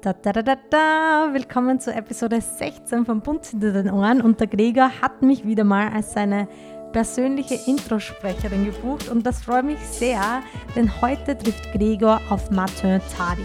Da, 0.00 0.12
da, 0.12 0.32
da, 0.32 0.54
da. 0.70 1.30
Willkommen 1.32 1.80
zur 1.80 1.96
Episode 1.96 2.40
16 2.40 3.04
von 3.04 3.20
Bunt 3.20 3.46
hinter 3.46 3.72
den 3.72 3.90
Ohren 3.90 4.20
und 4.20 4.38
der 4.38 4.46
Gregor 4.46 4.92
hat 5.02 5.22
mich 5.22 5.44
wieder 5.44 5.64
mal 5.64 5.88
als 5.88 6.12
seine 6.12 6.46
persönliche 6.92 7.58
Introsprecherin 7.66 8.66
gebucht 8.66 9.08
und 9.08 9.26
das 9.26 9.42
freut 9.42 9.64
mich 9.64 9.80
sehr, 9.80 10.20
denn 10.76 10.88
heute 11.02 11.36
trifft 11.36 11.72
Gregor 11.72 12.20
auf 12.30 12.48
Martin 12.52 13.00
Tadi. 13.16 13.42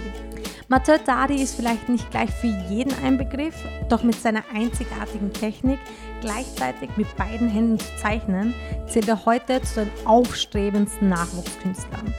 Martin 0.67 1.03
Tadi 1.03 1.41
ist 1.41 1.55
vielleicht 1.55 1.89
nicht 1.89 2.11
gleich 2.11 2.29
für 2.29 2.53
jeden 2.69 2.93
ein 3.03 3.17
Begriff, 3.17 3.55
doch 3.89 4.03
mit 4.03 4.15
seiner 4.15 4.43
einzigartigen 4.53 5.33
Technik, 5.33 5.79
gleichzeitig 6.21 6.91
mit 6.97 7.07
beiden 7.17 7.49
Händen 7.49 7.79
zu 7.79 7.95
zeichnen, 7.97 8.53
zählt 8.87 9.07
er 9.07 9.25
heute 9.25 9.59
zu 9.63 9.85
den 9.85 9.91
aufstrebendsten 10.05 11.09
Nachwuchskünstlern. 11.09 12.13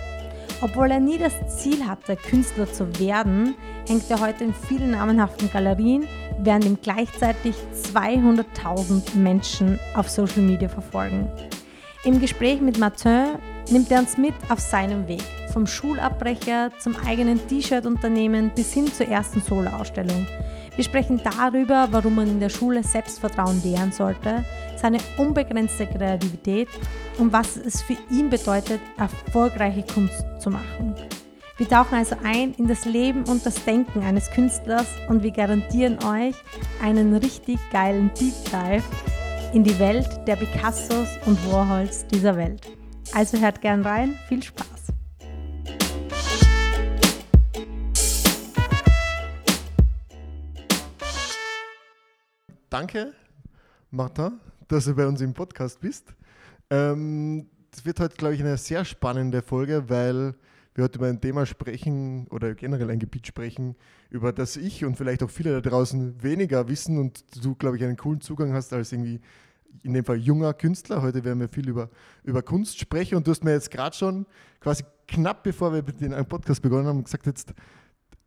Obwohl 0.61 0.91
er 0.91 1.01
nie 1.01 1.19
das 1.19 1.35
Ziel 1.57 1.87
hatte, 1.87 2.17
Künstler 2.17 2.71
zu 2.73 2.99
werden, 2.99 3.55
hängt 3.87 4.11
er 4.11 4.21
heute 4.21 4.45
in 4.45 4.55
vielen 4.55 4.93
namenhaften 4.93 5.51
Galerien, 5.51 6.07
während 6.39 6.65
ihm 6.65 6.79
gleichzeitig 6.81 7.55
200.000 7.95 9.17
Menschen 9.17 9.79
auf 9.95 10.09
Social 10.09 10.43
Media 10.43 10.69
verfolgen. 10.69 11.29
Im 12.05 12.21
Gespräch 12.21 12.61
mit 12.61 12.79
Martin 12.79 13.39
nimmt 13.71 13.91
er 13.91 14.01
uns 14.01 14.19
mit 14.19 14.35
auf 14.51 14.61
seinem 14.61 15.09
Weg, 15.09 15.23
vom 15.53 15.67
Schulabbrecher 15.67 16.71
zum 16.79 16.97
eigenen 17.07 17.47
T-Shirt-Unternehmen 17.49 18.51
bis 18.55 18.73
hin 18.73 18.93
zur 18.93 19.09
ersten 19.09 19.41
Solo-Ausstellung. 19.41 20.27
Wir 20.77 20.85
sprechen 20.85 21.21
darüber, 21.23 21.89
warum 21.93 22.17
man 22.17 22.29
in 22.29 22.41
der 22.41 22.49
Schule 22.49 22.83
Selbstvertrauen 22.83 23.63
lernen 23.63 23.93
sollte, 23.93 24.45
seine 24.77 24.99
unbegrenzte 25.19 25.87
Kreativität 25.87 26.69
und 27.19 27.33
was 27.33 27.57
es 27.57 27.83
für 27.83 27.97
ihn 28.11 28.29
bedeutet, 28.29 28.81
erfolgreiche 28.97 29.85
Kunst 29.85 30.25
zu 30.41 30.51
machen. 30.51 30.95
Wir 31.57 31.69
tauchen 31.69 31.97
also 31.97 32.17
ein 32.25 32.55
in 32.55 32.67
das 32.67 32.85
Leben 32.85 33.23
und 33.25 33.47
das 33.47 33.65
Denken 33.65 34.03
eines 34.03 34.29
Künstlers 34.31 34.89
und 35.09 35.23
wir 35.23 35.31
garantieren 35.31 35.99
euch 36.05 36.35
einen 36.83 37.15
richtig 37.15 37.61
geilen 37.71 38.11
Deep 38.19 38.35
Dive 38.47 38.83
in 39.53 39.63
die 39.63 39.79
Welt 39.79 40.09
der 40.27 40.35
Picassos 40.35 41.09
und 41.27 41.39
Warhols 41.53 42.05
dieser 42.09 42.37
Welt. 42.37 42.61
Also 43.15 43.39
hört 43.39 43.61
gern 43.61 43.83
rein, 43.83 44.19
viel 44.29 44.43
Spaß! 44.43 44.94
Danke, 52.75 53.13
Martin, 53.93 54.41
dass 54.67 54.87
du 54.87 54.97
bei 54.97 55.07
uns 55.07 55.21
im 55.21 55.33
Podcast 55.33 55.81
bist. 55.81 56.13
Ähm, 56.71 57.49
das 57.71 57.85
wird 57.85 58.01
heute, 58.01 58.17
glaube 58.17 58.35
ich, 58.35 58.41
eine 58.41 58.57
sehr 58.57 58.85
spannende 58.85 59.43
Folge, 59.43 59.89
weil 59.89 60.35
wir 60.75 60.83
heute 60.83 60.99
über 60.99 61.07
ein 61.07 61.21
Thema 61.21 61.47
sprechen 61.47 62.27
oder 62.33 62.57
generell 62.57 62.91
ein 62.91 62.99
Gebiet 62.99 63.29
sprechen, 63.29 63.77
über 64.11 64.33
das 64.33 64.57
ich 64.57 64.85
und 64.85 64.97
vielleicht 64.97 65.23
auch 65.23 65.31
viele 65.31 65.53
da 65.53 65.71
draußen 65.71 66.21
weniger 66.21 66.67
wissen 66.67 66.99
und 66.99 67.25
du, 67.45 67.55
glaube 67.55 67.77
ich, 67.77 67.85
einen 67.85 67.97
coolen 67.97 68.21
Zugang 68.21 68.55
hast 68.55 68.73
als 68.73 68.91
irgendwie 68.91 69.21
in 69.85 69.93
dem 69.93 70.05
Fall 70.05 70.17
junger 70.17 70.53
Künstler. 70.53 71.01
Heute 71.01 71.23
werden 71.23 71.39
wir 71.39 71.49
viel 71.49 71.69
über, 71.69 71.91
über 72.25 72.43
Kunst 72.43 72.81
sprechen 72.81 73.15
und 73.15 73.25
du 73.25 73.31
hast 73.31 73.45
mir 73.45 73.53
jetzt 73.53 73.71
gerade 73.71 73.95
schon 73.95 74.27
quasi 74.59 74.83
knapp 75.07 75.45
bevor 75.45 75.73
wir 75.73 75.83
den 75.83 76.11
Podcast 76.27 76.61
begonnen 76.61 76.89
haben 76.89 77.05
gesagt, 77.05 77.27
jetzt 77.27 77.55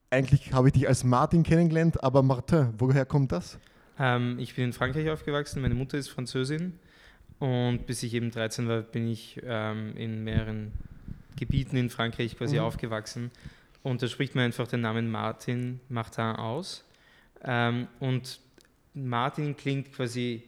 eigentlich 0.09 0.53
habe 0.53 0.69
ich 0.69 0.73
dich 0.73 0.87
als 0.87 1.03
Martin 1.03 1.43
kennengelernt, 1.43 2.01
aber 2.01 2.23
Martin, 2.23 2.73
woher 2.77 3.05
kommt 3.05 3.33
das? 3.33 3.59
Ähm, 3.99 4.37
ich 4.39 4.55
bin 4.55 4.65
in 4.65 4.73
Frankreich 4.73 5.09
aufgewachsen, 5.09 5.61
meine 5.61 5.75
Mutter 5.75 5.97
ist 5.97 6.09
Französin 6.09 6.79
und 7.39 7.85
bis 7.85 8.03
ich 8.03 8.13
eben 8.13 8.31
13 8.31 8.67
war, 8.67 8.81
bin 8.81 9.07
ich 9.07 9.41
ähm, 9.43 9.95
in 9.95 10.23
mehreren 10.23 10.71
Gebieten 11.35 11.77
in 11.77 11.89
Frankreich 11.89 12.37
quasi 12.37 12.57
mhm. 12.57 12.63
aufgewachsen 12.63 13.31
und 13.83 14.01
da 14.01 14.07
spricht 14.07 14.35
man 14.35 14.45
einfach 14.45 14.67
den 14.67 14.81
Namen 14.81 15.09
Martin 15.09 15.79
Martin 15.89 16.35
aus 16.35 16.83
ähm, 17.43 17.87
und 17.99 18.39
Martin 18.93 19.55
klingt 19.55 19.93
quasi 19.93 20.43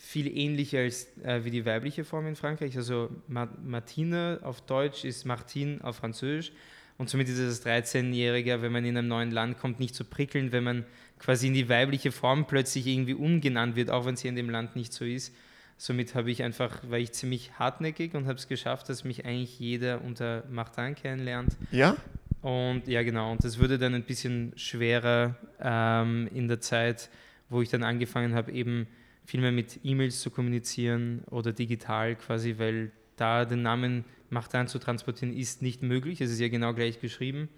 viel 0.00 0.34
ähnlicher 0.34 0.78
als 0.78 1.08
äh, 1.18 1.44
wie 1.44 1.50
die 1.50 1.66
weibliche 1.66 2.04
Form 2.04 2.26
in 2.26 2.34
Frankreich. 2.34 2.74
Also 2.76 3.10
Martine 3.28 4.40
auf 4.42 4.62
Deutsch 4.62 5.04
ist 5.04 5.26
Martin 5.26 5.82
auf 5.82 5.96
Französisch. 5.96 6.52
Und 6.96 7.10
somit 7.10 7.28
ist 7.28 7.38
es 7.38 7.64
als 7.66 7.94
13-Jähriger, 7.94 8.62
wenn 8.62 8.72
man 8.72 8.84
in 8.84 8.96
einem 8.96 9.08
neuen 9.08 9.30
Land 9.30 9.58
kommt, 9.58 9.78
nicht 9.78 9.94
so 9.94 10.04
prickelnd, 10.04 10.52
wenn 10.52 10.64
man 10.64 10.84
quasi 11.20 11.46
in 11.48 11.54
die 11.54 11.68
weibliche 11.68 12.10
Form 12.10 12.46
plötzlich 12.46 12.86
irgendwie 12.86 13.14
umgenannt 13.14 13.76
wird, 13.76 13.90
auch 13.90 14.06
wenn 14.06 14.14
es 14.14 14.22
hier 14.22 14.30
in 14.30 14.36
dem 14.36 14.50
Land 14.50 14.74
nicht 14.74 14.92
so 14.92 15.04
ist. 15.04 15.34
Somit 15.76 16.14
habe 16.14 16.30
ich 16.30 16.42
einfach, 16.42 16.78
war 16.90 16.98
ich 16.98 17.12
ziemlich 17.12 17.52
hartnäckig 17.58 18.14
und 18.14 18.26
habe 18.26 18.38
es 18.38 18.48
geschafft, 18.48 18.88
dass 18.88 19.04
mich 19.04 19.24
eigentlich 19.24 19.58
jeder 19.58 20.02
unter 20.02 20.44
Martin 20.50 20.94
kennenlernt. 20.94 21.56
Ja? 21.70 21.96
Und 22.42 22.86
ja, 22.86 23.02
genau. 23.02 23.32
Und 23.32 23.44
das 23.44 23.58
wurde 23.58 23.78
dann 23.78 23.94
ein 23.94 24.02
bisschen 24.02 24.52
schwerer 24.56 25.36
ähm, 25.60 26.28
in 26.34 26.48
der 26.48 26.60
Zeit, 26.60 27.10
wo 27.48 27.62
ich 27.62 27.68
dann 27.68 27.82
angefangen 27.82 28.34
habe, 28.34 28.52
eben 28.52 28.86
viel 29.24 29.40
mehr 29.40 29.52
mit 29.52 29.80
E-Mails 29.84 30.20
zu 30.20 30.30
kommunizieren 30.30 31.22
oder 31.30 31.52
digital 31.52 32.16
quasi, 32.16 32.56
weil 32.58 32.90
da 33.16 33.44
den 33.44 33.62
Namen 33.62 34.04
Martin 34.30 34.66
zu 34.66 34.78
transportieren 34.78 35.34
ist 35.36 35.62
nicht 35.62 35.82
möglich. 35.82 36.20
Es 36.20 36.30
ist 36.30 36.40
ja 36.40 36.48
genau 36.48 36.72
gleich 36.72 37.00
geschrieben. 37.00 37.48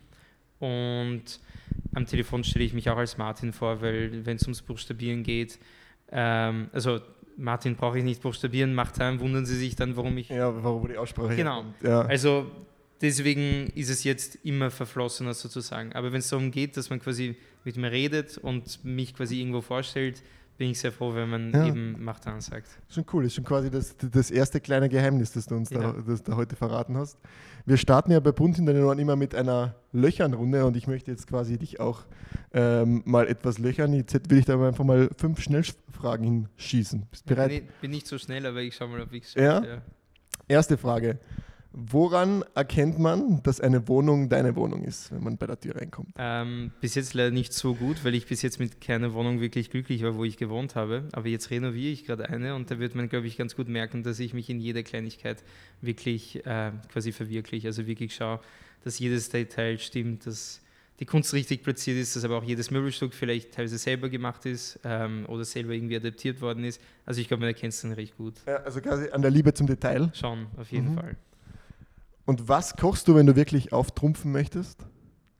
Und 0.62 1.40
am 1.92 2.06
Telefon 2.06 2.44
stelle 2.44 2.64
ich 2.64 2.72
mich 2.72 2.88
auch 2.88 2.96
als 2.96 3.18
Martin 3.18 3.52
vor, 3.52 3.82
weil 3.82 4.24
wenn 4.24 4.36
es 4.36 4.42
ums 4.42 4.62
Buchstabieren 4.62 5.24
geht, 5.24 5.58
ähm, 6.12 6.68
also 6.72 7.00
Martin 7.36 7.74
brauche 7.74 7.98
ich 7.98 8.04
nicht 8.04 8.22
buchstabieren, 8.22 8.72
Martin, 8.72 9.18
wundern 9.18 9.44
Sie 9.44 9.56
sich 9.56 9.74
dann, 9.74 9.96
warum 9.96 10.16
ich. 10.18 10.28
Ja, 10.28 10.62
warum 10.62 10.86
die 10.86 10.96
Aussprache. 10.96 11.34
Genau. 11.34 11.64
Ja. 11.82 12.02
Also 12.02 12.46
deswegen 13.00 13.72
ist 13.74 13.90
es 13.90 14.04
jetzt 14.04 14.38
immer 14.44 14.70
verflossener 14.70 15.34
sozusagen. 15.34 15.92
Aber 15.94 16.12
wenn 16.12 16.20
es 16.20 16.28
darum 16.28 16.52
geht, 16.52 16.76
dass 16.76 16.90
man 16.90 17.00
quasi 17.00 17.34
mit 17.64 17.76
mir 17.76 17.90
redet 17.90 18.38
und 18.38 18.84
mich 18.84 19.14
quasi 19.16 19.40
irgendwo 19.40 19.62
vorstellt, 19.62 20.22
bin 20.56 20.70
ich 20.70 20.78
sehr 20.78 20.92
froh, 20.92 21.14
wenn 21.14 21.28
man 21.28 21.52
ja. 21.52 21.66
eben 21.66 22.02
Martin 22.02 22.40
sagt. 22.40 22.68
Schon 22.88 23.04
cool, 23.12 23.24
ist 23.24 23.34
schon 23.34 23.44
quasi 23.44 23.70
das, 23.70 23.96
das 23.96 24.30
erste 24.30 24.60
kleine 24.60 24.88
Geheimnis, 24.88 25.32
das 25.32 25.46
du 25.46 25.56
uns 25.56 25.70
ja. 25.70 25.80
da, 25.80 26.02
das 26.06 26.22
da 26.22 26.36
heute 26.36 26.56
verraten 26.56 26.96
hast. 26.96 27.18
Wir 27.66 27.76
starten 27.76 28.12
ja 28.12 28.20
bei 28.20 28.32
Bunt 28.32 28.58
in 28.58 28.66
den 28.66 28.82
Ohren 28.82 28.98
immer 28.98 29.16
mit 29.16 29.34
einer 29.34 29.74
Löchernrunde 29.92 30.64
und 30.64 30.76
ich 30.76 30.86
möchte 30.86 31.10
jetzt 31.10 31.26
quasi 31.26 31.58
dich 31.58 31.80
auch 31.80 32.04
ähm, 32.52 33.02
mal 33.04 33.26
etwas 33.28 33.58
löchern. 33.58 33.92
Jetzt 33.92 34.30
will 34.30 34.38
ich 34.38 34.44
da 34.44 34.54
einfach 34.54 34.84
mal 34.84 35.08
fünf 35.16 35.40
Schnellfragen 35.40 36.48
hinschießen. 36.56 37.06
Bist 37.10 37.28
du 37.28 37.34
bereit? 37.34 37.50
bin, 37.50 37.68
bin 37.80 37.90
nicht 37.90 38.06
so 38.06 38.18
schnell, 38.18 38.46
aber 38.46 38.60
ich 38.60 38.74
schaue 38.74 38.88
mal, 38.88 39.00
ob 39.00 39.12
ich 39.12 39.24
es 39.24 39.34
ja? 39.34 39.64
ja. 39.64 39.82
Erste 40.48 40.76
Frage. 40.76 41.18
Woran 41.74 42.44
erkennt 42.54 42.98
man, 42.98 43.42
dass 43.42 43.60
eine 43.60 43.88
Wohnung 43.88 44.28
deine 44.28 44.54
Wohnung 44.56 44.84
ist, 44.84 45.10
wenn 45.10 45.22
man 45.22 45.38
bei 45.38 45.46
der 45.46 45.58
Tür 45.58 45.76
reinkommt? 45.76 46.10
Ähm, 46.18 46.70
bis 46.80 46.94
jetzt 46.94 47.14
leider 47.14 47.30
nicht 47.30 47.54
so 47.54 47.74
gut, 47.74 48.04
weil 48.04 48.14
ich 48.14 48.26
bis 48.26 48.42
jetzt 48.42 48.60
mit 48.60 48.80
keiner 48.80 49.14
Wohnung 49.14 49.40
wirklich 49.40 49.70
glücklich 49.70 50.02
war, 50.02 50.16
wo 50.16 50.24
ich 50.24 50.36
gewohnt 50.36 50.74
habe. 50.74 51.08
Aber 51.12 51.28
jetzt 51.28 51.50
renoviere 51.50 51.92
ich 51.92 52.04
gerade 52.04 52.28
eine 52.28 52.54
und 52.54 52.70
da 52.70 52.78
wird 52.78 52.94
man, 52.94 53.08
glaube 53.08 53.26
ich, 53.26 53.38
ganz 53.38 53.56
gut 53.56 53.68
merken, 53.68 54.02
dass 54.02 54.18
ich 54.18 54.34
mich 54.34 54.50
in 54.50 54.60
jeder 54.60 54.82
Kleinigkeit 54.82 55.42
wirklich 55.80 56.44
äh, 56.44 56.72
quasi 56.92 57.10
verwirkliche. 57.10 57.68
Also 57.68 57.86
wirklich 57.86 58.14
schaue, 58.14 58.40
dass 58.84 58.98
jedes 58.98 59.30
Detail 59.30 59.78
stimmt, 59.78 60.26
dass 60.26 60.60
die 61.00 61.06
Kunst 61.06 61.32
richtig 61.32 61.62
platziert 61.62 61.96
ist, 61.96 62.14
dass 62.14 62.24
aber 62.24 62.36
auch 62.36 62.44
jedes 62.44 62.70
Möbelstück 62.70 63.14
vielleicht 63.14 63.54
teilweise 63.54 63.78
selber 63.78 64.08
gemacht 64.08 64.44
ist 64.44 64.78
ähm, 64.84 65.24
oder 65.26 65.44
selber 65.44 65.72
irgendwie 65.72 65.96
adaptiert 65.96 66.40
worden 66.40 66.64
ist. 66.64 66.80
Also 67.06 67.20
ich 67.20 67.28
glaube, 67.28 67.40
man 67.40 67.48
erkennt 67.48 67.72
es 67.72 67.80
dann 67.80 67.92
recht 67.92 68.16
gut. 68.16 68.34
Ja, 68.46 68.56
also 68.56 68.80
quasi 68.80 69.08
an 69.08 69.22
der 69.22 69.30
Liebe 69.30 69.54
zum 69.54 69.66
Detail? 69.66 70.10
Schon, 70.14 70.46
auf 70.56 70.70
jeden 70.70 70.90
mhm. 70.90 70.94
Fall. 70.94 71.16
Und 72.24 72.48
was 72.48 72.76
kochst 72.76 73.08
du, 73.08 73.14
wenn 73.14 73.26
du 73.26 73.36
wirklich 73.36 73.72
auftrumpfen 73.72 74.32
möchtest? 74.32 74.86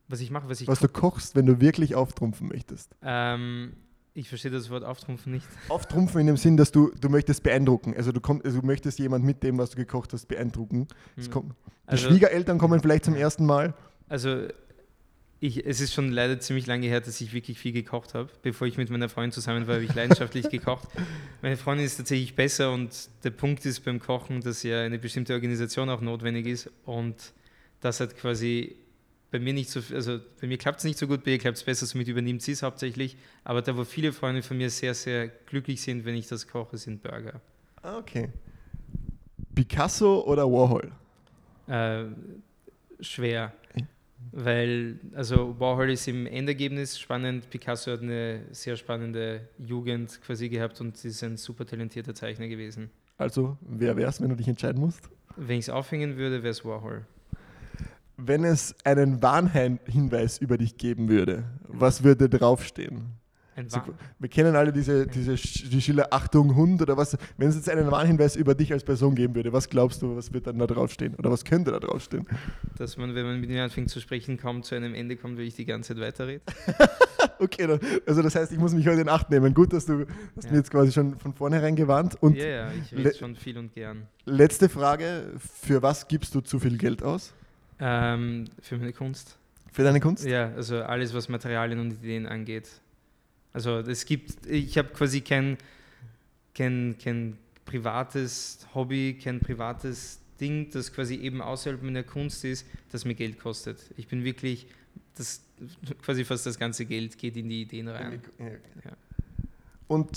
Was 0.09 0.21
ich 0.21 0.31
mache, 0.31 0.49
was 0.49 0.61
ich 0.61 0.69
Was 0.69 0.81
du 0.81 0.89
kochst, 0.89 1.37
wenn 1.37 1.47
du 1.47 1.61
wirklich 1.61 1.95
auftrumpfen 1.95 2.49
möchtest? 2.49 2.95
Ähm, 3.03 3.75
ich 4.15 4.29
verstehe 4.29 4.51
das 4.51 4.69
Wort 4.69 4.85
auftrumpfen 4.85 5.33
nicht. 5.33 5.47
Auftrumpfen 5.69 6.21
in 6.21 6.27
dem 6.27 6.37
Sinn, 6.37 6.57
dass 6.57 6.71
du, 6.71 6.91
du 7.01 7.09
möchtest 7.09 7.43
beeindrucken. 7.43 7.95
Also 7.97 8.13
du, 8.13 8.21
komm, 8.21 8.43
also 8.45 8.61
du 8.61 8.67
möchtest 8.67 8.99
jemand 8.99 9.25
mit 9.25 9.43
dem, 9.43 9.59
was 9.59 9.71
du 9.71 9.77
gekocht 9.77 10.13
hast, 10.13 10.27
beeindrucken. 10.27 10.89
Hm. 11.15 11.31
Kommt, 11.31 11.53
die 11.53 11.73
also, 11.87 12.09
Schwiegereltern 12.09 12.59
kommen 12.59 12.81
vielleicht 12.81 13.05
zum 13.05 13.15
ersten 13.15 13.47
Mal. 13.47 13.75
Also 14.09 14.49
ich, 15.43 15.67
es 15.67 15.81
ist 15.81 15.93
schon 15.93 16.13
leider 16.13 16.39
ziemlich 16.39 16.67
lange 16.67 16.87
her, 16.87 17.01
dass 17.01 17.21
ich 17.21 17.33
wirklich 17.33 17.59
viel 17.59 17.73
gekocht 17.73 18.15
habe. 18.15 18.31
Bevor 18.43 18.69
ich 18.69 18.79
mit 18.79 18.91
meiner 18.91 19.09
Freundin 19.09 19.33
zusammen 19.33 19.67
war, 19.67 19.75
habe 19.75 19.85
ich 19.85 19.93
leidenschaftlich 19.93 20.49
gekocht. 20.49 20.87
Meine 21.43 21.57
Freundin 21.57 21.85
ist 21.85 21.97
tatsächlich 21.97 22.37
besser 22.37 22.73
und 22.73 23.09
der 23.25 23.31
Punkt 23.31 23.67
ist 23.67 23.81
beim 23.81 23.99
Kochen, 23.99 24.41
dass 24.41 24.63
ja 24.63 24.83
eine 24.83 25.01
bestimmte 25.01 25.35
Organisation 25.35 25.91
auch 25.91 26.01
notwendig 26.01 26.47
ist 26.47 26.71
und 26.85 27.17
das 27.81 27.99
hat 27.99 28.17
quasi 28.17 28.77
bei 29.33 29.41
mir 29.41 29.53
nicht 29.53 29.69
so, 29.69 29.81
also 29.93 30.21
bei 30.41 30.47
mir 30.47 30.59
klappt 30.59 30.79
es 30.79 30.85
nicht 30.85 30.97
so 30.97 31.09
gut, 31.09 31.25
bei 31.25 31.33
ihr 31.33 31.39
klappt 31.39 31.57
es 31.57 31.65
besser, 31.65 31.87
somit 31.87 32.07
übernimmt 32.07 32.43
sie 32.43 32.53
es 32.53 32.63
hauptsächlich. 32.63 33.17
Aber 33.43 33.63
da, 33.63 33.77
wo 33.77 33.83
viele 33.83 34.13
Freunde 34.13 34.43
von 34.43 34.57
mir 34.57 34.71
sehr, 34.71 34.95
sehr 34.95 35.27
glücklich 35.27 35.83
sind, 35.83 36.05
wenn 36.05 36.15
ich 36.15 36.29
das 36.29 36.47
koche, 36.47 36.79
sind 36.79 37.03
Burger. 37.03 37.41
Ah, 37.83 37.99
okay. 37.99 38.29
Picasso 39.57 40.21
oder 40.25 40.45
Warhol? 40.45 40.93
Äh, 41.67 42.05
schwer. 43.01 43.53
Weil, 44.31 44.99
also 45.15 45.59
Warhol 45.59 45.91
ist 45.91 46.07
im 46.09 46.27
Endergebnis 46.27 46.99
spannend, 46.99 47.51
Picasso 47.51 47.93
hat 47.93 48.03
eine 48.03 48.43
sehr 48.53 48.77
spannende 48.77 49.49
Jugend 49.59 50.21
quasi 50.23 50.49
gehabt 50.49 50.81
und 50.81 51.05
ist 51.05 51.23
ein 51.23 51.37
super 51.37 51.67
talentierter 51.67 52.15
Zeichner 52.15 52.49
gewesen. 52.49 52.91
Also, 53.19 53.59
wer 53.61 53.97
wär's, 53.97 54.21
wenn 54.21 54.31
du 54.31 54.37
dich 54.37 54.49
entscheiden 54.49 54.81
musst? 54.81 55.09
Wenn 55.37 55.59
ich 55.59 55.67
es 55.67 55.71
aufhängen 55.71 56.17
würde, 56.17 56.43
wäre 56.43 56.51
es 56.51 56.65
Warhol. 56.65 57.07
Wenn 58.17 58.45
es 58.45 58.75
einen 58.85 59.23
Warnhinweis 59.23 60.39
über 60.39 60.59
dich 60.59 60.77
geben 60.77 61.09
würde, 61.09 61.45
was 61.67 62.05
würde 62.05 62.29
draufstehen? 62.29 63.22
Warn 63.57 63.95
wir 64.19 64.29
kennen 64.29 64.57
alle 64.57 64.73
diese, 64.73 65.07
diese 65.07 65.35
die 65.35 65.81
Schiller 65.81 66.09
Achtung 66.11 66.55
Hund 66.55 66.81
oder 66.83 66.97
was. 66.97 67.17
Wenn 67.37 67.49
es 67.49 67.55
jetzt 67.57 67.69
einen 67.69 67.91
Warnhinweis 67.91 68.37
über 68.37 68.55
dich 68.55 68.73
als 68.73 68.83
Person 68.85 69.15
geben 69.15 69.35
würde, 69.35 69.53
was 69.53 69.69
glaubst 69.69 70.03
du, 70.03 70.17
was 70.17 70.33
wird 70.33 70.47
dann 70.47 70.59
da 70.59 70.67
draufstehen? 70.67 71.15
Oder 71.17 71.31
was 71.31 71.45
könnte 71.45 71.71
da 71.71 71.81
draufstehen? 71.81 72.27
dass 72.79 72.97
man, 72.97 73.15
wenn 73.15 73.25
man 73.27 73.41
mit 73.41 73.51
mir 73.51 73.63
anfängt 73.63 73.91
zu 73.91 74.01
sprechen, 74.01 74.37
kaum 74.39 74.63
zu 74.63 74.75
einem 74.75 74.95
Ende 74.95 75.17
kommt, 75.17 75.39
weil 75.39 75.45
ich 75.45 75.55
die 75.55 75.67
ganze 75.67 75.95
Zeit 75.95 76.03
weiterrede. 76.03 76.41
Okay, 77.39 77.67
dann, 77.67 77.81
also 78.07 78.23
das 78.23 78.35
heißt, 78.37 78.53
ich 78.53 78.59
muss 78.59 78.73
mich 78.73 78.87
heute 78.87 79.01
in 79.01 79.09
Acht 79.09 79.31
nehmen. 79.31 79.53
Gut, 79.53 79.73
dass 79.73 79.87
du 79.87 80.07
hast 80.37 80.45
Ja. 80.45 80.51
mir 80.53 80.59
jetzt 80.59 80.71
quasi 80.71 80.93
schon 80.93 81.17
von 81.17 81.33
vornherein 81.35 81.75
gewarnt. 81.75 82.17
Und 82.21 82.37
ja, 82.37 82.47
ja, 82.47 82.71
ich 82.73 82.97
rede 82.97 83.15
schon 83.15 83.35
viel 83.35 83.59
und 83.59 83.73
gern. 83.73 84.07
letzte 84.27 84.69
Frage: 84.69 85.33
Für 85.39 85.83
was 85.83 86.07
gibst 86.07 86.35
du 86.37 86.41
zu 86.41 86.61
viel 86.61 86.79
Geld 86.79 87.03
aus? 87.03 87.33
Ähm, 87.81 88.45
für 88.61 88.77
meine 88.77 88.93
Kunst. 88.93 89.39
Für 89.73 89.83
deine 89.83 89.99
Kunst? 90.01 90.25
Ja, 90.25 90.53
also 90.55 90.83
alles, 90.83 91.15
was 91.15 91.29
Materialien 91.29 91.81
und 91.81 91.93
Ideen 91.93 92.27
angeht. 92.27 92.69
Also 93.53 93.79
es 93.79 94.05
gibt, 94.07 94.47
ich 94.47 94.79
habe 94.79 94.89
quasi 94.89 95.21
kein, 95.21 95.59
kein, 96.55 96.97
kein 97.03 97.37
privates 97.65 98.67
Hobby, 98.75 99.19
kein 99.23 99.41
privates 99.41 100.21
Ding, 100.41 100.71
das 100.71 100.93
quasi 100.93 101.17
eben 101.17 101.41
außerhalb 101.41 101.83
meiner 101.83 102.03
Kunst 102.03 102.45
ist, 102.45 102.67
das 102.91 103.05
mir 103.05 103.15
Geld 103.15 103.39
kostet. 103.39 103.79
Ich 103.97 104.09
bin 104.09 104.25
wirklich, 104.25 104.67
das 105.15 105.43
quasi 106.03 106.25
fast 106.25 106.47
das 106.47 106.59
ganze 106.59 106.85
Geld 106.87 107.19
geht 107.19 107.37
in 107.37 107.49
die 107.49 107.63
Ideen 107.63 107.89
rein. 107.89 108.21
Ja. 108.39 108.93
Und 109.87 110.11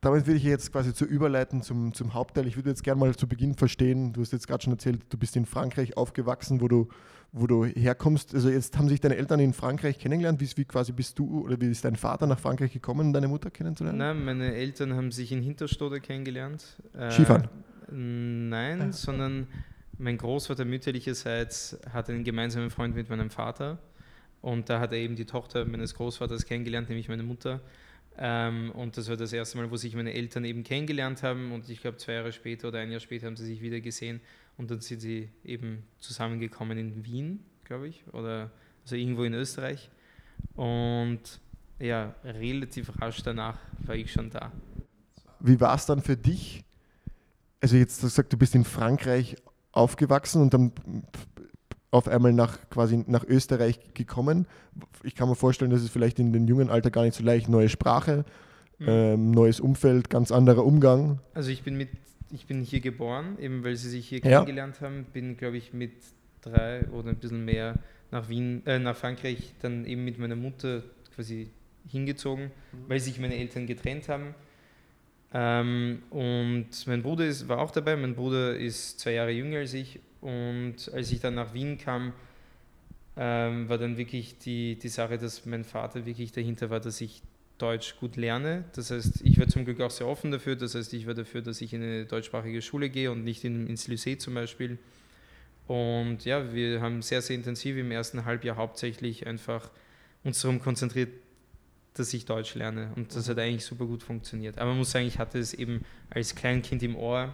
damit 0.00 0.26
will 0.26 0.36
ich 0.36 0.44
jetzt 0.44 0.72
quasi 0.72 0.94
zu 0.94 1.04
überleiten 1.04 1.62
zum, 1.62 1.92
zum 1.92 2.14
Hauptteil. 2.14 2.46
Ich 2.46 2.56
würde 2.56 2.70
jetzt 2.70 2.82
gerne 2.82 3.00
mal 3.00 3.14
zu 3.14 3.26
Beginn 3.26 3.54
verstehen, 3.54 4.12
du 4.12 4.22
hast 4.22 4.32
jetzt 4.32 4.46
gerade 4.46 4.62
schon 4.62 4.72
erzählt, 4.72 5.02
du 5.10 5.18
bist 5.18 5.36
in 5.36 5.44
Frankreich 5.44 5.96
aufgewachsen, 5.96 6.60
wo 6.60 6.68
du, 6.68 6.88
wo 7.32 7.46
du 7.46 7.64
herkommst. 7.64 8.34
Also 8.34 8.50
jetzt 8.50 8.76
haben 8.76 8.88
sich 8.88 9.00
deine 9.00 9.16
Eltern 9.16 9.40
in 9.40 9.52
Frankreich 9.52 9.98
kennengelernt. 9.98 10.40
Wie, 10.40 10.48
wie 10.56 10.64
quasi 10.64 10.92
bist 10.92 11.18
du 11.18 11.42
oder 11.44 11.60
wie 11.60 11.70
ist 11.70 11.84
dein 11.84 11.96
Vater 11.96 12.26
nach 12.26 12.38
Frankreich 12.40 12.72
gekommen, 12.72 13.12
deine 13.12 13.28
Mutter 13.28 13.50
kennenzulernen? 13.50 13.98
Nein, 13.98 14.24
meine 14.24 14.54
Eltern 14.54 14.94
haben 14.94 15.12
sich 15.12 15.30
in 15.32 15.42
Hinterstode 15.42 16.00
kennengelernt. 16.00 16.64
Äh, 16.94 17.10
Skifahren? 17.12 17.48
Nein, 17.92 18.80
Ah. 18.82 18.92
sondern 18.92 19.46
mein 19.98 20.16
Großvater 20.16 20.64
mütterlicherseits 20.64 21.78
hat 21.92 22.08
einen 22.08 22.24
gemeinsamen 22.24 22.70
Freund 22.70 22.94
mit 22.94 23.08
meinem 23.10 23.30
Vater. 23.30 23.78
Und 24.40 24.70
da 24.70 24.80
hat 24.80 24.92
er 24.92 24.98
eben 24.98 25.16
die 25.16 25.26
Tochter 25.26 25.64
meines 25.66 25.94
Großvaters 25.94 26.46
kennengelernt, 26.46 26.88
nämlich 26.88 27.08
meine 27.08 27.22
Mutter. 27.22 27.60
Ähm, 28.18 28.70
und 28.72 28.96
das 28.96 29.08
war 29.08 29.16
das 29.16 29.32
erste 29.32 29.58
Mal, 29.58 29.70
wo 29.70 29.76
sich 29.76 29.94
meine 29.94 30.12
Eltern 30.14 30.44
eben 30.44 30.62
kennengelernt 30.64 31.22
haben. 31.22 31.52
Und 31.52 31.68
ich 31.68 31.80
glaube, 31.80 31.98
zwei 31.98 32.14
Jahre 32.14 32.32
später 32.32 32.68
oder 32.68 32.78
ein 32.78 32.90
Jahr 32.90 33.00
später 33.00 33.26
haben 33.26 33.36
sie 33.36 33.44
sich 33.44 33.60
wieder 33.60 33.80
gesehen. 33.80 34.20
Und 34.60 34.70
dann 34.70 34.80
sind 34.82 35.00
sie 35.00 35.30
eben 35.42 35.84
zusammengekommen 36.00 36.76
in 36.76 37.02
Wien, 37.06 37.40
glaube 37.64 37.88
ich, 37.88 38.04
oder 38.12 38.50
also 38.84 38.94
irgendwo 38.94 39.24
in 39.24 39.32
Österreich. 39.32 39.90
Und 40.54 41.20
ja, 41.78 42.14
relativ 42.24 43.00
rasch 43.00 43.22
danach 43.22 43.56
war 43.86 43.94
ich 43.94 44.12
schon 44.12 44.28
da. 44.28 44.52
Wie 45.40 45.58
war 45.62 45.74
es 45.74 45.86
dann 45.86 46.02
für 46.02 46.18
dich? 46.18 46.62
Also 47.62 47.76
jetzt 47.76 48.02
gesagt, 48.02 48.34
du 48.34 48.36
bist 48.36 48.54
in 48.54 48.64
Frankreich 48.64 49.36
aufgewachsen 49.72 50.42
und 50.42 50.52
dann 50.52 50.72
auf 51.90 52.06
einmal 52.06 52.34
nach 52.34 52.58
quasi 52.68 53.02
nach 53.06 53.24
Österreich 53.24 53.80
gekommen. 53.94 54.46
Ich 55.04 55.14
kann 55.14 55.30
mir 55.30 55.36
vorstellen, 55.36 55.70
dass 55.70 55.80
es 55.80 55.88
vielleicht 55.88 56.18
in 56.18 56.34
dem 56.34 56.46
jungen 56.46 56.68
Alter 56.68 56.90
gar 56.90 57.04
nicht 57.04 57.14
so 57.14 57.24
leicht 57.24 57.48
neue 57.48 57.70
Sprache, 57.70 58.26
Mhm. 58.78 58.86
ähm, 58.88 59.30
neues 59.30 59.58
Umfeld, 59.58 60.10
ganz 60.10 60.30
anderer 60.30 60.66
Umgang. 60.66 61.18
Also 61.32 61.48
ich 61.48 61.62
bin 61.62 61.78
mit, 61.78 61.88
ich 62.32 62.46
bin 62.46 62.62
hier 62.62 62.80
geboren, 62.80 63.36
eben 63.40 63.64
weil 63.64 63.76
sie 63.76 63.90
sich 63.90 64.08
hier 64.08 64.18
Ja. 64.20 64.38
kennengelernt 64.38 64.80
haben, 64.80 65.04
bin 65.12 65.36
glaube 65.36 65.56
ich 65.56 65.72
mit 65.72 65.92
drei 66.42 66.86
oder 66.88 67.10
ein 67.10 67.16
bisschen 67.16 67.44
mehr 67.44 67.78
nach 68.10 68.28
Wien, 68.28 68.62
äh, 68.66 68.78
nach 68.78 68.96
Frankreich 68.96 69.54
dann 69.62 69.84
eben 69.84 70.04
mit 70.04 70.18
meiner 70.18 70.36
Mutter 70.36 70.82
quasi 71.14 71.50
hingezogen, 71.88 72.50
weil 72.88 73.00
sich 73.00 73.18
meine 73.18 73.36
Eltern 73.36 73.66
getrennt 73.66 74.08
haben. 74.08 74.34
Ähm, 75.32 76.02
und 76.10 76.68
mein 76.86 77.02
Bruder 77.02 77.24
ist, 77.26 77.48
war 77.48 77.58
auch 77.58 77.70
dabei. 77.70 77.96
Mein 77.96 78.14
Bruder 78.14 78.56
ist 78.56 78.98
zwei 79.00 79.12
Jahre 79.12 79.30
jünger 79.30 79.58
als 79.58 79.74
ich. 79.74 80.00
Und 80.20 80.76
als 80.92 81.12
ich 81.12 81.20
dann 81.20 81.34
nach 81.36 81.54
Wien 81.54 81.78
kam, 81.78 82.12
ähm, 83.16 83.68
war 83.68 83.78
dann 83.78 83.96
wirklich 83.96 84.38
die, 84.38 84.76
die 84.76 84.88
Sache, 84.88 85.18
dass 85.18 85.46
mein 85.46 85.64
Vater 85.64 86.04
wirklich 86.04 86.32
dahinter 86.32 86.70
war, 86.70 86.80
dass 86.80 87.00
ich 87.00 87.22
Deutsch 87.60 87.96
gut 87.98 88.16
lerne. 88.16 88.64
Das 88.74 88.90
heißt, 88.90 89.20
ich 89.22 89.38
war 89.38 89.46
zum 89.48 89.64
Glück 89.64 89.80
auch 89.80 89.90
sehr 89.90 90.06
offen 90.06 90.30
dafür. 90.30 90.56
Das 90.56 90.74
heißt, 90.74 90.92
ich 90.94 91.06
war 91.06 91.14
dafür, 91.14 91.42
dass 91.42 91.60
ich 91.60 91.72
in 91.72 91.82
eine 91.82 92.06
deutschsprachige 92.06 92.62
Schule 92.62 92.88
gehe 92.88 93.10
und 93.10 93.24
nicht 93.24 93.44
in, 93.44 93.66
ins 93.66 93.88
Lycée 93.88 94.18
zum 94.18 94.34
Beispiel. 94.34 94.78
Und 95.66 96.24
ja, 96.24 96.52
wir 96.52 96.80
haben 96.80 97.02
sehr, 97.02 97.22
sehr 97.22 97.36
intensiv 97.36 97.76
im 97.76 97.90
ersten 97.90 98.24
Halbjahr 98.24 98.56
hauptsächlich 98.56 99.26
einfach 99.26 99.70
uns 100.24 100.40
darum 100.42 100.60
konzentriert, 100.60 101.10
dass 101.94 102.12
ich 102.14 102.24
Deutsch 102.24 102.54
lerne. 102.54 102.92
Und 102.96 103.14
das 103.14 103.28
hat 103.28 103.38
eigentlich 103.38 103.64
super 103.64 103.86
gut 103.86 104.02
funktioniert. 104.02 104.58
Aber 104.58 104.70
man 104.70 104.78
muss 104.78 104.90
sagen, 104.90 105.06
ich 105.06 105.18
hatte 105.18 105.38
es 105.38 105.54
eben 105.54 105.84
als 106.08 106.34
Kleinkind 106.34 106.82
im 106.82 106.96
Ohr, 106.96 107.32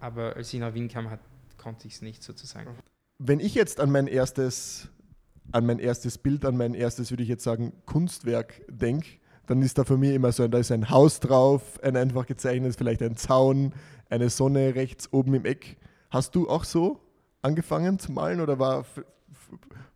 aber 0.00 0.36
als 0.36 0.52
ich 0.54 0.60
nach 0.60 0.74
Wien 0.74 0.88
kam, 0.88 1.10
hat, 1.10 1.20
konnte 1.58 1.86
ich 1.86 1.94
es 1.94 2.02
nicht 2.02 2.22
sozusagen. 2.22 2.70
Wenn 3.18 3.40
ich 3.40 3.54
jetzt 3.54 3.80
an 3.80 3.90
mein 3.90 4.06
erstes, 4.06 4.88
an 5.52 5.66
mein 5.66 5.78
erstes 5.78 6.18
Bild, 6.18 6.44
an 6.44 6.56
mein 6.56 6.74
erstes, 6.74 7.10
würde 7.10 7.22
ich 7.22 7.28
jetzt 7.28 7.44
sagen, 7.44 7.72
Kunstwerk 7.86 8.62
denke, 8.68 9.08
dann 9.46 9.62
ist 9.62 9.78
da 9.78 9.84
für 9.84 9.96
mich 9.96 10.14
immer 10.14 10.32
so, 10.32 10.42
ein- 10.44 10.50
da 10.50 10.58
ist 10.58 10.72
ein 10.72 10.90
Haus 10.90 11.20
drauf, 11.20 11.62
ein 11.82 11.96
einfach 11.96 12.26
gezeichnet, 12.26 12.74
vielleicht 12.76 13.02
ein 13.02 13.16
Zaun, 13.16 13.72
eine 14.10 14.30
Sonne 14.30 14.74
rechts 14.74 15.12
oben 15.12 15.34
im 15.34 15.44
Eck. 15.44 15.76
Hast 16.10 16.34
du 16.34 16.48
auch 16.48 16.64
so 16.64 17.00
angefangen 17.42 17.98
zu 17.98 18.12
malen 18.12 18.40
oder 18.40 18.58
war 18.58 18.84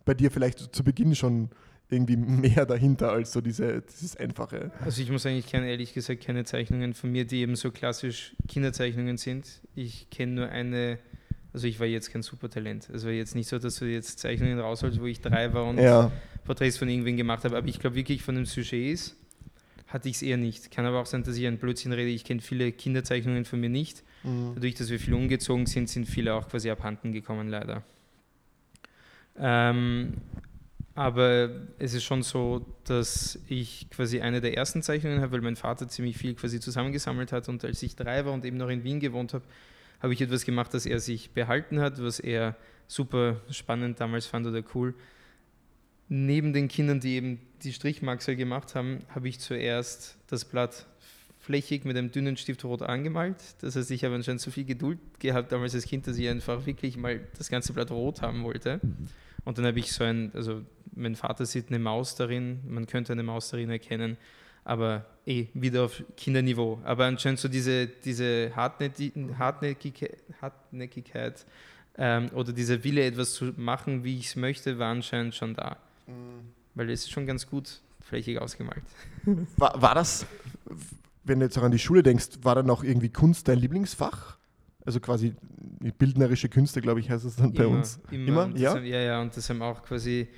bei 0.05 0.15
dir 0.15 0.31
vielleicht 0.31 0.75
zu 0.75 0.83
Beginn 0.85 1.15
schon 1.15 1.51
irgendwie 1.91 2.17
mehr 2.17 2.67
dahinter 2.67 3.13
als 3.13 3.33
so 3.33 3.41
diese, 3.41 3.83
dieses 3.83 4.17
einfache? 4.17 4.71
Also 4.85 5.01
ich 5.03 5.11
muss 5.11 5.23
sagen, 5.23 5.37
ich 5.37 5.47
kenne 5.47 5.69
ehrlich 5.71 5.95
gesagt 5.95 6.23
keine 6.25 6.45
Zeichnungen 6.45 6.95
von 6.95 7.11
mir, 7.11 7.25
die 7.27 7.41
eben 7.41 7.57
so 7.57 7.71
klassisch 7.71 8.35
Kinderzeichnungen 8.49 9.17
sind. 9.17 9.47
Ich 9.75 10.11
kenne 10.11 10.33
nur 10.33 10.49
eine, 10.49 10.99
also 11.53 11.67
ich 11.67 11.81
war 11.81 11.87
jetzt 11.87 12.13
kein 12.13 12.23
Supertalent. 12.23 12.91
Also 12.93 13.09
jetzt 13.09 13.35
nicht 13.35 13.49
so, 13.49 13.59
dass 13.59 13.77
du 13.77 13.87
jetzt 13.87 14.19
Zeichnungen 14.19 14.59
rausholst, 14.61 15.01
wo 15.01 15.07
ich 15.07 15.21
drei 15.21 15.53
war 15.55 15.65
und 15.65 15.79
Ja, 15.79 16.11
Porträts 16.45 16.77
von 16.79 16.89
irgendwen 16.89 17.17
gemacht 17.17 17.45
habe, 17.45 17.57
aber 17.57 17.69
ich 17.69 17.79
glaube 17.79 17.97
wirklich 17.97 18.23
von 18.23 18.35
den 18.35 18.45
Sujets 18.47 19.17
hatte 19.89 20.09
ich 20.09 20.17
es 20.17 20.23
eher 20.23 20.37
nicht. 20.37 20.71
Kann 20.71 20.87
aber 20.87 21.01
auch 21.01 21.07
sein, 21.07 21.23
dass 21.23 21.37
ich 21.37 21.47
ein 21.47 21.59
Blödsinn 21.59 21.93
rede. 21.93 22.11
Ich 22.11 22.25
kenne 22.25 22.41
viele 22.41 22.71
Kinderzeichnungen 22.73 23.45
von 23.45 23.61
mir 23.61 23.71
nicht. 23.71 24.05
mhm. 24.23 24.53
Dadurch, 24.55 24.75
dass 24.75 24.91
wir 24.91 25.01
viel 25.01 25.15
umgezogen 25.15 25.67
sind, 25.67 25.89
sind 25.89 26.07
viele 26.07 26.35
auch 26.35 26.49
quasi 26.49 26.71
abhanden 26.71 27.13
gekommen, 27.13 27.49
leider. 27.49 27.83
Ähm, 29.39 30.15
aber 30.95 31.51
es 31.79 31.95
ist 31.95 32.05
schon 32.05 32.23
so, 32.23 32.67
dass 32.85 33.39
ich 33.49 33.89
quasi 33.91 34.21
eine 34.21 34.41
der 34.41 34.57
ersten 34.57 34.83
Zeichnungen 34.83 35.21
habe, 35.21 35.33
weil 35.33 35.41
mein 35.41 35.57
Vater 35.57 35.89
ziemlich 35.89 36.19
viel 36.19 36.35
quasi 36.35 36.61
zusammengesammelt 36.61 37.31
hat. 37.33 37.49
Und 37.49 37.65
als 37.65 37.83
ich 37.83 37.95
drei 37.95 38.25
war 38.25 38.33
und 38.33 38.45
eben 38.45 38.57
noch 38.57 38.69
in 38.69 38.85
Wien 38.85 38.99
gewohnt 38.99 39.33
habe, 39.33 39.45
habe 40.01 40.13
ich 40.13 40.21
etwas 40.21 40.45
gemacht, 40.45 40.75
das 40.75 40.87
er 40.87 41.01
sich 41.01 41.31
behalten 41.31 41.81
hat, 41.81 42.03
was 42.03 42.21
er 42.21 42.57
super 42.89 43.41
spannend 43.51 44.01
damals 44.01 44.27
fand 44.27 44.47
oder 44.47 44.63
cool. 44.75 44.95
Neben 46.09 46.53
den 46.53 46.69
Kindern, 46.69 47.01
die 47.01 47.17
eben 47.17 47.41
die 47.63 47.73
Strichmaxel 47.73 48.37
gemacht 48.37 48.75
haben, 48.75 49.01
habe 49.15 49.29
ich 49.29 49.41
zuerst 49.41 50.17
das 50.29 50.45
Blatt 50.45 50.87
flächig 51.41 51.85
mit 51.85 51.97
einem 51.97 52.11
dünnen 52.11 52.37
Stift 52.37 52.65
rot 52.65 52.83
angemalt. 52.83 53.37
Das 53.61 53.77
heißt, 53.77 53.91
ich 53.91 54.05
habe 54.05 54.15
anscheinend 54.15 54.41
so 54.41 54.51
viel 54.51 54.65
Geduld 54.65 54.99
gehabt 55.19 55.53
damals 55.53 55.75
als 55.75 55.85
Kind, 55.85 56.07
dass 56.07 56.19
ich 56.19 56.29
einfach 56.29 56.67
wirklich 56.67 56.97
mal 56.97 57.21
das 57.37 57.49
ganze 57.49 57.73
Blatt 57.73 57.91
rot 57.91 58.23
haben 58.23 58.43
wollte. 58.45 58.81
Und 59.45 59.57
dann 59.59 59.65
habe 59.65 59.79
ich 59.79 59.93
so 59.93 60.05
ein, 60.05 60.31
also 60.35 60.63
mein 60.95 61.15
Vater 61.15 61.47
sieht 61.47 61.69
eine 61.69 61.79
Maus 61.79 62.17
darin, 62.17 62.61
man 62.67 62.87
könnte 62.87 63.13
eine 63.13 63.23
Maus 63.23 63.51
darin 63.51 63.71
erkennen, 63.71 64.19
aber 64.65 65.07
eh 65.25 65.47
wieder 65.55 65.85
auf 65.85 66.03
Kinderniveau. 66.17 66.81
Aber 66.85 67.07
anscheinend 67.07 67.39
so 67.39 67.49
diese, 67.49 67.87
diese 67.87 68.53
Hartnäcki- 68.55 69.35
Hartnäckigkeit, 69.37 70.19
Hartnäckigkeit 70.43 71.47
ähm, 71.97 72.31
oder 72.35 72.53
dieser 72.53 72.85
Wille, 72.85 73.05
etwas 73.05 73.35
zu 73.35 73.55
machen, 73.57 74.05
wie 74.05 74.19
ich 74.19 74.27
es 74.27 74.37
möchte, 74.37 74.79
war 74.79 74.91
anscheinend 74.91 75.35
schon 75.35 75.55
da. 75.55 75.79
Weil 76.75 76.91
es 76.91 77.03
ist 77.03 77.11
schon 77.11 77.27
ganz 77.27 77.47
gut 77.47 77.81
flächig 78.01 78.41
ausgemalt. 78.41 78.83
War, 79.57 79.81
war 79.83 79.95
das, 79.95 80.27
wenn 81.25 81.41
du 81.41 81.47
jetzt 81.47 81.59
auch 81.59 81.63
an 81.63 81.73
die 81.73 81.79
Schule 81.79 82.03
denkst, 82.03 82.39
war 82.43 82.55
dann 82.55 82.71
auch 82.71 82.83
irgendwie 82.83 83.11
Kunst 83.11 83.49
dein 83.49 83.59
Lieblingsfach? 83.59 84.39
Also 84.85 85.01
quasi 85.01 85.35
bildnerische 85.99 86.49
Künste, 86.49 86.81
glaube 86.81 87.01
ich, 87.01 87.11
heißt 87.11 87.25
es 87.25 87.37
dann 87.37 87.53
bei 87.53 87.67
uns. 87.67 88.01
Immer? 88.11 88.45
Und 88.45 88.55
das 88.55 88.63
Ja? 88.63 88.75
Haben, 88.75 88.87
ja, 88.87 89.01
ja, 89.01 89.21
und 89.21 89.37
das 89.37 89.51
haben 89.51 89.61
auch 89.61 89.83
quasi, 89.83 90.29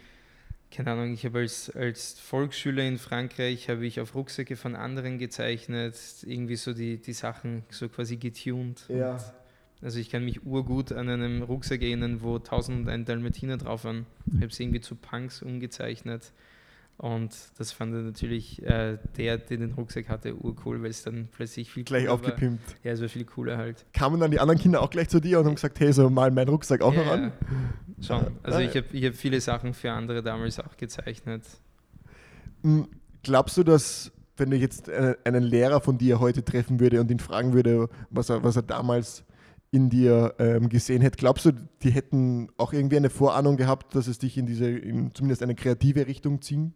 keine 0.73 0.91
Ahnung, 0.91 1.13
ich 1.15 1.25
habe 1.25 1.39
als, 1.39 1.71
als 1.71 2.19
Volksschüler 2.19 2.83
in 2.83 2.99
Frankreich, 2.99 3.69
habe 3.69 3.87
ich 3.87 4.01
auf 4.01 4.15
Rucksäcke 4.15 4.57
von 4.57 4.75
anderen 4.75 5.19
gezeichnet, 5.19 5.97
irgendwie 6.23 6.57
so 6.57 6.73
die, 6.73 6.99
die 6.99 7.13
Sachen 7.13 7.63
so 7.71 7.89
quasi 7.89 8.17
getuned. 8.17 8.85
Ja. 8.89 9.19
Also 9.83 9.99
ich 9.99 10.11
kann 10.11 10.25
mich 10.25 10.45
urgut 10.45 10.93
an 10.93 11.09
einem 11.09 11.43
Rucksack 11.43 11.83
erinnern, 11.83 12.21
wo 12.21 12.37
1001 12.37 13.07
Dalmatiner 13.07 13.57
drauf 13.57 13.85
waren. 13.85 14.07
Ich 14.27 14.37
habe 14.37 14.47
es 14.47 14.61
irgendwie 14.61 14.81
zu 14.81 14.95
Punks 14.95 15.43
umgezeichnet. 15.43 16.33
Und 16.99 17.35
das 17.57 17.73
fand 17.73 17.95
er 17.95 18.03
natürlich 18.03 18.63
äh, 18.63 18.99
der, 19.17 19.39
der 19.39 19.57
den 19.57 19.73
Rucksack 19.73 20.11
hatte, 20.11 20.35
urcool, 20.37 20.83
weil 20.83 20.91
es 20.91 21.03
dann 21.03 21.29
plötzlich 21.33 21.73
viel 21.73 21.85
Gleich 21.85 22.03
cooler 22.03 22.13
aufgepimpt. 22.13 22.67
War. 22.67 22.75
Ja, 22.83 22.93
es 22.93 23.01
war 23.01 23.09
viel 23.09 23.25
cooler 23.25 23.57
halt. 23.57 23.87
Kamen 23.95 24.21
dann 24.21 24.31
die 24.31 24.39
anderen 24.39 24.61
Kinder 24.61 24.83
auch 24.83 24.91
gleich 24.91 25.09
zu 25.09 25.19
dir 25.19 25.41
und 25.41 25.47
haben 25.47 25.55
gesagt, 25.55 25.81
hey, 25.81 25.95
so 25.95 26.11
mal 26.11 26.31
meinen 26.31 26.51
Rucksack 26.51 26.83
auch 26.83 26.95
noch 26.95 27.07
Ja, 27.07 27.13
an? 27.13 27.33
Schon. 28.03 28.27
Also 28.43 28.59
ich 28.59 28.77
habe 28.77 28.87
ich 28.93 29.05
hab 29.07 29.15
viele 29.15 29.41
Sachen 29.41 29.73
für 29.73 29.93
andere 29.93 30.23
damals 30.23 30.61
auch 30.61 30.77
gezeichnet. 30.77 31.45
Hm, 32.63 32.87
glaubst 33.23 33.57
du, 33.57 33.63
dass 33.63 34.13
wenn 34.37 34.51
du 34.51 34.57
jetzt 34.57 34.91
einen 34.91 35.43
Lehrer 35.43 35.81
von 35.81 35.97
dir 35.97 36.21
heute 36.21 36.45
treffen 36.45 36.81
würde 36.81 37.01
und 37.01 37.11
ihn 37.11 37.19
fragen 37.19 37.55
würde, 37.55 37.89
was 38.11 38.29
er, 38.29 38.43
was 38.43 38.57
er 38.57 38.63
damals 38.63 39.25
in 39.73 39.89
dir 39.89 40.35
ähm, 40.39 40.69
gesehen 40.69 41.01
hätte, 41.01 41.17
glaubst 41.17 41.45
du, 41.45 41.53
die 41.83 41.91
hätten 41.91 42.49
auch 42.57 42.73
irgendwie 42.73 42.97
eine 42.97 43.11
Vorahnung 43.11 43.57
gehabt, 43.57 43.95
dass 43.95 44.09
es 44.09 44.19
dich 44.19 44.37
in 44.37 44.47
diese, 44.47 44.69
in 44.69 45.15
zumindest 45.15 45.43
eine 45.43 45.55
kreative 45.55 46.07
Richtung 46.07 46.43
ziehen 46.43 46.75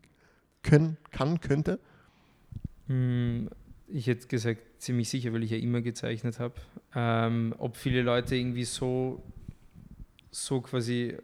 können, 0.62 0.96
kann, 1.10 1.40
könnte? 1.40 1.80
Hm, 2.86 3.50
ich 3.88 4.06
hätte 4.06 4.28
gesagt, 4.28 4.60
ziemlich 4.78 5.08
sicher, 5.08 5.32
weil 5.32 5.42
ich 5.42 5.50
ja 5.50 5.56
immer 5.56 5.80
gezeichnet 5.80 6.38
habe. 6.38 6.54
Ähm, 6.94 7.54
ob 7.58 7.76
viele 7.76 8.02
Leute 8.02 8.36
irgendwie 8.36 8.64
so, 8.64 9.22
so 10.30 10.60
quasi 10.60 11.16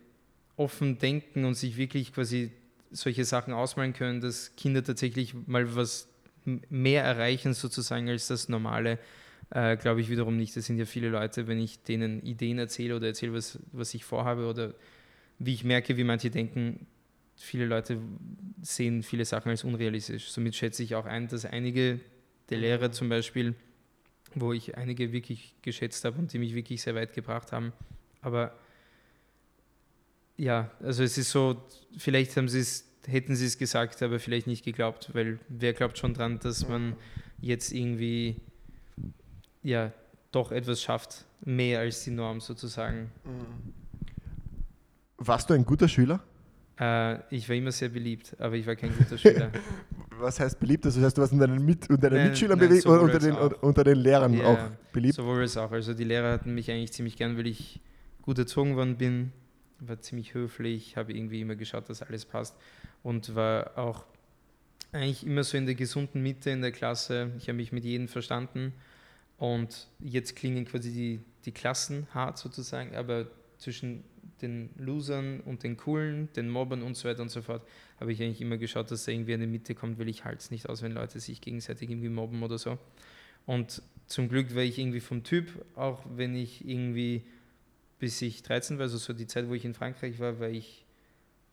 offen 0.57 0.99
denken 0.99 1.45
und 1.45 1.55
sich 1.55 1.77
wirklich 1.77 2.12
quasi 2.12 2.50
solche 2.91 3.25
Sachen 3.25 3.55
ausmalen 3.55 3.93
können, 3.93 4.21
dass 4.21 4.57
Kinder 4.57 4.83
tatsächlich 4.83 5.35
mal 5.47 5.75
was 5.77 6.09
mehr 6.45 7.05
erreichen 7.05 7.55
sozusagen 7.55 8.09
als 8.09 8.27
das 8.27 8.49
Normale, 8.49 8.99
äh, 9.50 9.76
glaube 9.76 10.00
ich 10.00 10.09
wiederum 10.09 10.37
nicht. 10.37 10.57
Das 10.57 10.66
sind 10.66 10.78
ja 10.78 10.85
viele 10.85 11.09
Leute, 11.09 11.47
wenn 11.47 11.61
ich 11.61 11.83
denen 11.83 12.23
Ideen 12.23 12.59
erzähle 12.59 12.97
oder 12.97 13.09
erzähle, 13.09 13.35
was, 13.35 13.59
was 13.73 13.95
ich 13.95 14.04
vorhabe 14.04 14.47
oder 14.47 14.75
wie 15.38 15.54
ich 15.54 15.64
merke, 15.64 15.97
wie 15.97 16.04
manche 16.04 16.30
denken, 16.30 16.87
viele 17.37 17.64
Leute 17.66 17.99
sehen 18.62 19.02
viele 19.02 19.25
Sachen 19.25 19.50
als 19.50 19.64
unrealistisch. 19.64 20.30
Somit 20.30 20.54
schätze 20.54 20.83
ich 20.83 20.95
auch 20.95 21.07
ein, 21.07 21.28
dass 21.28 21.45
einige 21.45 22.00
der 22.50 22.59
Lehrer 22.59 22.92
zum 22.92 23.09
Beispiel, 23.09 23.54
wo 24.35 24.52
ich 24.52 24.76
einige 24.76 25.12
wirklich 25.12 25.54
geschätzt 25.62 26.04
habe 26.04 26.19
und 26.19 26.33
die 26.33 26.38
mich 26.38 26.54
wirklich 26.54 26.83
sehr 26.83 26.95
weit 26.95 27.14
gebracht 27.14 27.52
haben, 27.52 27.73
aber 28.23 28.54
ja, 30.37 30.71
also 30.80 31.02
es 31.02 31.19
ist 31.19 31.30
so, 31.30 31.62
vielleicht 31.99 32.37
haben 32.37 32.49
sie 32.49 32.61
es, 32.61 32.90
hätten 33.07 33.37
sie 33.37 33.47
es 33.47 33.59
gesagt, 33.59 34.02
aber 34.02 34.19
vielleicht 34.19 34.47
nicht 34.47 34.64
geglaubt, 34.64 35.11
weil 35.12 35.38
wer 35.49 35.73
glaubt 35.73 35.99
schon 35.99 36.14
dran, 36.14 36.38
dass 36.38 36.66
man 36.66 36.97
jetzt 37.40 37.73
irgendwie 37.73 38.37
ja 39.62 39.93
doch 40.33 40.52
etwas 40.52 40.81
schafft, 40.83 41.25
mehr 41.45 41.81
als 41.81 42.05
die 42.05 42.11
Norm 42.11 42.40
sozusagen. 42.40 43.11
Warst 45.17 45.50
du 45.50 45.55
ein 45.55 45.64
guter 45.64 45.88
Schüler? 45.88 46.21
Äh, 46.79 47.19
ich 47.35 47.49
war 47.49 47.57
immer 47.57 47.73
sehr 47.73 47.90
beliebt, 47.90 48.35
aber 48.38 48.55
ich 48.55 48.67
war 48.67 48.75
kein 48.75 48.97
guter 48.97 49.19
Schüler. 49.19 49.50
Was 50.19 50.40
heißt 50.40 50.59
beliebt? 50.59 50.85
Also 50.87 51.00
das 51.00 51.09
heißt, 51.09 51.19
du 51.19 51.21
warst 51.23 51.33
unter 51.33 51.47
deinen, 51.47 51.64
Mit 51.64 51.88
unter 51.90 52.09
deinen 52.09 52.19
nein, 52.19 52.29
Mitschülern 52.29 52.59
nein, 52.59 52.69
beliebt 52.69 52.87
oder 52.87 53.02
unter 53.02 53.19
den, 53.19 53.35
unter 53.35 53.85
den 53.85 53.99
Lehrern 53.99 54.35
yeah, 54.35 54.52
auch 54.52 54.93
beliebt? 54.93 55.14
Sowohl 55.14 55.40
als 55.40 55.57
auch. 55.57 55.73
Also 55.73 55.95
die 55.95 56.05
Lehrer 56.05 56.33
hatten 56.33 56.55
mich 56.55 56.71
eigentlich 56.71 56.93
ziemlich 56.93 57.17
gern, 57.17 57.37
weil 57.37 57.47
ich 57.47 57.81
gut 58.23 58.38
erzogen 58.38 58.76
worden 58.76 58.97
bin, 58.97 59.33
war 59.79 60.00
ziemlich 60.00 60.35
höflich, 60.35 60.97
habe 60.97 61.12
irgendwie 61.12 61.40
immer 61.40 61.57
geschaut, 61.57 61.88
dass 61.88 62.02
alles 62.02 62.26
passt 62.26 62.57
und 63.02 63.35
war 63.35 63.79
auch 63.79 64.05
eigentlich 64.93 65.26
immer 65.26 65.45
so 65.45 65.57
in 65.57 65.67
der 65.67 65.75
gesunden 65.75 66.23
Mitte 66.23 66.50
in 66.50 66.61
der 66.61 66.73
Klasse. 66.73 67.31
Ich 67.38 67.45
habe 67.49 67.57
mich 67.57 67.73
mit 67.73 67.85
jedem 67.85 68.09
verstanden 68.09 68.75
und 69.40 69.88
jetzt 69.99 70.37
klingen 70.37 70.66
quasi 70.66 70.92
die, 70.92 71.20
die 71.44 71.52
Klassen 71.52 72.06
hart 72.12 72.38
sozusagen, 72.38 72.94
aber 72.94 73.26
zwischen 73.59 74.04
den 74.42 74.70
Losern 74.76 75.40
und 75.40 75.62
den 75.62 75.76
Coolen, 75.76 76.28
den 76.37 76.49
Mobbern 76.49 76.82
und 76.82 76.94
so 76.94 77.09
weiter 77.09 77.23
und 77.23 77.30
so 77.30 77.42
fort, 77.42 77.66
habe 77.99 78.12
ich 78.12 78.23
eigentlich 78.23 78.42
immer 78.42 78.59
geschaut, 78.59 78.90
dass 78.90 79.06
da 79.06 79.12
irgendwie 79.12 79.35
eine 79.35 79.47
Mitte 79.47 79.75
kommt, 79.75 79.99
weil 79.99 80.09
ich 80.09 80.25
halte 80.25 80.38
es 80.38 80.50
nicht 80.50 80.68
aus, 80.68 80.82
wenn 80.82 80.92
Leute 80.92 81.18
sich 81.20 81.40
gegenseitig 81.40 81.90
irgendwie 81.90 82.11
mobben 82.11 82.42
oder 82.42 82.59
so. 82.59 82.78
Und 83.47 83.82
zum 84.06 84.28
Glück 84.28 84.54
war 84.54 84.62
ich 84.62 84.78
irgendwie 84.78 85.00
vom 85.00 85.25
Typ, 85.25 85.64
auch 85.75 86.04
wenn 86.14 86.37
ich 86.37 86.68
irgendwie 86.68 87.25
bis 87.99 88.20
ich 88.23 88.42
13 88.42 88.78
war, 88.78 88.85
also 88.85 88.99
so 88.99 89.12
die 89.12 89.26
Zeit, 89.26 89.49
wo 89.49 89.54
ich 89.54 89.64
in 89.64 89.75
Frankreich 89.75 90.18
war, 90.18 90.38
war 90.40 90.49
ich 90.49 90.85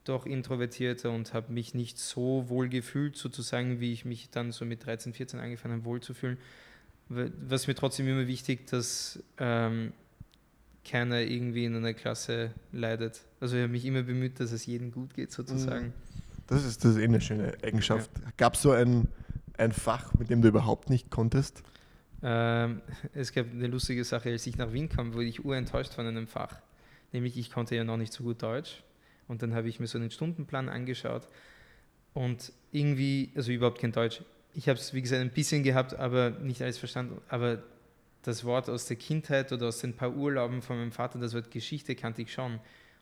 doch 0.06 0.26
introvertierter 0.26 1.12
und 1.12 1.34
habe 1.34 1.54
mich 1.54 1.74
nicht 1.74 2.00
so 2.00 2.50
wohl 2.50 2.70
gefühlt, 2.70 3.16
sozusagen, 3.18 3.80
wie 3.80 3.92
ich 3.92 4.06
mich 4.06 4.30
dann 4.30 4.52
so 4.52 4.66
mit 4.66 4.86
13, 4.86 5.14
14 5.14 5.40
angefangen 5.40 5.76
habe, 5.76 5.86
wohl 5.86 6.02
zu 6.02 6.14
fühlen. 6.14 6.38
Was 7.10 7.68
mir 7.68 7.76
trotzdem 7.76 8.08
immer 8.08 8.28
wichtig, 8.28 8.68
dass 8.68 9.24
ähm, 9.38 9.94
keiner 10.84 11.22
irgendwie 11.22 11.66
in 11.66 11.76
einer 11.76 11.94
Klasse 11.94 12.52
leidet. 12.72 13.22
Also 13.40 13.56
ich 13.56 13.64
habe 13.64 13.72
mich 13.72 13.86
immer 13.86 14.04
bemüht, 14.04 14.40
dass 14.40 14.52
es 14.52 14.66
jedem 14.66 14.92
gut 14.92 15.14
geht, 15.14 15.32
sozusagen. 15.32 15.94
Das 16.48 16.66
ist, 16.66 16.84
das 16.84 16.92
ist 16.92 16.98
eh 16.98 17.04
eine 17.04 17.22
schöne 17.22 17.58
Eigenschaft. 17.62 18.10
Ja. 18.24 18.32
Gab 18.38 18.56
es 18.56 18.62
so 18.62 18.72
ein, 18.72 19.08
ein 19.58 19.74
Fach, 19.74 20.14
mit 20.16 20.30
dem 20.30 20.42
du 20.42 20.48
überhaupt 20.48 20.90
nicht 20.90 21.12
konntest? 21.12 21.62
Ähm, 22.24 22.82
es 23.14 23.34
gab 23.34 23.52
eine 23.52 23.68
lustige 23.68 24.04
Sache, 24.04 24.32
als 24.32 24.48
ich 24.48 24.58
nach 24.58 24.72
Wien 24.72 24.90
kam, 24.90 25.14
wurde 25.14 25.26
ich 25.26 25.44
urenttäuscht 25.44 25.94
von 25.94 26.08
einem 26.08 26.28
Fach. 26.28 26.56
Nämlich, 27.12 27.38
ich 27.38 27.52
konnte 27.52 27.76
ja 27.76 27.84
noch 27.84 27.98
nicht 27.98 28.14
so 28.14 28.24
gut 28.24 28.42
Deutsch. 28.42 28.84
Und 29.28 29.44
dann 29.44 29.54
habe 29.54 29.68
ich 29.68 29.80
mir 29.80 29.88
so 29.88 29.98
einen 29.98 30.10
Stundenplan 30.10 30.70
angeschaut 30.70 31.28
und 32.14 32.54
irgendwie, 32.72 33.32
also 33.36 33.52
überhaupt 33.52 33.80
kein 33.80 33.92
Deutsch. 33.92 34.22
Ich 34.58 34.68
habe 34.68 34.80
es, 34.80 34.92
wie 34.92 35.04
gesagt, 35.04 35.22
ein 35.22 35.30
bisschen 35.30 35.62
gehabt, 35.62 35.94
aber 36.00 36.32
nicht 36.32 36.64
alles 36.64 36.80
verstanden. 36.80 37.22
Aber 37.30 37.62
das 38.24 38.44
Wort 38.44 38.72
aus 38.72 38.88
der 38.88 38.98
Kindheit 38.98 39.52
oder 39.52 39.68
aus 39.68 39.78
den 39.82 39.94
paar 39.94 40.16
Urlauben 40.16 40.64
von 40.64 40.80
meinem 40.80 40.92
Vater, 40.92 41.20
das 41.20 41.36
Wort 41.36 41.52
Geschichte 41.52 41.94
kannte 41.94 42.24
ich 42.24 42.34
schon. 42.34 42.54
Und 42.54 42.62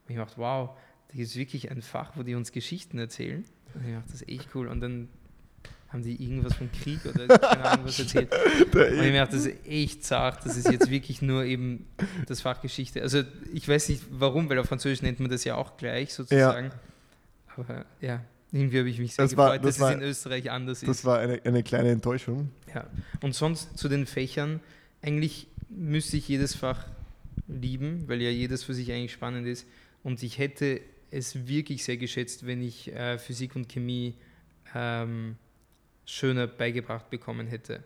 ich 0.09 0.17
dachte, 0.17 0.33
wow, 0.35 0.71
da 1.07 1.17
ist 1.17 1.37
wirklich 1.37 1.71
ein 1.71 1.81
Fach, 1.81 2.11
wo 2.15 2.23
die 2.23 2.35
uns 2.35 2.51
Geschichten 2.51 2.99
erzählen. 2.99 3.45
Und 3.73 3.87
ich 3.87 3.93
dachte, 3.93 4.11
das 4.11 4.21
ist 4.21 4.27
echt 4.27 4.49
cool. 4.53 4.67
Und 4.67 4.81
dann 4.81 5.07
haben 5.87 6.03
die 6.03 6.21
irgendwas 6.21 6.55
vom 6.55 6.69
Krieg 6.73 6.99
oder 7.05 7.25
keine 7.39 7.63
Ahnung 7.63 7.85
was 7.85 7.99
erzählt. 8.01 8.33
Und 8.73 8.81
ich 8.81 9.11
merke, 9.13 9.31
das 9.31 9.45
ist 9.45 9.65
echt 9.65 10.03
zart, 10.03 10.45
das 10.45 10.57
ist 10.57 10.69
jetzt 10.69 10.89
wirklich 10.89 11.21
nur 11.21 11.45
eben 11.45 11.87
das 12.27 12.41
Fach 12.41 12.59
Geschichte. 12.59 13.01
Also 13.01 13.23
ich 13.53 13.65
weiß 13.65 13.87
nicht 13.87 14.03
warum, 14.09 14.49
weil 14.49 14.59
auf 14.59 14.67
Französisch 14.67 15.03
nennt 15.03 15.21
man 15.21 15.31
das 15.31 15.45
ja 15.45 15.55
auch 15.55 15.77
gleich 15.77 16.13
sozusagen. 16.13 16.67
Ja. 16.67 17.55
Aber 17.55 17.85
ja, 18.01 18.21
irgendwie 18.55 18.79
habe 18.79 18.89
ich 18.89 18.99
mich 18.99 19.13
sehr 19.15 19.25
das 19.25 19.31
gefreut, 19.31 19.49
war, 19.49 19.59
das 19.59 19.75
dass 19.75 19.79
war, 19.81 19.89
es 19.91 19.95
in 19.97 20.03
Österreich 20.03 20.49
anders 20.49 20.81
ist. 20.81 20.87
Das 20.87 21.03
war 21.03 21.19
eine, 21.19 21.41
eine 21.43 21.61
kleine 21.61 21.89
Enttäuschung. 21.89 22.51
Ja, 22.73 22.87
und 23.21 23.35
sonst 23.35 23.77
zu 23.77 23.89
den 23.89 24.05
Fächern, 24.05 24.61
eigentlich 25.01 25.47
müsste 25.69 26.15
ich 26.15 26.27
jedes 26.29 26.55
Fach 26.55 26.87
lieben, 27.47 28.07
weil 28.07 28.21
ja 28.21 28.29
jedes 28.29 28.63
für 28.63 28.73
sich 28.73 28.91
eigentlich 28.93 29.11
spannend 29.11 29.45
ist. 29.45 29.67
Und 30.03 30.23
ich 30.23 30.37
hätte 30.37 30.79
es 31.11 31.47
wirklich 31.47 31.83
sehr 31.83 31.97
geschätzt, 31.97 32.45
wenn 32.45 32.61
ich 32.61 32.93
äh, 32.93 33.17
Physik 33.17 33.57
und 33.57 33.67
Chemie 33.67 34.15
ähm, 34.73 35.35
schöner 36.05 36.47
beigebracht 36.47 37.09
bekommen 37.09 37.47
hätte. 37.47 37.83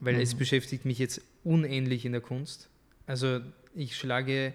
Weil 0.00 0.14
mhm. 0.14 0.20
es 0.20 0.34
beschäftigt 0.34 0.84
mich 0.84 0.98
jetzt 0.98 1.22
unähnlich 1.44 2.04
in 2.04 2.12
der 2.12 2.20
Kunst. 2.20 2.68
Also 3.06 3.40
ich 3.74 3.96
schlage 3.96 4.52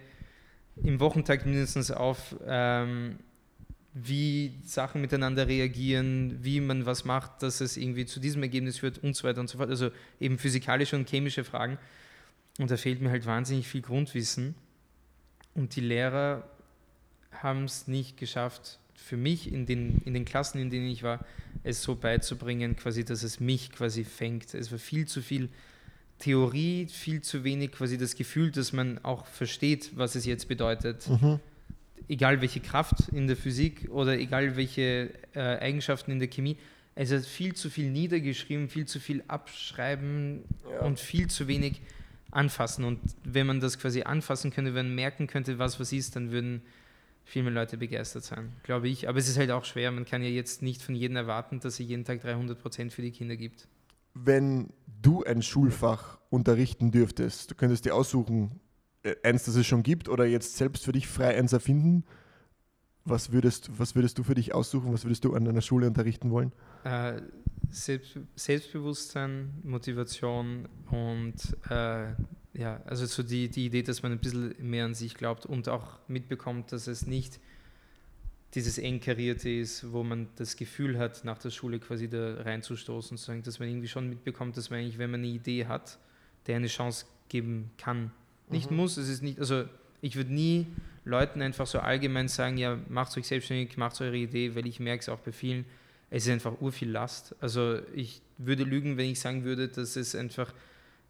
im 0.84 1.00
Wochentag 1.00 1.46
mindestens 1.46 1.90
auf, 1.90 2.36
ähm, 2.46 3.18
wie 3.98 4.60
Sachen 4.66 5.00
miteinander 5.00 5.48
reagieren, 5.48 6.44
wie 6.44 6.60
man 6.60 6.86
was 6.86 7.06
macht, 7.06 7.42
dass 7.42 7.62
es 7.62 7.78
irgendwie 7.78 8.06
zu 8.06 8.20
diesem 8.20 8.44
Ergebnis 8.44 8.80
führt 8.80 8.98
und 8.98 9.16
so 9.16 9.26
weiter 9.26 9.40
und 9.40 9.50
so 9.50 9.58
fort. 9.58 9.70
Also 9.70 9.90
eben 10.20 10.38
physikalische 10.38 10.98
und 10.98 11.10
chemische 11.10 11.46
Fragen. 11.46 11.80
Und 12.60 12.70
da 12.70 12.76
fehlt 12.76 13.02
mir 13.02 13.10
halt 13.10 13.26
wahnsinnig 13.26 13.70
viel 13.70 13.82
Grundwissen. 13.82 14.54
Und 15.54 15.78
die 15.78 15.82
Lehrer 15.82 16.44
haben 17.32 17.64
es 17.64 17.88
nicht 17.88 18.18
geschafft, 18.18 18.80
für 18.96 19.16
mich 19.16 19.52
in 19.54 19.66
den, 19.66 20.02
in 20.04 20.14
den 20.14 20.26
Klassen, 20.26 20.60
in 20.60 20.70
denen 20.70 20.88
ich 20.88 21.04
war, 21.04 21.26
es 21.64 21.82
so 21.82 21.96
beizubringen, 21.96 22.76
quasi, 22.76 23.06
dass 23.06 23.24
es 23.24 23.40
mich 23.40 23.72
quasi 23.72 24.04
fängt. 24.04 24.54
Es 24.54 24.74
war 24.74 24.80
viel 24.80 25.08
zu 25.08 25.22
viel 25.22 25.48
Theorie, 26.20 26.88
viel 26.88 27.22
zu 27.22 27.46
wenig 27.46 27.72
quasi 27.72 27.98
das 27.98 28.16
Gefühl, 28.16 28.52
dass 28.52 28.74
man 28.74 29.00
auch 29.04 29.26
versteht, 29.26 29.92
was 29.96 30.16
es 30.16 30.26
jetzt 30.26 30.50
bedeutet. 30.50 31.08
Mhm. 31.10 31.40
Egal 32.08 32.42
welche 32.42 32.60
Kraft 32.60 33.10
in 33.10 33.28
der 33.28 33.36
Physik 33.36 33.90
oder 33.90 34.18
egal 34.18 34.56
welche 34.56 35.12
äh, 35.34 35.40
Eigenschaften 35.40 36.12
in 36.12 36.20
der 36.20 36.28
Chemie. 36.28 36.58
Es 36.94 37.12
ist 37.12 37.28
viel 37.28 37.54
zu 37.56 37.70
viel 37.70 37.90
niedergeschrieben, 37.92 38.70
viel 38.70 38.86
zu 38.86 39.00
viel 39.00 39.24
abschreiben 39.28 40.44
ja. 40.72 40.86
und 40.86 41.00
viel 41.00 41.28
zu 41.28 41.48
wenig 41.48 41.82
anfassen. 42.32 42.86
Und 42.86 43.00
wenn 43.24 43.48
man 43.48 43.60
das 43.60 43.80
quasi 43.80 44.04
anfassen 44.04 44.52
könnte, 44.52 44.76
wenn 44.76 44.88
man 44.88 44.96
merken 44.96 45.28
könnte, 45.28 45.60
was 45.60 45.80
was 45.80 45.92
ist, 45.92 46.16
dann 46.16 46.32
würden 46.32 46.62
viel 47.26 47.44
mehr 47.44 47.52
Leute 47.52 47.78
begeistert 47.78 48.24
sein, 48.24 48.54
glaube 48.64 48.88
ich. 48.88 49.10
Aber 49.10 49.18
es 49.18 49.28
ist 49.28 49.38
halt 49.38 49.52
auch 49.52 49.66
schwer. 49.66 49.92
Man 49.92 50.06
kann 50.06 50.22
ja 50.22 50.30
jetzt 50.30 50.62
nicht 50.62 50.82
von 50.82 50.96
jedem 50.96 51.18
erwarten, 51.18 51.60
dass 51.60 51.80
er 51.80 51.86
jeden 51.86 52.06
Tag 52.06 52.22
300 52.22 52.62
Prozent 52.62 52.94
für 52.94 53.02
die 53.02 53.12
Kinder 53.12 53.36
gibt. 53.36 53.68
Wenn 54.14 54.70
du 55.02 55.24
ein 55.24 55.42
Schulfach 55.42 56.20
unterrichten 56.30 56.92
dürftest, 56.92 57.52
du 57.52 57.56
könntest 57.56 57.86
dir 57.86 57.96
aussuchen, 57.96 58.60
eins, 59.24 59.46
das 59.46 59.56
es 59.56 59.66
schon 59.66 59.84
gibt, 59.84 60.10
oder 60.10 60.26
jetzt 60.26 60.58
selbst 60.58 60.86
für 60.86 60.92
dich 60.92 61.08
frei 61.08 61.38
eins 61.38 61.54
erfinden, 61.54 62.04
was 63.06 63.32
würdest, 63.32 63.70
was 63.78 63.96
würdest 63.96 64.18
du 64.18 64.24
für 64.24 64.34
dich 64.36 64.54
aussuchen? 64.54 64.92
Was 64.92 65.06
würdest 65.06 65.24
du 65.26 65.34
an 65.36 65.48
einer 65.48 65.62
Schule 65.62 65.88
unterrichten 65.88 66.32
wollen? 66.32 66.52
Äh, 66.84 67.22
Selbst, 67.70 68.18
Selbstbewusstsein, 68.36 69.54
Motivation 69.64 70.68
und 70.90 71.36
äh, 71.70 72.14
ja, 72.54 72.82
also 72.86 73.06
so 73.06 73.22
die, 73.22 73.50
die 73.50 73.66
Idee, 73.66 73.84
dass 73.84 74.02
man 74.02 74.12
ein 74.12 74.20
bisschen 74.20 74.56
mehr 74.60 74.86
an 74.86 74.94
sich 74.96 75.16
glaubt 75.16 75.46
und 75.46 75.68
auch 75.70 76.00
mitbekommt, 76.08 76.72
dass 76.72 76.88
es 76.88 77.06
nicht 77.06 77.40
dieses 78.54 78.78
Engkarierte 78.78 79.50
ist, 79.50 79.92
wo 79.92 80.04
man 80.04 80.30
das 80.38 80.56
Gefühl 80.56 80.98
hat, 80.98 81.26
nach 81.26 81.38
der 81.38 81.50
Schule 81.50 81.80
quasi 81.80 82.10
da 82.10 82.42
reinzustoßen, 82.42 83.18
sozusagen, 83.18 83.44
dass 83.44 83.60
man 83.60 83.68
irgendwie 83.68 83.90
schon 83.90 84.08
mitbekommt, 84.08 84.56
dass 84.56 84.70
man 84.70 84.80
eigentlich, 84.80 84.98
wenn 84.98 85.12
man 85.12 85.20
eine 85.20 85.28
Idee 85.30 85.66
hat, 85.66 86.00
der 86.48 86.56
eine 86.56 86.68
Chance 86.68 87.06
geben 87.28 87.72
kann. 87.78 88.12
Nicht 88.50 88.72
mhm. 88.72 88.78
muss, 88.78 88.98
es 88.98 89.10
ist 89.10 89.24
nicht, 89.24 89.40
also 89.40 89.66
Ich 90.02 90.16
würde 90.16 90.34
nie 90.34 90.68
Leuten 91.04 91.42
einfach 91.42 91.66
so 91.66 91.80
allgemein 91.80 92.28
sagen, 92.28 92.58
ja, 92.58 92.78
macht 92.90 93.18
euch 93.18 93.28
selbstständig, 93.28 93.76
macht 93.78 94.00
eure 94.02 94.18
Idee, 94.18 94.54
weil 94.56 94.68
ich 94.68 94.80
merke 94.80 95.02
es 95.02 95.10
auch 95.10 95.20
bei 95.20 95.32
vielen, 95.32 95.66
es 96.12 96.28
ist 96.28 96.32
einfach 96.32 96.62
urviel 96.62 96.92
Last. 96.92 97.36
Also 97.40 97.80
ich 97.94 98.22
würde 98.38 98.64
lügen, 98.64 98.98
wenn 98.98 99.10
ich 99.10 99.20
sagen 99.20 99.44
würde, 99.44 99.68
dass 99.68 99.96
es 99.96 100.14
einfach 100.16 100.54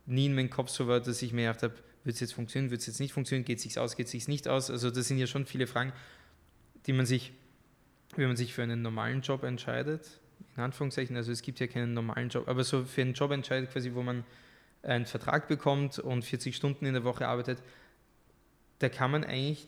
nie 0.05 0.27
in 0.27 0.35
meinem 0.35 0.49
Kopf 0.49 0.69
so 0.69 0.87
war, 0.87 0.99
dass 0.99 1.21
ich 1.21 1.33
mir 1.33 1.47
gedacht 1.47 1.63
habe, 1.63 1.73
wird 2.05 2.13
es 2.13 2.21
jetzt 2.21 2.33
funktionieren, 2.33 2.71
wird 2.71 2.81
es 2.81 2.87
jetzt 2.87 2.99
nicht 2.99 3.13
funktionieren, 3.13 3.45
geht 3.45 3.57
es 3.57 3.63
sich 3.63 3.79
aus, 3.79 3.97
geht 3.97 4.05
es 4.05 4.11
sich 4.11 4.27
nicht 4.27 4.47
aus. 4.47 4.69
Also 4.69 4.91
das 4.91 5.07
sind 5.07 5.17
ja 5.17 5.27
schon 5.27 5.45
viele 5.45 5.67
Fragen, 5.67 5.91
die 6.85 6.93
man 6.93 7.05
sich, 7.05 7.33
wenn 8.15 8.27
man 8.27 8.37
sich 8.37 8.53
für 8.53 8.63
einen 8.63 8.81
normalen 8.81 9.21
Job 9.21 9.43
entscheidet, 9.43 10.21
in 10.55 10.63
Anführungszeichen, 10.63 11.17
also 11.17 11.31
es 11.31 11.41
gibt 11.41 11.59
ja 11.59 11.67
keinen 11.67 11.93
normalen 11.93 12.29
Job, 12.29 12.47
aber 12.47 12.63
so 12.63 12.85
für 12.85 13.01
einen 13.01 13.13
Job 13.13 13.31
entscheidet 13.31 13.71
quasi, 13.71 13.93
wo 13.93 14.03
man 14.03 14.23
einen 14.85 15.05
Vertrag 15.05 15.47
bekommt 15.47 15.99
und 15.99 16.23
40 16.23 16.55
Stunden 16.55 16.85
in 16.85 16.93
der 16.93 17.03
Woche 17.03 17.27
arbeitet, 17.27 17.61
da 18.79 18.89
kann 18.89 19.11
man 19.11 19.23
eigentlich 19.23 19.67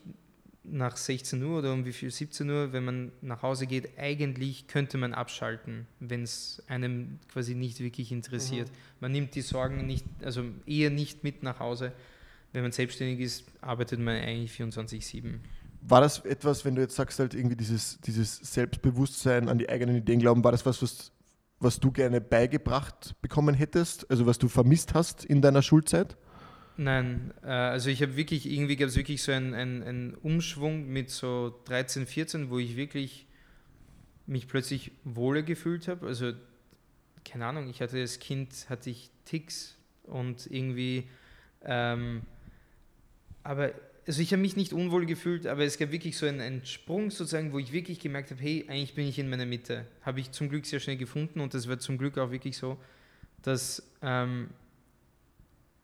nach 0.70 0.98
16 0.98 1.42
Uhr 1.44 1.60
oder 1.60 1.74
um 1.74 1.86
wie 1.86 1.94
viel 1.94 2.12
17 2.12 2.50
Uhr, 2.50 2.74
wenn 2.74 2.84
man 2.84 3.12
nach 3.22 3.42
Hause 3.42 3.68
geht, 3.68 3.98
eigentlich 3.98 4.68
könnte 4.68 4.98
man 4.98 5.14
abschalten, 5.14 5.88
wenn 6.00 6.24
es 6.24 6.62
einem 6.68 7.20
quasi 7.32 7.56
nicht 7.56 7.80
wirklich 7.80 8.12
interessiert. 8.12 8.70
Mhm. 8.70 8.74
Man 9.00 9.12
nimmt 9.14 9.36
die 9.36 9.42
Sorgen 9.42 9.86
nicht, 9.86 10.06
also 10.24 10.44
eher 10.66 10.90
nicht 10.90 11.24
mit 11.24 11.44
nach 11.44 11.60
Hause. 11.60 11.94
Wenn 12.54 12.64
man 12.64 12.72
selbstständig 12.72 13.20
ist, 13.20 13.46
arbeitet 13.62 14.00
man 14.00 14.16
eigentlich 14.16 14.52
24-7. 14.52 15.36
War 15.82 16.02
das 16.02 16.20
etwas, 16.26 16.66
wenn 16.66 16.76
du 16.76 16.82
jetzt 16.82 16.96
sagst, 16.96 17.20
halt 17.20 17.34
irgendwie 17.34 17.56
dieses, 17.56 18.00
dieses 18.02 18.38
Selbstbewusstsein 18.38 19.48
an 19.48 19.58
die 19.58 19.70
eigenen 19.70 19.96
Ideen 19.96 20.20
glauben, 20.20 20.44
war 20.44 20.52
das 20.52 20.66
was, 20.66 20.82
was, 20.82 21.12
was 21.60 21.80
du 21.80 21.92
gerne 21.92 22.22
beigebracht 22.22 23.16
bekommen 23.22 23.56
hättest, 23.56 24.10
also 24.12 24.26
was 24.26 24.38
du 24.38 24.48
vermisst 24.48 24.94
hast 24.94 25.26
in 25.26 25.42
deiner 25.42 25.62
Schulzeit? 25.62 26.18
Nein, 26.78 27.34
äh, 27.42 27.48
also 27.48 27.90
ich 27.90 28.04
habe 28.04 28.16
wirklich, 28.16 28.48
irgendwie 28.50 28.76
gab 28.76 28.90
es 28.90 28.96
wirklich 28.96 29.24
so 29.24 29.32
einen, 29.32 29.56
einen, 29.56 29.84
einen 29.84 30.14
Umschwung 30.14 30.88
mit 30.88 31.10
so 31.10 31.60
13, 31.66 32.06
14, 32.06 32.50
wo 32.52 32.60
ich 32.60 32.76
wirklich 32.76 33.26
mich 34.28 34.48
plötzlich 34.48 34.92
wohler 35.04 35.42
gefühlt 35.42 35.88
habe. 35.88 36.06
Also, 36.06 36.34
keine 37.26 37.48
Ahnung, 37.48 37.70
ich 37.70 37.82
hatte 37.82 38.00
als 38.00 38.20
Kind, 38.20 38.70
hatte 38.70 38.92
ich 38.92 39.10
Ticks 39.26 39.76
und 40.04 40.46
irgendwie, 40.52 41.10
ähm, 41.64 42.22
aber, 43.42 43.72
also 44.08 44.22
ich 44.22 44.32
habe 44.32 44.42
mich 44.42 44.56
nicht 44.56 44.72
unwohl 44.72 45.06
gefühlt, 45.06 45.46
aber 45.46 45.66
es 45.66 45.78
gab 45.78 45.92
wirklich 45.92 46.18
so 46.18 46.26
einen, 46.26 46.40
einen 46.40 46.66
Sprung 46.66 47.12
sozusagen, 47.12 47.52
wo 47.52 47.60
ich 47.60 47.74
wirklich 47.74 48.00
gemerkt 48.00 48.32
habe, 48.32 48.42
hey, 48.42 48.66
eigentlich 48.70 48.96
bin 48.96 49.06
ich 49.06 49.20
in 49.20 49.30
meiner 49.30 49.46
Mitte. 49.46 49.86
Habe 50.02 50.22
ich 50.22 50.32
zum 50.32 50.48
Glück 50.48 50.66
sehr 50.66 50.80
schnell 50.80 50.96
gefunden 50.96 51.42
und 51.42 51.54
das 51.54 51.68
war 51.68 51.78
zum 51.78 51.98
Glück 51.98 52.18
auch 52.18 52.32
wirklich 52.32 52.58
so, 52.58 52.78
dass 53.42 53.84
ähm, 54.02 54.50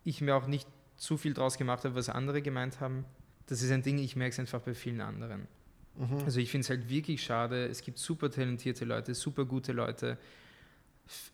ich 0.05 0.21
mir 0.21 0.35
auch 0.35 0.47
nicht 0.47 0.67
zu 0.95 1.17
viel 1.17 1.33
draus 1.33 1.57
gemacht 1.57 1.83
habe, 1.83 1.95
was 1.95 2.07
andere 2.07 2.41
gemeint 2.41 2.79
haben. 2.79 3.03
Das 3.47 3.61
ist 3.61 3.71
ein 3.71 3.83
Ding, 3.83 3.97
ich 3.97 4.15
merke 4.15 4.31
es 4.31 4.39
einfach 4.39 4.61
bei 4.61 4.73
vielen 4.73 5.01
anderen. 5.01 5.47
Mhm. 5.97 6.19
Also 6.23 6.39
ich 6.39 6.49
finde 6.49 6.63
es 6.63 6.69
halt 6.69 6.89
wirklich 6.89 7.21
schade. 7.21 7.65
Es 7.65 7.81
gibt 7.81 7.97
super 7.97 8.31
talentierte 8.31 8.85
Leute, 8.85 9.15
super 9.15 9.43
gute 9.43 9.73
Leute. 9.73 10.17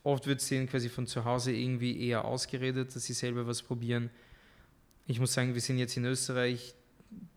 Oft 0.02 0.26
wird 0.26 0.40
es 0.40 0.48
denen 0.48 0.68
quasi 0.68 0.88
von 0.88 1.06
zu 1.06 1.24
Hause 1.24 1.52
irgendwie 1.52 2.04
eher 2.04 2.24
ausgeredet, 2.24 2.96
dass 2.96 3.04
sie 3.04 3.12
selber 3.12 3.46
was 3.46 3.62
probieren. 3.62 4.10
Ich 5.06 5.20
muss 5.20 5.32
sagen, 5.32 5.54
wir 5.54 5.60
sind 5.60 5.78
jetzt 5.78 5.96
in 5.96 6.04
Österreich 6.04 6.74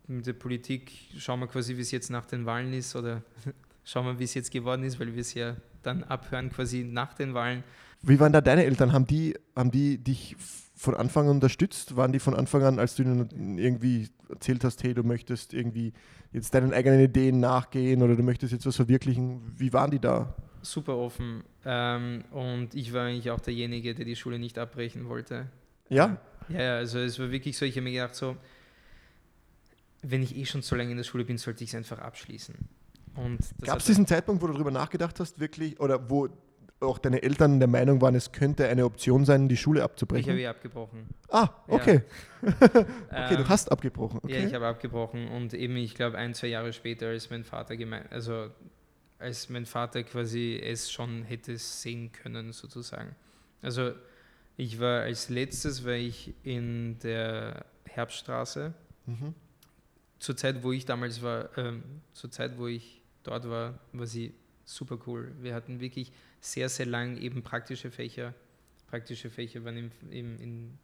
mit 0.07 0.25
der 0.25 0.33
Politik, 0.33 0.91
schauen 1.17 1.39
wir 1.39 1.47
quasi, 1.47 1.77
wie 1.77 1.81
es 1.81 1.91
jetzt 1.91 2.09
nach 2.09 2.25
den 2.25 2.45
Wahlen 2.45 2.73
ist 2.73 2.95
oder 2.95 3.23
schauen 3.83 4.05
wir, 4.05 4.19
wie 4.19 4.23
es 4.23 4.33
jetzt 4.33 4.51
geworden 4.51 4.83
ist, 4.83 4.99
weil 4.99 5.13
wir 5.13 5.21
es 5.21 5.33
ja 5.33 5.55
dann 5.81 6.03
abhören 6.03 6.49
quasi 6.49 6.83
nach 6.83 7.13
den 7.13 7.33
Wahlen. 7.33 7.63
Wie 8.01 8.19
waren 8.19 8.33
da 8.33 8.41
deine 8.41 8.65
Eltern? 8.65 8.91
Haben 8.91 9.07
die, 9.07 9.35
haben 9.55 9.71
die 9.71 9.97
dich 9.97 10.35
von 10.75 10.95
Anfang 10.95 11.25
an 11.25 11.35
unterstützt? 11.35 11.95
Waren 11.95 12.11
die 12.11 12.19
von 12.19 12.35
Anfang 12.35 12.63
an, 12.63 12.79
als 12.79 12.95
du 12.95 13.03
ihnen 13.03 13.57
irgendwie 13.57 14.09
erzählt 14.29 14.63
hast, 14.63 14.83
hey, 14.83 14.93
du 14.93 15.03
möchtest 15.03 15.53
irgendwie 15.53 15.93
jetzt 16.31 16.53
deinen 16.53 16.73
eigenen 16.73 16.99
Ideen 16.99 17.39
nachgehen 17.39 18.01
oder 18.01 18.15
du 18.15 18.23
möchtest 18.23 18.51
jetzt 18.51 18.65
was 18.65 18.75
verwirklichen, 18.75 19.41
wie 19.55 19.71
waren 19.71 19.91
die 19.91 19.99
da? 19.99 20.35
Super 20.61 20.97
offen. 20.97 21.43
Ähm, 21.65 22.23
und 22.31 22.73
ich 22.73 22.93
war 22.93 23.05
eigentlich 23.05 23.31
auch 23.31 23.39
derjenige, 23.39 23.93
der 23.93 24.05
die 24.05 24.15
Schule 24.15 24.39
nicht 24.39 24.57
abbrechen 24.57 25.07
wollte. 25.07 25.47
Ja? 25.89 26.17
Ja, 26.49 26.77
also 26.77 26.99
es 26.99 27.19
war 27.19 27.31
wirklich 27.31 27.57
so, 27.57 27.65
ich 27.65 27.75
habe 27.75 27.83
mir 27.83 27.93
gedacht, 27.93 28.15
so, 28.15 28.35
wenn 30.03 30.21
ich 30.21 30.35
eh 30.35 30.45
schon 30.45 30.61
so 30.61 30.75
lange 30.75 30.91
in 30.91 30.97
der 30.97 31.03
Schule 31.03 31.25
bin, 31.25 31.37
sollte 31.37 31.63
ich 31.63 31.71
es 31.71 31.75
einfach 31.75 31.99
abschließen. 31.99 32.55
Gab 33.61 33.79
es 33.79 33.85
diesen 33.85 34.07
Zeitpunkt, 34.07 34.41
wo 34.41 34.47
du 34.47 34.53
darüber 34.53 34.71
nachgedacht 34.71 35.19
hast, 35.19 35.39
wirklich, 35.39 35.79
oder 35.79 36.09
wo 36.09 36.29
auch 36.79 36.97
deine 36.97 37.23
Eltern 37.23 37.59
der 37.59 37.69
Meinung 37.69 38.01
waren, 38.01 38.15
es 38.15 38.31
könnte 38.31 38.67
eine 38.67 38.85
Option 38.85 39.23
sein, 39.25 39.47
die 39.47 39.55
Schule 39.57 39.83
abzubrechen? 39.83 40.23
Ich 40.23 40.29
habe 40.29 40.41
eh 40.41 40.47
abgebrochen. 40.47 41.07
Ah, 41.29 41.49
okay. 41.67 42.01
Ja. 42.41 42.51
okay, 42.51 43.37
du 43.37 43.47
hast 43.47 43.71
abgebrochen. 43.71 44.19
Okay. 44.21 44.41
Ja, 44.41 44.47
ich 44.47 44.53
habe 44.53 44.67
abgebrochen 44.67 45.29
und 45.29 45.53
eben, 45.53 45.77
ich 45.77 45.95
glaube, 45.95 46.17
ein, 46.17 46.33
zwei 46.33 46.47
Jahre 46.47 46.73
später, 46.73 47.07
als 47.07 47.29
mein 47.29 47.43
Vater 47.43 47.77
gemeint, 47.77 48.11
also 48.11 48.49
als 49.19 49.49
mein 49.49 49.65
Vater 49.65 50.03
quasi 50.03 50.59
es 50.61 50.91
schon 50.91 51.23
hätte 51.23 51.57
sehen 51.57 52.11
können, 52.11 52.51
sozusagen. 52.51 53.15
Also 53.61 53.93
ich 54.57 54.79
war 54.79 55.01
als 55.01 55.29
letztes, 55.29 55.85
war 55.85 55.93
ich 55.93 56.33
in 56.43 56.99
der 56.99 57.65
Herbststraße. 57.85 58.73
Mhm. 59.05 59.33
Zur 60.23 60.37
Zeit, 60.37 60.63
wo 60.63 60.71
ich 60.71 60.85
damals 60.85 61.21
war, 61.21 61.49
ähm, 61.57 61.83
zur 62.13 62.31
Zeit, 62.31 62.57
wo 62.57 62.67
ich 62.67 63.01
dort 63.23 63.49
war, 63.49 63.77
war 63.91 64.05
sie 64.05 64.33
super 64.63 64.97
cool. 65.05 65.33
Wir 65.41 65.53
hatten 65.53 65.81
wirklich 65.81 66.13
sehr, 66.39 66.69
sehr 66.69 66.85
lang 66.85 67.17
eben 67.17 67.43
praktische 67.43 67.91
Fächer. 67.91 68.33
Praktische 68.87 69.29
Fächer 69.29 69.65
waren 69.65 69.75
in, 69.75 69.91
in, 70.11 70.39
in, 70.39 70.77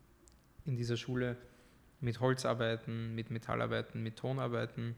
in 0.65 0.75
dieser 0.75 0.97
Schule 0.97 1.37
mit 2.01 2.19
Holzarbeiten, 2.19 3.15
mit 3.15 3.31
Metallarbeiten, 3.31 4.03
mit 4.03 4.17
Tonarbeiten. 4.17 4.97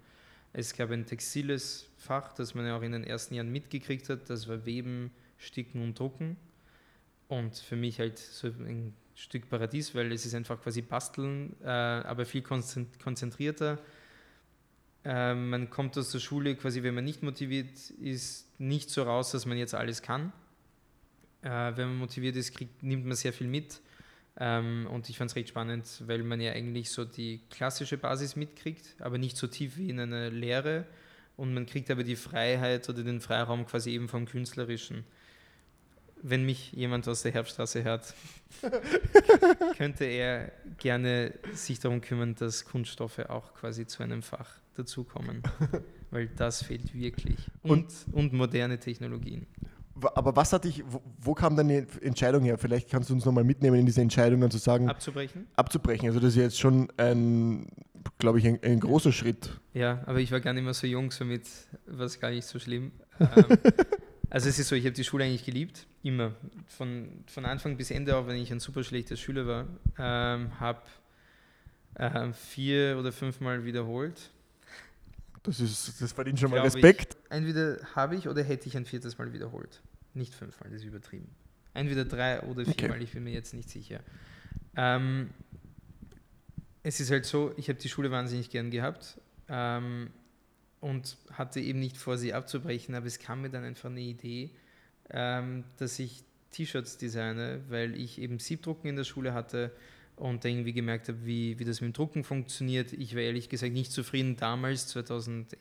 Es 0.53 0.75
gab 0.75 0.89
ein 0.89 1.05
textiles 1.05 1.87
Fach, 1.97 2.33
das 2.33 2.55
man 2.55 2.65
ja 2.65 2.75
auch 2.75 2.81
in 2.81 2.93
den 2.93 3.03
ersten 3.03 3.35
Jahren 3.35 3.51
mitgekriegt 3.51 4.09
hat. 4.09 4.27
Das 4.27 4.47
war 4.47 4.65
Weben, 4.65 5.11
Sticken 5.37 5.83
und 5.83 5.99
Drucken. 5.99 6.35
Und 7.27 7.57
für 7.57 7.75
mich 7.75 7.99
halt 7.99 8.17
so 8.17 8.47
ein 8.47 8.95
Stück 9.13 9.51
Paradies, 9.51 9.93
weil 9.93 10.11
es 10.11 10.25
ist 10.25 10.33
einfach 10.33 10.59
quasi 10.59 10.81
Basteln, 10.81 11.55
äh, 11.61 11.67
aber 11.67 12.25
viel 12.25 12.41
konzentrierter. 12.41 13.77
Äh, 15.03 15.33
man 15.33 15.69
kommt 15.69 15.97
aus 15.97 16.11
der 16.11 16.19
Schule 16.19 16.55
quasi, 16.55 16.83
wenn 16.83 16.93
man 16.93 17.03
nicht 17.03 17.23
motiviert 17.23 17.89
ist, 18.01 18.47
nicht 18.59 18.89
so 18.89 19.03
raus, 19.03 19.31
dass 19.31 19.45
man 19.45 19.57
jetzt 19.57 19.73
alles 19.73 20.01
kann. 20.01 20.31
Äh, 21.41 21.49
wenn 21.75 21.89
man 21.89 21.97
motiviert 21.97 22.35
ist, 22.35 22.55
kriegt, 22.55 22.83
nimmt 22.83 23.05
man 23.05 23.15
sehr 23.15 23.33
viel 23.33 23.47
mit. 23.47 23.81
Ähm, 24.37 24.87
und 24.89 25.09
ich 25.09 25.17
fand 25.17 25.31
es 25.31 25.35
recht 25.35 25.49
spannend, 25.49 26.03
weil 26.05 26.23
man 26.23 26.39
ja 26.39 26.51
eigentlich 26.51 26.91
so 26.91 27.03
die 27.03 27.41
klassische 27.49 27.97
Basis 27.97 28.35
mitkriegt, 28.35 28.95
aber 28.99 29.17
nicht 29.17 29.37
so 29.37 29.47
tief 29.47 29.77
wie 29.77 29.89
in 29.89 29.99
einer 29.99 30.29
Lehre. 30.29 30.85
Und 31.35 31.53
man 31.53 31.65
kriegt 31.65 31.89
aber 31.89 32.03
die 32.03 32.15
Freiheit 32.15 32.87
oder 32.87 33.03
den 33.03 33.21
Freiraum 33.21 33.65
quasi 33.65 33.91
eben 33.91 34.07
vom 34.07 34.25
Künstlerischen. 34.25 35.03
Wenn 36.23 36.45
mich 36.45 36.71
jemand 36.73 37.07
aus 37.07 37.23
der 37.23 37.31
Herbststraße 37.31 37.83
hört, 37.83 38.13
könnte 39.77 40.05
er 40.05 40.51
gerne 40.77 41.33
sich 41.53 41.79
darum 41.79 42.01
kümmern, 42.01 42.35
dass 42.35 42.65
Kunststoffe 42.65 43.19
auch 43.27 43.55
quasi 43.55 43.87
zu 43.87 44.03
einem 44.03 44.21
Fach 44.21 44.60
dazukommen. 44.75 45.41
Weil 46.11 46.27
das 46.27 46.63
fehlt 46.63 46.93
wirklich. 46.93 47.37
Und, 47.63 47.87
und, 48.11 48.13
und 48.13 48.33
moderne 48.33 48.79
Technologien 48.79 49.47
aber 50.15 50.35
was 50.35 50.53
hat 50.53 50.65
dich, 50.65 50.83
wo, 50.87 51.01
wo, 51.19 51.33
kam 51.33 51.55
deine 51.55 51.85
Entscheidung 52.01 52.43
her? 52.43 52.57
Vielleicht 52.57 52.89
kannst 52.89 53.09
du 53.09 53.13
uns 53.13 53.25
nochmal 53.25 53.43
mitnehmen 53.43 53.79
in 53.79 53.85
diese 53.85 54.01
Entscheidung 54.01 54.41
dann 54.41 54.51
zu 54.51 54.57
sagen. 54.57 54.89
Abzubrechen? 54.89 55.47
Abzubrechen. 55.55 56.07
Also 56.07 56.19
das 56.19 56.29
ist 56.29 56.37
jetzt 56.37 56.59
schon 56.59 56.91
ein, 56.97 57.67
glaube 58.17 58.39
ich, 58.39 58.47
ein, 58.47 58.59
ein, 58.63 58.79
großer 58.79 59.11
Schritt. 59.11 59.59
Ja, 59.73 60.01
aber 60.05 60.19
ich 60.19 60.31
war 60.31 60.39
gar 60.39 60.53
nicht 60.53 60.63
mehr 60.63 60.73
so 60.73 60.87
jung, 60.87 61.11
somit 61.11 61.47
war 61.85 62.05
es 62.05 62.19
gar 62.19 62.31
nicht 62.31 62.45
so 62.45 62.59
schlimm. 62.59 62.91
ähm, 63.19 63.45
also 64.29 64.49
es 64.49 64.57
ist 64.59 64.69
so, 64.69 64.75
ich 64.75 64.85
habe 64.85 64.93
die 64.93 65.03
Schule 65.03 65.25
eigentlich 65.25 65.45
geliebt, 65.45 65.87
immer. 66.03 66.33
Von, 66.67 67.23
von 67.27 67.45
Anfang 67.45 67.77
bis 67.77 67.91
Ende, 67.91 68.15
auch 68.15 68.27
wenn 68.27 68.37
ich 68.37 68.51
ein 68.51 68.59
super 68.59 68.83
schlechter 68.83 69.17
Schüler 69.17 69.45
war. 69.47 69.67
Ähm, 69.99 70.59
habe 70.59 70.81
äh, 71.95 72.31
vier 72.33 72.97
oder 72.99 73.11
fünfmal 73.11 73.65
wiederholt 73.65 74.31
das, 75.43 75.59
ist, 75.59 76.01
das 76.01 76.11
verdient 76.13 76.39
schon 76.39 76.51
mal 76.51 76.59
Respekt. 76.59 77.17
Ich, 77.25 77.31
entweder 77.31 77.79
habe 77.95 78.15
ich 78.15 78.27
oder 78.27 78.43
hätte 78.43 78.67
ich 78.67 78.77
ein 78.77 78.85
viertes 78.85 79.17
Mal 79.17 79.33
wiederholt. 79.33 79.81
Nicht 80.13 80.33
fünfmal, 80.33 80.69
das 80.69 80.81
ist 80.81 80.87
übertrieben. 80.87 81.29
Entweder 81.73 82.05
drei 82.05 82.41
oder 82.41 82.65
viermal, 82.65 82.97
okay. 82.97 83.03
ich 83.03 83.11
bin 83.13 83.23
mir 83.23 83.33
jetzt 83.33 83.53
nicht 83.53 83.69
sicher. 83.69 84.01
Ähm, 84.75 85.29
es 86.83 86.99
ist 86.99 87.11
halt 87.11 87.25
so, 87.25 87.53
ich 87.57 87.69
habe 87.69 87.79
die 87.79 87.89
Schule 87.89 88.11
wahnsinnig 88.11 88.49
gern 88.49 88.71
gehabt 88.71 89.19
ähm, 89.47 90.09
und 90.79 91.17
hatte 91.31 91.59
eben 91.59 91.79
nicht 91.79 91.97
vor, 91.97 92.17
sie 92.17 92.33
abzubrechen, 92.33 92.95
aber 92.95 93.05
es 93.05 93.19
kam 93.19 93.41
mir 93.41 93.49
dann 93.49 93.63
einfach 93.63 93.89
eine 93.89 94.01
Idee, 94.01 94.51
ähm, 95.09 95.63
dass 95.77 95.99
ich 95.99 96.23
T-Shirts 96.51 96.97
designe, 96.97 97.61
weil 97.69 97.95
ich 97.95 98.19
eben 98.19 98.39
Siebdrucken 98.39 98.89
in 98.89 98.95
der 98.95 99.03
Schule 99.03 99.33
hatte 99.33 99.71
und 100.21 100.45
irgendwie 100.45 100.71
gemerkt 100.73 101.07
habe, 101.07 101.25
wie, 101.25 101.57
wie 101.57 101.65
das 101.65 101.81
mit 101.81 101.89
dem 101.89 101.93
Drucken 101.93 102.23
funktioniert. 102.23 102.93
Ich 102.93 103.15
war 103.15 103.21
ehrlich 103.21 103.49
gesagt 103.49 103.73
nicht 103.73 103.91
zufrieden 103.91 104.37
damals, 104.37 104.87
2000, 104.87 105.57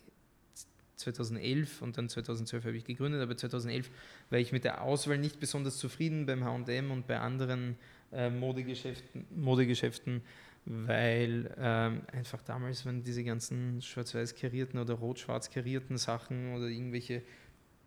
2011 0.97 1.81
und 1.81 1.97
dann 1.97 2.11
2012 2.11 2.65
habe 2.67 2.77
ich 2.77 2.85
gegründet, 2.85 3.23
aber 3.23 3.37
2011 3.37 3.91
war 4.29 4.39
ich 4.39 4.53
mit 4.53 4.65
der 4.65 4.83
Auswahl 4.83 5.17
nicht 5.17 5.41
besonders 5.41 5.79
zufrieden 5.79 6.27
beim 6.27 6.45
H&M 6.45 6.91
und 6.91 7.07
bei 7.07 7.19
anderen 7.19 7.77
äh, 8.13 8.29
Modegeschäften, 8.29 9.25
Modegeschäften 9.35 10.21
weil 10.67 11.55
ähm, 11.59 12.03
einfach 12.13 12.43
damals, 12.43 12.85
wenn 12.85 13.03
diese 13.03 13.25
ganzen 13.25 13.81
schwarz-weiß 13.81 14.35
karierten 14.35 14.79
oder 14.79 14.93
rot-schwarz 14.93 15.51
karierten 15.51 15.97
Sachen 15.97 16.55
oder 16.55 16.67
irgendwelche 16.67 17.23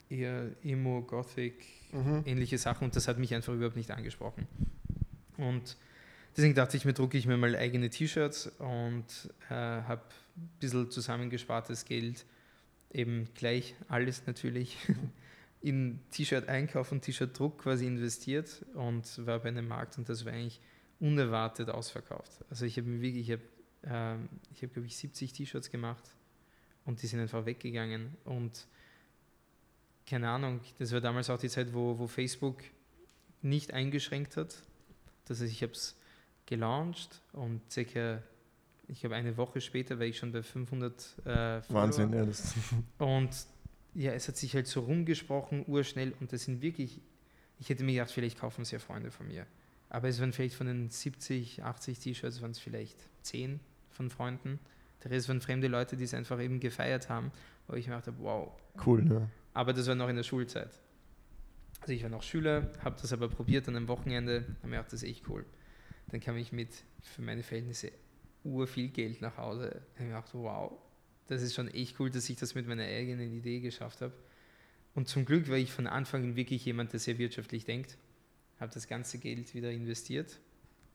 eher 0.10 0.50
Emo, 0.64 1.04
Gothic, 1.04 1.64
mhm. 1.92 2.24
ähnliche 2.26 2.58
Sachen 2.58 2.86
und 2.86 2.96
das 2.96 3.08
hat 3.08 3.20
mich 3.20 3.36
einfach 3.36 3.54
überhaupt 3.54 3.76
nicht 3.76 3.92
angesprochen. 3.92 4.48
Und 5.38 5.78
deswegen 6.36 6.56
dachte 6.56 6.78
ich 6.78 6.86
mir, 6.86 6.94
drucke 6.94 7.18
ich 7.18 7.26
mir 7.26 7.38
mal 7.38 7.56
eigene 7.56 7.90
T-Shirts 7.90 8.48
und 8.60 9.06
äh, 9.50 9.54
habe 9.54 10.02
ein 10.36 10.50
bisschen 10.60 10.90
zusammengespartes 10.90 11.86
Geld, 11.86 12.26
eben 12.92 13.28
gleich 13.36 13.76
alles 13.88 14.26
natürlich, 14.26 14.78
in 15.62 16.00
T-Shirt-Einkauf 16.12 16.92
und 16.92 17.02
T-Shirt-Druck 17.02 17.60
quasi 17.60 17.86
investiert 17.86 18.66
und 18.74 19.26
war 19.26 19.40
bei 19.40 19.50
einem 19.50 19.68
Markt 19.68 19.98
und 19.98 20.10
das 20.10 20.26
war 20.26 20.34
eigentlich 20.34 20.60
unerwartet 21.00 21.70
ausverkauft. 21.70 22.32
Also 22.50 22.66
ich 22.66 22.78
habe 22.78 23.02
wirklich, 23.02 23.30
ich 23.30 23.32
habe, 23.32 23.44
ähm, 23.86 24.30
ich 24.54 24.62
habe 24.62 24.74
glaube 24.74 24.88
ich 24.88 24.98
70 24.98 25.34
T-Shirts 25.34 25.70
gemacht 25.70 26.04
und 26.86 27.02
die 27.02 27.08
sind 27.08 27.20
einfach 27.20 27.46
weggegangen 27.46 28.16
und 28.26 28.68
keine 30.06 30.30
Ahnung, 30.30 30.60
das 30.80 30.92
war 30.92 31.00
damals 31.00 31.30
auch 31.30 31.40
die 31.40 31.50
Zeit, 31.50 31.74
wo, 31.74 31.98
wo 31.98 32.08
Facebook 32.08 32.58
nicht 33.42 33.74
eingeschränkt 33.74 34.38
hat. 34.38 34.56
Das 35.26 35.40
heißt, 35.40 35.52
ich 35.52 35.64
habe 35.64 35.72
es 35.74 35.96
gelauncht 36.46 37.22
und 37.32 37.62
circa, 37.72 38.22
ich 38.88 39.04
habe 39.04 39.16
eine 39.16 39.38
Woche 39.38 39.62
später, 39.62 40.00
war 40.00 40.06
ich 40.06 40.18
schon 40.18 40.32
bei 40.32 40.44
500 40.44 41.16
äh, 41.26 41.62
Wahnsinn, 41.70 42.14
ja. 42.14 42.26
Das 42.26 42.54
und 42.98 43.30
ja, 43.96 44.12
es 44.14 44.28
hat 44.28 44.38
sich 44.38 44.56
halt 44.56 44.68
so 44.68 44.82
rumgesprochen, 44.82 45.66
urschnell 45.68 46.14
und 46.20 46.34
das 46.34 46.44
sind 46.44 46.62
wirklich, 46.62 47.02
ich 47.60 47.70
hätte 47.70 47.84
mir 47.84 47.94
gedacht, 47.94 48.12
vielleicht 48.12 48.40
kaufen 48.40 48.66
sie 48.66 48.74
ja 48.74 48.80
Freunde 48.80 49.12
von 49.12 49.28
mir. 49.28 49.46
Aber 49.90 50.08
es 50.08 50.20
waren 50.20 50.34
vielleicht 50.34 50.56
von 50.56 50.66
den 50.66 50.90
70, 50.90 51.64
80 51.64 52.00
T-Shirts, 52.00 52.42
waren 52.42 52.52
es 52.52 52.60
vielleicht 52.60 52.98
10 53.22 53.60
von 53.92 54.10
Freunden. 54.10 54.60
Der 55.04 55.12
Rest 55.12 55.30
waren 55.30 55.40
fremde 55.40 55.68
Leute, 55.68 55.96
die 55.96 56.06
es 56.06 56.16
einfach 56.16 56.40
eben 56.42 56.60
gefeiert 56.60 57.10
haben, 57.10 57.32
wo 57.68 57.76
ich 57.76 57.88
mir 57.88 57.94
dachte, 57.94 58.14
wow. 58.20 58.52
Cool, 58.84 59.04
ne? 59.04 59.30
Aber 59.54 59.72
das 59.74 59.88
war 59.88 59.94
noch 59.94 60.10
in 60.10 60.16
der 60.16 60.24
Schulzeit. 60.24 60.72
Also 61.82 61.94
ich 61.94 62.02
war 62.02 62.10
noch 62.10 62.24
Schüler, 62.24 62.72
habe 62.84 62.96
das 63.00 63.14
aber 63.14 63.30
probiert 63.30 63.68
an 63.68 63.76
einem 63.76 63.88
Wochenende, 63.88 64.46
habe 64.60 64.70
mir 64.70 64.78
gedacht, 64.78 64.94
das 64.94 65.04
ist 65.04 65.10
echt 65.10 65.28
cool. 65.30 65.46
Dann 66.10 66.20
kam 66.20 66.38
ich 66.38 66.52
mit, 66.52 66.70
für 67.02 67.22
meine 67.22 67.44
Verhältnisse, 67.44 67.92
ur 68.44 68.68
viel 68.68 68.90
Geld 68.90 69.22
nach 69.22 69.38
Hause. 69.38 69.82
Ich 69.94 70.00
habe 70.00 70.10
mir 70.10 70.16
gedacht, 70.16 70.30
wow, 70.34 70.72
das 71.28 71.42
ist 71.42 71.56
schon 71.56 71.68
echt 71.70 72.00
cool, 72.00 72.10
dass 72.10 72.30
ich 72.30 72.38
das 72.38 72.56
mit 72.56 72.68
meiner 72.68 72.84
eigenen 72.84 73.36
Idee 73.36 73.60
geschafft 73.60 74.02
habe. 74.02 74.14
Und 74.96 75.08
zum 75.08 75.26
Glück 75.26 75.50
war 75.50 75.58
ich 75.58 75.72
von 75.72 75.88
Anfang 75.88 76.24
an 76.24 76.36
wirklich 76.36 76.66
jemand, 76.66 76.94
der 76.94 77.00
sehr 77.00 77.18
wirtschaftlich 77.18 77.66
denkt 77.66 77.98
habe 78.64 78.74
das 78.74 78.88
ganze 78.88 79.20
Geld 79.20 79.54
wieder 79.54 79.72
investiert 79.72 80.40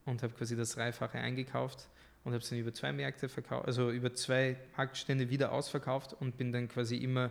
und 0.04 0.22
habe 0.22 0.34
quasi 0.34 0.56
das 0.56 0.72
Dreifache 0.72 1.18
eingekauft 1.18 1.88
und 2.24 2.32
habe 2.32 2.42
es 2.42 2.48
dann 2.48 2.58
über 2.58 2.72
zwei 2.72 2.92
Märkte 2.92 3.28
verkauft, 3.28 3.66
also 3.66 3.90
über 3.90 4.12
zwei 4.14 4.56
Marktstände 4.76 5.30
wieder 5.30 5.52
ausverkauft 5.52 6.14
und 6.14 6.36
bin 6.36 6.52
dann 6.52 6.68
quasi 6.68 6.96
immer 6.96 7.30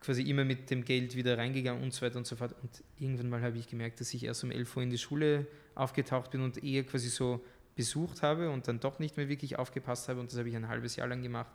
quasi 0.00 0.22
immer 0.22 0.44
mit 0.44 0.70
dem 0.70 0.84
Geld 0.84 1.16
wieder 1.16 1.36
reingegangen 1.36 1.82
und 1.82 1.92
so 1.92 2.04
weiter 2.04 2.18
und 2.18 2.26
so 2.26 2.36
fort. 2.36 2.54
Und 2.62 2.82
irgendwann 2.98 3.30
mal 3.30 3.42
habe 3.42 3.58
ich 3.58 3.66
gemerkt, 3.66 4.00
dass 4.00 4.14
ich 4.14 4.24
erst 4.24 4.44
um 4.44 4.50
11 4.50 4.76
Uhr 4.76 4.82
in 4.82 4.90
die 4.90 4.98
Schule 4.98 5.46
aufgetaucht 5.74 6.30
bin 6.30 6.42
und 6.42 6.62
eher 6.62 6.84
quasi 6.84 7.08
so 7.08 7.44
besucht 7.74 8.22
habe 8.22 8.50
und 8.50 8.66
dann 8.66 8.80
doch 8.80 8.98
nicht 8.98 9.16
mehr 9.16 9.28
wirklich 9.28 9.58
aufgepasst 9.58 10.08
habe 10.08 10.20
und 10.20 10.32
das 10.32 10.38
habe 10.38 10.48
ich 10.48 10.56
ein 10.56 10.68
halbes 10.68 10.96
Jahr 10.96 11.08
lang 11.08 11.22
gemacht. 11.22 11.52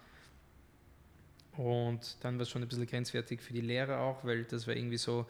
Und 1.57 2.17
dann 2.21 2.35
war 2.35 2.43
es 2.43 2.49
schon 2.49 2.61
ein 2.63 2.67
bisschen 2.67 2.87
grenzwertig 2.87 3.41
für 3.41 3.53
die 3.53 3.61
Lehrer 3.61 3.99
auch, 3.99 4.23
weil 4.23 4.43
das 4.45 4.65
war 4.65 4.75
irgendwie 4.75 4.97
so, 4.97 5.27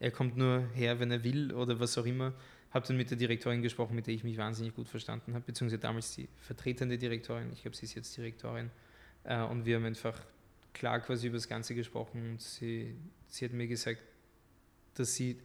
er 0.00 0.10
kommt 0.10 0.36
nur 0.36 0.68
her, 0.74 1.00
wenn 1.00 1.10
er 1.10 1.24
will 1.24 1.52
oder 1.52 1.78
was 1.80 1.98
auch 1.98 2.06
immer. 2.06 2.32
Habe 2.70 2.86
dann 2.86 2.96
mit 2.96 3.10
der 3.10 3.18
Direktorin 3.18 3.62
gesprochen, 3.62 3.94
mit 3.94 4.06
der 4.06 4.14
ich 4.14 4.24
mich 4.24 4.36
wahnsinnig 4.36 4.74
gut 4.74 4.88
verstanden 4.88 5.34
habe, 5.34 5.44
beziehungsweise 5.44 5.80
damals 5.80 6.14
die 6.14 6.28
vertretende 6.36 6.98
Direktorin, 6.98 7.50
ich 7.52 7.62
glaube, 7.62 7.76
sie 7.76 7.86
ist 7.86 7.94
jetzt 7.94 8.16
Direktorin. 8.16 8.70
Äh, 9.24 9.42
und 9.42 9.64
wir 9.64 9.76
haben 9.76 9.84
einfach 9.84 10.20
klar 10.72 11.00
quasi 11.00 11.26
über 11.26 11.36
das 11.36 11.48
Ganze 11.48 11.74
gesprochen 11.74 12.30
und 12.30 12.40
sie, 12.40 12.94
sie 13.26 13.44
hat 13.44 13.52
mir 13.52 13.66
gesagt, 13.66 14.00
dass 14.94 15.14
sie, 15.14 15.38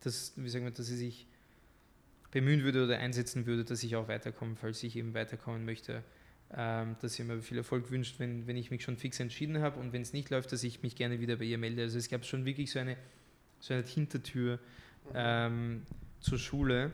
dass, 0.00 0.32
wie 0.36 0.48
sagen 0.48 0.64
wir, 0.64 0.72
dass 0.72 0.86
sie 0.86 0.96
sich 0.96 1.26
bemühen 2.30 2.62
würde 2.64 2.84
oder 2.84 2.98
einsetzen 2.98 3.46
würde, 3.46 3.64
dass 3.64 3.82
ich 3.82 3.96
auch 3.96 4.08
weiterkomme, 4.08 4.56
falls 4.56 4.82
ich 4.82 4.96
eben 4.96 5.14
weiterkommen 5.14 5.64
möchte. 5.64 6.02
Ähm, 6.54 6.94
dass 7.00 7.14
sie 7.14 7.24
mir 7.24 7.42
viel 7.42 7.58
Erfolg 7.58 7.90
wünscht, 7.90 8.20
wenn, 8.20 8.46
wenn 8.46 8.56
ich 8.56 8.70
mich 8.70 8.84
schon 8.84 8.96
fix 8.96 9.18
entschieden 9.18 9.58
habe 9.60 9.80
und 9.80 9.92
wenn 9.92 10.02
es 10.02 10.12
nicht 10.12 10.30
läuft, 10.30 10.52
dass 10.52 10.62
ich 10.62 10.80
mich 10.80 10.94
gerne 10.94 11.18
wieder 11.18 11.36
bei 11.36 11.44
ihr 11.44 11.58
melde. 11.58 11.82
Also 11.82 11.98
es 11.98 12.08
gab 12.08 12.24
schon 12.24 12.44
wirklich 12.44 12.70
so 12.70 12.78
eine 12.78 12.96
so 13.60 13.74
eine 13.74 13.82
Hintertür 13.84 14.58
ähm, 15.14 15.82
zur 16.20 16.38
Schule. 16.38 16.92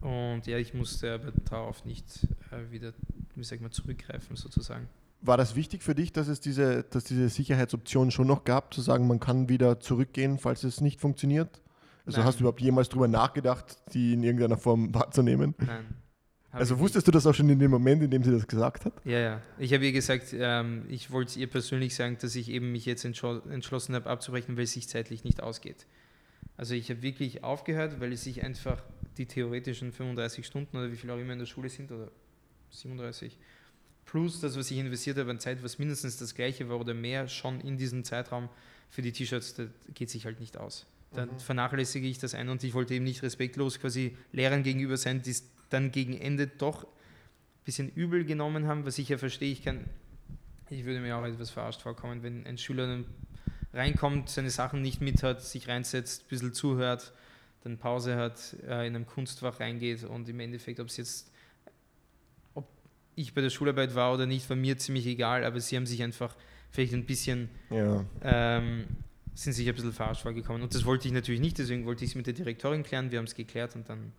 Und 0.00 0.46
ja, 0.46 0.58
ich 0.58 0.74
musste 0.74 1.12
aber 1.12 1.32
darauf 1.48 1.84
nicht 1.84 2.26
äh, 2.50 2.70
wieder, 2.70 2.92
wie 3.34 3.44
sag 3.44 3.60
mal, 3.60 3.70
zurückgreifen 3.70 4.36
sozusagen. 4.36 4.88
War 5.20 5.36
das 5.36 5.56
wichtig 5.56 5.82
für 5.82 5.94
dich, 5.94 6.12
dass 6.12 6.28
es 6.28 6.40
diese, 6.40 6.84
dass 6.84 7.04
diese 7.04 7.28
Sicherheitsoption 7.28 8.10
schon 8.10 8.28
noch 8.28 8.44
gab, 8.44 8.72
zu 8.72 8.80
sagen, 8.80 9.06
man 9.06 9.18
kann 9.18 9.48
wieder 9.48 9.80
zurückgehen, 9.80 10.38
falls 10.38 10.62
es 10.62 10.80
nicht 10.80 11.00
funktioniert? 11.00 11.60
Also 12.06 12.18
Nein. 12.18 12.26
hast 12.26 12.38
du 12.38 12.44
überhaupt 12.44 12.60
jemals 12.60 12.88
darüber 12.88 13.08
nachgedacht, 13.08 13.76
die 13.92 14.14
in 14.14 14.22
irgendeiner 14.22 14.56
Form 14.56 14.94
wahrzunehmen? 14.94 15.54
Nein. 15.58 15.84
Also 16.50 16.78
wusstest 16.78 17.06
du 17.06 17.10
das 17.12 17.26
auch 17.26 17.34
schon 17.34 17.48
in 17.50 17.58
dem 17.58 17.70
Moment, 17.70 18.02
in 18.02 18.10
dem 18.10 18.22
sie 18.22 18.30
das 18.30 18.46
gesagt 18.46 18.86
hat? 18.86 18.94
Ja, 19.04 19.18
ja. 19.18 19.42
Ich 19.58 19.74
habe 19.74 19.84
ihr 19.84 19.92
gesagt, 19.92 20.28
ähm, 20.32 20.84
ich 20.88 21.10
wollte 21.10 21.38
ihr 21.38 21.46
persönlich 21.46 21.94
sagen, 21.94 22.16
dass 22.20 22.34
ich 22.34 22.48
eben 22.48 22.72
mich 22.72 22.86
jetzt 22.86 23.04
entschlossen 23.04 23.94
habe 23.94 24.08
abzubrechen, 24.08 24.56
weil 24.56 24.64
es 24.64 24.72
sich 24.72 24.88
zeitlich 24.88 25.24
nicht 25.24 25.42
ausgeht. 25.42 25.86
Also 26.56 26.74
ich 26.74 26.90
habe 26.90 27.02
wirklich 27.02 27.44
aufgehört, 27.44 28.00
weil 28.00 28.12
es 28.12 28.24
sich 28.24 28.42
einfach 28.42 28.82
die 29.18 29.26
theoretischen 29.26 29.92
35 29.92 30.46
Stunden 30.46 30.76
oder 30.76 30.90
wie 30.90 30.96
viel 30.96 31.10
auch 31.10 31.18
immer 31.18 31.34
in 31.34 31.38
der 31.38 31.46
Schule 31.46 31.68
sind 31.68 31.92
oder 31.92 32.10
37 32.70 33.38
plus 34.10 34.40
das, 34.40 34.58
was 34.58 34.70
ich 34.70 34.78
investiert 34.78 35.18
habe 35.18 35.30
an 35.30 35.38
Zeit, 35.38 35.62
was 35.62 35.78
mindestens 35.78 36.16
das 36.16 36.34
gleiche 36.34 36.68
war 36.68 36.80
oder 36.80 36.94
mehr 36.94 37.28
schon 37.28 37.60
in 37.60 37.76
diesem 37.76 38.04
Zeitraum 38.04 38.48
für 38.90 39.02
die 39.02 39.12
T-Shirts, 39.12 39.54
da 39.54 39.66
geht 39.92 40.08
sich 40.08 40.24
halt 40.24 40.40
nicht 40.40 40.56
aus. 40.56 40.86
Dann 41.12 41.28
mhm. 41.30 41.38
vernachlässige 41.38 42.06
ich 42.06 42.18
das 42.18 42.34
ein 42.34 42.48
und 42.48 42.64
ich 42.64 42.72
wollte 42.72 42.94
eben 42.94 43.04
nicht 43.04 43.22
respektlos 43.22 43.78
quasi 43.78 44.16
Lehrern 44.32 44.62
gegenüber 44.62 44.96
sein, 44.96 45.20
die 45.22 45.34
dann 45.68 45.92
gegen 45.92 46.18
Ende 46.18 46.46
doch 46.46 46.84
ein 46.84 47.64
bisschen 47.64 47.90
übel 47.90 48.24
genommen 48.24 48.66
haben, 48.66 48.86
was 48.86 48.98
ich 48.98 49.10
ja 49.10 49.18
verstehe. 49.18 49.52
Ich 49.52 49.62
kann, 49.62 49.84
ich 50.70 50.86
würde 50.86 51.00
mir 51.00 51.16
auch 51.16 51.24
etwas 51.24 51.50
verarscht 51.50 51.82
vorkommen, 51.82 52.22
wenn 52.22 52.46
ein 52.46 52.56
Schüler 52.56 52.86
dann 52.86 53.04
reinkommt, 53.74 54.30
seine 54.30 54.50
Sachen 54.50 54.80
nicht 54.80 55.02
mit 55.02 55.22
hat, 55.22 55.42
sich 55.42 55.68
reinsetzt, 55.68 56.22
ein 56.22 56.28
bisschen 56.28 56.54
zuhört, 56.54 57.12
dann 57.62 57.76
Pause 57.76 58.16
hat, 58.16 58.56
äh, 58.66 58.86
in 58.86 58.96
einem 58.96 59.06
Kunstfach 59.06 59.60
reingeht 59.60 60.04
und 60.04 60.28
im 60.30 60.40
Endeffekt, 60.40 60.80
ob 60.80 60.88
es 60.88 60.96
jetzt, 60.96 61.30
ich 63.18 63.34
bei 63.34 63.40
der 63.40 63.50
Schularbeit 63.50 63.94
war 63.94 64.14
oder 64.14 64.26
nicht, 64.26 64.48
war 64.48 64.56
mir 64.56 64.78
ziemlich 64.78 65.06
egal, 65.06 65.44
aber 65.44 65.60
sie 65.60 65.76
haben 65.76 65.86
sich 65.86 66.02
einfach 66.02 66.36
vielleicht 66.70 66.94
ein 66.94 67.06
bisschen, 67.06 67.48
ja. 67.70 68.04
ähm, 68.22 68.84
sind 69.34 69.52
sich 69.52 69.68
ein 69.68 69.74
bisschen 69.74 69.92
verarscht 69.92 70.22
vorgekommen. 70.22 70.62
Und 70.62 70.74
das 70.74 70.84
wollte 70.84 71.08
ich 71.08 71.14
natürlich 71.14 71.40
nicht, 71.40 71.58
deswegen 71.58 71.86
wollte 71.86 72.04
ich 72.04 72.10
es 72.10 72.14
mit 72.16 72.26
der 72.26 72.34
Direktorin 72.34 72.82
klären, 72.82 73.10
wir 73.10 73.18
haben 73.18 73.26
es 73.26 73.34
geklärt 73.34 73.76
und 73.76 73.88
dann 73.88 74.12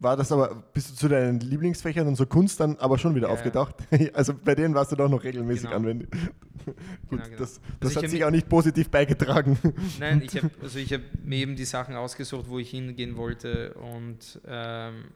war 0.00 0.16
das 0.16 0.30
aber, 0.30 0.62
bist 0.72 0.90
du 0.90 0.94
zu 0.94 1.08
deinen 1.08 1.40
Lieblingsfächern 1.40 2.06
und 2.06 2.14
so 2.14 2.24
Kunst 2.24 2.60
dann 2.60 2.76
aber 2.76 2.98
schon 2.98 3.16
wieder 3.16 3.26
ja, 3.26 3.32
aufgetaucht? 3.32 3.74
Ja. 3.90 3.98
Also 4.14 4.32
bei 4.32 4.54
denen 4.54 4.72
warst 4.74 4.92
du 4.92 4.96
doch 4.96 5.08
noch 5.08 5.24
regelmäßig 5.24 5.64
genau. 5.64 5.76
anwendig. 5.76 6.08
Gut, 6.64 6.76
genau, 7.10 7.24
genau. 7.24 7.36
das, 7.36 7.60
das 7.80 7.96
also 7.96 8.02
hat 8.02 8.10
sich 8.10 8.24
auch 8.24 8.30
nicht 8.30 8.48
positiv 8.48 8.90
beigetragen. 8.90 9.58
Nein, 9.98 10.22
ich 10.24 10.36
habe 10.36 10.50
also 10.62 10.78
hab 10.78 11.00
mir 11.24 11.38
eben 11.38 11.56
die 11.56 11.64
Sachen 11.64 11.96
ausgesucht, 11.96 12.44
wo 12.48 12.60
ich 12.60 12.70
hingehen 12.70 13.16
wollte 13.16 13.74
und 13.74 14.40
ähm, 14.46 15.06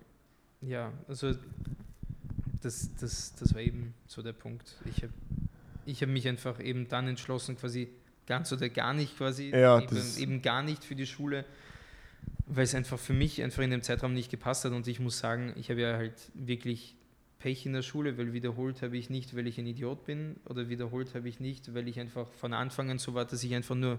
ja, 0.63 0.93
also 1.07 1.33
das, 2.63 2.91
das, 3.01 3.35
das 3.35 3.55
war 3.55 3.61
eben 3.61 3.95
so 4.07 4.23
der 4.23 4.33
Punkt. 4.33 4.77
Ich 4.85 5.03
habe 5.03 5.13
ich 5.85 6.03
hab 6.03 6.09
mich 6.09 6.29
einfach 6.29 6.61
eben 6.61 6.89
dann 6.89 7.09
entschlossen, 7.09 7.57
quasi 7.57 7.89
ganz 8.27 8.53
oder 8.53 8.69
gar 8.69 8.95
nicht 8.95 9.17
quasi, 9.17 9.51
ja, 9.51 9.81
eben, 9.81 10.19
eben 10.19 10.43
gar 10.43 10.63
nicht 10.63 10.85
für 10.85 10.95
die 10.95 11.07
Schule 11.07 11.45
weil 12.47 12.65
es 12.65 12.75
einfach 12.75 12.99
für 12.99 13.13
mich 13.13 13.43
einfach 13.43 13.63
in 13.63 13.71
dem 13.71 13.83
Zeitraum 13.83 14.15
nicht 14.15 14.31
gepasst 14.31 14.65
hat 14.65 14.73
und 14.73 14.87
ich 14.87 15.01
muss 15.01 15.19
sagen, 15.19 15.53
ich 15.57 15.71
habe 15.71 15.81
ja 15.81 15.97
halt 15.97 16.15
wirklich 16.35 16.95
Pech 17.39 17.67
in 17.67 17.73
der 17.73 17.83
Schule, 17.83 18.19
weil 18.19 18.33
wiederholt 18.33 18.83
habe 18.83 18.97
ich 18.97 19.11
nicht, 19.11 19.35
weil 19.37 19.47
ich 19.47 19.59
ein 19.59 19.67
Idiot 19.67 20.05
bin 20.05 20.37
oder 20.45 20.69
wiederholt 20.69 21.15
habe 21.15 21.29
ich 21.29 21.41
nicht, 21.41 21.75
weil 21.75 21.89
ich 21.89 21.99
einfach 21.99 22.31
von 22.33 22.53
Anfang 22.53 22.91
an 22.91 22.99
so 22.99 23.15
war, 23.15 23.25
dass 23.25 23.43
ich 23.43 23.55
einfach 23.55 23.75
nur 23.75 23.99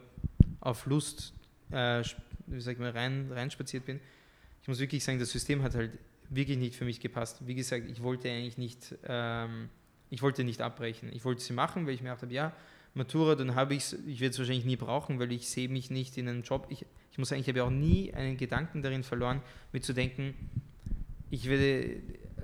auf 0.62 0.86
Lust, 0.86 1.34
äh, 1.71 2.04
wie 2.47 2.62
sag 2.62 2.73
ich 2.73 2.80
mal, 2.80 2.91
rein, 2.91 3.30
reinspaziert 3.32 3.86
bin. 3.86 3.99
Ich 4.62 4.67
muss 4.67 4.80
wirklich 4.80 5.04
sagen, 5.04 5.19
das 5.19 5.32
System 5.32 5.62
hat 5.62 5.76
halt 5.76 5.91
wirklich 6.36 6.58
nicht 6.58 6.76
für 6.76 6.86
mich 6.86 7.00
gepasst. 7.00 7.46
Wie 7.46 7.56
gesagt, 7.56 7.89
ich 7.89 8.02
wollte 8.02 8.30
eigentlich 8.30 8.58
nicht, 8.58 8.96
ähm, 9.06 9.69
ich 10.10 10.22
wollte 10.22 10.43
nicht 10.43 10.62
abbrechen. 10.62 11.10
Ich 11.13 11.26
wollte 11.26 11.41
sie 11.41 11.54
machen, 11.54 11.86
weil 11.86 11.93
ich 11.93 12.02
mir 12.02 12.10
gedacht 12.10 12.24
habe, 12.24 12.34
ja, 12.34 12.54
Matura, 12.93 13.36
dann 13.36 13.56
habe 13.56 13.74
ich 13.74 13.84
es, 13.84 13.93
ich 14.08 14.19
werde 14.19 14.34
es 14.34 14.39
wahrscheinlich 14.39 14.65
nie 14.65 14.76
brauchen, 14.76 15.19
weil 15.19 15.32
ich 15.32 15.50
sehe 15.50 15.67
mich 15.67 15.89
nicht 15.89 16.17
in 16.17 16.30
einem 16.30 16.43
Job. 16.43 16.67
Ich, 16.69 16.86
ich 17.12 17.17
muss 17.17 17.30
sagen, 17.30 17.41
ich 17.41 17.48
habe 17.48 17.63
auch 17.63 17.72
nie 17.72 18.13
einen 18.13 18.38
Gedanken 18.38 18.82
darin 18.82 19.04
verloren, 19.04 19.41
mir 19.72 19.82
zu 19.82 19.93
denken, 19.93 20.36
ich 21.32 21.50
werde, 21.50 22.02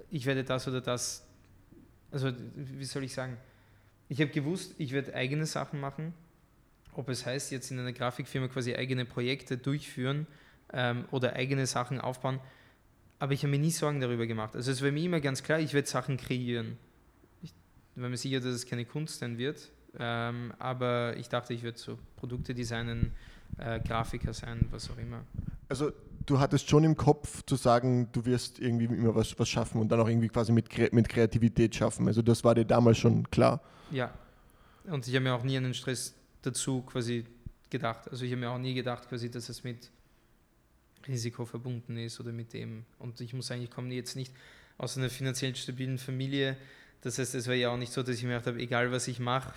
ich 0.09 0.25
werde 0.25 0.43
das 0.43 0.67
oder 0.67 0.81
das, 0.81 1.27
also 2.11 2.31
wie 2.55 2.85
soll 2.85 3.03
ich 3.03 3.13
sagen, 3.13 3.37
ich 4.07 4.19
habe 4.21 4.31
gewusst, 4.31 4.73
ich 4.79 4.91
werde 4.91 5.13
eigene 5.13 5.45
Sachen 5.45 5.79
machen, 5.79 6.13
ob 6.93 7.09
es 7.09 7.25
heißt, 7.25 7.51
jetzt 7.51 7.69
in 7.69 7.77
einer 7.77 7.93
Grafikfirma 7.93 8.47
quasi 8.47 8.75
eigene 8.75 9.05
Projekte 9.05 9.57
durchführen 9.57 10.25
ähm, 10.73 11.05
oder 11.11 11.33
eigene 11.33 11.67
Sachen 11.67 12.01
aufbauen, 12.01 12.39
aber 13.19 13.33
ich 13.33 13.43
habe 13.43 13.51
mir 13.51 13.59
nie 13.59 13.71
Sorgen 13.71 13.99
darüber 13.99 14.25
gemacht. 14.25 14.55
Also 14.55 14.71
es 14.71 14.81
war 14.81 14.91
mir 14.91 15.03
immer 15.03 15.19
ganz 15.19 15.43
klar, 15.43 15.59
ich 15.59 15.73
werde 15.73 15.87
Sachen 15.87 16.17
kreieren. 16.17 16.77
Ich 17.43 17.53
war 17.95 18.09
mir 18.09 18.17
sicher, 18.17 18.39
dass 18.39 18.53
es 18.53 18.65
keine 18.65 18.85
Kunst 18.85 19.19
sein 19.19 19.37
wird, 19.37 19.69
ähm, 19.97 20.53
aber 20.57 21.15
ich 21.17 21.27
dachte, 21.27 21.53
ich 21.53 21.63
würde 21.63 21.77
so 21.77 21.97
Produkte 22.15 22.53
designen, 22.53 23.11
äh, 23.57 23.79
Grafiker 23.81 24.33
sein, 24.33 24.67
was 24.71 24.89
auch 24.89 24.97
immer. 24.97 25.23
Also 25.67 25.91
du 26.25 26.39
hattest 26.39 26.69
schon 26.69 26.83
im 26.83 26.95
Kopf 26.95 27.43
zu 27.45 27.55
sagen, 27.55 28.07
du 28.11 28.25
wirst 28.25 28.59
irgendwie 28.59 28.85
immer 28.85 29.13
was, 29.15 29.37
was 29.37 29.49
schaffen 29.49 29.81
und 29.81 29.89
dann 29.89 29.99
auch 29.99 30.07
irgendwie 30.07 30.29
quasi 30.29 30.51
mit, 30.51 30.93
mit 30.93 31.09
Kreativität 31.09 31.75
schaffen. 31.75 32.07
Also 32.07 32.21
das 32.21 32.43
war 32.43 32.55
dir 32.55 32.65
damals 32.65 32.97
schon 32.97 33.29
klar. 33.29 33.61
Ja. 33.91 34.13
Und 34.85 35.07
ich 35.07 35.13
habe 35.13 35.23
mir 35.23 35.33
auch 35.33 35.43
nie 35.43 35.57
einen 35.57 35.73
Stress 35.73 36.15
dazu 36.41 36.81
quasi 36.83 37.25
gedacht. 37.69 38.09
Also 38.09 38.25
ich 38.25 38.31
habe 38.31 38.39
mir 38.39 38.49
auch 38.49 38.57
nie 38.57 38.73
gedacht, 38.73 39.09
quasi, 39.09 39.29
dass 39.29 39.49
es 39.49 39.63
mit 39.63 39.91
Risiko 41.07 41.45
verbunden 41.45 41.97
ist 41.97 42.19
oder 42.19 42.31
mit 42.31 42.53
dem. 42.53 42.85
Und 42.97 43.19
ich 43.21 43.33
muss 43.33 43.47
sagen, 43.47 43.61
ich 43.61 43.69
komme 43.69 43.93
jetzt 43.93 44.15
nicht 44.15 44.33
aus 44.77 44.97
einer 44.97 45.09
finanziell 45.09 45.55
stabilen 45.55 45.97
Familie. 45.97 46.57
Das 47.01 47.17
heißt, 47.17 47.35
es 47.35 47.47
war 47.47 47.55
ja 47.55 47.69
auch 47.69 47.77
nicht 47.77 47.91
so, 47.91 48.01
dass 48.03 48.15
ich 48.15 48.23
mir 48.23 48.29
gedacht 48.29 48.47
habe, 48.47 48.59
egal 48.59 48.91
was 48.91 49.07
ich 49.07 49.19
mache, 49.19 49.53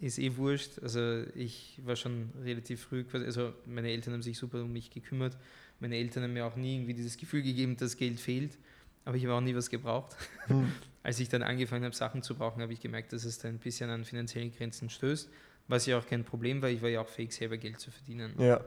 ist 0.00 0.18
eh 0.18 0.36
wurscht. 0.36 0.78
Also 0.82 1.24
ich 1.34 1.78
war 1.84 1.96
schon 1.96 2.30
relativ 2.42 2.82
früh, 2.82 3.04
quasi, 3.04 3.26
also 3.26 3.52
meine 3.66 3.90
Eltern 3.90 4.14
haben 4.14 4.22
sich 4.22 4.38
super 4.38 4.62
um 4.62 4.72
mich 4.72 4.90
gekümmert. 4.90 5.36
Meine 5.78 5.96
Eltern 5.96 6.24
haben 6.24 6.32
mir 6.32 6.46
auch 6.46 6.56
nie 6.56 6.76
irgendwie 6.76 6.94
dieses 6.94 7.16
Gefühl 7.16 7.42
gegeben, 7.42 7.76
dass 7.76 7.96
Geld 7.96 8.18
fehlt. 8.18 8.56
Aber 9.04 9.16
ich 9.16 9.24
habe 9.24 9.34
auch 9.34 9.40
nie 9.40 9.54
was 9.54 9.70
gebraucht. 9.70 10.16
Hm. 10.46 10.70
Als 11.02 11.18
ich 11.18 11.28
dann 11.28 11.42
angefangen 11.42 11.84
habe, 11.84 11.94
Sachen 11.94 12.22
zu 12.22 12.34
brauchen, 12.34 12.60
habe 12.60 12.72
ich 12.72 12.80
gemerkt, 12.80 13.12
dass 13.12 13.24
es 13.24 13.38
da 13.38 13.48
ein 13.48 13.58
bisschen 13.58 13.88
an 13.88 14.04
finanziellen 14.04 14.52
Grenzen 14.52 14.90
stößt. 14.90 15.30
Was 15.68 15.86
ja 15.86 15.98
auch 15.98 16.06
kein 16.06 16.24
Problem 16.24 16.60
war. 16.60 16.68
Ich 16.68 16.82
war 16.82 16.90
ja 16.90 17.00
auch 17.00 17.08
fähig, 17.08 17.32
selber 17.32 17.56
Geld 17.56 17.80
zu 17.80 17.90
verdienen. 17.90 18.34
Ja. 18.38 18.62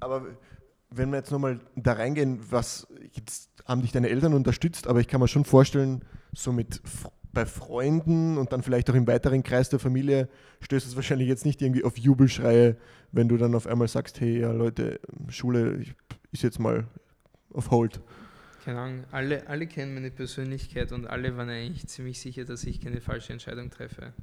Aber 0.00 0.26
wenn 0.96 1.10
wir 1.10 1.18
jetzt 1.18 1.30
nochmal 1.30 1.60
da 1.76 1.94
reingehen, 1.94 2.40
was 2.50 2.86
jetzt 3.12 3.50
haben 3.64 3.82
dich 3.82 3.92
deine 3.92 4.08
Eltern 4.08 4.34
unterstützt, 4.34 4.86
aber 4.86 5.00
ich 5.00 5.08
kann 5.08 5.20
mir 5.20 5.28
schon 5.28 5.44
vorstellen, 5.44 6.02
so 6.32 6.52
mit 6.52 6.80
bei 7.32 7.46
Freunden 7.46 8.38
und 8.38 8.52
dann 8.52 8.62
vielleicht 8.62 8.88
auch 8.90 8.94
im 8.94 9.06
weiteren 9.06 9.42
Kreis 9.42 9.68
der 9.68 9.80
Familie 9.80 10.28
stößt 10.60 10.86
es 10.86 10.96
wahrscheinlich 10.96 11.28
jetzt 11.28 11.44
nicht 11.44 11.60
irgendwie 11.60 11.84
auf 11.84 11.98
Jubelschreie, 11.98 12.76
wenn 13.12 13.28
du 13.28 13.36
dann 13.36 13.54
auf 13.54 13.66
einmal 13.66 13.88
sagst, 13.88 14.20
hey, 14.20 14.40
ja 14.40 14.52
Leute, 14.52 15.00
Schule 15.28 15.84
ist 16.32 16.42
jetzt 16.42 16.60
mal 16.60 16.86
auf 17.52 17.70
Hold. 17.70 18.00
Keine 18.64 18.78
Ahnung, 18.78 19.04
alle, 19.10 19.46
alle 19.48 19.66
kennen 19.66 19.94
meine 19.94 20.10
Persönlichkeit 20.10 20.92
und 20.92 21.06
alle 21.06 21.36
waren 21.36 21.50
eigentlich 21.50 21.86
ziemlich 21.88 22.20
sicher, 22.20 22.44
dass 22.44 22.64
ich 22.64 22.80
keine 22.80 23.00
falsche 23.00 23.32
Entscheidung 23.32 23.70
treffe. 23.70 24.14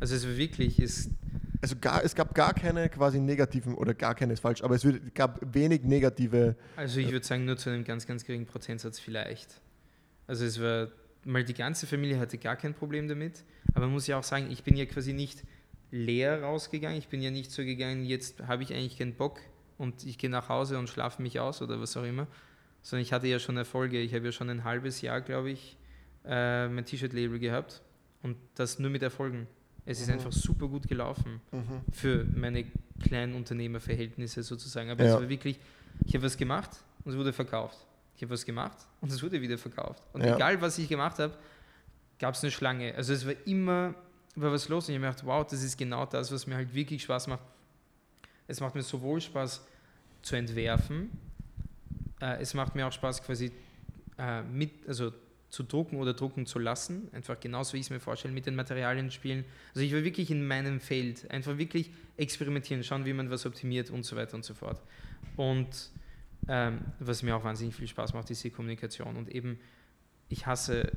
Also 0.00 0.16
es 0.16 0.26
wirklich, 0.36 0.80
es 0.80 1.10
also 1.64 1.76
gar, 1.80 2.04
es 2.04 2.14
gab 2.14 2.34
gar 2.34 2.52
keine 2.52 2.90
quasi 2.90 3.18
negativen 3.18 3.74
oder 3.74 3.94
gar 3.94 4.14
keine 4.14 4.34
ist 4.34 4.40
falsch, 4.40 4.62
aber 4.62 4.74
es 4.74 4.86
gab 5.14 5.40
wenig 5.54 5.82
negative. 5.82 6.56
Also 6.76 7.00
ich 7.00 7.10
würde 7.10 7.24
sagen, 7.24 7.46
nur 7.46 7.56
zu 7.56 7.70
einem 7.70 7.84
ganz, 7.84 8.06
ganz 8.06 8.26
geringen 8.26 8.44
Prozentsatz 8.44 9.00
vielleicht. 9.00 9.62
Also 10.26 10.44
es 10.44 10.60
war, 10.60 10.88
mal 11.24 11.42
die 11.42 11.54
ganze 11.54 11.86
Familie 11.86 12.18
hatte 12.18 12.36
gar 12.36 12.56
kein 12.56 12.74
Problem 12.74 13.08
damit, 13.08 13.44
aber 13.72 13.86
man 13.86 13.92
muss 13.94 14.06
ja 14.06 14.18
auch 14.18 14.24
sagen, 14.24 14.50
ich 14.50 14.62
bin 14.62 14.76
ja 14.76 14.84
quasi 14.84 15.14
nicht 15.14 15.42
leer 15.90 16.42
rausgegangen, 16.42 16.98
ich 16.98 17.08
bin 17.08 17.22
ja 17.22 17.30
nicht 17.30 17.50
so 17.50 17.64
gegangen, 17.64 18.04
jetzt 18.04 18.42
habe 18.46 18.62
ich 18.62 18.74
eigentlich 18.74 18.98
keinen 18.98 19.14
Bock 19.14 19.40
und 19.78 20.04
ich 20.04 20.18
gehe 20.18 20.28
nach 20.28 20.50
Hause 20.50 20.78
und 20.78 20.90
schlafe 20.90 21.22
mich 21.22 21.40
aus 21.40 21.62
oder 21.62 21.80
was 21.80 21.96
auch 21.96 22.04
immer, 22.04 22.26
sondern 22.82 23.04
ich 23.04 23.14
hatte 23.14 23.26
ja 23.26 23.38
schon 23.38 23.56
Erfolge. 23.56 23.98
Ich 24.00 24.12
habe 24.12 24.26
ja 24.26 24.32
schon 24.32 24.50
ein 24.50 24.64
halbes 24.64 25.00
Jahr, 25.00 25.22
glaube 25.22 25.50
ich, 25.50 25.78
äh, 26.26 26.68
mein 26.68 26.84
T-Shirt-Label 26.84 27.38
gehabt 27.38 27.80
und 28.22 28.36
das 28.54 28.78
nur 28.78 28.90
mit 28.90 29.02
Erfolgen. 29.02 29.46
Es 29.86 30.00
ist 30.00 30.08
mhm. 30.08 30.14
einfach 30.14 30.32
super 30.32 30.68
gut 30.68 30.88
gelaufen 30.88 31.40
mhm. 31.52 31.82
für 31.92 32.24
meine 32.34 32.64
kleinen 33.02 33.34
Unternehmerverhältnisse 33.34 34.42
sozusagen. 34.42 34.90
Aber 34.90 35.04
ja. 35.04 35.14
es 35.14 35.20
war 35.20 35.28
wirklich, 35.28 35.58
ich 36.06 36.14
habe 36.14 36.24
was 36.24 36.36
gemacht 36.36 36.70
und 37.04 37.12
es 37.12 37.18
wurde 37.18 37.32
verkauft. 37.32 37.78
Ich 38.16 38.22
habe 38.22 38.32
was 38.32 38.44
gemacht 38.44 38.78
und 39.00 39.12
es 39.12 39.22
wurde 39.22 39.40
wieder 39.40 39.58
verkauft. 39.58 40.02
Und 40.12 40.24
ja. 40.24 40.36
egal, 40.36 40.60
was 40.60 40.78
ich 40.78 40.88
gemacht 40.88 41.18
habe, 41.18 41.34
gab 42.18 42.34
es 42.34 42.42
eine 42.42 42.50
Schlange. 42.50 42.94
Also 42.94 43.12
es 43.12 43.26
war 43.26 43.34
immer 43.44 43.94
war 44.36 44.52
was 44.52 44.68
los 44.68 44.88
und 44.88 44.94
ich 44.94 44.98
habe 44.98 45.06
mir 45.06 45.12
gedacht, 45.12 45.26
wow, 45.26 45.46
das 45.46 45.62
ist 45.62 45.76
genau 45.76 46.06
das, 46.06 46.32
was 46.32 46.46
mir 46.46 46.56
halt 46.56 46.74
wirklich 46.74 47.02
Spaß 47.02 47.28
macht. 47.28 47.42
Es 48.46 48.60
macht 48.60 48.74
mir 48.74 48.82
sowohl 48.82 49.20
Spaß 49.20 49.64
zu 50.22 50.36
entwerfen, 50.36 51.10
äh, 52.20 52.40
es 52.40 52.54
macht 52.54 52.74
mir 52.74 52.86
auch 52.86 52.92
Spaß 52.92 53.22
quasi 53.22 53.52
äh, 54.18 54.42
mit, 54.42 54.88
also 54.88 55.12
zu 55.54 55.62
drucken 55.62 55.96
oder 55.96 56.14
drucken 56.14 56.46
zu 56.46 56.58
lassen. 56.58 57.08
Einfach 57.12 57.38
genauso, 57.38 57.74
wie 57.74 57.78
ich 57.78 57.86
es 57.86 57.90
mir 57.90 58.00
vorstelle, 58.00 58.34
mit 58.34 58.46
den 58.46 58.56
Materialien 58.56 59.10
spielen. 59.10 59.44
Also 59.68 59.80
ich 59.80 59.92
will 59.92 60.04
wirklich 60.04 60.30
in 60.30 60.46
meinem 60.46 60.80
Feld 60.80 61.30
einfach 61.30 61.56
wirklich 61.56 61.90
experimentieren, 62.16 62.82
schauen, 62.82 63.04
wie 63.04 63.12
man 63.12 63.30
was 63.30 63.46
optimiert 63.46 63.90
und 63.90 64.04
so 64.04 64.16
weiter 64.16 64.34
und 64.34 64.44
so 64.44 64.54
fort. 64.54 64.82
Und 65.36 65.90
ähm, 66.48 66.80
was 66.98 67.22
mir 67.22 67.36
auch 67.36 67.44
wahnsinnig 67.44 67.74
viel 67.76 67.86
Spaß 67.86 68.12
macht, 68.14 68.30
ist 68.30 68.42
die 68.42 68.50
Kommunikation. 68.50 69.16
Und 69.16 69.28
eben, 69.28 69.58
ich 70.28 70.46
hasse 70.46 70.92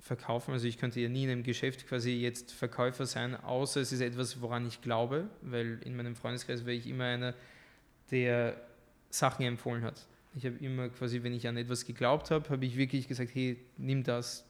Verkaufen. 0.00 0.52
Also 0.52 0.68
ich 0.68 0.78
könnte 0.78 1.00
ja 1.00 1.08
nie 1.08 1.24
in 1.24 1.30
einem 1.30 1.42
Geschäft 1.42 1.88
quasi 1.88 2.12
jetzt 2.12 2.52
Verkäufer 2.52 3.04
sein, 3.04 3.34
außer 3.34 3.80
es 3.80 3.92
ist 3.92 4.00
etwas, 4.00 4.40
woran 4.40 4.66
ich 4.66 4.80
glaube, 4.80 5.28
weil 5.42 5.80
in 5.84 5.96
meinem 5.96 6.14
Freundeskreis 6.14 6.64
wäre 6.64 6.76
ich 6.76 6.86
immer 6.86 7.04
einer, 7.04 7.34
der 8.10 8.60
Sachen 9.10 9.44
empfohlen 9.44 9.82
hat. 9.82 10.06
Ich 10.38 10.46
habe 10.46 10.56
immer 10.56 10.88
quasi, 10.88 11.22
wenn 11.22 11.32
ich 11.32 11.48
an 11.48 11.56
etwas 11.56 11.84
geglaubt 11.84 12.30
habe, 12.30 12.48
habe 12.48 12.64
ich 12.64 12.76
wirklich 12.76 13.08
gesagt, 13.08 13.34
hey, 13.34 13.58
nimm 13.76 14.04
das, 14.04 14.44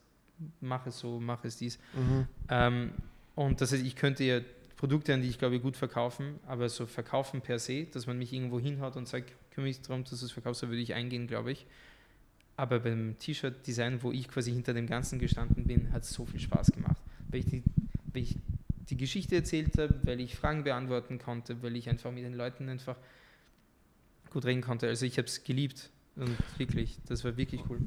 mach 0.61 0.87
es 0.87 0.99
so, 0.99 1.19
mach 1.19 1.45
es 1.45 1.57
dies. 1.57 1.79
Mhm. 1.95 2.27
Ähm, 2.51 2.93
und 3.35 3.61
das 3.61 3.73
heißt, 3.73 3.85
ich 3.85 3.97
könnte 3.97 4.23
ja 4.25 4.41
Produkte, 4.77 5.15
an 5.15 5.23
die 5.23 5.29
ich 5.29 5.39
glaube 5.39 5.61
gut 5.61 5.77
verkaufen, 5.77 6.39
aber 6.47 6.69
so 6.69 6.87
verkaufen 6.87 7.41
per 7.41 7.59
se, 7.59 7.87
dass 7.87 8.07
man 8.07 8.19
mich 8.19 8.33
irgendwo 8.33 8.61
hinhaut 8.61 8.97
und 8.97 9.09
sagt, 9.09 9.33
kümmere 9.51 9.69
mich 9.69 9.81
darum, 9.81 10.05
dass 10.05 10.21
du 10.21 10.27
es 10.27 10.33
verkaufst, 10.33 10.63
da 10.63 10.69
würde 10.69 10.83
ich 10.83 10.95
eingehen, 10.95 11.27
glaube 11.27 11.53
ich. 11.53 11.67
Aber 12.57 12.81
beim 12.81 13.17
T-Shirt-Design, 13.19 14.03
wo 14.03 14.13
ich 14.13 14.29
quasi 14.29 14.53
hinter 14.53 14.75
dem 14.75 14.87
Ganzen 14.87 15.19
gestanden 15.19 15.65
bin, 15.65 15.91
hat 15.93 16.03
es 16.03 16.11
so 16.11 16.27
viel 16.27 16.41
Spaß 16.41 16.73
gemacht. 16.73 17.01
Weil 17.31 17.41
ich 17.41 17.47
die, 17.47 17.63
weil 18.13 18.23
ich 18.23 18.37
die 18.91 18.97
Geschichte 18.97 19.37
erzählt 19.37 19.79
habe, 19.79 19.95
weil 20.03 20.21
ich 20.21 20.37
Fragen 20.37 20.65
beantworten 20.65 21.19
konnte, 21.19 21.63
weil 21.63 21.77
ich 21.77 21.89
einfach 21.89 22.11
mit 22.11 22.25
den 22.25 22.35
Leuten 22.35 22.69
einfach 22.69 22.97
gut 24.31 24.45
reden 24.45 24.63
konnte. 24.63 24.87
Also 24.87 25.07
ich 25.07 25.19
habe 25.19 25.27
es 25.27 25.45
geliebt 25.45 25.91
und 26.17 26.37
wirklich, 26.59 26.99
das 27.07 27.25
war 27.25 27.37
wirklich 27.37 27.63
cool. 27.69 27.81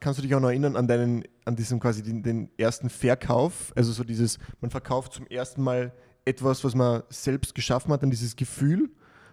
Kannst 0.00 0.18
du 0.18 0.22
dich 0.22 0.34
auch 0.34 0.40
noch 0.40 0.48
erinnern 0.48 0.76
an 0.76 0.86
deinen, 0.86 1.24
an 1.44 1.56
diesen 1.56 1.80
quasi 1.80 2.02
den, 2.02 2.22
den 2.22 2.50
ersten 2.56 2.90
Verkauf? 2.90 3.72
Also 3.76 3.92
so 3.92 4.04
dieses, 4.04 4.38
man 4.60 4.70
verkauft 4.70 5.14
zum 5.14 5.26
ersten 5.26 5.62
Mal 5.62 5.92
etwas, 6.24 6.64
was 6.64 6.74
man 6.74 7.02
selbst 7.10 7.54
geschaffen 7.54 7.92
hat, 7.92 8.02
an 8.02 8.10
dieses 8.10 8.36
Gefühl, 8.36 8.90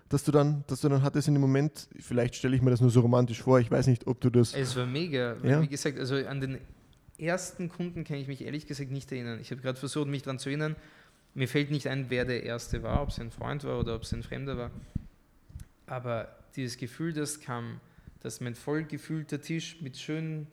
dass 0.09 0.23
du 0.23 0.31
dann, 0.31 0.63
dass 0.67 0.81
du 0.81 0.89
dann 0.89 1.01
hattest 1.03 1.27
in 1.27 1.35
dem 1.35 1.41
Moment, 1.41 1.87
vielleicht 1.99 2.35
stelle 2.35 2.55
ich 2.55 2.61
mir 2.61 2.69
das 2.69 2.81
nur 2.81 2.89
so 2.89 2.99
romantisch 2.99 3.41
vor, 3.41 3.59
ich 3.59 3.71
weiß 3.71 3.87
nicht, 3.87 4.07
ob 4.07 4.19
du 4.19 4.29
das. 4.29 4.53
Es 4.53 4.75
war 4.75 4.85
mega, 4.85 5.37
ja? 5.43 5.61
wie 5.61 5.67
gesagt, 5.67 5.97
also 5.99 6.15
an 6.15 6.41
den 6.41 6.57
ersten 7.17 7.69
Kunden 7.69 8.03
kann 8.03 8.17
ich 8.17 8.27
mich 8.27 8.43
ehrlich 8.43 8.67
gesagt 8.67 8.91
nicht 8.91 9.11
erinnern. 9.11 9.39
Ich 9.39 9.51
habe 9.51 9.61
gerade 9.61 9.79
versucht, 9.79 10.07
mich 10.07 10.23
daran 10.23 10.39
zu 10.39 10.49
erinnern. 10.49 10.75
Mir 11.33 11.47
fällt 11.47 11.71
nicht 11.71 11.87
ein, 11.87 12.07
wer 12.09 12.25
der 12.25 12.43
erste 12.43 12.83
war, 12.83 13.01
ob 13.01 13.09
es 13.09 13.19
ein 13.19 13.31
Freund 13.31 13.63
war 13.63 13.79
oder 13.79 13.95
ob 13.95 14.03
es 14.03 14.11
ein 14.11 14.23
Fremder 14.23 14.57
war. 14.57 14.71
Aber 15.85 16.27
dieses 16.55 16.77
Gefühl, 16.77 17.13
das 17.13 17.39
kam, 17.39 17.79
dass 18.21 18.41
mein 18.41 18.55
voll 18.55 18.83
gefühlter 18.83 19.41
Tisch 19.41 19.81
mit 19.81 19.97
schönen 19.97 20.47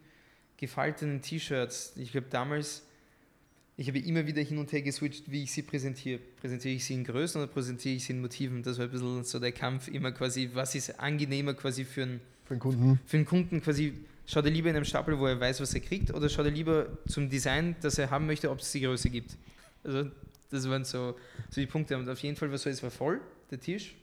gefalteten 0.56 1.22
T-Shirts, 1.22 1.92
ich 1.96 2.12
glaube 2.12 2.26
damals, 2.30 2.84
ich 3.76 3.87
habe 3.87 4.00
immer 4.00 4.26
wieder 4.26 4.42
hin 4.42 4.58
und 4.58 4.72
her 4.72 4.82
geswitcht, 4.82 5.30
wie 5.30 5.44
ich 5.44 5.52
sie 5.52 5.62
präsentiere. 5.62 6.18
Präsentiere 6.40 6.74
ich 6.74 6.84
sie 6.84 6.94
in 6.94 7.04
Größen 7.04 7.40
oder 7.40 7.50
präsentiere 7.50 7.94
ich 7.94 8.04
sie 8.04 8.12
in 8.12 8.20
Motiven? 8.20 8.64
Das 8.64 8.76
war 8.76 8.87
ein 8.87 8.90
bisschen 8.90 9.22
so 9.22 9.38
der 9.38 9.52
Kampf 9.52 9.87
immer 9.87 10.11
quasi, 10.11 10.50
was 10.52 10.74
ist 10.74 10.98
angenehmer 10.98 11.54
quasi 11.54 11.84
für 11.84 12.02
einen, 12.02 12.20
für 12.44 12.54
einen 12.54 12.61
Kunden? 12.61 13.00
Für 13.06 13.16
einen 13.18 13.26
Kunden 13.26 13.62
quasi, 13.62 13.94
schaut 14.26 14.44
er 14.46 14.50
lieber 14.50 14.68
in 14.68 14.74
einem 14.74 14.84
Stapel, 14.84 15.16
wo 15.16 15.26
er 15.26 15.38
weiß, 15.38 15.61
was 15.61 15.74
er 15.74 15.80
kriegt, 15.80 16.12
oder 16.12 16.28
schaut 16.28 16.46
er 16.46 16.50
lieber 16.50 16.88
zum 17.06 17.30
Design, 17.30 17.76
das 17.80 17.98
er 17.98 18.11
haben 18.11 18.26
möchte, 18.26 18.50
ob 18.50 18.58
es 18.58 18.72
die 18.72 18.80
Größe 18.80 19.11
gibt? 19.11 19.37
Also 19.84 20.11
das 20.50 20.68
waren 20.68 20.84
so, 20.84 21.16
so 21.48 21.61
die 21.61 21.66
Punkte. 21.68 21.96
Und 21.96 22.08
auf 22.08 22.18
jeden 22.18 22.34
Fall 22.34 22.50
war 22.50 22.58
so, 22.58 22.68
es 22.68 22.82
war 22.82 22.90
voll, 22.90 23.20
der 23.52 23.61
Tisch 23.61 23.94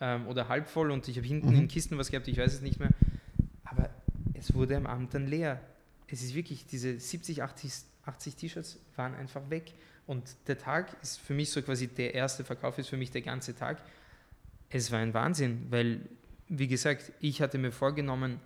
ähm, 0.00 0.26
oder 0.26 0.48
halb 0.48 0.68
voll 0.68 0.90
und 0.90 1.06
ich 1.08 1.16
habe 1.16 1.26
hinten 1.26 1.50
mhm. 1.50 1.60
in 1.60 1.68
Kisten 1.68 1.98
was 1.98 2.10
gehabt, 2.10 2.28
ich 2.28 2.38
weiß 2.38 2.54
es 2.54 2.60
nicht 2.60 2.78
mehr. 2.78 2.90
Aber 3.64 3.90
es 4.34 4.54
wurde 4.54 4.76
am 4.76 4.86
Abend 4.86 5.14
dann 5.14 5.26
leer. 5.26 5.60
Es 6.06 6.22
ist 6.22 6.34
wirklich, 6.34 6.66
diese 6.66 6.98
70, 6.98 7.42
80, 7.42 7.72
80 8.04 8.36
T-Shirts 8.36 8.78
waren 8.96 9.14
einfach 9.14 9.50
weg. 9.50 9.74
Und 10.06 10.24
der 10.46 10.56
Tag 10.56 10.96
ist 11.02 11.18
für 11.18 11.34
mich 11.34 11.50
so 11.50 11.60
quasi 11.60 11.86
der 11.86 12.14
erste 12.14 12.44
Verkauf, 12.44 12.78
ist 12.78 12.88
für 12.88 12.96
mich 12.96 13.10
der 13.10 13.20
ganze 13.20 13.54
Tag. 13.54 13.82
Es 14.70 14.90
war 14.90 15.00
ein 15.00 15.12
Wahnsinn, 15.12 15.66
weil, 15.70 16.00
wie 16.48 16.68
gesagt, 16.68 17.12
ich 17.20 17.42
hatte 17.42 17.58
mir 17.58 17.72
vorgenommen, 17.72 18.40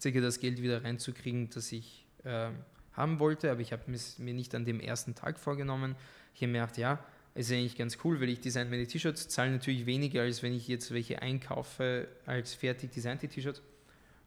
circa 0.00 0.20
das 0.20 0.40
Geld 0.40 0.62
wieder 0.62 0.82
reinzukriegen, 0.82 1.50
das 1.50 1.72
ich 1.72 2.06
äh, 2.24 2.50
haben 2.94 3.18
wollte, 3.18 3.50
aber 3.50 3.60
ich 3.60 3.72
habe 3.72 3.90
es 3.92 4.18
mir 4.18 4.34
nicht 4.34 4.54
an 4.54 4.64
dem 4.64 4.80
ersten 4.80 5.14
Tag 5.14 5.38
vorgenommen. 5.38 5.94
Ich 6.34 6.42
habe 6.42 6.52
mir 6.52 6.60
gedacht, 6.60 6.78
ja, 6.78 7.04
ist 7.34 7.50
eigentlich 7.50 7.76
ganz 7.76 7.98
cool, 8.04 8.20
weil 8.20 8.28
ich 8.28 8.40
design 8.40 8.68
meine 8.68 8.86
T-Shirts, 8.86 9.28
zahle 9.28 9.52
natürlich 9.52 9.86
weniger, 9.86 10.22
als 10.22 10.42
wenn 10.42 10.54
ich 10.54 10.68
jetzt 10.68 10.92
welche 10.92 11.22
einkaufe 11.22 12.08
als 12.26 12.54
fertig 12.54 12.90
designte 12.90 13.28
T-Shirts 13.28 13.62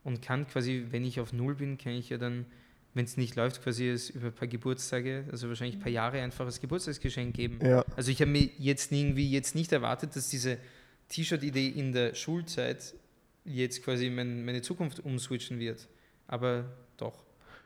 und 0.03 0.21
kann 0.21 0.47
quasi, 0.47 0.87
wenn 0.89 1.05
ich 1.05 1.19
auf 1.19 1.31
Null 1.31 1.55
bin, 1.55 1.77
kann 1.77 1.93
ich 1.93 2.09
ja 2.09 2.17
dann, 2.17 2.45
wenn 2.93 3.05
es 3.05 3.17
nicht 3.17 3.35
läuft, 3.35 3.61
quasi 3.61 3.87
es 3.89 4.09
über 4.09 4.27
ein 4.27 4.33
paar 4.33 4.47
Geburtstage, 4.47 5.25
also 5.31 5.49
wahrscheinlich 5.49 5.77
ein 5.77 5.81
paar 5.81 5.91
Jahre 5.91 6.21
einfach 6.21 6.45
als 6.45 6.59
Geburtstagsgeschenk 6.61 7.35
geben. 7.35 7.59
Ja. 7.63 7.85
Also 7.95 8.09
ich 8.09 8.21
habe 8.21 8.31
mir 8.31 8.49
jetzt 8.57 8.91
irgendwie 8.91 9.29
jetzt 9.29 9.53
nicht 9.53 9.71
erwartet, 9.71 10.15
dass 10.15 10.29
diese 10.29 10.57
T-Shirt-Idee 11.09 11.69
in 11.69 11.91
der 11.91 12.15
Schulzeit 12.15 12.95
jetzt 13.43 13.83
quasi 13.83 14.09
mein, 14.09 14.43
meine 14.45 14.61
Zukunft 14.63 14.99
umswitchen 15.01 15.59
wird. 15.59 15.87
aber 16.27 16.65
doch. 16.97 17.23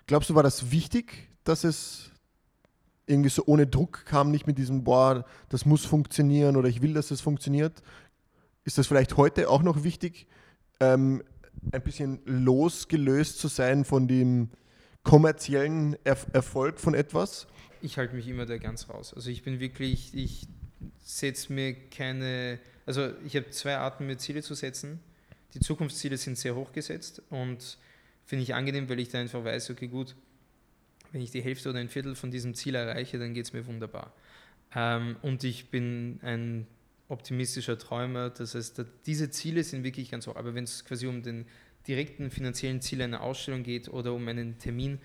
Glaubst 0.08 0.30
du, 0.30 0.36
war 0.36 0.44
das 0.44 0.72
wichtig, 0.72 1.30
dass 1.44 1.64
es 1.64 2.12
irgendwie 3.10 3.30
so 3.30 3.44
ohne 3.46 3.68
Druck 3.68 4.06
kam, 4.06 4.32
nicht 4.32 4.48
mit 4.48 4.58
diesem, 4.58 4.84
boah, 4.84 5.26
das 5.50 5.66
muss 5.66 5.86
funktionieren 5.86 6.56
oder 6.56 6.70
ich 6.70 6.82
will, 6.82 6.94
dass 6.94 7.12
es 7.12 7.22
funktioniert? 7.22 7.82
Ist 8.64 8.78
das 8.78 8.88
vielleicht 8.88 9.18
heute 9.18 9.50
auch 9.50 9.64
noch 9.64 9.84
wichtig, 9.84 10.28
ähm, 10.80 11.24
ein 11.72 11.82
bisschen 11.82 12.20
losgelöst 12.26 13.40
zu 13.40 13.48
sein 13.48 13.84
von 13.84 14.08
dem 14.08 14.50
kommerziellen 15.04 15.98
er 16.04 16.18
Erfolg 16.34 16.80
von 16.80 16.94
etwas? 16.94 17.48
Ich 17.82 17.98
halte 17.98 18.16
mich 18.16 18.28
immer 18.28 18.46
da 18.46 18.58
ganz 18.58 18.90
raus. 18.90 19.14
Also 19.14 19.30
ich 19.30 19.44
bin 19.44 19.60
wirklich, 19.60 20.14
ich 20.14 20.48
setze 21.00 21.52
mir 21.52 21.74
keine, 21.90 22.60
also 22.86 23.10
ich 23.26 23.36
habe 23.36 23.50
zwei 23.50 23.78
Arten, 23.78 24.06
mir 24.06 24.18
Ziele 24.18 24.44
zu 24.44 24.54
setzen. 24.54 25.00
Die 25.54 25.60
Zukunftsziele 25.60 26.18
sind 26.18 26.38
sehr 26.38 26.56
hoch 26.56 26.72
gesetzt 26.74 27.24
und 27.30 27.78
finde 28.26 28.44
ich 28.44 28.54
angenehm, 28.54 28.88
weil 28.88 29.00
ich 29.00 29.10
da 29.10 29.20
einfach 29.20 29.44
weiß, 29.44 29.72
okay, 29.72 29.88
gut, 29.88 30.16
wenn 31.12 31.22
ich 31.22 31.32
die 31.32 31.42
Hälfte 31.42 31.70
oder 31.70 31.80
ein 31.80 31.90
Viertel 31.90 32.16
von 32.16 32.32
diesem 32.32 32.54
Ziel 32.54 32.76
erreiche, 32.76 33.18
dann 33.20 33.34
geht 33.34 33.46
es 33.46 33.54
mir 33.54 33.66
wunderbar. 33.66 34.14
Ähm, 34.76 35.16
und 35.22 35.44
ich 35.44 35.70
bin 35.70 36.20
ein 36.22 36.68
optimistischer 37.08 37.78
Träumer, 37.78 38.30
das 38.30 38.54
heißt, 38.56 38.84
diese 39.06 39.32
Ziele 39.32 39.64
sind 39.64 39.84
wirklich 39.84 40.12
ganz 40.12 40.28
hoch. 40.28 40.36
Aber 40.36 40.54
wenn 40.54 40.64
es 40.64 40.86
quasi 40.86 41.08
um 41.08 41.24
den 41.24 41.46
direkten 41.88 42.30
finanziellen 42.30 42.82
Ziel 42.82 43.02
einer 43.02 43.22
Ausstellung 43.22 43.64
geht 43.64 43.90
oder 43.90 44.14
um 44.14 44.28
einen 44.28 44.60
Termin, 44.60 45.00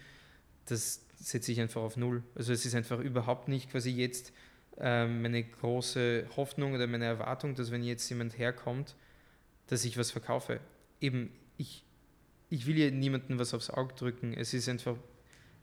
das 0.67 1.07
setze 1.17 1.53
ich 1.53 1.61
einfach 1.61 1.81
auf 1.81 1.97
Null. 1.97 2.23
Also 2.35 2.53
es 2.53 2.67
ist 2.67 2.75
einfach 2.75 3.01
überhaupt 3.01 3.49
nicht 3.49 3.71
quasi 3.71 3.91
jetzt 3.91 4.33
ähm, 4.79 5.23
meine 5.23 5.43
große 5.43 6.27
Hoffnung 6.37 6.75
oder 6.75 6.87
meine 6.87 7.05
Erwartung, 7.07 7.55
dass 7.55 7.71
wenn 7.71 7.83
jetzt 7.83 8.09
jemand 8.11 8.39
herkommt, 8.39 8.97
dass 9.69 9.85
ich 9.85 9.97
was 9.97 10.11
verkaufe. 10.11 10.61
Eben, 11.01 11.31
ich, 11.57 11.85
ich 12.51 12.67
will 12.67 12.77
ja 12.77 12.91
niemandem 12.91 13.39
was 13.39 13.55
aufs 13.55 13.71
Auge 13.71 13.95
drücken. 13.95 14.35
Es 14.35 14.53
ist 14.53 14.69
einfach, 14.69 14.97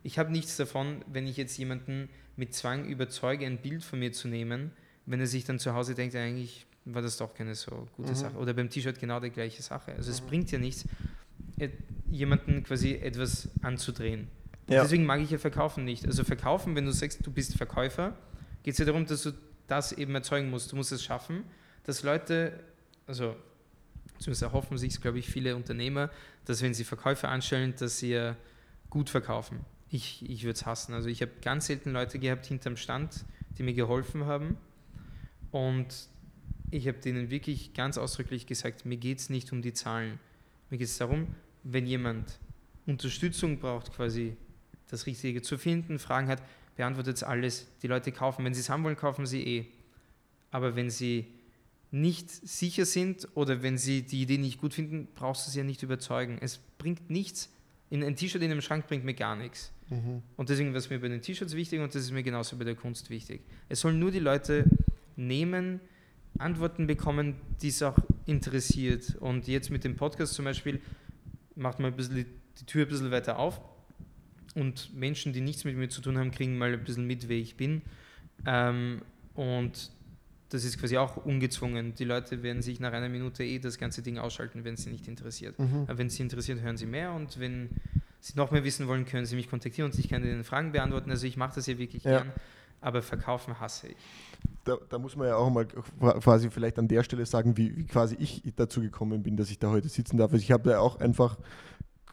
ich 0.03 0.17
habe 0.17 0.31
nichts 0.31 0.57
davon, 0.57 1.03
wenn 1.11 1.27
ich 1.27 1.37
jetzt 1.37 1.57
jemanden 1.57 2.09
mit 2.35 2.53
Zwang 2.53 2.85
überzeuge, 2.85 3.45
ein 3.45 3.57
Bild 3.57 3.83
von 3.83 3.99
mir 3.99 4.11
zu 4.11 4.27
nehmen, 4.27 4.71
wenn 5.05 5.19
er 5.19 5.27
sich 5.27 5.43
dann 5.43 5.59
zu 5.59 5.73
Hause 5.73 5.95
denkt, 5.95 6.15
eigentlich 6.15 6.65
war 6.85 7.01
das 7.01 7.17
doch 7.17 7.33
keine 7.33 7.55
so 7.55 7.87
gute 7.95 8.11
mhm. 8.11 8.15
Sache. 8.15 8.37
Oder 8.37 8.53
beim 8.53 8.69
T-Shirt 8.69 8.99
genau 8.99 9.19
die 9.19 9.29
gleiche 9.29 9.61
Sache. 9.61 9.93
Also 9.93 10.09
mhm. 10.09 10.15
es 10.15 10.21
bringt 10.21 10.51
ja 10.51 10.59
nichts, 10.59 10.85
jemanden 12.09 12.63
quasi 12.63 12.95
etwas 12.95 13.49
anzudrehen. 13.61 14.27
Ja. 14.67 14.83
Deswegen 14.83 15.05
mag 15.05 15.21
ich 15.21 15.31
ja 15.31 15.37
Verkaufen 15.37 15.83
nicht. 15.85 16.05
Also 16.05 16.23
Verkaufen, 16.23 16.75
wenn 16.75 16.85
du 16.85 16.91
sagst, 16.91 17.25
du 17.25 17.31
bist 17.31 17.55
Verkäufer, 17.55 18.15
geht 18.63 18.73
es 18.73 18.77
ja 18.77 18.85
darum, 18.85 19.05
dass 19.05 19.23
du 19.23 19.33
das 19.67 19.91
eben 19.91 20.15
erzeugen 20.15 20.49
musst. 20.49 20.71
Du 20.71 20.75
musst 20.75 20.91
es 20.91 21.03
schaffen, 21.03 21.43
dass 21.83 22.03
Leute, 22.03 22.59
also 23.05 23.35
zumindest 24.17 24.43
erhoffen 24.43 24.77
sich, 24.77 24.99
glaube 25.01 25.19
ich, 25.19 25.29
viele 25.29 25.55
Unternehmer, 25.55 26.09
dass 26.45 26.61
wenn 26.61 26.73
sie 26.73 26.83
Verkäufer 26.83 27.29
anstellen, 27.29 27.73
dass 27.77 27.99
sie 27.99 28.33
gut 28.89 29.09
verkaufen. 29.09 29.59
Ich, 29.91 30.27
ich 30.27 30.43
würde 30.43 30.53
es 30.53 30.65
hassen. 30.65 30.93
Also 30.93 31.09
ich 31.09 31.21
habe 31.21 31.31
ganz 31.41 31.67
selten 31.67 31.91
Leute 31.91 32.17
gehabt 32.17 32.45
hinterm 32.45 32.77
Stand, 32.77 33.25
die 33.57 33.63
mir 33.63 33.73
geholfen 33.73 34.25
haben. 34.25 34.57
Und 35.51 36.07
ich 36.71 36.87
habe 36.87 36.97
denen 36.99 37.29
wirklich 37.29 37.73
ganz 37.73 37.97
ausdrücklich 37.97 38.47
gesagt, 38.47 38.85
mir 38.85 38.97
geht 38.97 39.19
es 39.19 39.29
nicht 39.29 39.51
um 39.51 39.61
die 39.61 39.73
Zahlen. 39.73 40.17
Mir 40.69 40.77
geht 40.77 40.87
es 40.87 40.97
darum, 40.97 41.27
wenn 41.63 41.85
jemand 41.85 42.39
Unterstützung 42.85 43.59
braucht, 43.59 43.93
quasi 43.93 44.37
das 44.87 45.05
Richtige 45.05 45.41
zu 45.41 45.57
finden, 45.57 45.99
Fragen 45.99 46.27
hat, 46.27 46.41
beantwortet 46.75 47.17
es 47.17 47.23
alles. 47.23 47.67
Die 47.81 47.87
Leute 47.87 48.13
kaufen. 48.13 48.45
Wenn 48.45 48.53
sie 48.53 48.61
es 48.61 48.69
haben 48.69 48.83
wollen, 48.85 48.95
kaufen 48.95 49.25
sie 49.25 49.43
eh. 49.43 49.65
Aber 50.51 50.75
wenn 50.75 50.89
sie 50.89 51.27
nicht 51.91 52.29
sicher 52.29 52.85
sind 52.85 53.27
oder 53.35 53.61
wenn 53.61 53.77
sie 53.77 54.03
die 54.03 54.21
Idee 54.21 54.37
nicht 54.37 54.61
gut 54.61 54.73
finden, 54.73 55.09
brauchst 55.13 55.45
du 55.45 55.51
sie 55.51 55.59
ja 55.59 55.63
nicht 55.65 55.83
überzeugen. 55.83 56.37
Es 56.39 56.59
bringt 56.77 57.09
nichts. 57.09 57.49
In 57.89 58.03
ein 58.03 58.15
T-Shirt 58.15 58.41
in 58.41 58.51
einem 58.51 58.61
Schrank 58.61 58.87
bringt 58.87 59.03
mir 59.03 59.13
gar 59.13 59.35
nichts. 59.35 59.73
Mhm. 59.91 60.23
Und 60.37 60.49
deswegen 60.49 60.71
war 60.71 60.77
es 60.77 60.89
mir 60.89 60.99
bei 60.99 61.09
den 61.09 61.21
T-Shirts 61.21 61.55
wichtig 61.55 61.81
und 61.81 61.93
das 61.93 62.01
ist 62.01 62.11
mir 62.11 62.23
genauso 62.23 62.57
bei 62.57 62.63
der 62.63 62.75
Kunst 62.75 63.09
wichtig. 63.09 63.41
Es 63.69 63.81
sollen 63.81 63.99
nur 63.99 64.09
die 64.09 64.19
Leute 64.19 64.65
nehmen, 65.15 65.81
Antworten 66.39 66.87
bekommen, 66.87 67.35
die 67.61 67.67
es 67.67 67.83
auch 67.83 67.97
interessiert. 68.25 69.15
Und 69.19 69.47
jetzt 69.47 69.69
mit 69.69 69.83
dem 69.83 69.97
Podcast 69.97 70.33
zum 70.33 70.45
Beispiel 70.45 70.81
macht 71.55 71.79
man 71.79 71.91
ein 71.91 71.97
bisschen 71.97 72.15
die, 72.15 72.25
die 72.59 72.65
Tür 72.65 72.85
ein 72.85 72.89
bisschen 72.89 73.11
weiter 73.11 73.37
auf 73.37 73.61
und 74.55 74.93
Menschen, 74.95 75.33
die 75.33 75.41
nichts 75.41 75.65
mit 75.65 75.75
mir 75.75 75.89
zu 75.89 76.01
tun 76.01 76.17
haben, 76.17 76.31
kriegen 76.31 76.57
mal 76.57 76.73
ein 76.73 76.83
bisschen 76.83 77.05
mit, 77.05 77.27
wer 77.27 77.37
ich 77.37 77.57
bin. 77.57 77.81
Ähm, 78.45 79.01
und 79.33 79.91
das 80.49 80.65
ist 80.65 80.79
quasi 80.79 80.97
auch 80.97 81.17
ungezwungen. 81.17 81.95
Die 81.95 82.03
Leute 82.03 82.43
werden 82.43 82.61
sich 82.61 82.79
nach 82.79 82.91
einer 82.91 83.09
Minute 83.09 83.43
eh 83.43 83.59
das 83.59 83.77
ganze 83.77 84.01
Ding 84.01 84.17
ausschalten, 84.17 84.63
wenn 84.63 84.73
es 84.73 84.83
sie 84.83 84.89
nicht 84.89 85.07
interessiert. 85.07 85.57
Mhm. 85.59 85.83
Aber 85.87 85.97
wenn 85.97 86.07
es 86.07 86.15
sie 86.15 86.23
interessiert, 86.23 86.61
hören 86.61 86.77
sie 86.77 86.85
mehr 86.85 87.13
und 87.13 87.39
wenn 87.39 87.69
sie 88.21 88.37
noch 88.37 88.51
mehr 88.51 88.63
wissen 88.63 88.87
wollen, 88.87 89.05
können 89.05 89.25
sie 89.25 89.35
mich 89.35 89.49
kontaktieren 89.49 89.91
und 89.91 89.99
ich 89.99 90.07
kann 90.07 90.23
ihnen 90.23 90.43
Fragen 90.43 90.71
beantworten. 90.71 91.09
Also 91.09 91.27
ich 91.27 91.37
mache 91.37 91.55
das 91.55 91.67
ja 91.67 91.77
wirklich 91.77 92.03
ja. 92.03 92.19
gern, 92.19 92.31
aber 92.79 93.01
verkaufen 93.01 93.59
hasse 93.59 93.89
ich. 93.89 93.97
Da, 94.63 94.77
da, 94.89 94.99
muss 94.99 95.15
man 95.15 95.27
ja 95.27 95.35
auch 95.35 95.49
mal 95.49 95.65
quasi 95.65 96.51
vielleicht 96.51 96.77
an 96.77 96.87
der 96.87 97.03
Stelle 97.03 97.25
sagen, 97.25 97.57
wie, 97.57 97.75
wie 97.75 97.85
quasi 97.85 98.15
ich 98.19 98.43
dazu 98.55 98.81
gekommen 98.81 99.23
bin, 99.23 99.35
dass 99.35 99.49
ich 99.49 99.57
da 99.57 99.69
heute 99.69 99.89
sitzen 99.89 100.17
darf. 100.17 100.31
Also 100.31 100.43
ich 100.43 100.51
habe 100.51 100.69
da 100.69 100.79
auch 100.79 100.99
einfach 100.99 101.37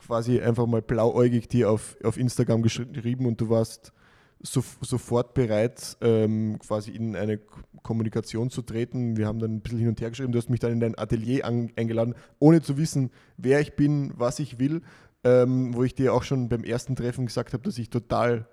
quasi 0.06 0.40
einfach 0.40 0.66
mal 0.66 0.80
blauäugig 0.80 1.48
dir 1.48 1.70
auf, 1.70 1.96
auf 2.02 2.16
Instagram 2.16 2.62
geschrieben 2.62 3.26
und 3.26 3.40
du 3.40 3.50
warst 3.50 3.92
so, 4.40 4.62
sofort 4.80 5.34
bereit, 5.34 5.96
ähm, 6.00 6.58
quasi 6.58 6.92
in 6.92 7.16
eine 7.16 7.38
Kommunikation 7.82 8.50
zu 8.50 8.62
treten. 8.62 9.16
Wir 9.16 9.26
haben 9.26 9.38
dann 9.38 9.56
ein 9.56 9.60
bisschen 9.60 9.78
hin 9.78 9.88
und 9.88 10.00
her 10.00 10.10
geschrieben. 10.10 10.32
Du 10.32 10.38
hast 10.38 10.48
mich 10.48 10.60
dann 10.60 10.72
in 10.72 10.80
dein 10.80 10.96
Atelier 10.96 11.44
an, 11.44 11.70
eingeladen, 11.76 12.14
ohne 12.38 12.62
zu 12.62 12.78
wissen, 12.78 13.10
wer 13.36 13.60
ich 13.60 13.74
bin, 13.74 14.12
was 14.16 14.38
ich 14.38 14.58
will. 14.58 14.82
Ähm, 15.24 15.74
wo 15.74 15.82
ich 15.82 15.94
dir 15.94 16.14
auch 16.14 16.22
schon 16.22 16.48
beim 16.48 16.62
ersten 16.62 16.94
Treffen 16.94 17.26
gesagt 17.26 17.52
habe, 17.52 17.64
dass 17.64 17.78
ich 17.78 17.90
total 17.90 18.46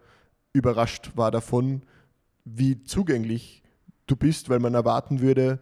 überrascht 0.51 1.11
war 1.15 1.29
davon, 1.29 1.83
wie 2.43 2.83
zugänglich 2.83 3.61
du 4.07 4.15
bist, 4.15 4.49
weil 4.49 4.59
man 4.59 4.73
erwarten 4.73 5.21
würde, 5.21 5.59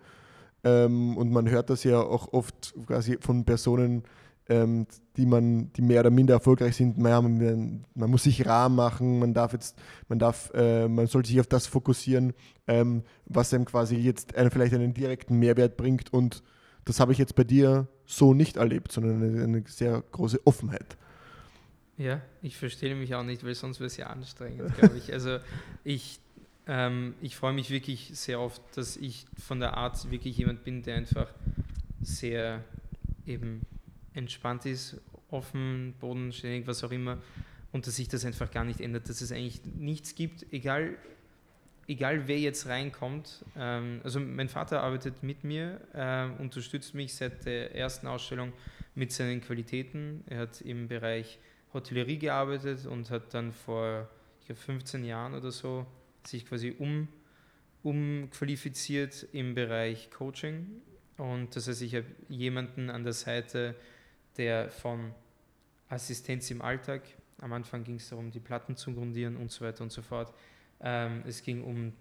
ähm, 0.63 1.17
und 1.17 1.31
man 1.31 1.49
hört 1.49 1.69
das 1.69 1.83
ja 1.83 2.01
auch 2.01 2.31
oft 2.31 2.73
quasi 2.87 3.17
von 3.19 3.43
Personen, 3.43 4.03
ähm, 4.49 4.87
die 5.15 5.25
man, 5.25 5.71
die 5.73 5.81
mehr 5.81 6.01
oder 6.01 6.09
minder 6.09 6.35
erfolgreich 6.35 6.75
sind, 6.75 6.97
man, 6.97 7.85
man, 7.95 8.09
muss 8.09 8.23
sich 8.23 8.45
rar 8.45 8.69
machen, 8.69 9.19
man 9.19 9.33
darf 9.33 9.53
jetzt, 9.53 9.77
man 10.09 10.19
darf, 10.19 10.51
äh, 10.53 10.87
man 10.87 11.07
sollte 11.07 11.29
sich 11.29 11.39
auf 11.39 11.47
das 11.47 11.67
fokussieren, 11.67 12.33
ähm, 12.67 13.03
was 13.25 13.53
einem 13.53 13.65
quasi 13.65 13.95
jetzt 13.95 14.35
einen, 14.35 14.51
vielleicht 14.51 14.73
einen 14.73 14.93
direkten 14.93 15.37
Mehrwert 15.39 15.77
bringt. 15.77 16.11
Und 16.13 16.43
das 16.85 16.99
habe 16.99 17.11
ich 17.11 17.17
jetzt 17.17 17.35
bei 17.35 17.43
dir 17.43 17.87
so 18.05 18.33
nicht 18.33 18.57
erlebt, 18.57 18.91
sondern 18.91 19.23
eine, 19.23 19.43
eine 19.43 19.63
sehr 19.67 20.03
große 20.11 20.45
Offenheit. 20.45 20.97
Ja, 21.97 22.21
ich 22.41 22.57
verstehe 22.57 22.95
mich 22.95 23.13
auch 23.15 23.23
nicht, 23.23 23.43
weil 23.43 23.55
sonst 23.55 23.79
wäre 23.79 23.87
es 23.87 23.97
ja 23.97 24.07
anstrengend, 24.07 24.75
glaube 24.77 24.97
ich. 24.97 25.13
Also 25.13 25.39
ich, 25.83 26.19
ähm, 26.67 27.13
ich 27.21 27.35
freue 27.35 27.53
mich 27.53 27.69
wirklich 27.69 28.11
sehr 28.13 28.39
oft, 28.39 28.61
dass 28.75 28.97
ich 28.97 29.25
von 29.37 29.59
der 29.59 29.77
Art 29.77 30.09
wirklich 30.09 30.37
jemand 30.37 30.63
bin, 30.63 30.81
der 30.81 30.95
einfach 30.95 31.31
sehr 32.01 32.63
eben 33.25 33.61
entspannt 34.13 34.65
ist, 34.65 34.97
offen, 35.29 35.93
bodenständig, 35.99 36.67
was 36.67 36.83
auch 36.83 36.91
immer, 36.91 37.19
und 37.71 37.87
dass 37.87 37.95
sich 37.95 38.07
das 38.07 38.25
einfach 38.25 38.51
gar 38.51 38.63
nicht 38.63 38.81
ändert, 38.81 39.09
dass 39.09 39.21
es 39.21 39.31
eigentlich 39.31 39.61
nichts 39.65 40.15
gibt, 40.15 40.51
egal, 40.51 40.95
egal 41.87 42.27
wer 42.27 42.39
jetzt 42.39 42.67
reinkommt. 42.67 43.45
Ähm, 43.57 44.01
also 44.03 44.19
mein 44.19 44.49
Vater 44.49 44.81
arbeitet 44.81 45.23
mit 45.23 45.43
mir, 45.43 45.81
äh, 45.93 46.41
unterstützt 46.41 46.93
mich 46.93 47.15
seit 47.15 47.45
der 47.45 47.75
ersten 47.75 48.07
Ausstellung 48.07 48.53
mit 48.95 49.11
seinen 49.11 49.41
Qualitäten. 49.41 50.23
Er 50.27 50.39
hat 50.39 50.61
im 50.61 50.87
Bereich 50.87 51.39
Hotellerie 51.73 52.19
gearbeitet 52.19 52.85
und 52.85 53.09
hat 53.09 53.33
dann 53.33 53.51
vor 53.51 54.09
glaube, 54.45 54.61
15 54.61 55.03
Jahren 55.03 55.33
oder 55.33 55.51
so 55.51 55.85
sich 56.25 56.45
quasi 56.45 56.75
um, 56.77 57.07
umqualifiziert 57.81 59.27
im 59.33 59.55
Bereich 59.55 60.09
Coaching. 60.11 60.81
Und 61.17 61.55
das 61.55 61.67
heißt, 61.67 61.81
ich 61.81 61.95
habe 61.95 62.05
jemanden 62.29 62.89
an 62.89 63.03
der 63.03 63.13
Seite, 63.13 63.75
der 64.37 64.69
von 64.69 65.13
Assistenz 65.89 66.49
im 66.49 66.61
Alltag, 66.61 67.01
am 67.39 67.53
Anfang 67.53 67.83
ging 67.83 67.95
es 67.95 68.09
darum, 68.09 68.31
die 68.31 68.39
Platten 68.39 68.75
zu 68.75 68.93
grundieren 68.93 69.35
und 69.35 69.51
so 69.51 69.65
weiter 69.65 69.83
und 69.83 69.91
so 69.91 70.01
fort. 70.01 70.33
Ähm, 70.83 71.23
es 71.25 71.41
ging 71.41 71.63
um 71.63 71.93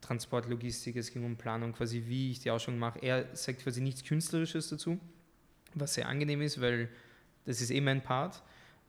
Transportlogistik, 0.00 0.96
es 0.96 1.12
ging 1.12 1.24
um 1.24 1.36
Planung, 1.36 1.72
quasi 1.72 2.04
wie 2.06 2.32
ich 2.32 2.40
die 2.40 2.50
Ausstellung 2.50 2.80
mache. 2.80 2.98
Er 3.00 3.34
sagt 3.34 3.62
quasi 3.62 3.80
nichts 3.80 4.04
Künstlerisches 4.04 4.68
dazu, 4.68 4.98
was 5.74 5.94
sehr 5.94 6.08
angenehm 6.08 6.42
ist, 6.42 6.60
weil 6.60 6.88
das 7.46 7.60
ist 7.60 7.70
eh 7.70 7.80
mein 7.80 8.02
Part. 8.02 8.42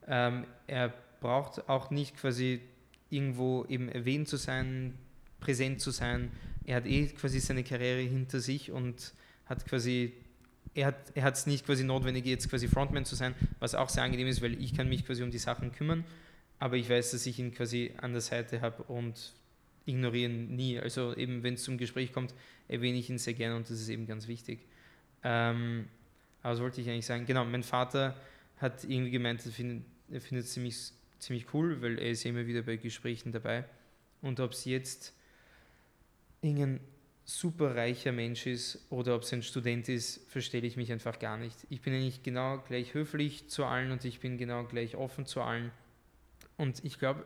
Ähm, 0.08 0.46
er 0.68 0.94
braucht 1.20 1.70
auch 1.70 1.92
nicht 1.92 2.18
quasi 2.18 2.62
irgendwo 3.10 3.66
eben 3.66 3.90
erwähnt 3.90 4.28
zu 4.28 4.38
sein, 4.38 4.98
präsent 5.40 5.82
zu 5.82 5.92
sein. 5.92 6.32
Er 6.66 6.78
hat 6.78 6.86
eh 6.86 7.08
quasi 7.08 7.40
seine 7.40 7.64
Karriere 7.64 8.02
hinter 8.02 8.40
sich 8.40 8.72
und 8.72 9.14
hat 9.46 9.66
quasi 9.66 10.14
er 10.74 10.96
hat 11.24 11.36
es 11.36 11.48
nicht 11.48 11.66
quasi 11.66 11.84
notwendig, 11.84 12.26
jetzt 12.26 12.50
quasi 12.50 12.68
Frontman 12.68 13.04
zu 13.04 13.16
sein, 13.16 13.36
was 13.60 13.76
auch 13.76 13.90
sehr 13.90 14.04
angenehm 14.04 14.28
ist, 14.28 14.42
weil 14.42 14.62
ich 14.62 14.74
kann 14.74 14.88
mich 14.88 15.06
quasi 15.06 15.24
um 15.24 15.32
die 15.32 15.38
Sachen 15.38 15.72
kümmern, 15.72 16.06
aber 16.62 16.78
ich 16.78 16.88
weiß, 16.88 17.10
dass 17.10 17.26
ich 17.26 17.40
ihn 17.40 17.52
quasi 17.52 17.92
an 17.98 18.12
der 18.12 18.22
Seite 18.22 18.62
habe 18.62 18.84
und 18.84 19.34
ignorieren 19.88 20.56
nie. 20.56 20.80
Also 20.80 21.16
eben, 21.16 21.42
wenn 21.42 21.56
es 21.56 21.64
zum 21.64 21.80
Gespräch 21.80 22.14
kommt, 22.14 22.36
erwähne 22.68 23.00
ich 23.00 23.10
ihn 23.10 23.18
sehr 23.18 23.34
gerne 23.34 23.56
und 23.56 23.68
das 23.68 23.82
ist 23.82 23.90
eben 23.90 24.06
ganz 24.06 24.28
wichtig. 24.28 24.60
Ähm, 25.24 25.88
aber 26.44 26.54
was 26.54 26.62
wollte 26.62 26.80
ich 26.80 26.88
eigentlich 26.88 27.08
sagen? 27.08 27.26
Genau, 27.26 27.46
mein 27.46 27.64
Vater 27.64 28.16
hat 28.58 28.84
irgendwie 28.84 29.10
gemeint, 29.10 29.44
er 29.44 29.52
findet 30.22 30.46
es 30.46 30.54
ziemlich, 30.54 30.92
ziemlich 31.18 31.52
cool, 31.52 31.82
weil 31.82 31.98
er 31.98 32.12
ist 32.12 32.26
immer 32.26 32.46
wieder 32.46 32.62
bei 32.62 32.76
Gesprächen 32.76 33.32
dabei. 33.32 33.66
Und 34.22 34.40
ob 34.40 34.52
es 34.52 34.66
jetzt 34.66 35.16
irgendein 36.44 36.80
super 37.26 37.76
reicher 37.76 38.12
Mensch 38.12 38.46
ist 38.46 38.86
oder 38.92 39.16
ob 39.16 39.24
es 39.24 39.34
ein 39.34 39.42
Student 39.42 39.90
ist, 39.90 40.30
verstehe 40.30 40.62
ich 40.62 40.78
mich 40.78 40.92
einfach 40.92 41.18
gar 41.18 41.38
nicht. 41.38 41.58
Ich 41.72 41.82
bin 41.82 41.96
eigentlich 41.96 42.22
genau 42.22 42.60
gleich 42.60 42.94
höflich 42.94 43.50
zu 43.50 43.66
allen 43.66 43.90
und 43.92 44.06
ich 44.06 44.20
bin 44.20 44.38
genau 44.38 44.66
gleich 44.66 44.96
offen 44.96 45.26
zu 45.26 45.42
allen. 45.42 45.72
Und 46.62 46.86
ich 46.86 47.00
glaube, 47.00 47.26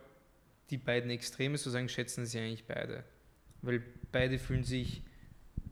die 0.70 0.78
beiden 0.78 1.10
Extreme 1.10 1.58
sozusagen 1.58 1.90
schätzen 1.90 2.24
sie 2.24 2.38
eigentlich 2.38 2.64
beide. 2.64 3.04
Weil 3.60 3.82
beide 4.10 4.38
fühlen 4.38 4.64
sich 4.64 5.02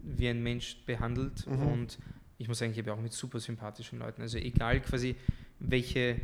wie 0.02 0.28
ein 0.28 0.42
Mensch 0.42 0.84
behandelt 0.84 1.46
mhm. 1.46 1.66
und 1.68 1.98
ich 2.36 2.46
muss 2.46 2.58
sagen, 2.58 2.72
ich 2.72 2.78
habe 2.78 2.92
auch 2.92 3.00
mit 3.00 3.14
super 3.14 3.40
sympathischen 3.40 4.00
Leuten. 4.00 4.20
Also 4.20 4.36
egal 4.36 4.82
quasi, 4.82 5.16
welche 5.60 6.20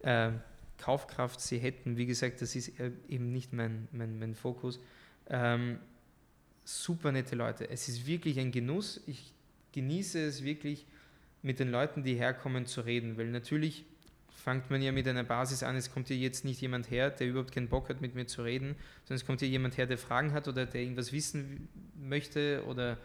äh, 0.00 0.30
Kaufkraft 0.78 1.42
sie 1.42 1.58
hätten, 1.58 1.98
wie 1.98 2.06
gesagt, 2.06 2.40
das 2.40 2.56
ist 2.56 2.72
eben 2.80 3.32
nicht 3.32 3.52
mein, 3.52 3.86
mein, 3.92 4.18
mein 4.18 4.34
Fokus. 4.34 4.80
Ähm, 5.28 5.80
super 6.64 7.12
nette 7.12 7.36
Leute. 7.36 7.68
Es 7.68 7.86
ist 7.88 8.06
wirklich 8.06 8.40
ein 8.40 8.50
Genuss. 8.50 9.02
Ich 9.06 9.34
genieße 9.72 10.24
es 10.24 10.42
wirklich, 10.42 10.86
mit 11.42 11.60
den 11.60 11.70
Leuten, 11.70 12.02
die 12.02 12.14
herkommen, 12.14 12.64
zu 12.64 12.80
reden, 12.80 13.18
weil 13.18 13.26
natürlich 13.26 13.84
fängt 14.38 14.70
man 14.70 14.80
ja 14.80 14.92
mit 14.92 15.06
einer 15.08 15.24
Basis 15.24 15.62
an, 15.62 15.76
es 15.76 15.92
kommt 15.92 16.08
hier 16.08 16.16
jetzt 16.16 16.44
nicht 16.44 16.60
jemand 16.60 16.90
her, 16.90 17.10
der 17.10 17.26
überhaupt 17.26 17.52
keinen 17.52 17.68
Bock 17.68 17.88
hat, 17.88 18.00
mit 18.00 18.14
mir 18.14 18.26
zu 18.26 18.42
reden, 18.42 18.76
sondern 19.04 19.16
es 19.20 19.26
kommt 19.26 19.40
hier 19.40 19.48
jemand 19.48 19.76
her, 19.76 19.86
der 19.86 19.98
Fragen 19.98 20.32
hat 20.32 20.48
oder 20.48 20.66
der 20.66 20.80
irgendwas 20.80 21.12
wissen 21.12 21.68
möchte 22.00 22.62
oder 22.66 22.98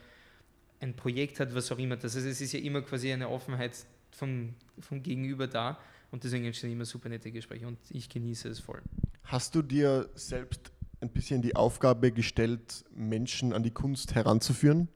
ein 0.80 0.96
Projekt 0.96 1.40
hat, 1.40 1.56
was 1.56 1.72
auch 1.72 1.80
immer. 1.80 1.96
Das 1.96 2.16
heißt, 2.16 2.26
es 2.26 2.42
ist 2.42 2.54
ja 2.54 2.60
immer 2.60 2.82
quasi 2.82 3.12
eine 3.12 3.30
Offenheit 3.30 3.72
vom, 4.12 4.54
vom 4.80 5.02
Gegenüber 5.02 5.48
da 5.48 5.80
und 6.12 6.24
deswegen 6.24 6.46
entstehen 6.46 6.72
immer 6.72 6.86
super 6.86 7.10
nette 7.10 7.32
Gespräche 7.32 7.68
und 7.68 7.80
ich 7.90 8.10
genieße 8.10 8.50
es 8.50 8.60
voll. 8.60 8.82
Hast 9.24 9.56
du 9.56 9.62
dir 9.62 10.10
selbst 10.14 10.72
ein 11.02 11.10
bisschen 11.10 11.42
die 11.42 11.56
Aufgabe 11.56 12.12
gestellt, 12.12 12.86
Menschen 12.96 13.54
an 13.54 13.64
die 13.64 13.72
Kunst 13.72 14.14
heranzuführen? 14.16 14.88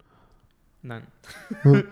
Nein. 0.88 1.06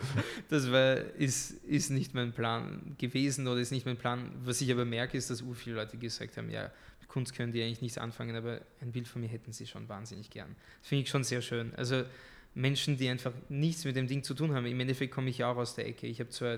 das 0.50 0.72
war, 0.72 0.96
ist, 0.96 1.52
ist 1.66 1.90
nicht 1.90 2.14
mein 2.14 2.32
Plan 2.32 2.96
gewesen 2.98 3.46
oder 3.48 3.60
ist 3.60 3.72
nicht 3.72 3.86
mein 3.86 3.98
Plan. 3.98 4.32
Was 4.46 4.62
ich 4.62 4.72
aber 4.72 4.86
merke, 4.86 5.18
ist, 5.18 5.30
dass 5.30 5.42
u 5.42 5.54
viele 5.54 5.76
Leute 5.76 5.98
gesagt 5.98 6.38
haben, 6.38 6.50
ja, 6.50 6.72
mit 7.02 7.10
Kunst 7.10 7.36
können 7.36 7.52
die 7.52 7.62
eigentlich 7.62 7.82
nichts 7.82 7.98
anfangen, 7.98 8.38
aber 8.38 8.62
ein 8.80 8.94
Bild 8.94 9.10
von 9.10 9.22
mir 9.22 9.28
hätten 9.28 9.52
sie 9.52 9.68
schon 9.68 9.90
wahnsinnig 9.90 10.30
gern. 10.30 10.56
Das 10.80 10.88
finde 10.88 11.04
ich 11.04 11.10
schon 11.10 11.26
sehr 11.26 11.42
schön. 11.42 11.76
Also 11.76 12.06
Menschen, 12.54 12.98
die 12.98 13.10
einfach 13.10 13.34
nichts 13.50 13.84
mit 13.84 13.98
dem 13.98 14.08
Ding 14.08 14.24
zu 14.24 14.34
tun 14.34 14.54
haben. 14.54 14.66
Im 14.66 14.80
Endeffekt 14.80 15.14
komme 15.14 15.30
ich 15.30 15.40
ja 15.40 15.52
auch 15.52 15.58
aus 15.58 15.76
der 15.76 15.88
Ecke. 15.88 16.08
Ich 16.08 16.22
habe 16.22 16.30
zwar 16.30 16.58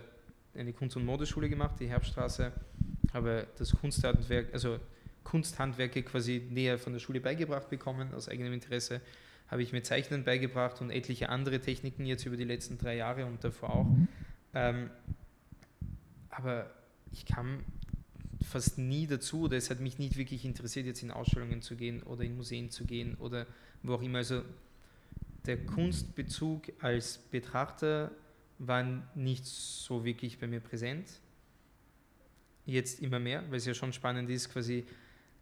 eine 0.55 0.73
Kunst- 0.73 0.95
und 0.95 1.05
Modeschule 1.05 1.49
gemacht, 1.49 1.79
die 1.79 1.89
Herbststraße, 1.89 2.51
habe 3.13 3.47
das 3.57 3.71
Kunsthandwerk, 3.71 4.53
also 4.53 4.79
Kunsthandwerke 5.23 6.03
quasi 6.03 6.43
näher 6.51 6.77
von 6.77 6.93
der 6.93 6.99
Schule 6.99 7.19
beigebracht 7.19 7.67
bekommen, 7.69 8.13
aus 8.13 8.29
eigenem 8.29 8.53
Interesse. 8.53 9.01
Habe 9.47 9.63
ich 9.63 9.71
mir 9.71 9.81
Zeichnen 9.81 10.23
beigebracht 10.23 10.81
und 10.81 10.89
etliche 10.89 11.29
andere 11.29 11.59
Techniken 11.59 12.05
jetzt 12.05 12.25
über 12.25 12.37
die 12.37 12.43
letzten 12.43 12.77
drei 12.77 12.95
Jahre 12.95 13.25
und 13.25 13.43
davor 13.43 13.69
auch. 13.69 13.87
Ähm, 14.53 14.89
aber 16.29 16.69
ich 17.11 17.25
kam 17.25 17.63
fast 18.43 18.77
nie 18.77 19.07
dazu 19.07 19.43
oder 19.43 19.57
es 19.57 19.69
hat 19.69 19.79
mich 19.79 19.99
nicht 19.99 20.17
wirklich 20.17 20.45
interessiert, 20.45 20.85
jetzt 20.85 21.03
in 21.03 21.11
Ausstellungen 21.11 21.61
zu 21.61 21.75
gehen 21.75 22.03
oder 22.03 22.23
in 22.23 22.35
Museen 22.35 22.69
zu 22.69 22.85
gehen 22.85 23.15
oder 23.15 23.47
wo 23.83 23.93
auch 23.93 24.01
immer. 24.01 24.19
Also 24.19 24.43
der 25.45 25.65
Kunstbezug 25.65 26.63
als 26.79 27.17
Betrachter 27.17 28.11
war 28.59 28.83
nicht 29.15 29.45
so 29.45 30.03
wirklich 30.03 30.39
bei 30.39 30.47
mir 30.47 30.59
präsent. 30.59 31.07
Jetzt 32.65 33.01
immer 33.01 33.19
mehr, 33.19 33.43
weil 33.49 33.57
es 33.57 33.65
ja 33.65 33.73
schon 33.73 33.93
spannend 33.93 34.29
ist, 34.29 34.49
quasi 34.51 34.85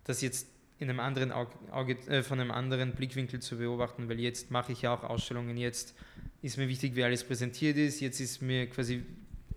das 0.04 0.22
jetzt 0.22 0.48
in 0.80 0.90
einem 0.90 1.00
anderen 1.00 1.32
Auge, 1.32 1.98
äh, 2.08 2.24
von 2.24 2.40
einem 2.40 2.52
anderen 2.52 2.94
Blickwinkel 2.94 3.42
zu 3.42 3.58
beobachten, 3.58 4.10
weil 4.10 4.20
jetzt 4.20 4.52
mache 4.52 4.72
ich 4.72 4.82
ja 4.82 4.94
auch 4.94 5.04
Ausstellungen, 5.04 5.58
jetzt 5.58 5.96
ist 6.42 6.58
mir 6.58 6.68
wichtig, 6.68 6.96
wie 6.96 7.04
alles 7.04 7.24
präsentiert 7.24 7.78
ist, 7.78 8.02
jetzt 8.02 8.20
ist 8.20 8.42
mir 8.42 8.68
quasi 8.70 9.04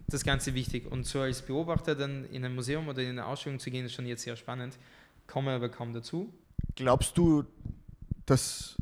das 0.07 0.25
Ganze 0.25 0.55
wichtig. 0.55 0.91
Und 0.91 1.07
so 1.07 1.21
als 1.21 1.43
Beobachter 1.43 1.95
dann 1.95 2.25
in 2.31 2.45
ein 2.45 2.55
Museum 2.55 2.89
oder 2.89 3.03
in 3.03 3.11
eine 3.11 3.27
Ausstellung 3.27 3.59
zu 3.59 3.71
gehen, 3.71 3.85
ist 3.85 3.95
schon 3.95 4.07
jetzt 4.07 4.23
sehr 4.23 4.37
spannend, 4.37 4.79
komme 5.27 5.51
aber 5.51 5.69
kaum 5.69 5.93
dazu. 5.93 6.33
Glaubst 6.77 7.19
du, 7.19 7.45
dass 8.25 8.77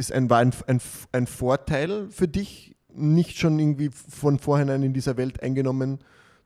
ist 0.00 0.12
ein, 0.12 0.30
ein, 0.32 0.52
ein, 0.66 0.80
ein 1.12 1.26
Vorteil 1.26 2.08
für 2.10 2.26
dich, 2.26 2.74
nicht 2.92 3.38
schon 3.38 3.58
irgendwie 3.58 3.90
von 3.90 4.38
vornherein 4.38 4.82
in 4.82 4.94
dieser 4.94 5.16
Welt 5.16 5.42
eingenommen 5.42 5.98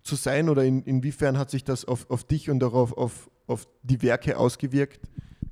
zu 0.02 0.16
sein? 0.16 0.48
Oder 0.48 0.64
in, 0.64 0.82
inwiefern 0.82 1.38
hat 1.38 1.50
sich 1.50 1.64
das 1.64 1.84
auf, 1.84 2.10
auf 2.10 2.24
dich 2.24 2.50
und 2.50 2.58
darauf 2.58 2.92
auf, 2.92 3.30
auf 3.46 3.66
die 3.82 4.02
Werke 4.02 4.36
ausgewirkt, 4.36 5.00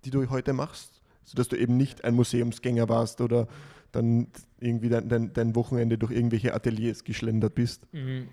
die 0.05 0.11
du 0.11 0.29
heute 0.31 0.53
machst? 0.53 1.01
Sodass 1.25 1.49
du 1.49 1.57
eben 1.57 1.77
nicht 1.77 2.05
ein 2.05 2.15
Museumsgänger 2.15 2.89
warst 2.89 3.21
oder 3.21 3.49
dann 3.93 4.29
irgendwie 4.59 4.89
dein, 4.89 5.09
dein, 5.09 5.33
dein 5.33 5.55
Wochenende 5.55 5.99
durch 5.99 6.13
irgendwelche 6.13 6.55
Ateliers 6.55 7.05
geschlendert 7.05 7.55
bist? 7.55 7.87
Mhm. 7.93 8.29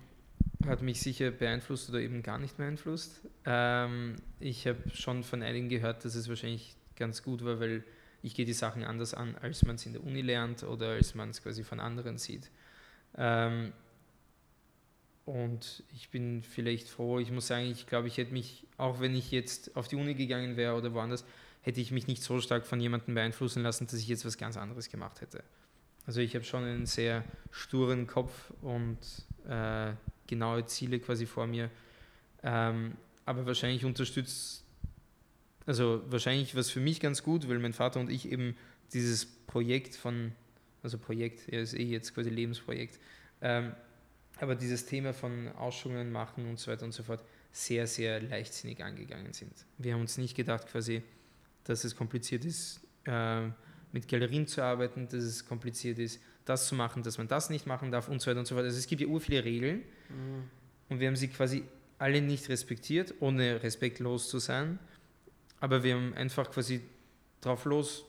Hat 0.66 0.82
mich 0.82 1.00
sicher 1.00 1.30
beeinflusst 1.30 1.88
oder 1.90 2.00
eben 2.00 2.22
gar 2.22 2.38
nicht 2.38 2.56
beeinflusst. 2.56 3.22
Ähm, 3.44 4.16
ich 4.40 4.66
habe 4.66 4.78
schon 4.92 5.22
von 5.22 5.42
einigen 5.42 5.68
gehört, 5.68 6.04
dass 6.04 6.14
es 6.14 6.28
wahrscheinlich 6.28 6.76
ganz 6.96 7.22
gut 7.22 7.44
war, 7.44 7.60
weil 7.60 7.84
ich 8.22 8.34
gehe 8.34 8.44
die 8.44 8.52
Sachen 8.52 8.84
anders 8.84 9.14
an, 9.14 9.36
als 9.40 9.64
man 9.64 9.76
es 9.76 9.86
in 9.86 9.92
der 9.92 10.04
Uni 10.04 10.20
lernt 10.20 10.62
oder 10.62 10.90
als 10.90 11.14
man 11.14 11.30
es 11.30 11.42
quasi 11.42 11.64
von 11.64 11.80
anderen 11.80 12.18
sieht. 12.18 12.50
Ähm, 13.16 13.72
und 15.24 15.82
ich 15.94 16.10
bin 16.10 16.42
vielleicht 16.42 16.88
froh, 16.88 17.18
ich 17.18 17.30
muss 17.30 17.46
sagen, 17.46 17.66
ich 17.70 17.86
glaube, 17.86 18.08
ich 18.08 18.16
hätte 18.16 18.32
mich, 18.32 18.66
auch 18.76 19.00
wenn 19.00 19.14
ich 19.14 19.30
jetzt 19.30 19.76
auf 19.76 19.88
die 19.88 19.96
Uni 19.96 20.14
gegangen 20.14 20.56
wäre 20.56 20.74
oder 20.74 20.92
woanders, 20.94 21.24
hätte 21.62 21.80
ich 21.80 21.90
mich 21.90 22.06
nicht 22.06 22.22
so 22.22 22.40
stark 22.40 22.66
von 22.66 22.80
jemandem 22.80 23.14
beeinflussen 23.14 23.62
lassen, 23.62 23.86
dass 23.86 23.94
ich 23.94 24.08
jetzt 24.08 24.24
was 24.24 24.38
ganz 24.38 24.56
anderes 24.56 24.88
gemacht 24.88 25.20
hätte. 25.20 25.44
Also 26.06 26.20
ich 26.20 26.34
habe 26.34 26.44
schon 26.44 26.64
einen 26.64 26.86
sehr 26.86 27.24
sturen 27.50 28.06
Kopf 28.06 28.52
und 28.62 28.98
äh, 29.46 29.92
genaue 30.26 30.64
Ziele 30.66 30.98
quasi 30.98 31.26
vor 31.26 31.46
mir. 31.46 31.70
Ähm, 32.42 32.94
aber 33.26 33.46
wahrscheinlich 33.46 33.84
unterstützt 33.84 34.64
also 35.70 36.02
wahrscheinlich 36.08 36.56
was 36.56 36.68
für 36.68 36.80
mich 36.80 36.98
ganz 36.98 37.22
gut, 37.22 37.48
weil 37.48 37.58
mein 37.58 37.72
Vater 37.72 38.00
und 38.00 38.10
ich 38.10 38.30
eben 38.30 38.56
dieses 38.92 39.24
Projekt 39.24 39.94
von, 39.94 40.32
also 40.82 40.98
Projekt, 40.98 41.48
er 41.48 41.62
ist 41.62 41.74
eh 41.74 41.84
jetzt 41.84 42.14
quasi 42.14 42.30
Lebensprojekt, 42.30 42.98
ähm, 43.40 43.72
aber 44.40 44.54
dieses 44.54 44.86
Thema 44.86 45.12
von 45.12 45.48
Ausstellungen 45.56 46.10
machen 46.10 46.48
und 46.48 46.58
so 46.58 46.70
weiter 46.70 46.84
und 46.84 46.92
so 46.92 47.02
fort 47.02 47.22
sehr, 47.52 47.86
sehr 47.86 48.20
leichtsinnig 48.22 48.82
angegangen 48.82 49.32
sind. 49.32 49.52
Wir 49.78 49.94
haben 49.94 50.00
uns 50.00 50.16
nicht 50.18 50.34
gedacht 50.34 50.66
quasi, 50.68 51.02
dass 51.64 51.84
es 51.84 51.94
kompliziert 51.94 52.44
ist, 52.44 52.80
äh, 53.04 53.48
mit 53.92 54.08
Galerien 54.08 54.46
zu 54.46 54.62
arbeiten, 54.62 55.08
dass 55.08 55.24
es 55.24 55.46
kompliziert 55.46 55.98
ist, 55.98 56.20
das 56.44 56.68
zu 56.68 56.74
machen, 56.74 57.02
dass 57.02 57.18
man 57.18 57.28
das 57.28 57.50
nicht 57.50 57.66
machen 57.66 57.90
darf 57.90 58.08
und 58.08 58.22
so 58.22 58.30
weiter 58.30 58.40
und 58.40 58.46
so 58.46 58.54
fort. 58.54 58.64
Also 58.64 58.78
es 58.78 58.86
gibt 58.86 59.02
ja 59.02 59.08
ur 59.08 59.20
viele 59.20 59.44
Regeln 59.44 59.82
mhm. 60.08 60.48
und 60.88 61.00
wir 61.00 61.08
haben 61.08 61.16
sie 61.16 61.28
quasi 61.28 61.64
alle 61.98 62.22
nicht 62.22 62.48
respektiert, 62.48 63.14
ohne 63.20 63.62
respektlos 63.62 64.30
zu 64.30 64.38
sein. 64.38 64.78
Aber 65.58 65.82
wir 65.82 65.94
haben 65.94 66.14
einfach 66.14 66.50
quasi 66.50 66.80
drauf 67.42 67.66
los, 67.66 68.06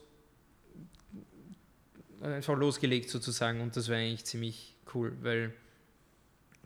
einfach 2.22 2.56
losgelegt 2.56 3.10
sozusagen 3.10 3.60
und 3.60 3.76
das 3.76 3.90
war 3.90 3.96
eigentlich 3.96 4.24
ziemlich 4.24 4.76
cool, 4.94 5.14
weil 5.20 5.52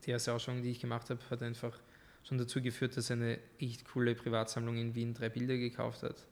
die 0.07 0.13
erste 0.13 0.33
Ausstellung, 0.33 0.63
die 0.63 0.71
ich 0.71 0.81
gemacht 0.81 1.11
habe, 1.11 1.21
hat 1.31 1.43
einfach 1.43 1.79
schon 2.23 2.39
dazu 2.39 2.61
geführt, 2.61 2.97
dass 2.97 3.11
eine 3.11 3.39
echt 3.59 3.85
coole 3.85 4.15
Privatsammlung 4.15 4.77
in 4.77 4.95
Wien 4.95 5.15
drei 5.15 5.29
Bilder 5.29 5.57
gekauft 5.57 6.03
hat. 6.03 6.27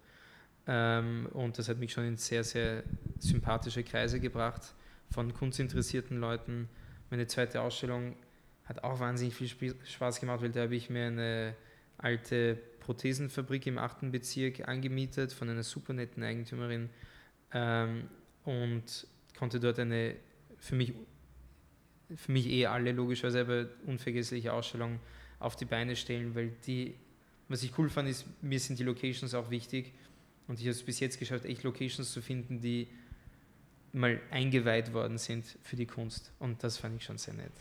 Ähm, 0.66 1.28
und 1.32 1.58
das 1.58 1.68
hat 1.68 1.78
mich 1.78 1.92
schon 1.92 2.04
in 2.04 2.16
sehr, 2.16 2.42
sehr 2.42 2.82
sympathische 3.18 3.84
Kreise 3.84 4.20
gebracht 4.20 4.74
von 5.10 5.32
kunstinteressierten 5.34 6.18
Leuten. 6.18 6.68
Meine 7.10 7.26
zweite 7.26 7.60
Ausstellung 7.60 8.16
hat 8.64 8.82
auch 8.82 8.98
wahnsinnig 8.98 9.34
viel 9.34 9.76
Spaß 9.84 10.20
gemacht, 10.20 10.40
weil 10.40 10.50
da 10.50 10.62
habe 10.62 10.74
ich 10.74 10.88
mir 10.88 11.06
eine 11.06 11.54
alte 11.98 12.58
Prothesenfabrik 12.80 13.66
im 13.66 13.78
8. 13.78 14.10
Bezirk 14.10 14.66
angemietet 14.66 15.32
von 15.32 15.48
einer 15.48 15.62
super 15.62 15.92
netten 15.92 16.22
Eigentümerin 16.22 16.90
ähm, 17.52 18.08
und 18.44 19.06
konnte 19.38 19.60
dort 19.60 19.78
eine 19.78 20.16
für 20.58 20.76
mich, 20.76 20.94
für 22.14 22.32
mich 22.32 22.46
eh 22.46 22.66
alle 22.66 22.92
logischerweise 22.92 23.40
aber 23.40 23.66
unvergessliche 23.86 24.52
Ausstellung 24.52 25.00
auf 25.38 25.56
die 25.56 25.64
Beine 25.64 25.96
stellen, 25.96 26.34
weil 26.34 26.52
die, 26.66 26.94
was 27.48 27.62
ich 27.62 27.76
cool 27.78 27.88
fand, 27.88 28.08
ist, 28.08 28.24
mir 28.42 28.58
sind 28.60 28.78
die 28.78 28.84
Locations 28.84 29.34
auch 29.34 29.50
wichtig 29.50 29.92
und 30.46 30.58
ich 30.58 30.66
habe 30.66 30.72
es 30.72 30.82
bis 30.82 31.00
jetzt 31.00 31.18
geschafft, 31.18 31.44
echt 31.44 31.62
Locations 31.62 32.10
zu 32.10 32.22
finden, 32.22 32.60
die 32.60 32.88
mal 33.92 34.20
eingeweiht 34.30 34.92
worden 34.92 35.18
sind 35.18 35.58
für 35.62 35.76
die 35.76 35.86
Kunst 35.86 36.32
und 36.38 36.62
das 36.64 36.78
fand 36.78 36.96
ich 36.96 37.04
schon 37.04 37.18
sehr 37.18 37.34
nett. 37.34 37.52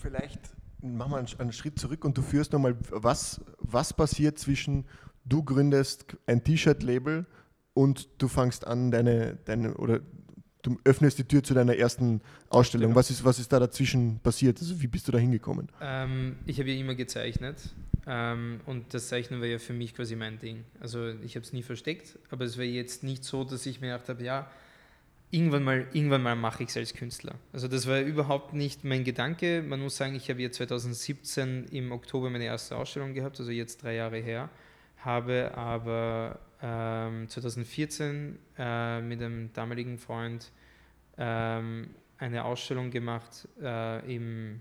Vielleicht 0.00 0.40
machen 0.80 1.12
wir 1.12 1.18
einen, 1.18 1.28
einen 1.38 1.52
Schritt 1.52 1.78
zurück 1.78 2.04
und 2.04 2.16
du 2.16 2.22
führst 2.22 2.52
nochmal, 2.52 2.76
was, 2.90 3.40
was 3.58 3.92
passiert 3.92 4.38
zwischen, 4.38 4.84
du 5.24 5.42
gründest 5.42 6.16
ein 6.26 6.44
T-Shirt-Label 6.44 7.26
und 7.72 8.08
du 8.18 8.28
fangst 8.28 8.66
an, 8.66 8.90
deine, 8.90 9.36
deine, 9.44 9.74
oder 9.74 10.00
du 10.64 10.78
öffnest 10.84 11.18
die 11.18 11.24
Tür 11.24 11.42
zu 11.42 11.54
deiner 11.54 11.76
ersten 11.76 12.20
Ausstellung. 12.48 12.88
Genau. 12.88 12.96
Was, 12.96 13.10
ist, 13.10 13.24
was 13.24 13.38
ist 13.38 13.52
da 13.52 13.60
dazwischen 13.60 14.18
passiert? 14.20 14.58
Also 14.60 14.80
wie 14.82 14.86
bist 14.86 15.06
du 15.06 15.12
da 15.12 15.18
hingekommen? 15.18 15.68
Ähm, 15.80 16.36
ich 16.46 16.58
habe 16.58 16.70
ja 16.70 16.80
immer 16.80 16.94
gezeichnet 16.94 17.56
ähm, 18.06 18.60
und 18.66 18.92
das 18.92 19.08
Zeichnen 19.08 19.40
war 19.40 19.46
ja 19.46 19.58
für 19.58 19.72
mich 19.72 19.94
quasi 19.94 20.16
mein 20.16 20.38
Ding. 20.38 20.64
Also 20.80 21.08
ich 21.22 21.36
habe 21.36 21.44
es 21.44 21.52
nie 21.52 21.62
versteckt, 21.62 22.18
aber 22.30 22.44
es 22.44 22.58
war 22.58 22.64
jetzt 22.64 23.04
nicht 23.04 23.24
so, 23.24 23.44
dass 23.44 23.66
ich 23.66 23.80
mir 23.80 23.92
gedacht 23.92 24.08
habe, 24.08 24.24
ja, 24.24 24.50
irgendwann 25.30 25.64
mal, 25.64 25.86
irgendwann 25.92 26.22
mal 26.22 26.36
mache 26.36 26.62
ich 26.62 26.70
es 26.70 26.76
als 26.76 26.94
Künstler. 26.94 27.34
Also 27.52 27.68
das 27.68 27.86
war 27.86 28.00
überhaupt 28.00 28.54
nicht 28.54 28.84
mein 28.84 29.04
Gedanke. 29.04 29.62
Man 29.62 29.80
muss 29.80 29.96
sagen, 29.96 30.14
ich 30.14 30.30
habe 30.30 30.40
jetzt 30.40 30.56
2017 30.56 31.66
im 31.72 31.92
Oktober 31.92 32.30
meine 32.30 32.44
erste 32.44 32.76
Ausstellung 32.76 33.14
gehabt, 33.14 33.38
also 33.38 33.50
jetzt 33.50 33.82
drei 33.82 33.94
Jahre 33.94 34.18
her, 34.18 34.48
habe 35.04 35.52
aber 35.54 36.38
ähm, 36.62 37.28
2014 37.28 38.38
äh, 38.58 39.00
mit 39.00 39.20
einem 39.20 39.52
damaligen 39.52 39.98
Freund 39.98 40.50
ähm, 41.18 41.90
eine 42.18 42.44
Ausstellung 42.44 42.90
gemacht 42.90 43.48
äh, 43.60 44.14
im, 44.14 44.60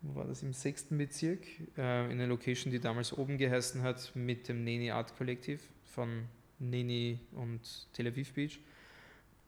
wo 0.00 0.14
war 0.14 0.24
das, 0.24 0.42
im 0.42 0.52
sechsten 0.52 0.96
Bezirk, 0.96 1.46
äh, 1.76 2.06
in 2.06 2.12
einer 2.12 2.26
Location, 2.26 2.72
die 2.72 2.80
damals 2.80 3.16
oben 3.16 3.38
geheißen 3.38 3.82
hat, 3.82 4.12
mit 4.14 4.48
dem 4.48 4.64
Neni 4.64 4.90
Art 4.90 5.16
Collective 5.16 5.60
von 5.84 6.24
Neni 6.58 7.20
und 7.32 7.60
Tel 7.92 8.06
Aviv 8.06 8.32
Beach. 8.32 8.58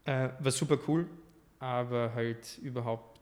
Äh, 0.05 0.29
war 0.39 0.53
super 0.53 0.79
cool, 0.87 1.07
aber 1.59 2.13
halt 2.15 2.59
überhaupt 2.59 3.21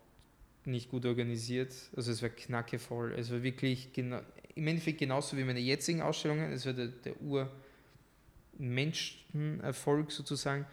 nicht 0.64 0.90
gut 0.90 1.06
organisiert. 1.06 1.74
Also 1.94 2.12
es 2.12 2.22
war 2.22 2.28
knackevoll. 2.28 3.12
Es 3.12 3.30
war 3.30 3.42
wirklich 3.42 3.92
genau, 3.92 4.20
im 4.54 4.66
Endeffekt 4.66 4.98
genauso 4.98 5.36
wie 5.36 5.44
meine 5.44 5.60
jetzigen 5.60 6.02
Ausstellungen. 6.02 6.52
Es 6.52 6.66
war 6.66 6.72
der, 6.72 6.88
der 6.88 7.20
Ur-Menschenerfolg 7.20 10.12
sozusagen. 10.12 10.66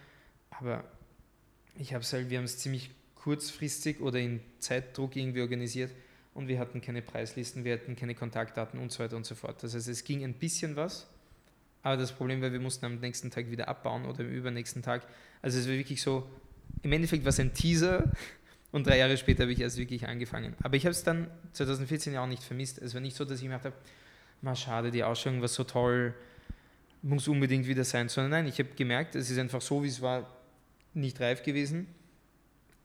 Aber 0.51 0.83
ich 1.77 1.93
habe 1.93 2.03
es 2.03 2.11
halt, 2.11 2.29
wir 2.29 2.37
haben 2.37 2.45
es 2.45 2.57
ziemlich 2.57 2.89
kurzfristig 3.15 4.01
oder 4.01 4.19
in 4.19 4.41
Zeitdruck 4.59 5.15
irgendwie 5.15 5.41
organisiert 5.41 5.91
und 6.33 6.47
wir 6.47 6.59
hatten 6.59 6.81
keine 6.81 7.01
Preislisten, 7.01 7.63
wir 7.63 7.73
hatten 7.73 7.95
keine 7.95 8.15
Kontaktdaten 8.15 8.79
und 8.79 8.91
so 8.91 9.03
weiter 9.03 9.17
und 9.17 9.25
so 9.25 9.35
fort. 9.35 9.61
Das 9.61 9.75
heißt, 9.75 9.87
es 9.87 10.03
ging 10.03 10.23
ein 10.23 10.33
bisschen 10.33 10.75
was, 10.75 11.07
aber 11.83 11.97
das 11.97 12.11
Problem 12.11 12.41
war, 12.41 12.51
wir 12.51 12.59
mussten 12.59 12.85
am 12.85 12.99
nächsten 12.99 13.31
Tag 13.31 13.51
wieder 13.51 13.67
abbauen 13.67 14.05
oder 14.05 14.21
am 14.21 14.29
übernächsten 14.29 14.81
Tag. 14.81 15.05
Also 15.41 15.59
es 15.59 15.67
war 15.67 15.73
wirklich 15.73 16.01
so, 16.01 16.27
im 16.81 16.91
Endeffekt 16.91 17.23
war 17.23 17.29
es 17.29 17.39
ein 17.39 17.53
Teaser 17.53 18.11
und 18.71 18.85
drei 18.85 18.97
Jahre 18.97 19.17
später 19.17 19.43
habe 19.43 19.51
ich 19.51 19.61
erst 19.61 19.77
wirklich 19.77 20.07
angefangen. 20.07 20.55
Aber 20.61 20.75
ich 20.75 20.85
habe 20.85 20.91
es 20.91 21.03
dann 21.03 21.27
2014 21.53 22.13
ja 22.13 22.23
auch 22.23 22.27
nicht 22.27 22.43
vermisst. 22.43 22.79
Es 22.79 22.93
war 22.93 23.01
nicht 23.01 23.15
so, 23.15 23.25
dass 23.25 23.39
ich 23.39 23.43
mir 23.43 23.57
gedacht 23.57 23.65
habe, 23.65 23.75
mal 24.41 24.55
schade, 24.55 24.91
die 24.91 25.03
Ausstellung 25.03 25.41
war 25.41 25.47
so 25.47 25.63
toll, 25.63 26.13
muss 27.01 27.27
unbedingt 27.27 27.67
wieder 27.67 27.83
sein, 27.83 28.09
sondern 28.09 28.31
nein, 28.31 28.47
ich 28.47 28.59
habe 28.59 28.69
gemerkt, 28.75 29.15
es 29.15 29.29
ist 29.29 29.39
einfach 29.39 29.61
so, 29.61 29.83
wie 29.83 29.87
es 29.87 30.01
war, 30.01 30.29
nicht 30.93 31.19
reif 31.19 31.43
gewesen 31.43 31.87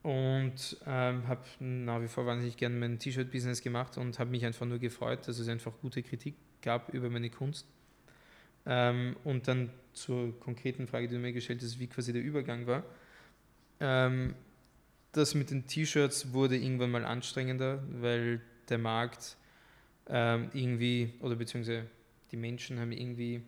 und 0.03 0.77
ähm, 0.85 1.27
habe 1.27 1.41
nach 1.59 2.01
wie 2.01 2.07
vor 2.07 2.25
wahnsinnig 2.25 2.57
gerne 2.57 2.75
mein 2.75 2.99
T-Shirt-Business 2.99 3.61
gemacht 3.61 3.97
und 3.97 4.19
habe 4.19 4.29
mich 4.29 4.45
einfach 4.45 4.65
nur 4.65 4.77
gefreut, 4.77 5.27
dass 5.27 5.39
es 5.39 5.47
einfach 5.47 5.73
gute 5.81 6.03
Kritik 6.03 6.35
gab 6.61 6.93
über 6.93 7.09
meine 7.09 7.29
Kunst. 7.29 7.67
Ähm, 8.67 9.15
und 9.23 9.47
dann 9.47 9.71
zur 9.93 10.39
konkreten 10.39 10.87
Frage, 10.87 11.07
die 11.07 11.15
du 11.15 11.19
mir 11.19 11.33
gestellt 11.33 11.61
hast, 11.63 11.79
wie 11.79 11.87
quasi 11.87 12.13
der 12.13 12.21
Übergang 12.21 12.67
war. 12.67 12.83
Ähm, 13.79 14.35
das 15.15 15.33
mit 15.33 15.49
den 15.49 15.65
T-Shirts 15.65 16.33
wurde 16.33 16.57
irgendwann 16.57 16.91
mal 16.91 17.05
anstrengender, 17.05 17.81
weil 17.89 18.41
der 18.67 18.77
Markt 18.77 19.37
ähm, 20.07 20.49
irgendwie, 20.53 21.13
oder 21.21 21.35
beziehungsweise 21.35 21.85
die 22.31 22.37
Menschen 22.37 22.79
haben 22.79 22.91
irgendwie 22.91 23.41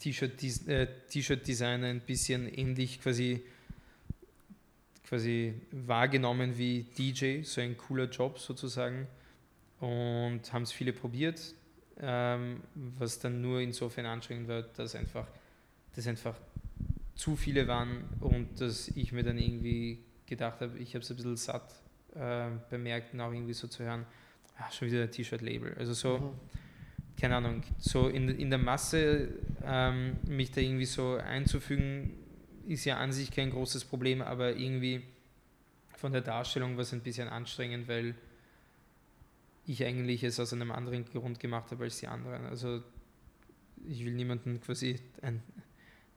T-Shirt-Designer 0.00 1.86
äh, 1.86 1.90
ein 1.90 2.00
bisschen 2.00 2.52
ähnlich 2.52 3.00
quasi, 3.00 3.42
quasi 5.06 5.54
wahrgenommen 5.70 6.58
wie 6.58 6.82
DJ, 6.96 7.42
so 7.42 7.60
ein 7.60 7.76
cooler 7.76 8.08
Job 8.08 8.38
sozusagen. 8.38 9.06
Und 9.80 10.52
haben 10.52 10.62
es 10.62 10.72
viele 10.72 10.92
probiert, 10.92 11.54
ähm, 12.00 12.62
was 12.74 13.20
dann 13.20 13.40
nur 13.40 13.60
insofern 13.60 14.06
anstrengend 14.06 14.48
war, 14.48 14.62
dass 14.62 14.96
einfach, 14.96 15.26
dass 15.94 16.06
einfach 16.08 16.34
zu 17.14 17.36
viele 17.36 17.68
waren 17.68 18.04
und 18.20 18.60
dass 18.60 18.88
ich 18.88 19.12
mir 19.12 19.22
dann 19.22 19.38
irgendwie 19.38 19.98
gedacht 20.28 20.60
habe, 20.60 20.78
ich 20.78 20.94
habe 20.94 21.02
es 21.02 21.10
ein 21.10 21.16
bisschen 21.16 21.36
satt 21.36 21.74
äh, 22.14 22.48
bemerkt 22.70 23.14
und 23.14 23.20
auch 23.20 23.32
irgendwie 23.32 23.54
so 23.54 23.68
zu 23.68 23.84
hören, 23.84 24.06
ach, 24.58 24.72
schon 24.72 24.88
wieder 24.88 25.02
ein 25.02 25.10
T-Shirt-Label. 25.10 25.74
Also 25.78 25.92
so, 25.92 26.18
mhm. 26.18 26.30
keine 27.20 27.36
Ahnung, 27.36 27.62
so 27.78 28.08
in, 28.08 28.28
in 28.28 28.50
der 28.50 28.58
Masse 28.58 29.28
ähm, 29.64 30.16
mich 30.26 30.50
da 30.52 30.60
irgendwie 30.60 30.84
so 30.84 31.16
einzufügen, 31.16 32.14
ist 32.66 32.84
ja 32.84 32.98
an 32.98 33.12
sich 33.12 33.30
kein 33.30 33.50
großes 33.50 33.84
Problem, 33.84 34.20
aber 34.20 34.56
irgendwie 34.56 35.02
von 35.96 36.12
der 36.12 36.20
Darstellung 36.20 36.76
war 36.76 36.82
es 36.82 36.92
ein 36.92 37.00
bisschen 37.00 37.28
anstrengend, 37.28 37.88
weil 37.88 38.14
ich 39.66 39.84
eigentlich 39.84 40.22
es 40.22 40.38
aus 40.38 40.52
einem 40.52 40.70
anderen 40.70 41.04
Grund 41.04 41.40
gemacht 41.40 41.70
habe 41.70 41.84
als 41.84 41.98
die 41.98 42.06
anderen. 42.06 42.46
Also 42.46 42.82
ich 43.86 44.04
will 44.04 44.12
niemanden 44.12 44.60
quasi 44.60 45.00
ein 45.22 45.42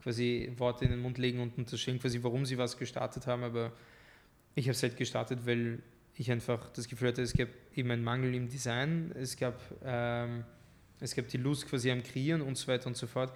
quasi 0.01 0.51
Worte 0.57 0.85
in 0.85 0.91
den 0.91 0.99
Mund 0.99 1.17
legen 1.17 1.39
und 1.39 1.57
unterstellen 1.57 1.99
quasi, 1.99 2.23
warum 2.23 2.45
sie 2.45 2.57
was 2.57 2.77
gestartet 2.77 3.27
haben, 3.27 3.43
aber 3.43 3.71
ich 4.55 4.65
habe 4.65 4.71
es 4.71 4.83
halt 4.83 4.97
gestartet, 4.97 5.45
weil 5.45 5.81
ich 6.15 6.31
einfach 6.31 6.69
das 6.71 6.87
Gefühl 6.87 7.09
hatte, 7.09 7.21
es 7.21 7.33
gab 7.33 7.49
eben 7.75 7.91
einen 7.91 8.03
Mangel 8.03 8.35
im 8.35 8.49
Design, 8.49 9.11
es 9.15 9.37
gab, 9.37 9.59
ähm, 9.83 10.43
es 10.99 11.15
gab 11.15 11.27
die 11.29 11.37
Lust 11.37 11.67
quasi 11.67 11.89
am 11.91 12.03
Kreieren 12.03 12.41
und 12.41 12.57
so 12.57 12.67
weiter 12.67 12.87
und 12.87 12.97
so 12.97 13.07
fort. 13.07 13.33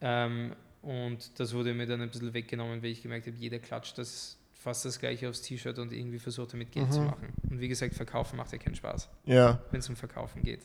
Ähm, 0.00 0.54
und 0.82 1.38
das 1.40 1.54
wurde 1.54 1.72
mir 1.72 1.86
dann 1.86 2.02
ein 2.02 2.10
bisschen 2.10 2.34
weggenommen, 2.34 2.82
weil 2.82 2.90
ich 2.90 3.02
gemerkt 3.02 3.26
habe, 3.26 3.36
jeder 3.38 3.58
klatscht 3.58 3.96
das 3.96 4.36
fast 4.52 4.84
das 4.84 4.98
gleiche 4.98 5.28
aufs 5.28 5.42
T-Shirt 5.42 5.78
und 5.78 5.92
irgendwie 5.92 6.18
versucht 6.18 6.52
damit 6.54 6.72
Geld 6.72 6.88
mhm. 6.88 6.92
zu 6.92 7.00
machen. 7.00 7.28
Und 7.50 7.60
wie 7.60 7.68
gesagt, 7.68 7.94
verkaufen 7.94 8.36
macht 8.36 8.52
ja 8.52 8.58
keinen 8.58 8.74
Spaß, 8.74 9.08
ja. 9.26 9.60
wenn 9.70 9.80
es 9.80 9.88
um 9.88 9.96
Verkaufen 9.96 10.42
geht. 10.42 10.60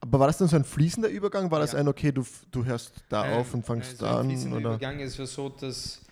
Aber 0.00 0.20
war 0.20 0.26
das 0.26 0.38
dann 0.38 0.48
so 0.48 0.56
ein 0.56 0.64
fließender 0.64 1.08
Übergang? 1.08 1.50
War 1.50 1.60
ja. 1.60 1.64
das 1.64 1.74
ein, 1.74 1.88
okay, 1.88 2.12
du, 2.12 2.26
du 2.50 2.64
hörst 2.64 3.04
da 3.08 3.26
ähm, 3.26 3.38
auf 3.38 3.54
und 3.54 3.64
fangst 3.64 4.02
da 4.02 4.20
an? 4.20 4.30
Ein 4.30 4.52
oder? 4.52 4.60
Übergang. 4.60 5.00
Es 5.00 5.18
war 5.18 5.26
so, 5.26 5.48
dass 5.48 6.02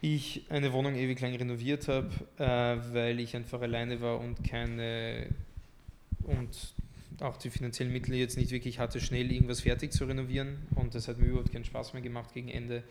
ich 0.00 0.44
eine 0.48 0.72
Wohnung 0.72 0.94
ewig 0.94 1.20
lang 1.20 1.34
renoviert 1.34 1.88
habe, 1.88 2.10
äh, 2.38 2.94
weil 2.94 3.20
ich 3.20 3.34
einfach 3.34 3.60
alleine 3.60 4.00
war 4.00 4.20
und 4.20 4.44
keine 4.44 5.26
und 6.22 6.74
auch 7.20 7.36
die 7.36 7.50
finanziellen 7.50 7.92
Mittel 7.92 8.14
jetzt 8.14 8.36
nicht 8.36 8.50
wirklich 8.50 8.78
hatte, 8.78 9.00
schnell 9.00 9.32
irgendwas 9.32 9.62
fertig 9.62 9.92
zu 9.92 10.04
renovieren. 10.04 10.58
Und 10.76 10.94
das 10.94 11.08
hat 11.08 11.18
mir 11.18 11.26
überhaupt 11.26 11.52
keinen 11.52 11.64
Spaß 11.64 11.92
mehr 11.92 12.02
gemacht 12.02 12.32
gegen 12.32 12.48
Ende. 12.48 12.84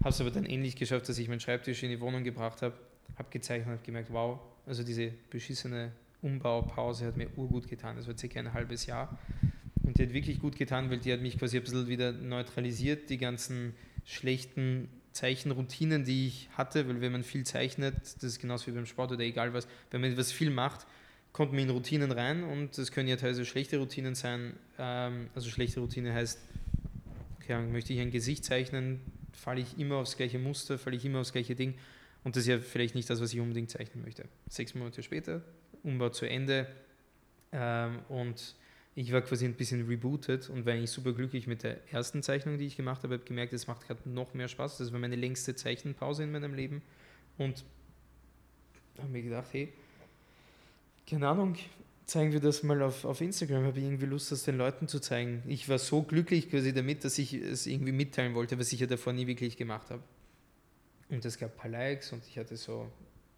Habe 0.00 0.10
es 0.10 0.20
aber 0.20 0.30
dann 0.30 0.46
ähnlich 0.46 0.74
geschafft, 0.74 1.08
dass 1.08 1.18
ich 1.18 1.28
meinen 1.28 1.40
Schreibtisch 1.40 1.82
in 1.82 1.90
die 1.90 2.00
Wohnung 2.00 2.24
gebracht 2.24 2.62
habe, 2.62 2.74
habe 3.16 3.28
gezeichnet 3.30 3.68
und 3.68 3.72
habe 3.74 3.84
gemerkt, 3.84 4.12
wow, 4.12 4.40
also 4.66 4.82
diese 4.82 5.12
beschissene 5.30 5.92
Umbaupause 6.22 7.06
hat 7.06 7.16
mir 7.16 7.28
urgut 7.36 7.68
getan. 7.68 7.96
Das 7.96 8.08
war 8.08 8.16
circa 8.16 8.40
ein 8.40 8.52
halbes 8.52 8.86
Jahr. 8.86 9.16
Und 9.84 9.98
die 9.98 10.02
hat 10.02 10.12
wirklich 10.12 10.40
gut 10.40 10.56
getan, 10.56 10.90
weil 10.90 10.98
die 10.98 11.12
hat 11.12 11.20
mich 11.20 11.38
quasi 11.38 11.58
ein 11.58 11.62
bisschen 11.62 11.88
wieder 11.88 12.12
neutralisiert, 12.12 13.10
die 13.10 13.18
ganzen 13.18 13.74
schlechten 14.04 14.88
Zeichenroutinen, 15.18 16.04
die 16.04 16.28
ich 16.28 16.48
hatte, 16.56 16.88
weil 16.88 17.00
wenn 17.00 17.10
man 17.10 17.24
viel 17.24 17.44
zeichnet, 17.44 17.96
das 17.96 18.22
ist 18.22 18.38
genauso 18.38 18.68
wie 18.68 18.70
beim 18.70 18.86
Sport 18.86 19.10
oder 19.10 19.24
egal 19.24 19.52
was, 19.52 19.66
wenn 19.90 20.00
man 20.00 20.12
etwas 20.12 20.30
viel 20.30 20.50
macht, 20.50 20.86
kommt 21.32 21.50
man 21.52 21.62
in 21.62 21.70
Routinen 21.70 22.12
rein 22.12 22.44
und 22.44 22.78
das 22.78 22.92
können 22.92 23.08
ja 23.08 23.16
teilweise 23.16 23.44
schlechte 23.44 23.78
Routinen 23.78 24.14
sein. 24.14 24.54
Ähm, 24.78 25.28
also 25.34 25.50
schlechte 25.50 25.80
Routine 25.80 26.14
heißt, 26.14 26.38
okay, 27.36 27.60
möchte 27.60 27.92
ich 27.92 27.98
ein 27.98 28.12
Gesicht 28.12 28.44
zeichnen, 28.44 29.00
falle 29.32 29.60
ich 29.60 29.76
immer 29.76 29.96
aufs 29.96 30.16
gleiche 30.16 30.38
Muster, 30.38 30.78
falle 30.78 30.94
ich 30.94 31.04
immer 31.04 31.18
aufs 31.18 31.32
gleiche 31.32 31.56
Ding. 31.56 31.74
Und 32.22 32.36
das 32.36 32.44
ist 32.44 32.48
ja 32.48 32.60
vielleicht 32.60 32.94
nicht 32.94 33.10
das, 33.10 33.20
was 33.20 33.32
ich 33.32 33.40
unbedingt 33.40 33.70
zeichnen 33.70 34.04
möchte. 34.04 34.24
Sechs 34.48 34.76
Monate 34.76 35.02
später, 35.02 35.42
Umbau 35.82 36.10
zu 36.10 36.26
Ende. 36.26 36.68
Ähm, 37.50 37.98
und 38.08 38.54
ich 39.00 39.12
war 39.12 39.20
quasi 39.20 39.44
ein 39.44 39.54
bisschen 39.54 39.86
rebootet 39.86 40.50
und 40.50 40.66
war 40.66 40.72
eigentlich 40.72 40.90
super 40.90 41.12
glücklich 41.12 41.46
mit 41.46 41.62
der 41.62 41.88
ersten 41.92 42.20
Zeichnung, 42.20 42.58
die 42.58 42.66
ich 42.66 42.76
gemacht 42.76 43.04
habe. 43.04 43.14
Ich 43.14 43.20
habe 43.20 43.28
gemerkt, 43.28 43.52
es 43.52 43.68
macht 43.68 43.86
gerade 43.86 44.10
noch 44.10 44.34
mehr 44.34 44.48
Spaß. 44.48 44.78
Das 44.78 44.92
war 44.92 44.98
meine 44.98 45.14
längste 45.14 45.54
Zeichenpause 45.54 46.24
in 46.24 46.32
meinem 46.32 46.52
Leben. 46.52 46.82
Und 47.36 47.64
habe 48.98 49.08
mir 49.08 49.22
gedacht, 49.22 49.46
hey, 49.52 49.72
keine 51.08 51.28
Ahnung, 51.28 51.54
zeigen 52.06 52.32
wir 52.32 52.40
das 52.40 52.64
mal 52.64 52.82
auf, 52.82 53.04
auf 53.04 53.20
Instagram. 53.20 53.66
Habe 53.66 53.78
ich 53.78 53.84
irgendwie 53.84 54.06
Lust, 54.06 54.32
das 54.32 54.42
den 54.42 54.58
Leuten 54.58 54.88
zu 54.88 54.98
zeigen. 54.98 55.44
Ich 55.46 55.68
war 55.68 55.78
so 55.78 56.02
glücklich 56.02 56.50
quasi 56.50 56.72
damit, 56.72 57.04
dass 57.04 57.18
ich 57.18 57.34
es 57.34 57.68
irgendwie 57.68 57.92
mitteilen 57.92 58.34
wollte, 58.34 58.58
was 58.58 58.72
ich 58.72 58.80
ja 58.80 58.88
davor 58.88 59.12
nie 59.12 59.28
wirklich 59.28 59.56
gemacht 59.56 59.90
habe. 59.90 60.02
Und 61.08 61.24
es 61.24 61.38
gab 61.38 61.52
ein 61.52 61.56
paar 61.56 61.70
Likes 61.70 62.12
und 62.12 62.26
ich 62.26 62.36
hatte 62.36 62.56
so 62.56 62.90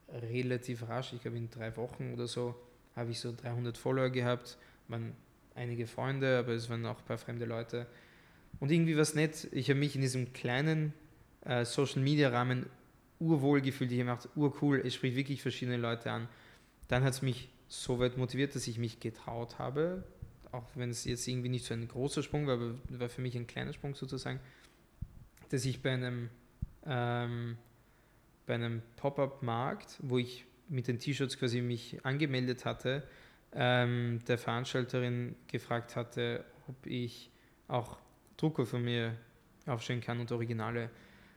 relativ 0.09 0.89
rasch, 0.89 1.13
ich 1.13 1.21
glaube 1.21 1.37
in 1.37 1.51
drei 1.51 1.77
Wochen 1.77 2.15
oder 2.15 2.27
so, 2.27 2.55
habe 2.97 3.11
ich 3.11 3.21
so 3.21 3.31
300 3.31 3.77
Follower 3.77 4.09
gehabt, 4.09 4.57
waren 4.89 5.13
einige 5.61 5.87
Freunde, 5.87 6.39
aber 6.39 6.53
es 6.53 6.69
waren 6.71 6.85
auch 6.87 6.99
ein 6.99 7.05
paar 7.05 7.19
fremde 7.19 7.45
Leute. 7.45 7.87
Und 8.59 8.71
irgendwie 8.71 8.95
war 8.95 9.03
es 9.03 9.15
nett, 9.15 9.49
ich 9.53 9.69
habe 9.71 9.79
mich 9.79 9.95
in 9.95 10.01
diesem 10.01 10.33
kleinen 10.33 10.93
äh, 11.45 11.65
Social-Media-Rahmen 11.65 12.67
urwohl 13.21 13.61
gefühlt, 13.61 13.93
ich 13.93 14.01
habe 14.01 14.11
gedacht, 14.11 14.29
urcool, 14.37 14.83
es 14.85 14.95
spricht 14.95 15.17
wirklich 15.17 15.43
verschiedene 15.43 15.77
Leute 15.77 16.11
an. 16.11 16.29
Dann 16.89 17.05
hat 17.05 17.13
es 17.13 17.23
mich 17.23 17.51
so 17.69 18.01
weit 18.01 18.17
motiviert, 18.17 18.55
dass 18.55 18.67
ich 18.67 18.79
mich 18.79 18.99
getraut 18.99 19.59
habe, 19.59 20.03
auch 20.51 20.65
wenn 20.75 20.91
es 20.91 21.05
jetzt 21.05 21.29
irgendwie 21.29 21.51
nicht 21.51 21.65
so 21.65 21.75
ein 21.75 21.87
großer 21.87 22.23
Sprung 22.23 22.47
war, 22.47 22.55
aber 22.55 22.75
war 22.89 23.09
für 23.09 23.21
mich 23.21 23.37
ein 23.37 23.47
kleiner 23.47 23.73
Sprung 23.73 23.95
sozusagen, 23.95 24.41
dass 25.51 25.65
ich 25.65 25.83
bei 25.83 25.93
einem, 25.93 26.31
ähm, 26.87 27.57
bei 28.47 28.55
einem 28.55 28.83
Pop-up-Markt, 28.97 29.99
wo 30.01 30.19
ich 30.19 30.47
mit 30.69 30.89
den 30.89 30.99
T-Shirts 30.99 31.39
quasi 31.39 31.61
mich 31.61 32.05
angemeldet 32.05 32.65
hatte, 32.65 33.05
ähm, 33.53 34.21
der 34.27 34.39
Veranstalterin 34.39 35.37
gefragt 35.47 35.97
hatte, 35.97 36.45
ob 36.69 36.87
ich 36.87 37.31
auch 37.69 37.99
Drucker 38.37 38.67
von 38.67 38.83
mir 38.83 39.17
aufstellen 39.67 40.01
kann 40.01 40.21
und 40.21 40.31
Originale. 40.33 40.91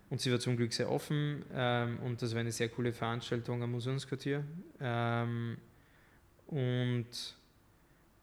Und 0.09 0.22
sie 0.22 0.32
war 0.32 0.39
zum 0.39 0.57
Glück 0.57 0.74
sehr 0.74 0.91
offen 0.91 1.43
ähm, 1.53 1.99
und 1.99 2.22
das 2.22 2.34
war 2.34 2.41
eine 2.41 2.51
sehr 2.51 2.70
coole 2.70 2.93
Veranstaltung 2.93 3.64
am 3.64 3.72
Museumsquartier. 3.72 4.43
Ähm, 4.80 5.57
und 6.47 7.36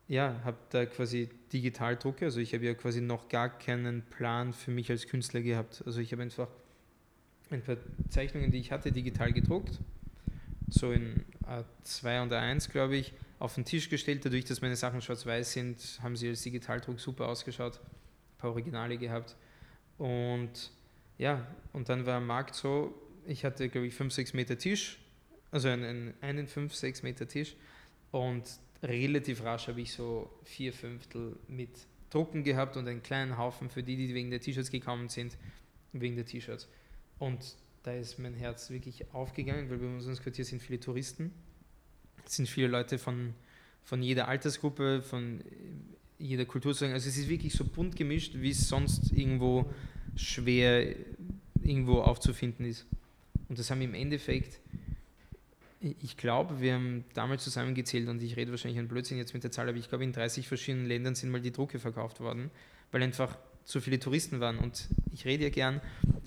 ja, 0.06 0.40
habe 0.44 0.56
da 0.70 0.86
quasi 0.86 1.28
Digitaldrucke, 1.52 2.24
also 2.24 2.40
ich 2.40 2.54
habe 2.54 2.64
ja 2.64 2.74
quasi 2.74 3.00
noch 3.00 3.28
gar 3.28 3.48
keinen 3.58 4.02
Plan 4.02 4.52
für 4.52 4.70
mich 4.70 4.90
als 4.90 5.06
Künstler 5.06 5.40
gehabt. 5.40 5.82
Also 5.86 6.00
ich 6.00 6.12
habe 6.12 6.22
einfach 6.22 6.48
ein 7.50 7.62
paar 7.62 7.76
Zeichnungen, 8.08 8.50
die 8.50 8.58
ich 8.58 8.72
hatte, 8.72 8.92
digital 8.92 9.32
gedruckt, 9.32 9.78
so 10.68 10.92
in 10.92 11.24
A2 11.50 12.22
und 12.22 12.32
A1, 12.32 12.70
glaube 12.70 12.96
ich, 12.96 13.12
auf 13.38 13.54
den 13.54 13.64
Tisch 13.64 13.88
gestellt. 13.88 14.24
Dadurch, 14.24 14.44
dass 14.44 14.60
meine 14.60 14.76
Sachen 14.76 15.00
schwarz-weiß 15.00 15.52
sind, 15.52 15.98
haben 16.02 16.16
sie 16.16 16.28
als 16.28 16.42
Digitaldruck 16.42 17.00
super 17.00 17.28
ausgeschaut. 17.28 17.80
Ein 17.80 18.38
paar 18.38 18.50
Originale 18.50 18.96
gehabt. 18.98 19.36
Und 19.98 20.70
ja, 21.18 21.46
und 21.72 21.88
dann 21.88 22.06
war 22.06 22.16
am 22.16 22.26
Markt 22.26 22.54
so, 22.54 22.94
ich 23.26 23.44
hatte, 23.44 23.68
glaube 23.68 23.86
ich, 23.86 23.94
5, 23.94 24.12
6 24.12 24.34
Meter 24.34 24.56
Tisch, 24.56 24.98
also 25.50 25.68
einen, 25.68 26.14
einen 26.20 26.46
5, 26.46 26.74
6 26.74 27.02
Meter 27.02 27.28
Tisch. 27.28 27.56
Und 28.10 28.44
relativ 28.82 29.44
rasch 29.44 29.68
habe 29.68 29.80
ich 29.80 29.92
so 29.92 30.30
vier 30.44 30.72
Fünftel 30.72 31.36
mit 31.48 31.70
Drucken 32.10 32.42
gehabt 32.42 32.76
und 32.76 32.88
einen 32.88 33.02
kleinen 33.02 33.36
Haufen 33.36 33.70
für 33.70 33.82
die, 33.82 33.96
die 33.96 34.14
wegen 34.14 34.30
der 34.30 34.40
T-Shirts 34.40 34.70
gekommen 34.70 35.08
sind, 35.08 35.36
wegen 35.92 36.16
der 36.16 36.24
T-Shirts. 36.24 36.68
Und 37.18 37.56
da 37.82 37.92
ist 37.92 38.18
mein 38.18 38.34
Herz 38.34 38.70
wirklich 38.70 39.12
aufgegangen, 39.12 39.70
weil 39.70 39.78
bei 39.78 39.86
uns 39.86 40.06
ins 40.06 40.22
Quartier 40.22 40.44
sind 40.44 40.62
viele 40.62 40.80
Touristen, 40.80 41.32
sind 42.26 42.48
viele 42.48 42.68
Leute 42.68 42.98
von, 42.98 43.34
von 43.82 44.02
jeder 44.02 44.28
Altersgruppe, 44.28 45.02
von 45.02 45.42
jeder 46.18 46.44
Kultur. 46.44 46.72
Also 46.72 47.08
es 47.08 47.16
ist 47.16 47.28
wirklich 47.28 47.54
so 47.54 47.64
bunt 47.64 47.96
gemischt, 47.96 48.34
wie 48.36 48.50
es 48.50 48.68
sonst 48.68 49.12
irgendwo 49.12 49.72
schwer 50.14 50.94
irgendwo 51.62 52.00
aufzufinden 52.00 52.66
ist. 52.66 52.86
Und 53.48 53.58
das 53.58 53.70
haben 53.70 53.80
im 53.80 53.94
Endeffekt, 53.94 54.60
ich 55.80 56.16
glaube, 56.16 56.60
wir 56.60 56.74
haben 56.74 57.04
damals 57.14 57.42
zusammengezählt 57.42 58.08
und 58.08 58.22
ich 58.22 58.36
rede 58.36 58.50
wahrscheinlich 58.50 58.78
ein 58.78 58.88
Blödsinn 58.88 59.16
jetzt 59.16 59.32
mit 59.32 59.42
der 59.42 59.50
Zahl, 59.50 59.68
aber 59.68 59.78
ich 59.78 59.88
glaube, 59.88 60.04
in 60.04 60.12
30 60.12 60.46
verschiedenen 60.46 60.86
Ländern 60.86 61.14
sind 61.14 61.30
mal 61.30 61.40
die 61.40 61.50
Drucke 61.50 61.78
verkauft 61.78 62.20
worden, 62.20 62.50
weil 62.92 63.02
einfach 63.02 63.38
so 63.64 63.80
viele 63.80 63.98
Touristen 63.98 64.40
waren. 64.40 64.58
Und 64.58 64.88
ich 65.12 65.24
rede 65.24 65.44
ja 65.44 65.50
gern, 65.50 65.80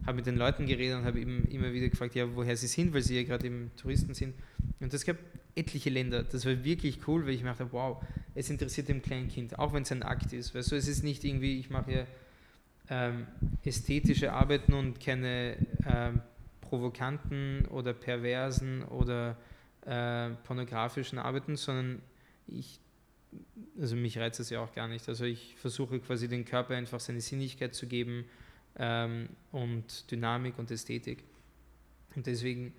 habe 0.05 0.17
mit 0.17 0.25
den 0.25 0.37
Leuten 0.37 0.65
geredet 0.65 0.97
und 0.97 1.05
habe 1.05 1.19
eben 1.19 1.45
immer 1.45 1.73
wieder 1.73 1.89
gefragt, 1.89 2.15
ja, 2.15 2.35
woher 2.35 2.55
sie 2.57 2.67
sind, 2.67 2.93
weil 2.93 3.01
sie 3.01 3.15
ja 3.15 3.23
gerade 3.23 3.47
eben 3.47 3.71
Touristen 3.77 4.13
sind. 4.13 4.33
Und 4.79 4.93
es 4.93 5.05
gab 5.05 5.17
etliche 5.55 5.89
Länder. 5.89 6.23
Das 6.23 6.45
war 6.45 6.63
wirklich 6.63 7.07
cool, 7.07 7.25
weil 7.25 7.33
ich 7.33 7.43
dachte, 7.43 7.71
wow, 7.71 8.03
es 8.35 8.49
interessiert 8.49 8.89
dem 8.89 9.01
kleinen 9.01 9.29
Kind, 9.29 9.59
auch 9.59 9.73
wenn 9.73 9.83
es 9.83 9.91
ein 9.91 10.03
Akt 10.03 10.33
ist. 10.33 10.55
Weißt 10.55 10.71
du, 10.71 10.75
es 10.75 10.87
ist 10.87 11.03
nicht 11.03 11.23
irgendwie, 11.23 11.59
ich 11.59 11.69
mache 11.69 11.91
ja 11.91 12.07
ähm, 12.89 13.27
ästhetische 13.63 14.33
Arbeiten 14.33 14.73
und 14.73 14.99
keine 14.99 15.55
ähm, 15.85 16.21
provokanten 16.61 17.65
oder 17.67 17.93
perversen 17.93 18.83
oder 18.83 19.37
äh, 19.85 20.29
pornografischen 20.43 21.19
Arbeiten, 21.19 21.55
sondern 21.55 22.01
ich 22.47 22.79
also 23.79 23.95
mich 23.95 24.17
reizt 24.17 24.39
das 24.39 24.49
ja 24.49 24.61
auch 24.61 24.73
gar 24.73 24.87
nicht. 24.87 25.07
Also 25.09 25.25
ich 25.25 25.55
versuche 25.57 25.99
quasi 25.99 26.27
den 26.27 26.45
Körper 26.45 26.75
einfach 26.75 26.99
seine 26.99 27.21
Sinnlichkeit 27.21 27.73
zu 27.75 27.87
geben 27.87 28.25
ähm, 28.77 29.29
und 29.51 30.09
Dynamik 30.11 30.57
und 30.59 30.71
Ästhetik. 30.71 31.23
Und 32.15 32.27
deswegen, 32.27 32.73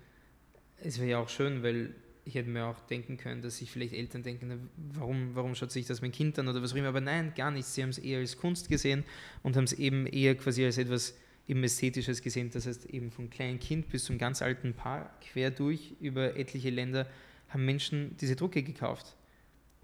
es 0.77 0.99
wäre 0.99 1.09
ja 1.09 1.19
auch 1.19 1.29
schön, 1.29 1.63
weil 1.63 1.93
ich 2.25 2.33
hätte 2.33 2.49
mir 2.49 2.65
auch 2.65 2.79
denken 2.87 3.17
können, 3.17 3.41
dass 3.41 3.57
sich 3.57 3.69
vielleicht 3.69 3.93
Eltern 3.93 4.23
denken, 4.23 4.69
warum, 4.93 5.35
warum 5.35 5.53
schaut 5.53 5.71
sich 5.71 5.85
das 5.85 6.01
mein 6.01 6.11
Kind 6.11 6.39
an 6.39 6.47
oder 6.47 6.61
was 6.61 6.73
auch 6.73 6.77
immer. 6.77 6.87
Aber 6.87 7.01
nein, 7.01 7.33
gar 7.35 7.51
nicht. 7.51 7.67
Sie 7.67 7.83
haben 7.83 7.89
es 7.89 7.99
eher 7.99 8.19
als 8.19 8.37
Kunst 8.37 8.67
gesehen 8.67 9.03
und 9.43 9.55
haben 9.55 9.65
es 9.65 9.73
eben 9.73 10.07
eher 10.07 10.35
quasi 10.35 10.65
als 10.65 10.77
etwas 10.77 11.15
eben 11.47 11.63
Ästhetisches 11.63 12.23
gesehen. 12.23 12.49
Das 12.51 12.65
heißt, 12.65 12.85
eben 12.87 13.11
vom 13.11 13.29
kleinen 13.29 13.59
Kind 13.59 13.89
bis 13.89 14.05
zum 14.05 14.17
ganz 14.17 14.41
alten 14.41 14.73
Paar, 14.73 15.13
quer 15.21 15.51
durch 15.51 15.93
über 15.99 16.35
etliche 16.35 16.71
Länder, 16.71 17.07
haben 17.49 17.65
Menschen 17.65 18.17
diese 18.17 18.35
Drucke 18.35 18.63
gekauft. 18.63 19.15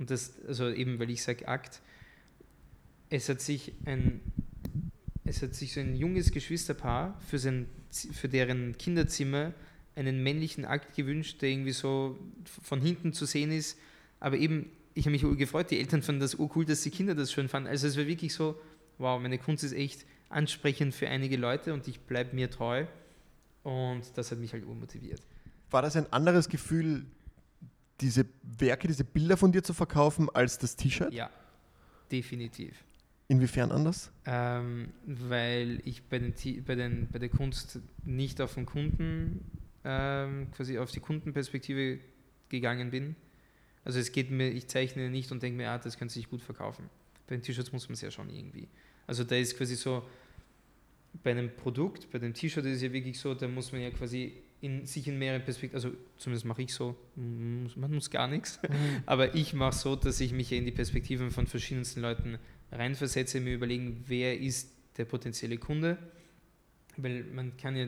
Und 0.01 0.09
das, 0.09 0.33
also 0.47 0.67
eben, 0.67 0.97
weil 0.97 1.11
ich 1.11 1.21
sage 1.21 1.47
Akt, 1.47 1.79
es 3.11 3.29
hat 3.29 3.39
sich 3.39 3.71
ein, 3.85 4.19
es 5.25 5.43
hat 5.43 5.53
sich 5.53 5.73
so 5.73 5.79
ein 5.79 5.95
junges 5.95 6.31
Geschwisterpaar 6.31 7.21
für, 7.27 7.37
sein, 7.37 7.67
für 7.91 8.27
deren 8.27 8.75
Kinderzimmer 8.79 9.53
einen 9.95 10.23
männlichen 10.23 10.65
Akt 10.65 10.95
gewünscht, 10.95 11.43
der 11.43 11.49
irgendwie 11.49 11.73
so 11.73 12.17
von 12.63 12.81
hinten 12.81 13.13
zu 13.13 13.27
sehen 13.27 13.51
ist. 13.51 13.77
Aber 14.19 14.37
eben, 14.37 14.71
ich 14.95 15.05
habe 15.05 15.11
mich 15.11 15.21
gefreut, 15.37 15.69
die 15.69 15.77
Eltern 15.77 16.01
fanden 16.01 16.21
das 16.21 16.39
cool, 16.39 16.65
dass 16.65 16.81
die 16.81 16.89
Kinder 16.89 17.13
das 17.13 17.31
schön 17.31 17.47
fanden. 17.47 17.69
Also 17.69 17.85
es 17.85 17.95
war 17.95 18.07
wirklich 18.07 18.33
so, 18.33 18.59
wow, 18.97 19.21
meine 19.21 19.37
Kunst 19.37 19.63
ist 19.63 19.73
echt 19.73 20.07
ansprechend 20.29 20.95
für 20.95 21.09
einige 21.09 21.37
Leute 21.37 21.75
und 21.75 21.87
ich 21.87 21.99
bleibe 21.99 22.35
mir 22.35 22.49
treu. 22.49 22.87
Und 23.61 24.01
das 24.15 24.31
hat 24.31 24.39
mich 24.39 24.51
halt 24.53 24.65
urmotiviert. 24.65 25.21
War 25.69 25.83
das 25.83 25.95
ein 25.95 26.11
anderes 26.11 26.49
Gefühl, 26.49 27.05
diese 28.01 28.25
Werke, 28.43 28.87
diese 28.87 29.03
Bilder 29.03 29.37
von 29.37 29.51
dir 29.51 29.63
zu 29.63 29.73
verkaufen 29.73 30.29
als 30.29 30.57
das 30.57 30.75
T-Shirt? 30.75 31.13
Ja, 31.13 31.29
definitiv. 32.11 32.83
Inwiefern 33.27 33.71
anders? 33.71 34.11
Ähm, 34.25 34.89
weil 35.05 35.81
ich 35.85 36.03
bei, 36.03 36.19
den, 36.19 36.33
bei, 36.65 36.75
den, 36.75 37.07
bei 37.11 37.19
der 37.19 37.29
Kunst 37.29 37.79
nicht 38.03 38.41
auf 38.41 38.55
den 38.55 38.65
Kunden, 38.65 39.45
ähm, 39.85 40.47
quasi 40.51 40.77
auf 40.77 40.91
die 40.91 40.99
Kundenperspektive 40.99 41.99
gegangen 42.49 42.91
bin. 42.91 43.15
Also 43.85 43.99
es 43.99 44.11
geht 44.11 44.29
mir, 44.31 44.49
ich 44.49 44.67
zeichne 44.67 45.09
nicht 45.09 45.31
und 45.31 45.41
denke 45.41 45.57
mir, 45.57 45.69
ah, 45.69 45.77
das 45.77 45.97
könnte 45.97 46.13
sich 46.13 46.29
gut 46.29 46.41
verkaufen. 46.41 46.89
Bei 47.27 47.35
den 47.35 47.41
T-Shirts 47.41 47.71
muss 47.71 47.87
man 47.87 47.93
es 47.93 48.01
ja 48.01 48.11
schon 48.11 48.29
irgendwie. 48.29 48.67
Also 49.07 49.23
da 49.23 49.35
ist 49.35 49.57
quasi 49.57 49.75
so, 49.75 50.03
bei 51.23 51.31
einem 51.31 51.55
Produkt, 51.55 52.09
bei 52.11 52.19
dem 52.19 52.33
T-Shirt 52.33 52.65
ist 52.65 52.77
es 52.77 52.81
ja 52.81 52.91
wirklich 52.91 53.19
so, 53.19 53.33
da 53.33 53.47
muss 53.47 53.71
man 53.71 53.81
ja 53.81 53.91
quasi 53.91 54.33
in, 54.61 54.85
sich 54.85 55.07
in 55.07 55.17
mehreren 55.17 55.43
Perspektiven, 55.43 55.75
also 55.75 55.97
zumindest 56.17 56.45
mache 56.45 56.61
ich 56.61 56.73
so, 56.73 56.95
man 57.15 57.93
muss 57.93 58.09
gar 58.09 58.27
nichts, 58.27 58.59
mhm. 58.61 58.75
aber 59.05 59.35
ich 59.35 59.53
mache 59.53 59.75
so, 59.75 59.95
dass 59.95 60.19
ich 60.21 60.33
mich 60.33 60.51
in 60.51 60.65
die 60.65 60.71
Perspektiven 60.71 61.31
von 61.31 61.47
verschiedensten 61.47 62.01
Leuten 62.01 62.37
reinversetze, 62.71 63.39
mir 63.39 63.55
überlegen, 63.55 64.03
wer 64.07 64.39
ist 64.39 64.71
der 64.97 65.05
potenzielle 65.05 65.57
Kunde, 65.57 65.97
weil 66.97 67.23
man 67.33 67.57
kann 67.57 67.75
ja, 67.75 67.87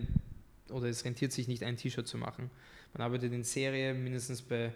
oder 0.70 0.88
es 0.88 1.06
rentiert 1.06 1.32
sich 1.32 1.48
nicht, 1.48 1.64
ein 1.64 1.78
T-Shirt 1.78 2.08
zu 2.08 2.18
machen. 2.18 2.50
Man 2.94 3.02
arbeitet 3.02 3.34
in 3.34 3.44
Serie 3.44 3.94
mindestens 3.94 4.42
bei, 4.42 4.74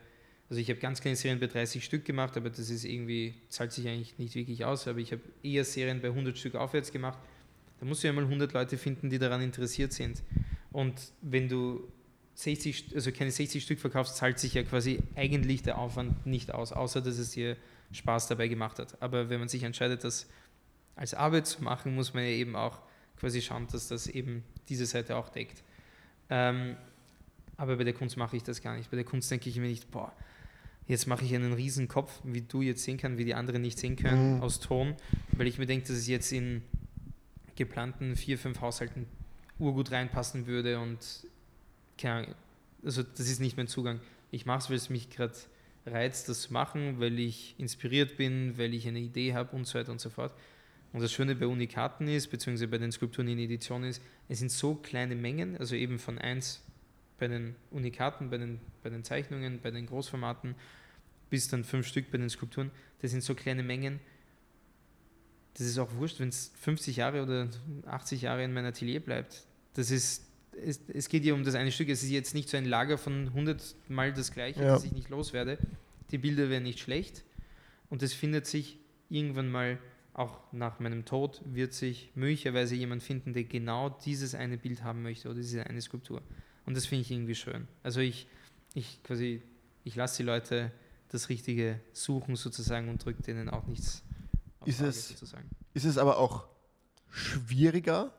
also 0.49 0.61
ich 0.61 0.69
habe 0.69 0.79
ganz 0.79 1.01
kleine 1.01 1.15
Serien 1.15 1.39
bei 1.39 1.47
30 1.47 1.83
Stück 1.83 2.05
gemacht, 2.05 2.37
aber 2.37 2.49
das 2.49 2.69
ist 2.69 2.85
irgendwie, 2.85 3.33
zahlt 3.49 3.71
sich 3.71 3.87
eigentlich 3.87 4.19
nicht 4.19 4.35
wirklich 4.35 4.65
aus, 4.65 4.87
aber 4.87 4.99
ich 4.99 5.11
habe 5.11 5.21
eher 5.41 5.65
Serien 5.65 6.01
bei 6.01 6.09
100 6.09 6.37
Stück 6.37 6.55
aufwärts 6.55 6.91
gemacht. 6.91 7.17
Da 7.79 7.85
musst 7.85 8.03
du 8.03 8.07
ja 8.07 8.13
mal 8.13 8.23
100 8.23 8.53
Leute 8.53 8.77
finden, 8.77 9.09
die 9.09 9.19
daran 9.19 9.41
interessiert 9.41 9.93
sind. 9.93 10.23
Und 10.77 11.11
wenn 11.23 11.49
du 11.49 11.91
60, 12.35 12.91
also 12.93 13.11
keine 13.11 13.31
60 13.31 13.63
Stück 13.63 13.79
verkaufst, 13.79 14.15
zahlt 14.15 14.37
sich 14.37 14.53
ja 14.53 14.61
quasi 14.61 14.99
eigentlich 15.15 15.63
der 15.63 15.79
Aufwand 15.79 16.27
nicht 16.27 16.53
aus, 16.53 16.71
außer 16.71 17.01
dass 17.01 17.17
es 17.17 17.31
dir 17.31 17.57
Spaß 17.93 18.27
dabei 18.27 18.47
gemacht 18.47 18.77
hat. 18.77 19.01
Aber 19.01 19.31
wenn 19.31 19.39
man 19.39 19.49
sich 19.49 19.63
entscheidet, 19.63 20.03
das 20.03 20.27
als 20.95 21.15
Arbeit 21.15 21.47
zu 21.47 21.63
machen, 21.63 21.95
muss 21.95 22.13
man 22.13 22.25
ja 22.25 22.29
eben 22.29 22.55
auch 22.55 22.77
quasi 23.19 23.41
schauen, 23.41 23.65
dass 23.71 23.87
das 23.87 24.05
eben 24.05 24.43
diese 24.69 24.85
Seite 24.85 25.15
auch 25.15 25.29
deckt. 25.29 25.63
Ähm, 26.29 26.77
aber 27.55 27.77
bei 27.77 27.83
der 27.83 27.93
Kunst 27.93 28.15
mache 28.15 28.37
ich 28.37 28.43
das 28.43 28.61
gar 28.61 28.77
nicht. 28.77 28.91
Bei 28.91 28.97
der 28.97 29.05
Kunst 29.05 29.31
denke 29.31 29.49
ich 29.49 29.55
mir 29.57 29.69
nicht, 29.69 29.89
boah, 29.89 30.13
jetzt 30.85 31.07
mache 31.07 31.25
ich 31.25 31.33
einen 31.33 31.53
riesen 31.53 31.87
Kopf, 31.87 32.21
wie 32.23 32.41
du 32.41 32.61
jetzt 32.61 32.83
sehen 32.83 32.97
kannst, 32.97 33.17
wie 33.17 33.25
die 33.25 33.33
anderen 33.33 33.63
nicht 33.63 33.79
sehen 33.79 33.95
können, 33.95 34.35
mhm. 34.35 34.43
aus 34.43 34.59
Ton, 34.59 34.93
weil 35.31 35.47
ich 35.47 35.57
mir 35.57 35.65
denke, 35.65 35.87
dass 35.87 35.97
es 35.97 36.05
jetzt 36.05 36.31
in 36.31 36.61
geplanten 37.55 38.15
vier, 38.15 38.37
fünf 38.37 38.61
Haushalten 38.61 39.07
urgut 39.59 39.91
reinpassen 39.91 40.47
würde 40.47 40.79
und 40.79 40.99
keine 41.97 42.35
also 42.83 43.03
das 43.03 43.27
ist 43.27 43.39
nicht 43.39 43.57
mein 43.57 43.67
Zugang. 43.67 43.99
Ich 44.31 44.45
mache 44.45 44.59
es, 44.59 44.69
weil 44.69 44.77
es 44.77 44.89
mich 44.89 45.09
gerade 45.09 45.33
reizt, 45.85 46.29
das 46.29 46.41
zu 46.41 46.53
machen, 46.53 46.99
weil 46.99 47.17
ich 47.19 47.55
inspiriert 47.57 48.17
bin, 48.17 48.57
weil 48.57 48.73
ich 48.73 48.87
eine 48.87 48.99
Idee 48.99 49.33
habe 49.33 49.55
und 49.55 49.65
so 49.65 49.79
weiter 49.79 49.91
und 49.91 50.01
so 50.01 50.09
fort. 50.09 50.33
Und 50.93 51.01
das 51.01 51.11
Schöne 51.11 51.35
bei 51.35 51.47
Unikaten 51.47 52.07
ist, 52.07 52.27
beziehungsweise 52.27 52.67
bei 52.67 52.77
den 52.77 52.91
Skulpturen 52.91 53.27
in 53.27 53.39
Edition 53.39 53.83
ist, 53.83 54.01
es 54.29 54.39
sind 54.39 54.51
so 54.51 54.75
kleine 54.75 55.15
Mengen, 55.15 55.57
also 55.57 55.75
eben 55.75 55.99
von 55.99 56.17
1 56.17 56.63
bei 57.19 57.27
den 57.27 57.55
Unikaten, 57.71 58.29
bei 58.29 58.37
den, 58.37 58.59
bei 58.83 58.89
den 58.89 59.03
Zeichnungen, 59.03 59.59
bei 59.61 59.71
den 59.71 59.85
Großformaten, 59.85 60.55
bis 61.29 61.47
dann 61.47 61.63
fünf 61.63 61.87
Stück 61.87 62.11
bei 62.11 62.17
den 62.17 62.29
Skulpturen, 62.29 62.71
das 63.01 63.11
sind 63.11 63.23
so 63.23 63.35
kleine 63.35 63.63
Mengen, 63.63 63.99
das 65.55 65.67
ist 65.67 65.79
auch 65.79 65.93
wurscht, 65.95 66.19
wenn 66.19 66.29
es 66.29 66.51
50 66.61 66.97
Jahre 66.97 67.23
oder 67.23 67.49
80 67.87 68.21
Jahre 68.21 68.43
in 68.43 68.53
meinem 68.53 68.67
Atelier 68.67 68.99
bleibt. 68.99 69.46
Das 69.77 69.91
ist, 69.91 70.25
es, 70.51 70.81
es 70.91 71.07
geht 71.07 71.23
ja 71.23 71.35
um 71.35 71.43
das 71.43 71.55
eine 71.55 71.71
Stück. 71.71 71.87
Es 71.89 72.03
ist 72.03 72.09
jetzt 72.09 72.33
nicht 72.33 72.49
so 72.49 72.57
ein 72.57 72.65
Lager 72.65 72.97
von 72.97 73.27
100 73.27 73.75
Mal 73.87 74.11
das 74.11 74.31
Gleiche, 74.31 74.61
ja. 74.61 74.73
dass 74.73 74.83
ich 74.83 74.91
nicht 74.91 75.09
loswerde. 75.09 75.59
Die 76.11 76.17
Bilder 76.17 76.49
wären 76.49 76.63
nicht 76.63 76.79
schlecht. 76.79 77.23
Und 77.89 78.01
es 78.01 78.13
findet 78.13 78.47
sich 78.47 78.79
irgendwann 79.09 79.49
mal, 79.49 79.77
auch 80.13 80.39
nach 80.51 80.79
meinem 80.79 81.05
Tod, 81.05 81.41
wird 81.45 81.73
sich 81.73 82.09
möglicherweise 82.15 82.73
jemand 82.73 83.03
finden, 83.03 83.33
der 83.33 83.43
genau 83.43 83.89
dieses 83.89 84.33
eine 84.33 84.57
Bild 84.57 84.83
haben 84.83 85.03
möchte 85.03 85.29
oder 85.29 85.37
diese 85.37 85.67
eine 85.67 85.79
Skulptur. 85.79 86.23
Und 86.65 86.75
das 86.75 86.87
finde 86.87 87.03
ich 87.03 87.11
irgendwie 87.11 87.35
schön. 87.35 87.67
Also 87.83 87.99
ich, 87.99 88.27
ich 88.73 89.01
quasi, 89.03 89.43
ich 89.83 89.95
lasse 89.95 90.17
die 90.17 90.23
Leute 90.23 90.71
das 91.09 91.29
Richtige 91.29 91.79
suchen 91.93 92.35
sozusagen 92.35 92.89
und 92.89 93.05
drücke 93.05 93.21
denen 93.21 93.47
auch 93.47 93.67
nichts 93.67 94.03
auf 94.59 94.67
ist 94.67 94.81
es, 94.81 95.09
sozusagen. 95.09 95.49
Ist 95.75 95.85
es 95.85 95.99
aber 95.99 96.17
auch 96.17 96.47
schwieriger, 97.11 98.11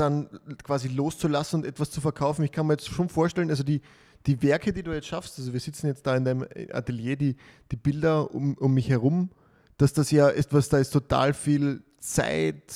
dann 0.00 0.28
quasi 0.62 0.88
loszulassen 0.88 1.60
und 1.60 1.66
etwas 1.66 1.90
zu 1.90 2.00
verkaufen? 2.00 2.44
Ich 2.44 2.52
kann 2.52 2.66
mir 2.66 2.74
jetzt 2.74 2.88
schon 2.88 3.08
vorstellen, 3.08 3.50
also 3.50 3.62
die, 3.62 3.80
die 4.26 4.42
Werke, 4.42 4.72
die 4.72 4.82
du 4.82 4.92
jetzt 4.92 5.06
schaffst, 5.06 5.38
also 5.38 5.52
wir 5.52 5.60
sitzen 5.60 5.86
jetzt 5.86 6.06
da 6.06 6.16
in 6.16 6.24
deinem 6.24 6.46
Atelier, 6.72 7.16
die, 7.16 7.36
die 7.70 7.76
Bilder 7.76 8.34
um, 8.34 8.54
um 8.58 8.74
mich 8.74 8.88
herum, 8.88 9.30
dass 9.76 9.92
das 9.92 10.10
ja 10.10 10.28
etwas, 10.28 10.68
da 10.68 10.78
ist 10.78 10.90
total 10.90 11.34
viel 11.34 11.82
Zeit, 11.98 12.74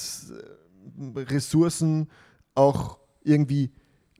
Ressourcen, 1.17 2.09
auch 2.55 2.99
irgendwie 3.23 3.71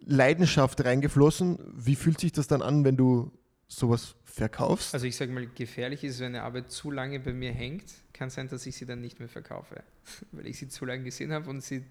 Leidenschaft 0.05 0.85
reingeflossen. 0.85 1.59
Wie 1.75 1.97
fühlt 1.97 2.21
sich 2.21 2.33
das 2.33 2.47
dann 2.47 2.63
an, 2.63 2.85
wenn 2.85 2.97
du 2.97 3.33
sowas 3.69 4.17
verkaufst? 4.25 4.95
Also 4.95 5.07
ich 5.07 5.17
sage 5.17 5.33
mal, 5.33 5.47
gefährlich 5.47 6.05
ist, 6.05 6.21
wenn 6.21 6.35
eine 6.35 6.43
Arbeit 6.43 6.71
zu 6.71 6.91
lange 6.91 7.21
bei 7.21 7.33
mir 7.33 7.53
hängt, 7.53 7.85
kann 8.13 8.31
sein, 8.31 8.49
dass 8.49 8.67
ich 8.67 8.77
sie 8.77 8.87
dann 8.87 9.01
nicht 9.01 9.19
mehr 9.19 9.29
verkaufe, 9.29 9.83
weil 10.33 10.47
ich 10.47 10.59
sie 10.59 10.69
zu 10.69 10.85
lange 10.85 11.05
gesehen 11.05 11.33
habe 11.33 11.49
und 11.49 11.63
sie 11.63 11.85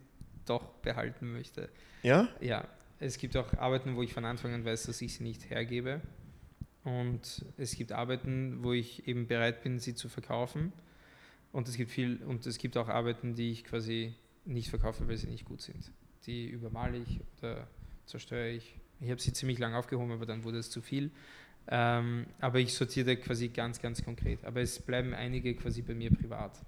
doch 0.51 0.65
behalten 0.81 1.31
möchte. 1.31 1.69
Ja? 2.03 2.27
Ja. 2.39 2.67
Es 2.99 3.17
gibt 3.17 3.35
auch 3.35 3.53
Arbeiten, 3.55 3.95
wo 3.95 4.03
ich 4.03 4.13
von 4.13 4.25
Anfang 4.25 4.53
an 4.53 4.63
weiß, 4.63 4.83
dass 4.83 5.01
ich 5.01 5.15
sie 5.15 5.23
nicht 5.23 5.49
hergebe. 5.49 6.01
Und 6.83 7.45
es 7.57 7.75
gibt 7.75 7.91
Arbeiten, 7.91 8.63
wo 8.63 8.73
ich 8.73 9.07
eben 9.07 9.27
bereit 9.27 9.63
bin, 9.63 9.79
sie 9.79 9.95
zu 9.95 10.09
verkaufen. 10.09 10.71
Und 11.51 11.67
es 11.67 11.77
gibt 11.77 11.91
viel, 11.91 12.21
und 12.23 12.45
es 12.45 12.57
gibt 12.57 12.77
auch 12.77 12.89
Arbeiten, 12.89 13.33
die 13.33 13.51
ich 13.51 13.63
quasi 13.63 14.13
nicht 14.45 14.69
verkaufe, 14.69 15.07
weil 15.07 15.17
sie 15.17 15.27
nicht 15.27 15.45
gut 15.45 15.61
sind. 15.61 15.91
Die 16.25 16.47
übermale 16.47 16.97
ich 16.97 17.19
oder 17.39 17.67
zerstöre 18.05 18.49
ich. 18.49 18.75
Ich 18.99 19.09
habe 19.09 19.21
sie 19.21 19.33
ziemlich 19.33 19.57
lang 19.57 19.73
aufgehoben, 19.73 20.11
aber 20.11 20.25
dann 20.25 20.43
wurde 20.43 20.59
es 20.59 20.69
zu 20.69 20.81
viel. 20.81 21.11
Ähm, 21.67 22.25
aber 22.39 22.59
ich 22.59 22.73
sortiere 22.73 23.15
quasi 23.17 23.49
ganz, 23.49 23.81
ganz 23.81 24.03
konkret. 24.03 24.43
Aber 24.45 24.61
es 24.61 24.79
bleiben 24.79 25.13
einige 25.13 25.55
quasi 25.55 25.81
bei 25.81 25.93
mir 25.93 26.11
privat. 26.11 26.59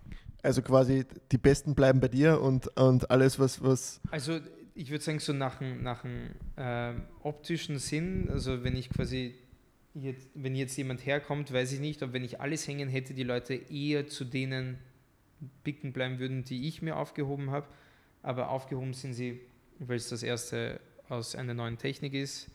Also 0.43 0.61
quasi 0.61 1.05
die 1.31 1.37
Besten 1.37 1.73
bleiben 1.73 1.99
bei 1.99 2.09
dir 2.09 2.41
und, 2.41 2.67
und 2.77 3.09
alles, 3.09 3.39
was, 3.39 3.63
was. 3.63 4.01
Also 4.11 4.39
ich 4.75 4.91
würde 4.91 5.03
sagen, 5.03 5.19
so 5.19 5.33
nach 5.33 5.61
einem 5.61 5.81
nach 5.81 6.03
äh, 6.57 6.93
optischen 7.21 7.79
Sinn, 7.79 8.29
also 8.29 8.63
wenn 8.63 8.75
ich 8.75 8.89
quasi 8.89 9.35
jetzt, 9.93 10.27
wenn 10.35 10.55
jetzt 10.55 10.75
jemand 10.75 11.05
herkommt, 11.05 11.53
weiß 11.53 11.71
ich 11.71 11.79
nicht, 11.79 12.03
ob 12.03 12.13
wenn 12.13 12.23
ich 12.23 12.41
alles 12.41 12.67
hängen 12.67 12.89
hätte, 12.89 13.13
die 13.13 13.23
Leute 13.23 13.53
eher 13.53 14.07
zu 14.07 14.25
denen 14.25 14.77
picken 15.63 15.93
bleiben 15.93 16.19
würden, 16.19 16.43
die 16.43 16.67
ich 16.67 16.81
mir 16.81 16.97
aufgehoben 16.97 17.51
habe. 17.51 17.67
Aber 18.21 18.49
aufgehoben 18.49 18.93
sind 18.93 19.13
sie, 19.13 19.39
weil 19.79 19.97
es 19.97 20.09
das 20.09 20.23
erste 20.23 20.79
aus 21.09 21.35
einer 21.35 21.53
neuen 21.53 21.77
Technik 21.77 22.13
ist, 22.13 22.49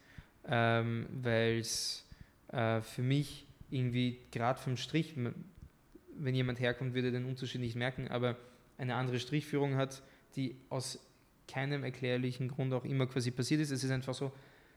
ähm, 0.46 1.06
weil 1.22 1.58
es 1.58 2.04
äh, 2.48 2.80
für 2.80 3.02
mich 3.02 3.46
irgendwie 3.70 4.18
gerade 4.30 4.58
vom 4.58 4.76
Strich, 4.76 5.14
wenn 6.18 6.34
jemand 6.34 6.60
herkommt, 6.60 6.94
würde 6.94 7.12
den 7.12 7.24
Unterschied 7.24 7.60
nicht 7.60 7.76
merken, 7.76 8.08
aber 8.08 8.36
eine 8.76 8.94
andere 8.94 9.18
Strichführung 9.18 9.76
hat, 9.76 10.02
die 10.36 10.56
aus 10.68 11.00
keinem 11.48 11.82
erklärlichen 11.82 12.48
Grund 12.48 12.72
auch 12.72 12.84
immer 12.84 13.06
quasi 13.06 13.30
passiert 13.30 13.60
ist. 13.60 13.70
Es 13.70 13.82
ist 13.82 13.90
einfach 13.90 14.14
so, 14.14 14.32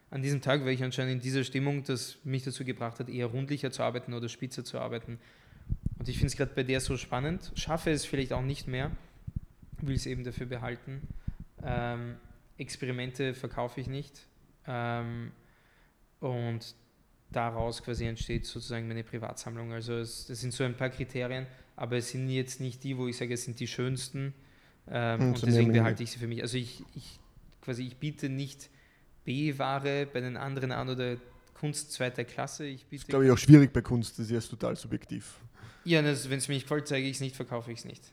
an 0.09 0.21
diesem 0.21 0.41
Tag 0.41 0.61
war 0.61 0.69
ich 0.69 0.83
anscheinend 0.83 1.13
in 1.13 1.19
dieser 1.19 1.43
Stimmung, 1.43 1.83
das 1.83 2.17
mich 2.23 2.43
dazu 2.43 2.65
gebracht 2.65 2.99
hat, 2.99 3.09
eher 3.09 3.27
rundlicher 3.27 3.71
zu 3.71 3.83
arbeiten 3.83 4.13
oder 4.13 4.27
spitzer 4.27 4.63
zu 4.63 4.79
arbeiten. 4.79 5.19
Und 5.99 6.09
ich 6.09 6.15
finde 6.15 6.27
es 6.27 6.37
gerade 6.37 6.51
bei 6.53 6.63
der 6.63 6.81
so 6.81 6.97
spannend, 6.97 7.51
schaffe 7.55 7.91
es 7.91 8.05
vielleicht 8.05 8.33
auch 8.33 8.41
nicht 8.41 8.67
mehr, 8.67 8.91
will 9.81 9.95
es 9.95 10.05
eben 10.05 10.23
dafür 10.23 10.47
behalten. 10.47 11.07
Ähm, 11.63 12.15
Experimente 12.57 13.33
verkaufe 13.33 13.79
ich 13.79 13.87
nicht. 13.87 14.27
Ähm, 14.67 15.31
und 16.19 16.75
daraus 17.31 17.81
quasi 17.83 18.05
entsteht 18.05 18.45
sozusagen 18.45 18.87
meine 18.87 19.03
Privatsammlung. 19.03 19.71
Also 19.71 19.93
es, 19.93 20.27
das 20.27 20.41
sind 20.41 20.53
so 20.53 20.63
ein 20.63 20.75
paar 20.75 20.89
Kriterien, 20.89 21.47
aber 21.75 21.97
es 21.97 22.09
sind 22.09 22.29
jetzt 22.29 22.59
nicht 22.59 22.83
die, 22.83 22.97
wo 22.97 23.07
ich 23.07 23.17
sage, 23.17 23.33
es 23.33 23.43
sind 23.43 23.59
die 23.59 23.67
schönsten 23.67 24.33
ähm, 24.89 25.19
hm, 25.19 25.33
und 25.33 25.45
deswegen 25.45 25.71
behalte 25.71 26.03
ich 26.03 26.11
sie 26.11 26.19
für 26.19 26.27
mich. 26.27 26.41
Also 26.41 26.57
ich, 26.57 26.83
ich 26.95 27.19
quasi 27.61 27.83
ich 27.83 27.97
biete 27.97 28.29
nicht 28.29 28.69
B-Ware 29.25 30.07
bei 30.11 30.19
den 30.19 30.37
anderen 30.37 30.71
an 30.71 30.89
oder 30.89 31.17
Kunst 31.53 31.91
zweiter 31.91 32.23
Klasse. 32.23 32.65
Ich 32.65 32.85
biete 32.85 32.95
das 32.95 33.03
ist, 33.03 33.09
glaube 33.09 33.25
ich, 33.25 33.31
auch 33.31 33.37
schwierig 33.37 33.71
bei 33.71 33.81
Kunst, 33.81 34.17
das 34.17 34.25
ist 34.25 34.31
ja 34.31 34.39
total 34.39 34.75
subjektiv. 34.75 35.39
Ja, 35.83 36.03
wenn 36.03 36.11
es 36.11 36.47
mir 36.47 36.55
nicht 36.55 36.63
gefällt, 36.63 36.87
zeige 36.87 37.07
ich 37.07 37.17
es 37.17 37.21
nicht, 37.21 37.35
verkaufe 37.35 37.71
ich 37.71 37.79
es 37.79 37.85
nicht. 37.85 38.03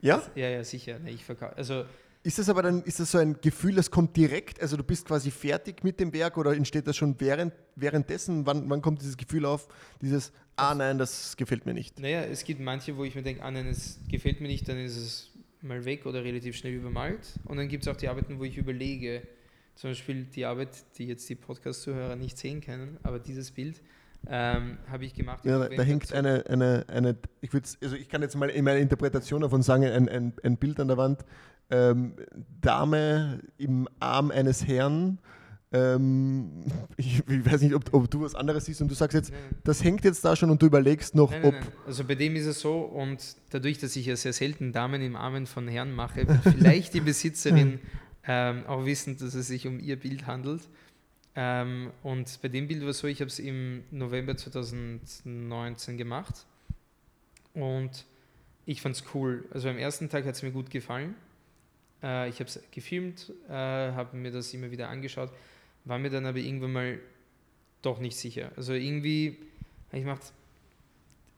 Ja? 0.00 0.22
Ja, 0.34 0.48
ja, 0.48 0.64
sicher. 0.64 0.98
Nee, 0.98 1.12
ich 1.12 1.24
verkaufe. 1.24 1.56
Also 1.56 1.84
ist 2.26 2.40
das 2.40 2.48
aber 2.48 2.62
dann, 2.62 2.82
ist 2.82 2.98
das 2.98 3.12
so 3.12 3.18
ein 3.18 3.40
Gefühl, 3.40 3.76
das 3.76 3.88
kommt 3.88 4.16
direkt, 4.16 4.60
also 4.60 4.76
du 4.76 4.82
bist 4.82 5.06
quasi 5.06 5.30
fertig 5.30 5.84
mit 5.84 6.00
dem 6.00 6.12
Werk 6.12 6.36
oder 6.36 6.56
entsteht 6.56 6.88
das 6.88 6.96
schon 6.96 7.14
während, 7.20 7.54
währenddessen? 7.76 8.44
Wann, 8.46 8.68
wann 8.68 8.82
kommt 8.82 9.00
dieses 9.00 9.16
Gefühl 9.16 9.46
auf, 9.46 9.68
dieses, 10.02 10.32
ah 10.56 10.74
nein, 10.74 10.98
das 10.98 11.36
gefällt 11.36 11.66
mir 11.66 11.74
nicht? 11.74 12.00
Naja, 12.00 12.22
es 12.22 12.42
gibt 12.42 12.60
manche, 12.60 12.96
wo 12.96 13.04
ich 13.04 13.14
mir 13.14 13.22
denke, 13.22 13.44
ah 13.44 13.50
nein, 13.52 13.68
es 13.68 14.00
gefällt 14.10 14.40
mir 14.40 14.48
nicht, 14.48 14.68
dann 14.68 14.76
ist 14.76 14.96
es 14.96 15.30
mal 15.62 15.84
weg 15.84 16.04
oder 16.04 16.24
relativ 16.24 16.56
schnell 16.56 16.74
übermalt. 16.74 17.20
Und 17.44 17.58
dann 17.58 17.68
gibt 17.68 17.84
es 17.84 17.88
auch 17.88 17.96
die 17.96 18.08
Arbeiten, 18.08 18.40
wo 18.40 18.44
ich 18.44 18.58
überlege, 18.58 19.22
zum 19.76 19.90
Beispiel 19.90 20.24
die 20.24 20.46
Arbeit, 20.46 20.70
die 20.98 21.06
jetzt 21.06 21.28
die 21.28 21.36
Podcast-Zuhörer 21.36 22.16
nicht 22.16 22.38
sehen 22.38 22.60
können, 22.60 22.98
aber 23.04 23.20
dieses 23.20 23.52
Bild, 23.52 23.80
ähm, 24.28 24.78
habe 24.90 25.04
ich 25.04 25.14
gemacht. 25.14 25.44
Ja, 25.44 25.68
da 25.68 25.82
hängt 25.82 26.12
eine, 26.12 26.44
eine, 26.48 26.84
eine 26.88 27.16
ich, 27.40 27.50
also 27.54 27.94
ich 27.94 28.08
kann 28.08 28.22
jetzt 28.22 28.34
mal 28.34 28.48
in 28.50 28.64
meiner 28.64 28.80
Interpretation 28.80 29.42
davon 29.42 29.62
sagen, 29.62 29.84
ein, 29.84 30.08
ein, 30.08 30.32
ein 30.42 30.56
Bild 30.56 30.80
an 30.80 30.88
der 30.88 30.96
Wand, 30.96 31.24
ähm, 31.70 32.14
Dame 32.60 33.40
im 33.58 33.88
Arm 34.00 34.30
eines 34.30 34.66
Herrn. 34.66 35.18
Ähm, 35.72 36.64
ich, 36.96 37.18
ich, 37.28 37.52
weiß 37.52 37.60
nicht, 37.62 37.74
ob, 37.74 37.92
ob, 37.92 38.10
du 38.10 38.22
was 38.22 38.34
anderes 38.34 38.66
siehst 38.66 38.80
und 38.80 38.90
du 38.90 38.94
sagst 38.94 39.14
jetzt, 39.14 39.32
nein. 39.32 39.40
das 39.64 39.82
hängt 39.82 40.04
jetzt 40.04 40.24
da 40.24 40.36
schon 40.36 40.50
und 40.50 40.62
du 40.62 40.66
überlegst 40.66 41.14
noch, 41.14 41.30
nein, 41.30 41.42
nein, 41.42 41.54
ob. 41.54 41.86
Also 41.86 42.04
bei 42.04 42.14
dem 42.14 42.36
ist 42.36 42.46
es 42.46 42.60
so 42.60 42.80
und 42.80 43.36
dadurch, 43.50 43.78
dass 43.78 43.96
ich 43.96 44.06
ja 44.06 44.16
sehr 44.16 44.32
selten 44.32 44.72
Damen 44.72 45.02
im 45.02 45.16
Armen 45.16 45.46
von 45.46 45.66
Herren 45.66 45.92
mache, 45.92 46.28
wird 46.28 46.42
vielleicht 46.42 46.94
die 46.94 47.00
Besitzerin 47.00 47.80
ähm, 48.26 48.64
auch 48.66 48.84
wissen, 48.84 49.18
dass 49.18 49.34
es 49.34 49.48
sich 49.48 49.66
um 49.66 49.80
ihr 49.80 49.96
Bild 49.96 50.26
handelt. 50.26 50.62
Ähm, 51.34 51.90
und 52.02 52.38
bei 52.40 52.48
dem 52.48 52.68
Bild 52.68 52.82
war 52.82 52.90
es 52.90 52.98
so, 52.98 53.08
ich 53.08 53.20
habe 53.20 53.28
es 53.28 53.38
im 53.38 53.82
November 53.90 54.36
2019 54.36 55.98
gemacht 55.98 56.46
und 57.52 58.06
ich 58.64 58.80
fand 58.80 58.94
es 58.94 59.04
cool. 59.14 59.44
Also 59.50 59.68
am 59.68 59.78
ersten 59.78 60.08
Tag 60.08 60.24
hat 60.24 60.34
es 60.36 60.42
mir 60.42 60.52
gut 60.52 60.70
gefallen 60.70 61.14
äh, 62.02 62.28
ich 62.28 62.36
habe 62.36 62.48
es 62.48 62.60
gefilmt, 62.70 63.32
äh, 63.48 63.52
habe 63.52 64.16
mir 64.16 64.30
das 64.30 64.52
immer 64.54 64.70
wieder 64.70 64.88
angeschaut, 64.88 65.30
war 65.84 65.98
mir 65.98 66.10
dann 66.10 66.26
aber 66.26 66.38
irgendwann 66.38 66.72
mal 66.72 66.98
doch 67.82 67.98
nicht 67.98 68.16
sicher. 68.16 68.52
Also 68.56 68.74
irgendwie, 68.74 69.38
ich 69.92 70.04
mache 70.04 70.20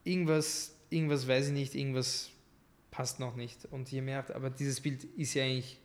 irgendwas, 0.04 0.74
irgendwas 0.90 1.28
weiß 1.28 1.48
ich 1.48 1.52
nicht, 1.52 1.74
irgendwas 1.74 2.30
passt 2.90 3.20
noch 3.20 3.36
nicht. 3.36 3.66
Und 3.70 3.90
je 3.90 4.00
mehr, 4.00 4.24
aber 4.34 4.50
dieses 4.50 4.80
Bild 4.80 5.04
ist 5.16 5.34
ja 5.34 5.44
eigentlich 5.44 5.78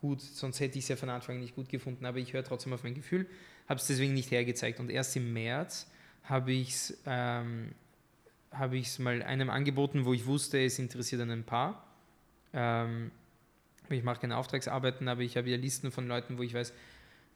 gut, 0.00 0.20
sonst 0.20 0.60
hätte 0.60 0.78
ich 0.78 0.84
es 0.84 0.88
ja 0.88 0.96
von 0.96 1.08
Anfang 1.08 1.40
nicht 1.40 1.54
gut 1.54 1.68
gefunden, 1.68 2.04
aber 2.04 2.18
ich 2.18 2.32
höre 2.32 2.44
trotzdem 2.44 2.72
auf 2.72 2.82
mein 2.82 2.94
Gefühl, 2.94 3.26
habe 3.68 3.80
es 3.80 3.86
deswegen 3.86 4.14
nicht 4.14 4.30
hergezeigt. 4.30 4.80
Und 4.80 4.90
erst 4.90 5.16
im 5.16 5.32
März 5.32 5.88
habe 6.24 6.52
ich 6.52 6.70
es 6.70 6.98
ähm, 7.06 7.72
es 8.50 8.98
mal 8.98 9.22
einem 9.22 9.50
angeboten, 9.50 10.04
wo 10.04 10.12
ich 10.12 10.26
wusste, 10.26 10.62
es 10.62 10.78
interessiert 10.78 11.22
ein 11.22 11.44
Paar. 11.44 11.86
Ähm, 12.52 13.10
ich 13.88 14.02
mache 14.02 14.20
keine 14.20 14.36
Auftragsarbeiten, 14.36 15.08
aber 15.08 15.22
ich 15.22 15.36
habe 15.36 15.50
ja 15.50 15.56
Listen 15.56 15.90
von 15.90 16.06
Leuten, 16.08 16.38
wo 16.38 16.42
ich 16.42 16.54
weiß, 16.54 16.72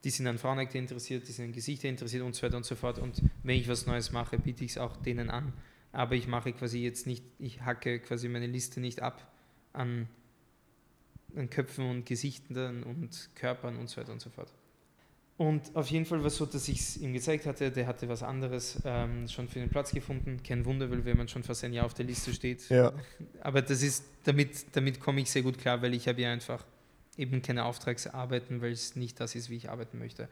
die 0.04 0.10
sind 0.10 0.26
an 0.26 0.38
Frauenakte 0.38 0.78
interessiert, 0.78 1.26
die 1.26 1.32
sind 1.32 1.46
an 1.46 1.52
Gesichter 1.52 1.88
interessiert 1.88 2.22
und 2.22 2.34
so 2.34 2.42
weiter 2.42 2.56
und 2.56 2.64
so 2.64 2.76
fort. 2.76 2.98
Und 2.98 3.22
wenn 3.42 3.58
ich 3.58 3.68
was 3.68 3.86
Neues 3.86 4.12
mache, 4.12 4.38
biete 4.38 4.64
ich 4.64 4.72
es 4.72 4.78
auch 4.78 4.96
denen 4.96 5.30
an. 5.30 5.52
Aber 5.92 6.14
ich 6.14 6.28
mache 6.28 6.52
quasi 6.52 6.80
jetzt 6.80 7.06
nicht, 7.06 7.24
ich 7.38 7.62
hacke 7.62 7.98
quasi 8.00 8.28
meine 8.28 8.46
Liste 8.46 8.80
nicht 8.80 9.02
ab 9.02 9.32
an, 9.72 10.08
an 11.34 11.50
Köpfen 11.50 11.88
und 11.90 12.06
Gesichtern 12.06 12.82
und 12.82 13.30
Körpern 13.34 13.76
und 13.76 13.88
so 13.88 14.00
weiter 14.00 14.12
und 14.12 14.20
so 14.20 14.30
fort. 14.30 14.52
Und 15.38 15.76
auf 15.76 15.90
jeden 15.90 16.06
Fall 16.06 16.20
war 16.20 16.26
es 16.26 16.36
so, 16.36 16.46
dass 16.46 16.66
ich 16.68 16.80
es 16.80 16.96
ihm 16.96 17.12
gezeigt 17.12 17.44
hatte, 17.44 17.70
der 17.70 17.86
hatte 17.86 18.08
was 18.08 18.22
anderes 18.22 18.80
ähm, 18.86 19.28
schon 19.28 19.48
für 19.48 19.58
den 19.58 19.68
Platz 19.68 19.92
gefunden. 19.92 20.40
Kein 20.42 20.64
Wunder, 20.64 20.90
weil 20.90 21.04
wenn 21.04 21.18
man 21.18 21.28
schon 21.28 21.42
fast 21.42 21.62
ein 21.64 21.74
Jahr 21.74 21.84
auf 21.84 21.92
der 21.92 22.06
Liste 22.06 22.32
steht. 22.32 22.68
Ja. 22.70 22.92
Aber 23.42 23.60
das 23.60 23.82
ist, 23.82 24.04
damit, 24.24 24.74
damit 24.74 24.98
komme 24.98 25.20
ich 25.20 25.30
sehr 25.30 25.42
gut 25.42 25.58
klar, 25.58 25.82
weil 25.82 25.92
ich 25.92 26.08
habe 26.08 26.22
ja 26.22 26.32
einfach 26.32 26.64
eben 27.18 27.42
keine 27.42 27.64
Auftragsarbeiten, 27.64 28.62
weil 28.62 28.72
es 28.72 28.96
nicht 28.96 29.20
das 29.20 29.34
ist, 29.34 29.50
wie 29.50 29.56
ich 29.56 29.68
arbeiten 29.68 29.98
möchte. 29.98 30.28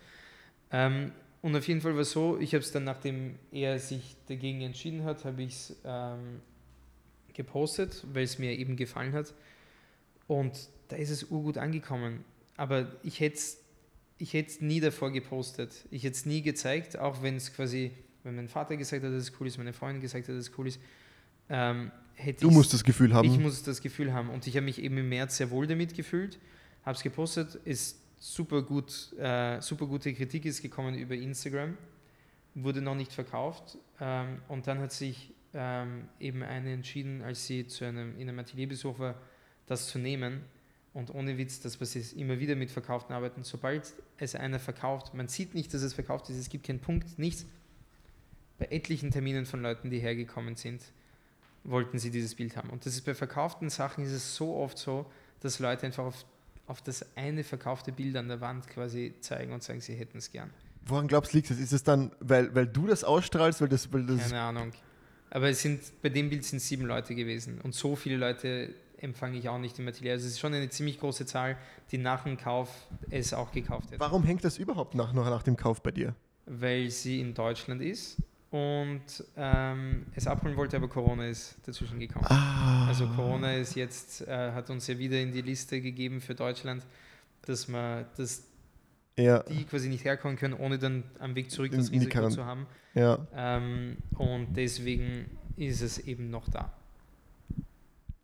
Ähm, 0.71 1.13
und 1.43 1.55
auf 1.55 1.69
jeden 1.69 1.83
Fall 1.83 1.93
war 1.93 2.01
es 2.01 2.13
so, 2.13 2.39
ich 2.39 2.55
habe 2.55 2.65
es 2.65 2.73
dann, 2.73 2.85
nachdem 2.85 3.39
er 3.53 3.79
sich 3.79 4.17
dagegen 4.29 4.63
entschieden 4.63 5.05
hat, 5.05 5.27
habe 5.27 5.43
ich 5.43 5.53
es 5.53 5.77
ähm, 5.85 6.41
gepostet, 7.35 8.03
weil 8.15 8.25
es 8.25 8.39
mir 8.39 8.53
eben 8.59 8.77
gefallen 8.77 9.13
hat. 9.13 9.35
Und 10.27 10.69
da 10.89 10.97
ist 10.97 11.11
es 11.11 11.25
urgut 11.25 11.59
angekommen. 11.59 12.25
Aber 12.57 12.91
ich 13.03 13.21
hätte 13.21 13.37
es 13.37 13.59
ich 14.19 14.33
hätte 14.33 14.51
es 14.51 14.61
nie 14.61 14.81
davor 14.81 15.11
gepostet. 15.11 15.87
Ich 15.91 16.05
hätte 16.05 16.17
es 16.17 16.27
nie 16.27 16.43
gezeigt, 16.43 16.99
auch 16.99 17.23
wenn 17.23 17.37
es 17.37 17.53
quasi, 17.53 17.93
wenn 18.23 18.37
mein 18.37 18.49
Vater 18.49 18.77
gesagt 18.77 19.03
hat, 19.03 19.13
dass 19.13 19.23
es 19.23 19.33
cool 19.41 19.47
ist, 19.47 19.59
meine 19.59 19.73
Freundin 19.73 20.01
gesagt 20.01 20.29
hat, 20.29 20.35
dass 20.35 20.49
es 20.49 20.59
cool 20.59 20.69
ist. 20.69 20.81
Ähm, 21.49 21.91
du 22.41 22.51
musst 22.51 22.73
das 22.73 22.85
Gefühl 22.85 23.13
haben. 23.13 23.29
Ich 23.29 23.39
muss 23.39 23.63
das 23.63 23.81
Gefühl 23.81 24.13
haben. 24.13 24.31
Und 24.31 24.47
ich 24.47 24.57
habe 24.57 24.65
mich 24.65 24.81
eben 24.81 24.97
im 24.99 25.09
März 25.09 25.37
sehr 25.37 25.51
wohl 25.51 25.67
damit 25.67 25.95
gefühlt, 25.95 26.39
habe 26.85 26.97
es 26.97 27.03
gepostet, 27.03 27.57
ist 27.65 27.99
super, 28.19 28.63
gut, 28.63 29.13
äh, 29.19 29.61
super 29.61 29.87
gute 29.87 30.15
Kritik 30.15 30.45
ist 30.45 30.63
gekommen 30.63 30.95
über 30.95 31.15
Instagram, 31.15 31.77
wurde 32.55 32.81
noch 32.81 32.95
nicht 32.95 33.13
verkauft 33.13 33.77
ähm, 34.01 34.41
und 34.49 34.67
dann 34.67 34.79
hat 34.79 34.93
sich 34.93 35.35
ähm, 35.53 36.09
eben 36.21 36.43
eine 36.43 36.73
entschieden, 36.73 37.21
als 37.21 37.47
sie 37.47 37.67
zu 37.67 37.85
einem, 37.85 38.19
in 38.19 38.29
einem 38.29 38.39
Atelierbesuch 38.39 38.99
war, 38.99 39.21
das 39.67 39.89
zu 39.89 39.99
nehmen 39.99 40.43
und 40.95 41.13
ohne 41.13 41.37
Witz, 41.37 41.61
das 41.61 41.81
was 41.81 41.93
sie 41.93 42.01
immer 42.19 42.39
wieder 42.39 42.55
mit 42.55 42.71
Verkauften 42.71 43.13
arbeiten, 43.13 43.43
sobald 43.43 43.93
es 44.17 44.35
einer 44.37 44.61
verkauft, 44.61 45.13
man 45.13 45.29
sieht 45.29 45.55
nicht, 45.55 45.75
dass 45.75 45.83
es 45.83 45.93
verkauft 45.93 46.31
ist, 46.31 46.39
es 46.39 46.49
gibt 46.49 46.67
keinen 46.67 46.79
Punkt, 46.79 47.19
nichts. 47.19 47.45
Bei 48.59 48.67
etlichen 48.67 49.11
Terminen 49.11 49.45
von 49.45 49.61
Leuten, 49.61 49.91
die 49.91 49.99
hergekommen 49.99 50.55
sind, 50.55 50.81
wollten 51.65 51.99
sie 51.99 52.13
dieses 52.13 52.37
Bild 52.37 52.57
haben. 52.57 52.71
Und 52.71 52.87
das 52.87 52.95
ist 52.95 53.05
bei 53.05 53.15
verkauften 53.15 53.69
Sachen 53.71 54.05
ist 54.05 54.13
es 54.13 54.37
so 54.37 54.55
oft 54.55 54.79
so, 54.79 55.07
dass 55.41 55.59
Leute 55.59 55.85
einfach 55.87 56.05
auf, 56.05 56.25
auf 56.69 56.81
das 56.81 57.05
eine 57.17 57.43
verkaufte 57.43 57.91
Bild 57.91 58.17
an 58.17 58.29
der 58.29 58.41
Wand 58.41 58.69
quasi 58.69 59.15
zeigen 59.21 59.53
und 59.53 59.65
sagen, 59.65 59.81
sie 59.81 59.95
hätten 59.95 60.19
es 60.19 60.31
gern. 60.31 60.51
Woran 60.87 61.09
glaubst 61.09 61.33
du, 61.33 61.39
liegt 61.39 61.51
es? 61.51 61.59
Ist 61.59 61.73
es 61.73 61.83
dann, 61.83 62.13
weil, 62.21 62.55
weil 62.55 62.69
du 62.69 62.87
das 62.87 63.03
ausstrahlst? 63.03 63.61
Weil 63.61 63.69
das, 63.69 63.93
weil 63.93 64.07
das 64.07 64.31
Keine 64.31 64.41
Ahnung. 64.41 64.73
Aber 65.31 65.49
es 65.49 65.61
sind, 65.61 65.81
bei 66.03 66.11
dem 66.11 66.31
Bild 66.31 66.45
sind 66.45 66.61
sieben 66.61 66.85
Leute 66.85 67.17
gewesen. 67.17 67.61
Und 67.61 67.75
so 67.75 67.97
viele 67.97 68.17
Leute 68.17 68.73
empfange 69.05 69.39
ich 69.39 69.49
auch 69.49 69.59
nicht 69.59 69.79
im 69.79 69.87
Atelier. 69.87 70.13
Also 70.13 70.27
es 70.27 70.33
ist 70.33 70.41
schon 70.41 70.55
eine 70.55 70.69
ziemlich 70.71 70.99
große 70.99 71.27
Zahl, 71.27 71.57
die 71.93 71.99
nach 71.99 72.25
dem 72.25 72.37
Kauf 72.37 72.71
es 73.11 73.33
auch 73.33 73.53
gekauft 73.53 73.91
hätte. 73.91 74.01
Warum 74.01 74.25
hängt 74.25 74.45
das 74.45 74.59
überhaupt 74.59 74.95
nach, 74.95 75.13
noch 75.13 75.27
nach 75.27 75.43
dem 75.43 75.57
Kauf 75.57 75.83
bei 75.83 75.93
dir? 75.93 76.15
Weil 76.47 76.91
sie 76.91 77.21
in 77.21 77.33
Deutschland 77.35 77.81
ist 77.81 78.17
und 78.51 79.03
ähm, 79.37 80.07
es 80.15 80.27
abholen 80.27 80.57
wollte, 80.57 80.77
aber 80.77 80.89
Corona 80.89 81.27
ist 81.29 81.57
dazwischen 81.67 81.99
gekommen. 81.99 82.27
Ah. 82.29 82.87
Also 82.87 83.07
Corona 83.09 83.55
ist 83.55 83.75
jetzt, 83.77 84.27
äh, 84.27 84.53
hat 84.53 84.71
uns 84.71 84.87
ja 84.87 84.99
wieder 84.99 85.21
in 85.21 85.33
die 85.33 85.43
Liste 85.43 85.81
gegeben 85.81 86.21
für 86.21 86.35
Deutschland, 86.35 86.85
dass 87.43 87.69
man, 87.69 88.07
dass 88.17 88.45
Ja, 89.17 89.43
die 89.45 89.65
quasi 89.65 89.89
nicht 89.89 90.05
herkommen 90.05 90.37
können, 90.37 90.55
ohne 90.55 90.79
dann 90.79 91.05
am 91.19 91.35
Weg 91.35 91.51
zurück 91.51 91.73
das 91.73 91.91
Risiko 91.91 92.29
zu 92.29 92.45
haben. 92.45 92.67
ja. 92.95 93.27
Ähm, 93.35 93.97
und 94.17 94.55
deswegen 94.57 95.31
ist 95.57 95.83
es 95.83 95.99
eben 95.99 96.31
noch 96.31 96.49
da. 96.49 96.73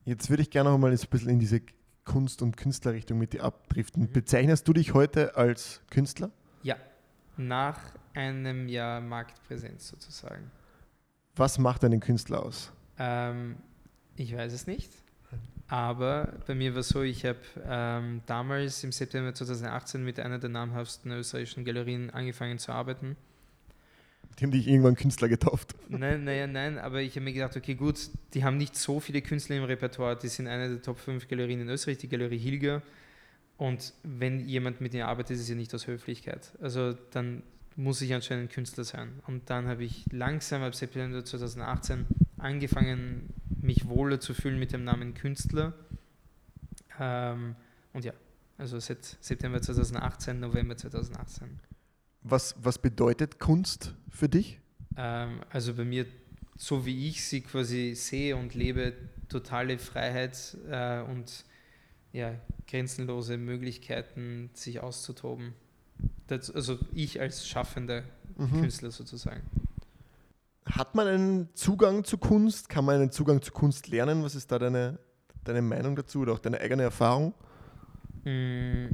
Jetzt 0.05 0.31
würde 0.31 0.43
ich 0.43 0.51
gerne 0.51 0.71
noch 0.71 0.79
mal 0.79 0.91
ein 0.91 0.99
bisschen 1.11 1.31
in 1.31 1.39
diese 1.39 1.61
Kunst- 2.05 2.43
und 2.43 2.57
Künstlerrichtung 2.57 3.19
mit 3.19 3.33
dir 3.33 3.45
abdriften. 3.45 4.05
Mhm. 4.05 4.13
Bezeichnest 4.13 4.67
du 4.67 4.73
dich 4.73 4.95
heute 4.95 5.37
als 5.37 5.81
Künstler? 5.91 6.31
Ja, 6.63 6.77
nach 7.37 7.79
einem 8.15 8.69
Jahr 8.69 9.01
Marktpräsenz 9.01 9.89
sozusagen. 9.89 10.51
Was 11.37 11.59
macht 11.59 11.85
einen 11.85 12.01
Künstler 12.01 12.43
aus? 12.43 12.73
Ähm, 12.99 13.57
ich 14.17 14.37
weiß 14.37 14.53
es 14.53 14.67
nicht. 14.67 14.91
Aber 15.69 16.33
bei 16.49 16.57
mir 16.57 16.75
war 16.75 16.81
es 16.81 16.89
so, 16.89 17.03
ich 17.03 17.25
habe 17.25 17.39
ähm, 17.65 18.23
damals 18.27 18.83
im 18.83 18.91
September 18.91 19.33
2018 19.33 20.05
mit 20.05 20.19
einer 20.19 20.41
der 20.41 20.51
namhaftesten 20.51 21.13
österreichischen 21.13 21.65
Galerien 21.65 22.11
angefangen 22.11 22.59
zu 22.59 22.73
arbeiten. 22.73 23.17
Die 24.41 24.45
haben 24.45 24.53
dich 24.53 24.67
irgendwann 24.67 24.95
Künstler 24.95 25.29
getauft. 25.29 25.75
Nein, 25.91 26.25
naja, 26.25 26.47
nein, 26.47 26.79
aber 26.79 27.03
ich 27.03 27.15
habe 27.15 27.25
mir 27.25 27.35
gedacht, 27.35 27.59
okay, 27.59 27.75
gut, 27.75 28.09
die 28.33 28.43
haben 28.43 28.57
nicht 28.57 28.75
so 28.75 28.99
viele 28.99 29.21
Künstler 29.21 29.57
im 29.57 29.65
Repertoire, 29.65 30.17
die 30.17 30.29
sind 30.29 30.47
eine 30.47 30.71
der 30.71 30.81
Top 30.81 30.99
5 30.99 31.29
Galerien 31.29 31.61
in 31.61 31.69
Österreich, 31.69 31.99
die 31.99 32.09
Galerie 32.09 32.39
Hilger. 32.39 32.81
Und 33.59 33.93
wenn 34.03 34.41
jemand 34.41 34.81
mit 34.81 34.95
ihnen 34.95 35.03
arbeitet, 35.03 35.37
ist 35.37 35.43
es 35.43 35.51
ja 35.51 35.55
nicht 35.55 35.75
aus 35.75 35.87
Höflichkeit. 35.87 36.53
Also 36.63 36.95
dann 37.11 37.43
muss 37.77 38.01
ich 38.01 38.15
anscheinend 38.15 38.51
Künstler 38.51 38.85
sein. 38.85 39.21
Und 39.27 39.51
dann 39.51 39.69
habe 39.69 39.85
ich 39.85 40.07
langsam 40.11 40.63
ab 40.63 40.75
September 40.75 41.23
2018 41.23 42.07
angefangen, 42.39 43.35
mich 43.61 43.89
wohler 43.89 44.21
zu 44.21 44.33
fühlen 44.33 44.59
mit 44.59 44.73
dem 44.73 44.85
Namen 44.85 45.13
Künstler. 45.13 45.75
Ähm, 46.99 47.57
und 47.93 48.07
ja, 48.07 48.15
also 48.57 48.79
seit 48.79 49.05
September 49.21 49.61
2018, 49.61 50.41
November 50.41 50.79
2018. 50.79 51.61
Was, 52.23 52.55
was 52.63 52.79
bedeutet 52.79 53.39
Kunst 53.39 53.95
für 54.09 54.29
dich? 54.29 54.61
Ähm, 54.97 55.41
also 55.51 55.75
bei 55.75 55.85
mir, 55.85 56.07
so 56.57 56.85
wie 56.85 57.09
ich 57.09 57.25
sie 57.25 57.41
quasi 57.41 57.95
sehe 57.95 58.37
und 58.37 58.55
lebe, 58.55 58.93
totale 59.29 59.79
Freiheit 59.79 60.57
äh, 60.69 61.01
und 61.01 61.45
ja, 62.13 62.35
grenzenlose 62.67 63.39
Möglichkeiten, 63.39 64.51
sich 64.53 64.81
auszutoben. 64.81 65.55
Das, 66.27 66.51
also 66.51 66.79
ich 66.93 67.21
als 67.21 67.47
schaffender 67.47 68.05
Mhm. 68.41 68.61
Künstler 68.61 68.91
sozusagen. 68.91 69.43
Hat 70.65 70.95
man 70.95 71.07
einen 71.07 71.49
Zugang 71.55 72.05
zu 72.05 72.17
Kunst? 72.17 72.69
Kann 72.69 72.85
man 72.85 72.97
einen 72.97 73.11
Zugang 73.11 73.43
zu 73.43 73.53
Kunst 73.53 73.89
lernen? 73.89 74.23
Was 74.23 74.35
ist 74.35 74.51
da 74.51 74.59
deine, 74.59 74.99
deine 75.45 75.63
Meinung 75.63 75.95
dazu 75.97 76.21
oder 76.21 76.33
auch 76.33 76.39
deine 76.39 76.59
eigene 76.61 76.83
Erfahrung? 76.85 77.35
Mm. 78.25 78.87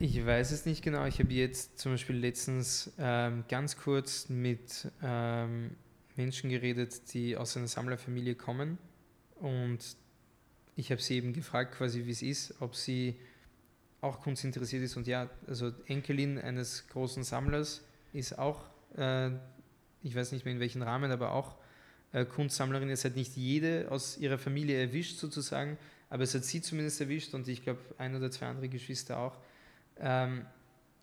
Ich 0.00 0.24
weiß 0.24 0.52
es 0.52 0.64
nicht 0.64 0.84
genau. 0.84 1.06
Ich 1.06 1.18
habe 1.18 1.32
jetzt 1.32 1.80
zum 1.80 1.90
Beispiel 1.90 2.14
letztens 2.14 2.92
ähm, 3.00 3.42
ganz 3.48 3.76
kurz 3.76 4.28
mit 4.28 4.86
ähm, 5.02 5.72
Menschen 6.14 6.50
geredet, 6.50 7.12
die 7.12 7.36
aus 7.36 7.56
einer 7.56 7.66
Sammlerfamilie 7.66 8.36
kommen. 8.36 8.78
Und 9.40 9.80
ich 10.76 10.92
habe 10.92 11.02
sie 11.02 11.16
eben 11.16 11.32
gefragt, 11.32 11.74
quasi 11.74 12.06
wie 12.06 12.12
es 12.12 12.22
ist, 12.22 12.54
ob 12.60 12.76
sie 12.76 13.16
auch 14.00 14.20
Kunst 14.20 14.44
interessiert 14.44 14.84
ist. 14.84 14.96
Und 14.96 15.08
ja, 15.08 15.28
also 15.48 15.72
Enkelin 15.86 16.38
eines 16.38 16.86
großen 16.86 17.24
Sammlers 17.24 17.82
ist 18.12 18.38
auch, 18.38 18.66
äh, 18.96 19.30
ich 20.04 20.14
weiß 20.14 20.30
nicht 20.30 20.44
mehr 20.44 20.54
in 20.54 20.60
welchem 20.60 20.82
Rahmen, 20.82 21.10
aber 21.10 21.32
auch 21.32 21.56
äh, 22.12 22.24
Kunstsammlerin. 22.24 22.88
Es 22.88 23.04
hat 23.04 23.16
nicht 23.16 23.34
jede 23.34 23.90
aus 23.90 24.16
ihrer 24.16 24.38
Familie 24.38 24.80
erwischt 24.80 25.18
sozusagen, 25.18 25.76
aber 26.08 26.22
es 26.22 26.36
hat 26.36 26.44
sie 26.44 26.62
zumindest 26.62 27.00
erwischt 27.00 27.34
und 27.34 27.48
ich 27.48 27.64
glaube 27.64 27.80
ein 27.98 28.14
oder 28.14 28.30
zwei 28.30 28.46
andere 28.46 28.68
Geschwister 28.68 29.18
auch. 29.18 29.36
Ähm, 30.00 30.46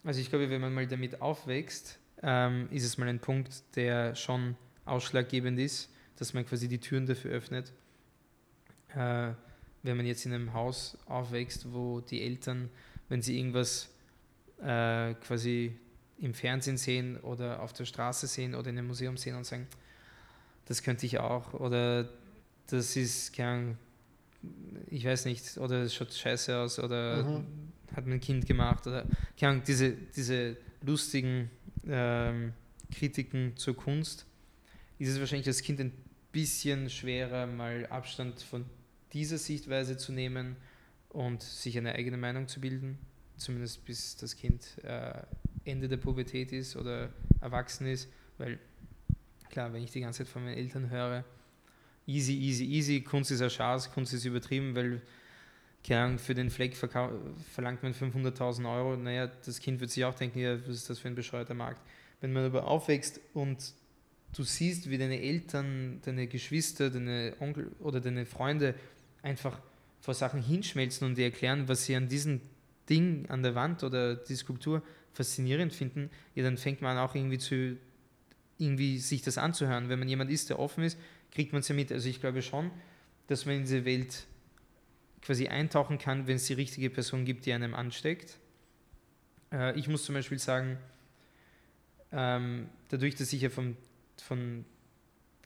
also 0.03 0.19
ich 0.19 0.29
glaube, 0.29 0.49
wenn 0.49 0.61
man 0.61 0.73
mal 0.73 0.87
damit 0.87 1.21
aufwächst, 1.21 1.99
ähm, 2.21 2.67
ist 2.71 2.83
es 2.83 2.97
mal 2.97 3.07
ein 3.07 3.19
Punkt, 3.19 3.63
der 3.75 4.15
schon 4.15 4.55
ausschlaggebend 4.85 5.59
ist, 5.59 5.91
dass 6.17 6.33
man 6.33 6.45
quasi 6.45 6.67
die 6.67 6.79
Türen 6.79 7.05
dafür 7.05 7.31
öffnet. 7.31 7.73
Äh, 8.95 9.31
wenn 9.83 9.97
man 9.97 10.05
jetzt 10.05 10.25
in 10.25 10.33
einem 10.33 10.53
Haus 10.53 10.97
aufwächst, 11.05 11.71
wo 11.73 12.01
die 12.01 12.21
Eltern, 12.21 12.69
wenn 13.09 13.21
sie 13.21 13.37
irgendwas 13.37 13.89
äh, 14.61 15.13
quasi 15.15 15.77
im 16.19 16.33
Fernsehen 16.33 16.77
sehen 16.77 17.17
oder 17.17 17.61
auf 17.61 17.73
der 17.73 17.85
Straße 17.85 18.27
sehen 18.27 18.55
oder 18.55 18.69
in 18.69 18.77
einem 18.77 18.87
Museum 18.87 19.17
sehen 19.17 19.35
und 19.35 19.45
sagen, 19.45 19.67
das 20.65 20.81
könnte 20.81 21.05
ich 21.05 21.19
auch 21.19 21.53
oder 21.53 22.09
das 22.67 22.95
ist 22.95 23.35
kein, 23.35 23.77
ich 24.87 25.05
weiß 25.05 25.25
nicht, 25.25 25.57
oder 25.57 25.83
es 25.83 25.93
schaut 25.93 26.13
scheiße 26.13 26.57
aus 26.57 26.79
oder 26.79 27.23
Mhm. 27.23 27.64
Hat 27.95 28.05
mein 28.07 28.19
Kind 28.19 28.45
gemacht 28.45 28.85
oder 28.87 29.05
keine 29.39 29.53
Ahnung, 29.53 29.63
diese, 29.65 29.91
diese 29.91 30.57
lustigen 30.81 31.49
ähm, 31.87 32.53
Kritiken 32.91 33.55
zur 33.55 33.75
Kunst, 33.75 34.25
ist 34.99 35.09
es 35.09 35.19
wahrscheinlich 35.19 35.47
als 35.47 35.61
Kind 35.61 35.79
ein 35.79 35.91
bisschen 36.31 36.89
schwerer, 36.89 37.47
mal 37.47 37.85
Abstand 37.87 38.41
von 38.41 38.65
dieser 39.13 39.37
Sichtweise 39.37 39.97
zu 39.97 40.11
nehmen 40.11 40.55
und 41.09 41.41
sich 41.41 41.77
eine 41.77 41.93
eigene 41.93 42.17
Meinung 42.17 42.47
zu 42.47 42.59
bilden, 42.59 42.97
zumindest 43.37 43.85
bis 43.85 44.17
das 44.17 44.35
Kind 44.35 44.83
äh, 44.83 45.13
Ende 45.63 45.87
der 45.87 45.97
Pubertät 45.97 46.51
ist 46.51 46.75
oder 46.75 47.09
erwachsen 47.41 47.87
ist, 47.87 48.09
weil 48.37 48.59
klar, 49.49 49.73
wenn 49.73 49.83
ich 49.83 49.91
die 49.91 50.01
ganze 50.01 50.19
Zeit 50.19 50.27
von 50.27 50.43
meinen 50.43 50.57
Eltern 50.57 50.89
höre, 50.89 51.23
easy, 52.05 52.33
easy, 52.33 52.65
easy, 52.65 53.01
Kunst 53.01 53.31
ist 53.31 53.41
ein 53.41 53.49
Schatz, 53.49 53.89
Kunst 53.91 54.13
ist 54.13 54.25
übertrieben, 54.25 54.75
weil 54.75 55.01
Ahnung, 55.93 56.17
für 56.17 56.33
den 56.33 56.49
Fleck 56.49 56.75
verlangt 56.75 57.83
man 57.83 57.93
500.000 57.93 58.75
Euro. 58.75 58.97
Naja, 58.97 59.27
das 59.45 59.59
Kind 59.59 59.79
wird 59.79 59.91
sich 59.91 60.03
auch 60.05 60.15
denken, 60.15 60.39
ja, 60.39 60.59
was 60.61 60.75
ist 60.75 60.89
das 60.89 60.99
für 60.99 61.07
ein 61.07 61.15
bescheuerter 61.15 61.53
Markt. 61.53 61.81
Wenn 62.21 62.33
man 62.33 62.45
aber 62.45 62.65
aufwächst 62.67 63.19
und 63.33 63.73
du 64.36 64.43
siehst, 64.43 64.89
wie 64.89 64.97
deine 64.97 65.21
Eltern, 65.21 66.01
deine 66.03 66.27
Geschwister, 66.27 66.89
deine 66.89 67.33
Onkel 67.39 67.71
oder 67.79 67.99
deine 68.01 68.25
Freunde 68.25 68.73
einfach 69.21 69.59
vor 70.01 70.13
Sachen 70.13 70.41
hinschmelzen 70.41 71.07
und 71.07 71.17
dir 71.17 71.25
erklären, 71.25 71.67
was 71.67 71.86
sie 71.86 71.95
an 71.95 72.07
diesem 72.07 72.41
Ding 72.89 73.25
an 73.29 73.43
der 73.43 73.55
Wand 73.55 73.83
oder 73.83 74.15
die 74.15 74.36
Skulptur 74.36 74.81
faszinierend 75.13 75.73
finden, 75.73 76.09
ja, 76.36 76.43
dann 76.43 76.57
fängt 76.57 76.81
man 76.81 76.97
an, 76.97 77.03
auch 77.07 77.15
irgendwie 77.15 77.38
zu 77.38 77.77
irgendwie 78.57 78.99
sich 78.99 79.21
das 79.21 79.38
anzuhören. 79.38 79.89
Wenn 79.89 79.99
man 79.99 80.07
jemand 80.07 80.31
ist, 80.31 80.49
der 80.49 80.59
offen 80.59 80.83
ist, 80.83 80.97
kriegt 81.31 81.51
man 81.51 81.59
es 81.59 81.67
ja 81.67 81.75
mit. 81.75 81.91
Also 81.91 82.07
ich 82.07 82.21
glaube 82.21 82.41
schon, 82.41 82.71
dass 83.27 83.45
man 83.45 83.55
in 83.55 83.61
diese 83.63 83.86
Welt 83.86 84.25
quasi 85.26 85.47
eintauchen 85.47 85.97
kann, 85.97 86.28
wenn 86.28 86.36
es 86.36 86.45
die 86.45 86.53
richtige 86.53 86.89
Person 86.89 87.26
gibt, 87.26 87.45
die 87.45 87.53
einem 87.53 87.73
ansteckt. 87.73 88.38
Äh, 89.51 89.78
ich 89.78 89.88
muss 89.88 90.03
zum 90.03 90.15
Beispiel 90.15 90.39
sagen, 90.39 90.78
ähm, 92.11 92.69
dadurch, 92.89 93.15
dass 93.15 93.34
ich 93.34 93.41
ja 93.41 93.49
vom, 93.49 93.76
von 94.17 94.65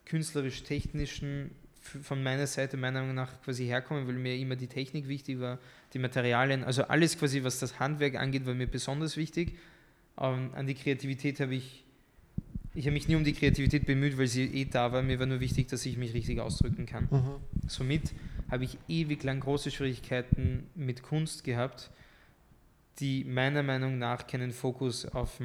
künstlerisch-technischen 0.06 1.52
von 1.82 2.22
meiner 2.22 2.46
Seite 2.46 2.78
meiner 2.78 3.00
Meinung 3.02 3.16
nach 3.16 3.42
quasi 3.42 3.66
herkomme, 3.66 4.06
weil 4.06 4.16
mir 4.16 4.36
immer 4.36 4.56
die 4.56 4.68
Technik 4.68 5.08
wichtig 5.08 5.40
war, 5.40 5.60
die 5.94 6.00
Materialien, 6.00 6.64
also 6.64 6.84
alles 6.84 7.18
quasi, 7.18 7.44
was 7.44 7.60
das 7.60 7.80
Handwerk 7.80 8.16
angeht, 8.16 8.46
war 8.46 8.54
mir 8.54 8.68
besonders 8.68 9.18
wichtig. 9.18 9.56
Ähm, 10.20 10.52
an 10.54 10.68
die 10.68 10.76
Kreativität 10.76 11.40
habe 11.40 11.56
ich, 11.56 11.86
ich 12.76 12.86
habe 12.86 12.94
mich 12.94 13.08
nie 13.08 13.16
um 13.16 13.24
die 13.24 13.34
Kreativität 13.34 13.86
bemüht, 13.86 14.18
weil 14.18 14.28
sie 14.28 14.44
eh 14.44 14.66
da 14.66 14.92
war. 14.92 15.02
Mir 15.02 15.20
war 15.20 15.26
nur 15.26 15.40
wichtig, 15.40 15.68
dass 15.68 15.86
ich 15.86 15.98
mich 15.98 16.14
richtig 16.14 16.40
ausdrücken 16.40 16.86
kann. 16.86 17.08
Mhm. 17.10 17.68
Somit 17.68 18.12
habe 18.50 18.64
ich 18.64 18.78
ewig 18.88 19.24
lang 19.24 19.40
große 19.40 19.72
Schwierigkeiten 19.72 20.70
mit 20.76 21.04
Kunst 21.04 21.44
gehabt, 21.44 21.92
die 23.00 23.24
meiner 23.24 23.64
Meinung 23.64 23.98
nach 23.98 24.28
keinen 24.28 24.52
Fokus 24.52 25.06
auf, 25.06 25.40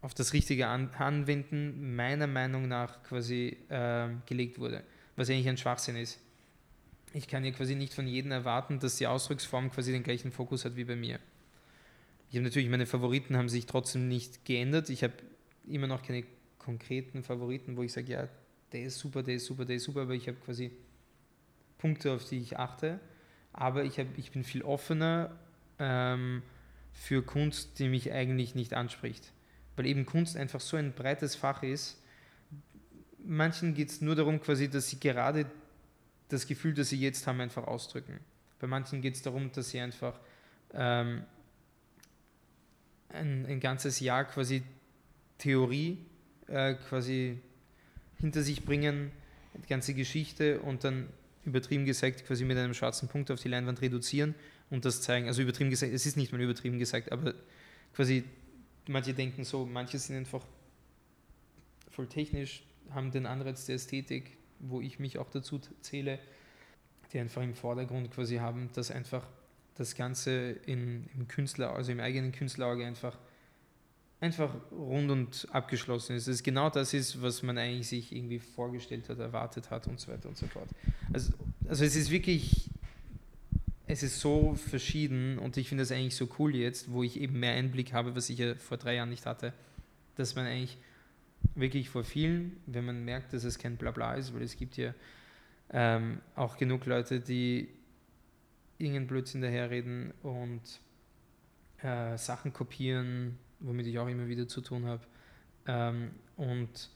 auf 0.00 0.14
das 0.14 0.32
richtige 0.32 0.68
An 0.68 0.90
Anwenden 0.90 1.96
meiner 1.96 2.26
Meinung 2.26 2.68
nach 2.68 3.02
quasi 3.02 3.56
äh, 3.68 4.08
gelegt 4.26 4.58
wurde, 4.58 4.84
was 5.16 5.30
eigentlich 5.30 5.48
ein 5.48 5.56
Schwachsinn 5.56 5.96
ist. 5.96 6.20
Ich 7.14 7.26
kann 7.26 7.44
ja 7.44 7.50
quasi 7.52 7.74
nicht 7.74 7.94
von 7.94 8.06
jedem 8.06 8.32
erwarten, 8.32 8.78
dass 8.80 8.96
die 8.96 9.06
Ausdrucksform 9.06 9.70
quasi 9.70 9.92
den 9.92 10.02
gleichen 10.02 10.30
Fokus 10.30 10.64
hat 10.64 10.76
wie 10.76 10.84
bei 10.84 10.96
mir. 10.96 11.18
Ich 12.30 12.36
habe 12.36 12.44
natürlich, 12.44 12.68
meine 12.68 12.84
Favoriten 12.84 13.36
haben 13.36 13.48
sich 13.48 13.64
trotzdem 13.64 14.08
nicht 14.08 14.44
geändert. 14.44 14.90
Ich 14.90 15.02
habe 15.02 15.14
immer 15.66 15.86
noch 15.86 16.02
keine 16.02 16.24
konkreten 16.58 17.22
Favoriten, 17.22 17.78
wo 17.78 17.82
ich 17.82 17.92
sage, 17.94 18.12
ja, 18.12 18.28
der 18.72 18.84
ist 18.84 18.98
super, 18.98 19.22
der 19.22 19.36
ist 19.36 19.46
super, 19.46 19.64
der 19.64 19.76
ist 19.76 19.84
super, 19.84 20.02
aber 20.02 20.14
ich 20.14 20.28
habe 20.28 20.36
quasi 20.44 20.70
Punkte, 21.78 22.12
auf 22.12 22.28
die 22.28 22.38
ich 22.38 22.58
achte. 22.58 23.00
Aber 23.52 23.84
ich, 23.84 23.98
hab, 23.98 24.06
ich 24.16 24.30
bin 24.30 24.44
viel 24.44 24.62
offener 24.62 25.36
ähm, 25.78 26.42
für 26.92 27.22
Kunst, 27.22 27.78
die 27.78 27.88
mich 27.88 28.12
eigentlich 28.12 28.54
nicht 28.54 28.74
anspricht. 28.74 29.32
Weil 29.76 29.86
eben 29.86 30.06
Kunst 30.06 30.36
einfach 30.36 30.60
so 30.60 30.76
ein 30.76 30.92
breites 30.92 31.36
Fach 31.36 31.62
ist. 31.62 32.02
Manchen 33.24 33.74
geht 33.74 33.90
es 33.90 34.00
nur 34.00 34.16
darum, 34.16 34.40
quasi, 34.40 34.68
dass 34.68 34.88
sie 34.88 35.00
gerade 35.00 35.46
das 36.28 36.46
Gefühl, 36.46 36.74
das 36.74 36.90
sie 36.90 37.00
jetzt 37.00 37.26
haben, 37.26 37.40
einfach 37.40 37.66
ausdrücken. 37.66 38.20
Bei 38.58 38.66
manchen 38.66 39.00
geht 39.00 39.14
es 39.14 39.22
darum, 39.22 39.50
dass 39.52 39.70
sie 39.70 39.80
einfach 39.80 40.18
ähm, 40.74 41.24
ein, 43.10 43.46
ein 43.46 43.60
ganzes 43.60 44.00
Jahr 44.00 44.24
quasi 44.24 44.62
Theorie 45.38 45.98
äh, 46.48 46.74
quasi 46.74 47.40
hinter 48.18 48.42
sich 48.42 48.64
bringen, 48.64 49.12
die 49.54 49.68
ganze 49.68 49.94
Geschichte 49.94 50.60
und 50.60 50.84
dann 50.84 51.08
übertrieben 51.48 51.84
gesagt 51.84 52.24
quasi 52.26 52.44
mit 52.44 52.56
einem 52.56 52.74
schwarzen 52.74 53.08
Punkt 53.08 53.30
auf 53.30 53.40
die 53.40 53.48
Leinwand 53.48 53.80
reduzieren 53.80 54.34
und 54.70 54.84
das 54.84 55.02
zeigen. 55.02 55.26
Also 55.26 55.42
übertrieben 55.42 55.70
gesagt, 55.70 55.92
es 55.92 56.06
ist 56.06 56.16
nicht 56.16 56.32
mal 56.32 56.40
übertrieben 56.40 56.78
gesagt, 56.78 57.10
aber 57.10 57.34
quasi 57.94 58.24
manche 58.86 59.14
denken 59.14 59.44
so, 59.44 59.66
manche 59.66 59.98
sind 59.98 60.16
einfach 60.16 60.44
voll 61.90 62.06
technisch, 62.06 62.62
haben 62.90 63.10
den 63.10 63.26
Anreiz 63.26 63.66
der 63.66 63.76
Ästhetik, 63.76 64.36
wo 64.60 64.80
ich 64.80 64.98
mich 64.98 65.18
auch 65.18 65.30
dazu 65.30 65.60
zähle, 65.80 66.18
die 67.12 67.18
einfach 67.18 67.42
im 67.42 67.54
Vordergrund 67.54 68.10
quasi 68.10 68.36
haben, 68.36 68.70
dass 68.74 68.90
einfach 68.90 69.26
das 69.74 69.94
Ganze 69.94 70.50
in, 70.66 71.08
im 71.14 71.28
Künstler, 71.28 71.74
also 71.74 71.92
im 71.92 72.00
eigenen 72.00 72.32
Künstlerauge 72.32 72.84
einfach, 72.84 73.16
einfach 74.20 74.52
rund 74.72 75.10
und 75.10 75.48
abgeschlossen 75.52 76.16
ist. 76.16 76.26
Es 76.26 76.42
genau 76.42 76.70
das 76.70 76.92
ist, 76.92 77.22
was 77.22 77.42
man 77.42 77.56
eigentlich 77.58 77.88
sich 77.88 78.14
irgendwie 78.14 78.40
vorgestellt 78.40 79.08
hat, 79.08 79.18
erwartet 79.18 79.70
hat 79.70 79.86
und 79.86 80.00
so 80.00 80.12
weiter 80.12 80.28
und 80.28 80.36
so 80.36 80.46
fort. 80.46 80.68
Also, 81.12 81.32
also 81.68 81.84
es 81.84 81.94
ist 81.94 82.10
wirklich, 82.10 82.68
es 83.86 84.02
ist 84.02 84.20
so 84.20 84.54
verschieden 84.54 85.38
und 85.38 85.56
ich 85.56 85.68
finde 85.68 85.82
das 85.82 85.92
eigentlich 85.92 86.16
so 86.16 86.28
cool 86.38 86.54
jetzt, 86.54 86.90
wo 86.90 87.02
ich 87.02 87.20
eben 87.20 87.38
mehr 87.38 87.54
Einblick 87.54 87.92
habe, 87.92 88.16
was 88.16 88.28
ich 88.28 88.38
ja 88.38 88.54
vor 88.56 88.76
drei 88.76 88.96
Jahren 88.96 89.10
nicht 89.10 89.26
hatte, 89.26 89.52
dass 90.16 90.34
man 90.34 90.46
eigentlich 90.46 90.78
wirklich 91.54 91.88
vor 91.88 92.02
vielen, 92.02 92.56
wenn 92.66 92.84
man 92.84 93.04
merkt, 93.04 93.32
dass 93.32 93.44
es 93.44 93.58
kein 93.58 93.76
Blabla 93.76 94.14
ist, 94.14 94.34
weil 94.34 94.42
es 94.42 94.56
gibt 94.56 94.76
ja 94.76 94.94
ähm, 95.70 96.20
auch 96.34 96.56
genug 96.56 96.86
Leute, 96.86 97.20
die 97.20 97.68
irgendeinen 98.78 99.06
Blödsinn 99.06 99.42
daherreden 99.42 100.12
und 100.22 100.62
äh, 101.82 102.16
Sachen 102.16 102.52
kopieren, 102.52 103.38
womit 103.60 103.86
ich 103.86 103.98
auch 103.98 104.08
immer 104.08 104.28
wieder 104.28 104.48
zu 104.48 104.60
tun 104.60 104.86
habe. 104.86 105.02
Ähm, 105.66 106.10
und 106.36 106.90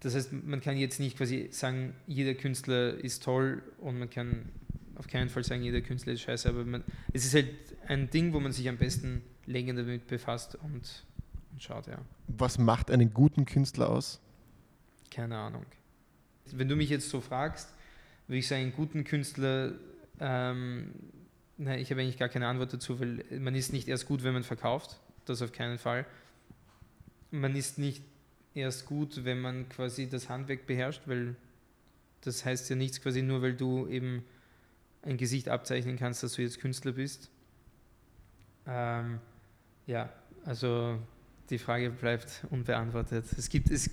das 0.00 0.14
heißt, 0.14 0.32
man 0.32 0.60
kann 0.60 0.76
jetzt 0.76 1.00
nicht 1.00 1.16
quasi 1.16 1.48
sagen, 1.50 1.94
jeder 2.06 2.34
Künstler 2.34 2.94
ist 2.94 3.22
toll 3.22 3.62
und 3.78 3.98
man 3.98 4.10
kann 4.10 4.50
auf 4.96 5.06
keinen 5.06 5.28
Fall 5.28 5.44
sagen, 5.44 5.62
jeder 5.62 5.80
Künstler 5.80 6.12
ist 6.12 6.22
scheiße, 6.22 6.48
aber 6.48 6.64
man, 6.64 6.84
es 7.12 7.24
ist 7.24 7.34
halt 7.34 7.48
ein 7.86 8.10
Ding, 8.10 8.32
wo 8.32 8.40
man 8.40 8.52
sich 8.52 8.68
am 8.68 8.76
besten 8.76 9.22
länger 9.46 9.74
damit 9.74 10.06
befasst 10.06 10.56
und, 10.56 11.04
und 11.52 11.62
schaut, 11.62 11.86
ja. 11.86 11.98
Was 12.28 12.58
macht 12.58 12.90
einen 12.90 13.12
guten 13.12 13.44
Künstler 13.44 13.90
aus? 13.90 14.20
Keine 15.10 15.36
Ahnung. 15.38 15.66
Wenn 16.52 16.68
du 16.68 16.76
mich 16.76 16.90
jetzt 16.90 17.08
so 17.08 17.20
fragst, 17.20 17.72
würde 18.26 18.38
ich 18.38 18.48
sagen, 18.48 18.62
einen 18.62 18.72
guten 18.72 19.04
Künstler 19.04 19.72
ähm, 20.20 20.92
na, 21.58 21.76
ich 21.76 21.90
habe 21.90 22.00
eigentlich 22.00 22.18
gar 22.18 22.28
keine 22.28 22.48
Antwort 22.48 22.72
dazu, 22.72 22.98
weil 22.98 23.24
man 23.38 23.54
ist 23.54 23.72
nicht 23.72 23.88
erst 23.88 24.06
gut, 24.06 24.24
wenn 24.24 24.32
man 24.32 24.42
verkauft, 24.42 24.98
das 25.24 25.42
auf 25.42 25.52
keinen 25.52 25.78
Fall. 25.78 26.06
Man 27.30 27.56
ist 27.56 27.78
nicht 27.78 28.02
erst 28.54 28.86
gut, 28.86 29.24
wenn 29.24 29.40
man 29.40 29.68
quasi 29.68 30.08
das 30.08 30.28
Handwerk 30.28 30.66
beherrscht, 30.66 31.02
weil 31.06 31.36
das 32.20 32.44
heißt 32.44 32.70
ja 32.70 32.76
nichts 32.76 33.00
quasi 33.00 33.22
nur, 33.22 33.42
weil 33.42 33.54
du 33.54 33.86
eben 33.88 34.24
ein 35.02 35.16
Gesicht 35.16 35.48
abzeichnen 35.48 35.98
kannst, 35.98 36.22
dass 36.22 36.34
du 36.34 36.42
jetzt 36.42 36.60
Künstler 36.60 36.92
bist. 36.92 37.30
Ähm, 38.66 39.18
ja, 39.86 40.12
also 40.44 40.98
die 41.50 41.58
Frage 41.58 41.90
bleibt 41.90 42.44
unbeantwortet. 42.50 43.24
Es 43.36 43.48
gibt, 43.48 43.70
es, 43.70 43.90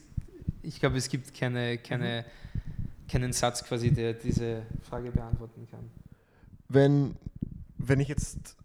ich 0.62 0.80
glaube, 0.80 0.98
es 0.98 1.10
gibt 1.10 1.34
keine, 1.34 1.78
keine, 1.80 2.26
keinen 3.08 3.34
Satz 3.34 3.64
quasi, 3.64 3.92
der 3.92 4.14
diese 4.14 4.64
Frage 4.82 5.12
beantworten 5.12 5.68
kann 5.72 5.90
wenn, 6.70 7.16
wenn 7.78 8.00
ich 8.00 8.08
jetzt 8.08 8.56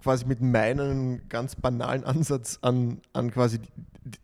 quasi 0.00 0.24
mit 0.24 0.40
meinem 0.40 1.28
ganz 1.28 1.56
banalen 1.56 2.04
Ansatz 2.04 2.58
an, 2.62 3.00
an 3.12 3.30
quasi 3.30 3.60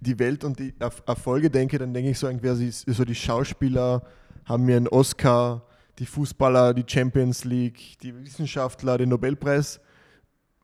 die 0.00 0.18
Welt 0.18 0.42
und 0.42 0.58
die 0.58 0.74
Erfolge 0.78 1.50
denke, 1.50 1.78
dann 1.78 1.92
denke 1.92 2.10
ich 2.10 2.18
so 2.18 2.26
irgendwie, 2.26 2.70
so 2.70 3.04
die 3.04 3.14
Schauspieler 3.14 4.02
haben 4.46 4.64
mir 4.64 4.76
einen 4.76 4.88
Oscar, 4.88 5.66
die 5.98 6.06
Fußballer, 6.06 6.72
die 6.72 6.84
Champions 6.86 7.44
League, 7.44 7.98
die 8.02 8.14
Wissenschaftler, 8.24 8.96
den 8.96 9.10
Nobelpreis. 9.10 9.80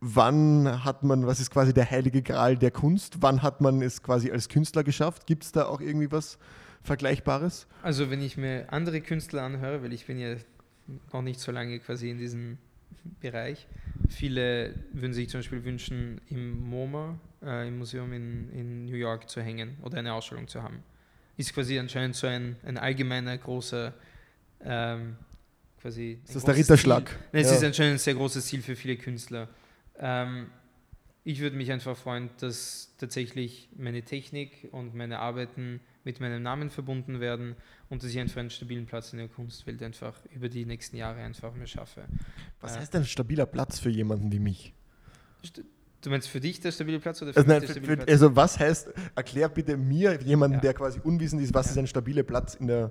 Wann 0.00 0.82
hat 0.84 1.04
man, 1.04 1.26
was 1.26 1.40
ist 1.40 1.50
quasi 1.50 1.72
der 1.74 1.90
heilige 1.90 2.22
Gral 2.22 2.56
der 2.56 2.70
Kunst? 2.70 3.18
Wann 3.20 3.42
hat 3.42 3.60
man 3.60 3.82
es 3.82 4.02
quasi 4.02 4.30
als 4.30 4.48
Künstler 4.48 4.82
geschafft? 4.82 5.26
Gibt 5.26 5.44
es 5.44 5.52
da 5.52 5.66
auch 5.66 5.80
irgendwie 5.80 6.10
was 6.10 6.38
Vergleichbares? 6.82 7.66
Also 7.82 8.10
wenn 8.10 8.20
ich 8.22 8.36
mir 8.36 8.72
andere 8.72 9.00
Künstler 9.00 9.42
anhöre, 9.42 9.82
weil 9.82 9.92
ich 9.92 10.06
bin 10.06 10.18
ja 10.18 10.34
noch 11.12 11.22
nicht 11.22 11.38
so 11.38 11.52
lange 11.52 11.78
quasi 11.78 12.10
in 12.10 12.18
diesem 12.18 12.58
Bereich. 13.20 13.66
Viele 14.08 14.74
würden 14.92 15.12
sich 15.12 15.28
zum 15.28 15.40
Beispiel 15.40 15.64
wünschen, 15.64 16.20
im 16.28 16.60
MoMA, 16.68 17.18
äh, 17.42 17.68
im 17.68 17.78
Museum 17.78 18.12
in, 18.12 18.50
in 18.50 18.84
New 18.86 18.96
York 18.96 19.28
zu 19.28 19.40
hängen 19.40 19.76
oder 19.82 19.98
eine 19.98 20.12
Ausstellung 20.12 20.48
zu 20.48 20.62
haben. 20.62 20.82
Ist 21.36 21.54
quasi 21.54 21.78
anscheinend 21.78 22.14
so 22.16 22.26
ein, 22.26 22.56
ein 22.64 22.76
allgemeiner 22.76 23.36
großer 23.38 23.94
ähm, 24.64 25.16
quasi. 25.80 26.18
Ist 26.24 26.36
das 26.36 26.44
der 26.44 26.56
Ritterschlag? 26.56 27.10
Nein, 27.32 27.42
es 27.42 27.50
ja. 27.50 27.56
ist 27.56 27.64
anscheinend 27.64 27.94
ein 27.94 27.98
sehr 27.98 28.14
großes 28.14 28.46
Ziel 28.46 28.62
für 28.62 28.76
viele 28.76 28.96
Künstler. 28.96 29.48
Ähm, 29.98 30.46
ich 31.24 31.40
würde 31.40 31.56
mich 31.56 31.70
einfach 31.70 31.96
freuen, 31.96 32.30
dass 32.40 32.94
tatsächlich 32.98 33.68
meine 33.76 34.02
Technik 34.02 34.68
und 34.72 34.94
meine 34.94 35.20
Arbeiten 35.20 35.80
mit 36.04 36.20
meinem 36.20 36.42
Namen 36.42 36.70
verbunden 36.70 37.20
werden 37.20 37.56
und 37.88 38.02
dass 38.02 38.10
ich 38.10 38.18
einfach 38.18 38.38
einen 38.40 38.50
stabilen 38.50 38.86
Platz 38.86 39.12
in 39.12 39.18
der 39.18 39.28
Kunstwelt 39.28 39.82
einfach 39.82 40.14
über 40.34 40.48
die 40.48 40.64
nächsten 40.64 40.96
Jahre 40.96 41.20
einfach 41.20 41.54
mehr 41.54 41.66
schaffe. 41.66 42.04
Was 42.60 42.76
äh, 42.76 42.80
heißt 42.80 42.96
ein 42.96 43.04
stabiler 43.04 43.46
Platz 43.46 43.78
für 43.78 43.90
jemanden 43.90 44.32
wie 44.32 44.40
mich? 44.40 44.74
Du 46.02 46.10
meinst 46.10 46.28
für 46.28 46.40
dich 46.40 46.58
der 46.58 46.72
stabile 46.72 46.98
Platz 46.98 47.22
oder 47.22 47.32
für 47.32 47.38
also, 47.38 47.48
nein, 47.48 47.60
der 47.60 47.68
für, 47.68 47.80
Platz? 47.80 48.10
Also 48.10 48.34
was 48.34 48.58
heißt, 48.58 48.92
erklär 49.14 49.48
bitte 49.48 49.76
mir, 49.76 50.20
jemanden, 50.20 50.56
ja. 50.56 50.60
der 50.60 50.74
quasi 50.74 51.00
unwissend 51.00 51.40
ist, 51.42 51.54
was 51.54 51.66
ja. 51.66 51.72
ist 51.72 51.78
ein 51.78 51.86
stabiler 51.86 52.24
Platz 52.24 52.54
in 52.54 52.66
der... 52.66 52.90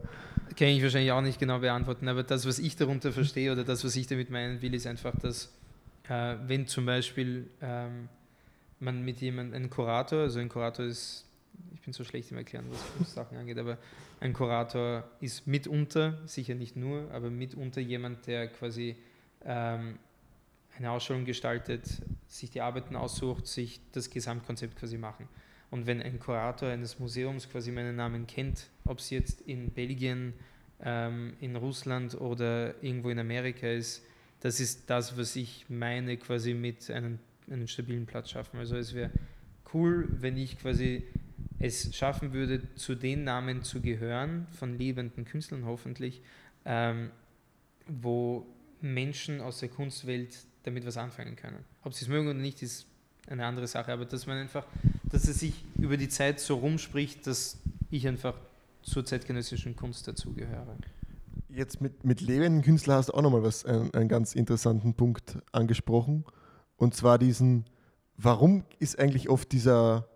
Kann 0.57 0.68
ich 0.68 0.82
wahrscheinlich 0.82 1.12
auch 1.12 1.22
nicht 1.22 1.38
genau 1.38 1.59
beantworten, 1.59 2.07
aber 2.07 2.24
das, 2.24 2.45
was 2.45 2.57
ich 2.57 2.78
darunter 2.78 3.12
verstehe 3.12 3.51
oder 3.51 3.66
das, 3.66 3.84
was 3.84 3.95
ich 3.97 4.07
damit 4.07 4.30
meinen 4.30 4.62
will, 4.62 4.74
ist 4.74 4.88
einfach, 4.88 5.14
dass 5.20 5.53
äh, 6.07 6.36
wenn 6.47 6.68
zum 6.68 6.86
Beispiel 6.86 7.49
ähm, 7.62 8.07
man 8.80 9.03
mit 9.03 9.20
jemandem, 9.20 9.64
ein 9.64 9.70
Kurator, 9.70 10.22
also 10.22 10.39
ein 10.39 10.49
Kurator 10.49 10.86
ist 10.86 11.26
ich 11.82 11.86
bin 11.86 11.94
so 11.94 12.04
schlecht 12.04 12.30
im 12.30 12.38
Erklären, 12.38 12.68
was 13.00 13.16
Sachen 13.16 13.38
angeht, 13.38 13.58
aber 13.58 13.80
ein 14.20 14.34
Kurator 14.34 15.04
ist 15.20 15.48
mitunter, 15.48 16.20
sicher 16.28 16.54
nicht 16.54 16.76
nur, 16.76 17.10
aber 17.10 17.32
mitunter 17.32 17.82
jemand, 17.82 18.28
der 18.28 18.50
quasi 18.50 18.96
ähm, 19.44 19.98
eine 20.78 20.92
Ausstellung 20.92 21.26
gestaltet, 21.26 22.04
sich 22.28 22.52
die 22.52 22.62
Arbeiten 22.62 22.96
aussucht, 22.96 23.48
sich 23.48 23.82
das 23.94 24.12
Gesamtkonzept 24.12 24.76
quasi 24.76 25.00
machen. 25.00 25.28
Und 25.72 25.88
wenn 25.88 26.04
ein 26.04 26.20
Kurator 26.20 26.70
eines 26.70 27.00
Museums 27.00 27.50
quasi 27.50 27.72
meinen 27.72 27.96
Namen 27.96 28.28
kennt, 28.28 28.70
ob 28.86 29.00
es 29.00 29.10
jetzt 29.10 29.42
in 29.42 29.72
Belgien, 29.72 30.34
ähm, 30.84 31.34
in 31.40 31.56
Russland 31.56 32.14
oder 32.14 32.76
irgendwo 32.84 33.10
in 33.10 33.18
Amerika 33.18 33.66
ist, 33.68 34.06
das 34.42 34.60
ist 34.60 34.88
das, 34.88 35.18
was 35.18 35.36
ich 35.36 35.66
meine, 35.68 36.16
quasi 36.18 36.54
mit 36.54 36.92
einem, 36.92 37.18
einem 37.50 37.66
stabilen 37.66 38.06
Platz 38.06 38.30
schaffen. 38.30 38.60
Also 38.60 38.76
es 38.76 38.94
wäre 38.94 39.10
cool, 39.74 40.08
wenn 40.12 40.38
ich 40.38 40.60
quasi 40.60 41.08
es 41.62 41.95
schaffen 41.95 42.34
würde, 42.34 42.74
zu 42.76 42.95
den 42.95 43.24
Namen 43.24 43.64
zu 43.64 43.82
gehören, 43.82 44.47
von 44.51 44.78
lebenden 44.78 45.26
Künstlern 45.26 45.66
hoffentlich, 45.66 46.22
ähm, 46.66 47.12
wo 47.88 48.45
Menschen 48.82 49.41
aus 49.41 49.59
der 49.59 49.70
Kunstwelt 49.70 50.38
damit 50.64 50.86
was 50.86 50.97
anfangen 50.97 51.36
können. 51.36 51.64
Ob 51.84 51.93
sie 51.93 52.05
es 52.05 52.09
mögen 52.09 52.28
oder 52.28 52.39
nicht, 52.39 52.62
ist 52.62 52.88
eine 53.28 53.45
andere 53.45 53.68
Sache, 53.68 53.91
aber 53.93 54.05
dass 54.05 54.26
man 54.26 54.38
einfach, 54.38 54.66
dass 55.09 55.28
es 55.28 55.39
sich 55.39 55.64
über 55.78 55.97
die 55.97 56.09
Zeit 56.09 56.39
so 56.39 56.55
rumspricht, 56.55 57.26
dass 57.28 57.59
ich 57.91 58.07
einfach 58.07 58.36
zur 58.82 59.05
zeitgenössischen 59.05 59.76
Kunst 59.76 60.07
dazugehöre. 60.07 60.76
Jetzt 61.49 61.82
mit, 61.82 62.03
mit 62.03 62.22
lebenden 62.22 62.62
Künstlern 62.62 62.97
hast 62.97 63.09
du 63.09 63.14
auch 63.14 63.22
nochmal 63.22 63.47
einen, 63.66 63.93
einen 63.93 64.09
ganz 64.09 64.34
interessanten 64.34 64.95
Punkt 64.95 65.38
angesprochen. 65.51 66.26
Und 66.78 66.95
zwar 66.95 67.20
diesen, 67.20 67.66
warum 68.18 68.64
ist 68.80 68.97
eigentlich 68.97 69.30
oft 69.30 69.51
dieser, 69.51 70.07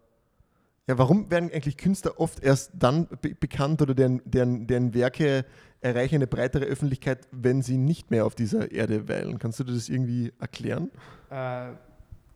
ja, 0.88 0.98
warum 0.98 1.32
werden 1.32 1.52
eigentlich 1.52 1.78
Künstler 1.78 2.20
oft 2.20 2.44
erst 2.44 2.72
dann 2.76 3.08
be 3.22 3.34
bekannt 3.34 3.82
oder 3.82 3.96
deren, 3.96 4.22
deren, 4.26 4.68
deren 4.68 4.94
Werke 4.94 5.46
erreichen 5.82 6.16
eine 6.16 6.28
breitere 6.28 6.66
Öffentlichkeit, 6.66 7.28
wenn 7.32 7.62
sie 7.62 7.78
nicht 7.78 8.12
mehr 8.12 8.26
auf 8.26 8.36
dieser 8.36 8.72
Erde 8.72 9.08
weilen? 9.08 9.40
Kannst 9.40 9.60
du 9.60 9.64
das 9.64 9.90
irgendwie 9.90 10.32
erklären? 10.40 10.92
Äh, 11.32 11.72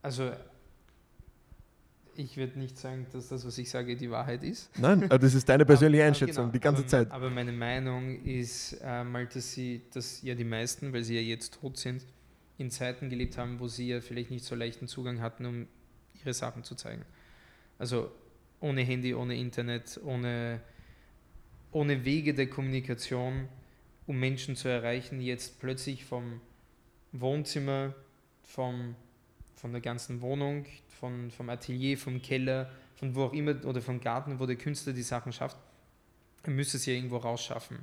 also 0.01 0.31
ich 2.15 2.37
würde 2.37 2.59
nicht 2.59 2.77
sagen, 2.77 3.05
dass 3.13 3.29
das, 3.29 3.45
was 3.45 3.57
ich 3.57 3.69
sage, 3.69 3.95
die 3.95 4.09
Wahrheit 4.09 4.43
ist. 4.43 4.69
Nein, 4.77 5.03
aber 5.03 5.19
das 5.19 5.35
ist 5.35 5.47
deine 5.47 5.65
persönliche 5.67 6.03
Einschätzung, 6.03 6.45
genau, 6.45 6.53
die 6.53 6.59
ganze 6.59 6.81
aber, 6.81 6.89
Zeit. 6.89 7.11
Aber 7.11 7.29
meine 7.29 7.51
Meinung 7.51 8.23
ist 8.23 8.77
äh, 8.83 9.03
mal, 9.03 9.27
dass 9.27 9.53
sie, 9.53 9.83
dass 9.93 10.21
ja 10.21 10.35
die 10.35 10.43
meisten, 10.43 10.91
weil 10.91 11.03
sie 11.03 11.15
ja 11.15 11.21
jetzt 11.21 11.59
tot 11.61 11.77
sind, 11.77 12.03
in 12.57 12.71
Zeiten 12.71 13.09
gelebt 13.09 13.37
haben, 13.37 13.59
wo 13.59 13.67
sie 13.67 13.87
ja 13.87 14.01
vielleicht 14.01 14.31
nicht 14.31 14.43
so 14.43 14.55
leichten 14.55 14.87
Zugang 14.87 15.21
hatten, 15.21 15.45
um 15.45 15.67
ihre 16.19 16.33
Sachen 16.33 16.63
zu 16.63 16.75
zeigen. 16.75 17.03
Also 17.77 18.11
ohne 18.61 18.81
Handy, 18.81 19.13
ohne 19.13 19.37
Internet, 19.37 19.99
ohne, 20.03 20.61
ohne 21.71 22.05
Wege 22.05 22.33
der 22.33 22.47
Kommunikation, 22.47 23.47
um 24.07 24.19
Menschen 24.19 24.55
zu 24.55 24.67
erreichen, 24.67 25.21
jetzt 25.21 25.59
plötzlich 25.59 26.05
vom 26.05 26.41
Wohnzimmer, 27.11 27.93
vom, 28.43 28.95
von 29.55 29.71
der 29.71 29.81
ganzen 29.81 30.21
Wohnung, 30.21 30.65
von, 30.87 31.31
vom 31.31 31.49
Atelier, 31.49 31.97
vom 31.97 32.21
Keller, 32.21 32.69
von 32.95 33.15
wo 33.15 33.23
auch 33.23 33.33
immer 33.33 33.63
oder 33.65 33.81
vom 33.81 34.01
Garten, 34.01 34.39
wo 34.39 34.45
der 34.45 34.57
Künstler 34.57 34.93
die 34.93 35.03
Sachen 35.03 35.31
schafft, 35.31 35.57
er 36.43 36.51
müsste 36.51 36.77
es 36.77 36.85
ja 36.85 36.93
irgendwo 36.93 37.17
rausschaffen. 37.17 37.79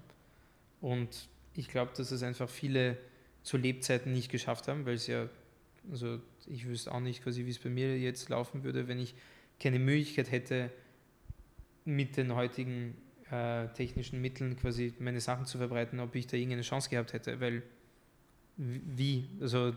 Und 0.81 1.29
ich 1.55 1.69
glaube, 1.69 1.93
dass 1.97 2.11
es 2.11 2.23
einfach 2.23 2.49
viele 2.49 2.99
zu 3.43 3.57
Lebzeiten 3.57 4.13
nicht 4.13 4.31
geschafft 4.31 4.69
haben, 4.69 4.85
weil 4.87 4.95
es 4.95 5.07
ja, 5.07 5.29
also 5.91 6.19
ich 6.47 6.67
wüsste 6.67 6.93
auch 6.93 7.01
nicht 7.01 7.23
quasi, 7.23 7.47
wie 7.47 7.51
es 7.51 7.59
bei 7.59 7.71
mir 7.71 7.99
jetzt 7.99 8.29
laufen 8.29 8.65
würde, 8.65 8.89
wenn 8.89 8.99
ich 8.99 9.15
keine 9.61 9.79
Möglichkeit 9.79 10.31
hätte, 10.31 10.71
mit 11.85 12.17
den 12.17 12.35
heutigen 12.35 12.97
äh, 13.31 13.69
technischen 13.69 14.21
Mitteln 14.21 14.57
quasi 14.57 14.95
meine 14.99 15.21
Sachen 15.21 15.47
zu 15.47 15.59
verbreiten, 15.59 16.01
ob 16.01 16.15
ich 16.15 16.27
da 16.27 16.37
irgendeine 16.37 16.63
Chance 16.63 16.91
gehabt 16.91 17.13
hätte, 17.13 17.41
weil 17.41 17.63
wie, 18.57 19.29
also 19.41 19.75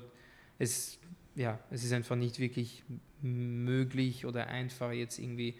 es, 0.57 0.97
ja, 1.35 1.59
es 1.69 1.83
ist 1.83 1.93
einfach 1.93 2.15
nicht 2.15 2.39
wirklich 2.39 2.83
möglich 3.21 4.25
oder 4.25 4.47
einfach 4.47 4.91
jetzt 4.91 5.19
irgendwie 5.19 5.55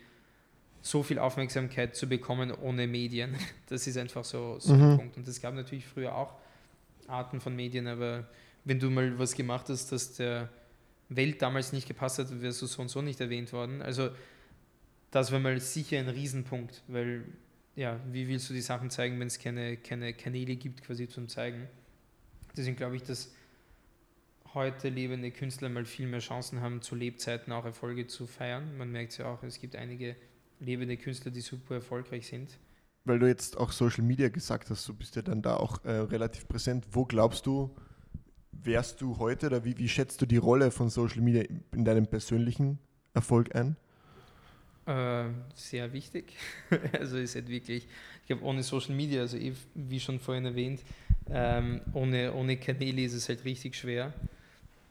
so 0.81 1.03
viel 1.03 1.19
Aufmerksamkeit 1.19 1.95
zu 1.95 2.07
bekommen 2.07 2.51
ohne 2.51 2.87
Medien. 2.87 3.35
Das 3.67 3.85
ist 3.85 3.97
einfach 3.97 4.23
so, 4.23 4.59
so 4.59 4.73
Mhm. 4.73 4.81
ein 4.81 4.97
Punkt. 4.97 5.17
Und 5.17 5.27
es 5.27 5.41
gab 5.41 5.53
natürlich 5.53 5.85
früher 5.85 6.15
auch 6.15 6.33
Arten 7.07 7.39
von 7.41 7.55
Medien, 7.55 7.87
aber 7.87 8.27
wenn 8.65 8.79
du 8.79 8.89
mal 8.89 9.17
was 9.19 9.35
gemacht 9.35 9.67
hast, 9.69 9.91
das 9.91 10.13
der 10.15 10.49
Welt 11.09 11.41
damals 11.41 11.73
nicht 11.73 11.87
gepasst 11.87 12.19
hat, 12.19 12.29
du 12.29 12.51
so 12.51 12.81
und 12.81 12.87
so 12.87 13.01
nicht 13.01 13.19
erwähnt 13.19 13.51
worden. 13.51 13.81
Also 13.81 14.11
das 15.11 15.31
war 15.31 15.39
mal 15.39 15.59
sicher 15.59 15.97
ein 15.97 16.07
Riesenpunkt, 16.07 16.83
weil 16.87 17.25
ja, 17.75 17.99
wie 18.11 18.27
willst 18.27 18.49
du 18.49 18.53
die 18.53 18.61
Sachen 18.61 18.89
zeigen, 18.89 19.19
wenn 19.19 19.27
es 19.27 19.39
keine, 19.39 19.77
keine 19.77 20.13
Kanäle 20.13 20.55
gibt 20.55 20.83
quasi 20.83 21.07
zum 21.07 21.27
Zeigen? 21.27 21.67
Deswegen 22.55 22.75
glaube 22.75 22.95
ich, 22.95 23.03
dass 23.03 23.33
heute 24.53 24.89
lebende 24.89 25.31
Künstler 25.31 25.69
mal 25.69 25.85
viel 25.85 26.07
mehr 26.07 26.19
Chancen 26.19 26.61
haben, 26.61 26.81
zu 26.81 26.95
Lebzeiten 26.95 27.53
auch 27.53 27.65
Erfolge 27.65 28.07
zu 28.07 28.27
feiern. 28.27 28.77
Man 28.77 28.91
merkt 28.91 29.13
es 29.13 29.17
ja 29.19 29.31
auch, 29.31 29.43
es 29.43 29.59
gibt 29.59 29.75
einige 29.75 30.15
lebende 30.59 30.97
Künstler, 30.97 31.31
die 31.31 31.41
super 31.41 31.75
erfolgreich 31.75 32.27
sind. 32.27 32.57
Weil 33.05 33.19
du 33.19 33.27
jetzt 33.27 33.57
auch 33.57 33.71
Social 33.71 34.03
Media 34.03 34.29
gesagt 34.29 34.69
hast, 34.69 34.87
du 34.87 34.93
bist 34.93 35.15
ja 35.15 35.21
dann 35.21 35.41
da 35.41 35.55
auch 35.55 35.83
äh, 35.85 35.91
relativ 35.91 36.47
präsent. 36.47 36.85
Wo 36.91 37.05
glaubst 37.05 37.45
du, 37.45 37.75
wärst 38.63 39.01
du 39.01 39.17
heute 39.17 39.47
oder 39.47 39.65
wie, 39.65 39.77
wie 39.77 39.89
schätzt 39.89 40.21
du 40.21 40.25
die 40.25 40.37
Rolle 40.37 40.71
von 40.71 40.89
Social 40.89 41.21
Media 41.21 41.43
in 41.71 41.85
deinem 41.85 42.07
persönlichen 42.07 42.79
Erfolg 43.13 43.55
ein? 43.55 43.75
Äh, 44.85 45.25
sehr 45.53 45.93
wichtig. 45.93 46.33
also 46.99 47.17
ist 47.17 47.35
halt 47.35 47.47
wirklich, 47.47 47.87
ich 48.21 48.27
glaube, 48.27 48.43
ohne 48.43 48.63
Social 48.63 48.95
Media, 48.95 49.21
also 49.21 49.37
eh, 49.37 49.53
wie 49.75 49.99
schon 49.99 50.19
vorhin 50.19 50.45
erwähnt, 50.45 50.81
ähm, 51.29 51.81
ohne, 51.93 52.33
ohne 52.33 52.57
Kanäle 52.57 53.03
ist 53.03 53.13
es 53.13 53.29
halt 53.29 53.45
richtig 53.45 53.75
schwer. 53.75 54.13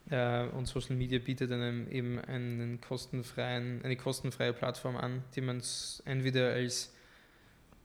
Äh, 0.09 0.47
und 0.47 0.67
Social 0.67 0.95
Media 0.95 1.19
bietet 1.19 1.51
einem 1.51 1.89
eben 1.91 2.19
einen 2.19 2.79
kostenfreien, 2.81 3.81
eine 3.83 3.95
kostenfreie 3.95 4.53
Plattform 4.53 4.95
an, 4.95 5.23
die 5.35 5.41
man 5.41 5.61
entweder 6.05 6.53
als 6.53 6.93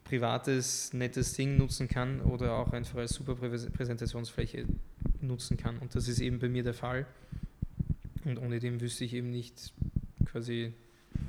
privates, 0.05 0.93
nettes 0.93 1.33
Ding 1.33 1.57
nutzen 1.57 1.89
kann 1.89 2.21
oder 2.21 2.55
auch 2.55 2.73
einfach 2.73 2.99
als 2.99 3.15
super 3.15 3.33
Präs- 3.33 3.71
Präsentationsfläche 3.71 4.67
nutzen 5.21 5.57
kann. 5.57 5.79
Und 5.79 5.95
das 5.95 6.09
ist 6.09 6.21
eben 6.21 6.39
bei 6.39 6.49
mir 6.49 6.63
der 6.63 6.75
Fall. 6.75 7.07
Und 8.25 8.39
ohne 8.39 8.59
dem 8.61 8.81
wüsste 8.81 9.05
ich 9.05 9.15
eben 9.15 9.31
nicht 9.31 9.73
quasi, 10.27 10.73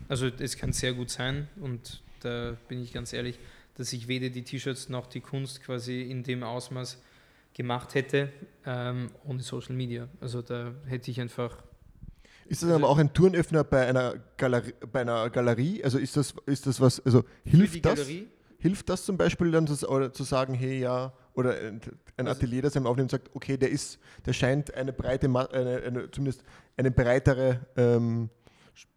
also 0.08 0.28
es 0.28 0.58
kann 0.58 0.74
sehr 0.74 0.94
gut 0.94 1.10
sein 1.10 1.48
und 1.60 2.02
da 2.22 2.58
bin 2.68 2.82
ich 2.82 2.94
ganz 2.94 3.14
ehrlich, 3.14 3.38
dass 3.76 3.92
ich 3.94 4.08
weder 4.08 4.30
die 4.30 4.44
T-Shirts 4.44 4.90
noch 4.90 5.08
die 5.08 5.20
Kunst 5.20 5.62
quasi 5.62 6.02
in 6.02 6.24
dem 6.24 6.44
Ausmaß 6.44 7.02
gemacht 7.54 7.94
hätte 7.96 8.32
ähm, 8.66 9.10
ohne 9.26 9.42
Social 9.42 9.76
Media. 9.76 10.08
Also 10.22 10.42
da 10.42 10.74
hätte 10.88 11.12
ich 11.12 11.20
einfach 11.20 11.62
Ist 12.48 12.64
das 12.64 12.70
aber 12.70 12.88
auch 12.88 12.98
ein 12.98 13.14
Tourenöffner 13.14 13.64
bei 13.64 13.88
einer 13.88 14.16
Galerie, 14.38 14.74
bei 14.92 15.02
einer 15.02 15.30
Galerie? 15.30 15.84
Also 15.84 15.98
ist 15.98 16.16
das, 16.16 16.34
ist 16.46 16.66
das 16.68 16.80
was, 16.80 17.06
also 17.06 17.22
für 17.22 17.30
die 17.44 17.58
hilft 17.58 17.86
das? 17.86 18.00
Galerie, 18.00 18.28
Hilft 18.66 18.90
das 18.90 19.06
zum 19.06 19.16
Beispiel 19.16 19.52
dann 19.52 19.68
zu, 19.68 19.88
oder 19.88 20.12
zu 20.12 20.24
sagen, 20.24 20.56
hey 20.56 20.80
ja, 20.80 21.14
oder 21.36 21.52
ein 21.56 21.82
Also- 22.18 22.32
Atelier, 22.32 22.64
das 22.64 22.76
einem 22.76 22.88
aufnimmt 22.88 23.14
und 23.14 23.22
sagt, 23.22 23.36
okay, 23.36 23.58
der 23.58 23.70
ist, 23.70 24.00
der 24.26 24.34
scheint 24.34 24.74
eine 24.74 24.92
breite, 24.92 25.28
eine, 25.28 25.84
eine, 25.86 26.10
zumindest 26.10 26.44
eine 26.76 26.90
breitere 26.90 27.60
ähm, 27.78 28.32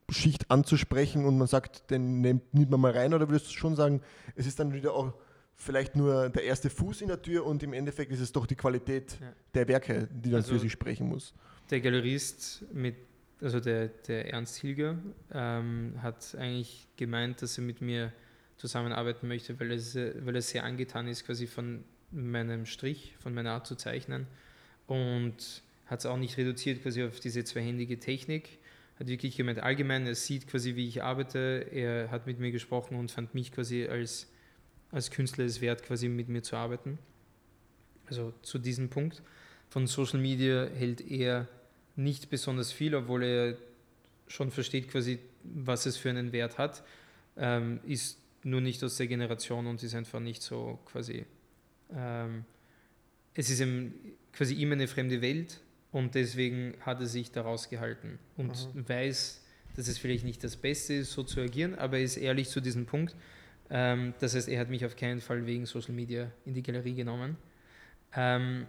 Schicht 0.09 0.51
anzusprechen 0.51 1.27
und 1.27 1.37
man 1.37 1.49
sagt, 1.49 1.91
den 1.91 2.23
nimmt, 2.23 2.55
nimmt 2.55 2.71
man 2.71 2.81
mal 2.81 2.93
rein, 2.93 3.13
oder 3.13 3.29
würdest 3.29 3.49
du 3.49 3.53
schon 3.59 3.77
sagen, 3.77 4.01
es 4.37 4.47
ist 4.47 4.59
dann 4.59 4.73
wieder 4.73 4.95
auch 4.95 5.13
vielleicht 5.55 5.97
nur 5.97 6.31
der 6.31 6.45
erste 6.45 6.71
Fuß 6.71 7.03
in 7.03 7.09
der 7.09 7.21
Tür 7.21 7.45
und 7.45 7.63
im 7.63 7.75
Endeffekt 7.75 8.11
ist 8.11 8.21
es 8.21 8.33
doch 8.33 8.47
die 8.47 8.55
Qualität 8.57 9.19
Ja. 9.21 9.33
der 9.53 9.69
Werke, 9.69 10.09
die 10.11 10.31
dann 10.31 10.37
Also- 10.41 10.55
für 10.55 10.61
sich 10.61 10.73
sprechen 10.73 11.09
muss. 11.09 11.35
der 11.69 11.83
Galerist 11.83 12.65
mit, 12.73 12.97
also 13.43 13.61
der, 13.61 13.89
der 13.89 14.33
Ernst 14.33 14.57
Hilger, 14.57 14.97
ähm, 15.31 15.93
hat 16.01 16.35
eigentlich 16.39 16.89
gemeint, 16.97 17.43
dass 17.43 17.59
er 17.59 17.65
mit 17.65 17.83
mir 17.83 18.15
zusammenarbeiten 18.59 19.27
möchte, 19.29 19.59
weil 19.59 19.71
er, 19.71 19.79
se- 19.79 20.15
weil 20.25 20.35
er 20.37 20.43
sehr 20.43 20.65
angetan 20.65 21.09
ist 21.09 21.25
quasi 21.25 21.47
von 21.47 21.85
meinem 22.11 22.67
Strich, 22.67 23.15
von 23.19 23.33
meiner 23.35 23.53
Art 23.53 23.67
zu 23.67 23.75
zeichnen 23.77 24.27
und 24.87 25.63
hat 25.87 26.01
es 26.01 26.07
auch 26.07 26.17
nicht 26.19 26.37
reduziert 26.37 26.83
quasi 26.83 27.03
auf 27.05 27.21
diese 27.21 27.45
zweihändige 27.45 27.99
Technik, 27.99 28.59
hat 28.99 29.07
wirklich 29.07 29.37
gemeint, 29.37 29.61
allgemein, 29.61 30.07
er 30.07 30.15
sieht 30.15 30.47
quasi, 30.49 30.75
wie 30.77 30.89
ich 30.89 31.03
arbeite, 31.03 31.67
er 31.71 32.11
hat 32.11 32.27
mit 32.27 32.41
mir 32.41 32.51
gesprochen 32.51 32.99
und 32.99 33.11
fand 33.11 33.35
mich 33.35 33.53
quasi 33.53 33.87
als, 33.87 34.31
als 34.91 35.11
Künstler 35.11 35.45
es 35.45 35.61
wert, 35.61 35.83
quasi 35.83 36.09
mit 36.09 36.29
mir 36.29 36.43
zu 36.43 36.57
arbeiten. 36.57 36.99
Also 38.07 38.33
zu 38.43 38.59
diesem 38.59 38.89
Punkt. 38.89 39.23
Von 39.71 39.87
Social 39.87 40.19
Media 40.19 40.67
hält 40.67 41.01
er 41.03 41.47
nicht 41.95 42.31
besonders 42.31 42.73
viel, 42.73 42.95
obwohl 42.95 43.23
er 43.23 43.57
schon 44.27 44.51
versteht 44.51 44.89
quasi, 44.89 45.19
was 45.45 45.87
es 45.87 45.97
für 45.97 46.11
einen 46.11 46.33
Wert 46.33 46.59
hat, 46.59 46.83
ähm, 47.37 47.81
ist 47.87 48.19
nur 48.49 48.61
nicht 48.61 48.83
aus 48.85 48.97
der 48.97 49.07
Generation 49.07 49.67
und 49.67 49.83
ist 49.83 49.95
einfach 49.95 50.21
nicht 50.21 50.43
so 50.43 50.79
quasi, 50.85 51.27
ähm, 51.93 52.45
es 53.35 53.51
ist 53.51 53.61
ihm, 53.61 53.95
quasi 54.33 54.55
ihm 54.55 54.73
eine 54.73 54.89
fremde 54.89 55.21
Welt 55.21 55.61
und 55.93 56.15
deswegen 56.15 56.75
hat 56.81 57.01
er 57.01 57.07
sich 57.07 57.31
daraus 57.31 57.69
gehalten 57.69 58.19
und 58.37 58.69
weiß, 58.89 59.45
dass 59.77 59.89
es 59.89 59.99
vielleicht 59.99 60.25
nicht 60.25 60.43
das 60.43 60.57
Beste 60.57 60.95
ist, 60.95 61.13
so 61.13 61.23
zu 61.23 61.41
agieren, 61.41 61.75
aber 61.77 61.99
er 61.99 62.05
ist 62.05 62.17
ehrlich 62.17 62.49
zu 62.49 62.61
diesem 62.61 62.87
Punkt. 62.87 63.15
Ähm, 63.71 64.15
das 64.19 64.35
heißt, 64.35 64.49
er 64.49 64.61
hat 64.61 64.71
mich 64.71 64.85
auf 64.85 64.97
keinen 64.97 65.21
Fall 65.21 65.47
wegen 65.47 65.67
Social 65.67 65.95
Media 65.95 66.33
in 66.45 66.55
die 66.55 66.63
Galerie 66.63 66.95
genommen. 66.95 67.37
Ähm, 68.15 68.67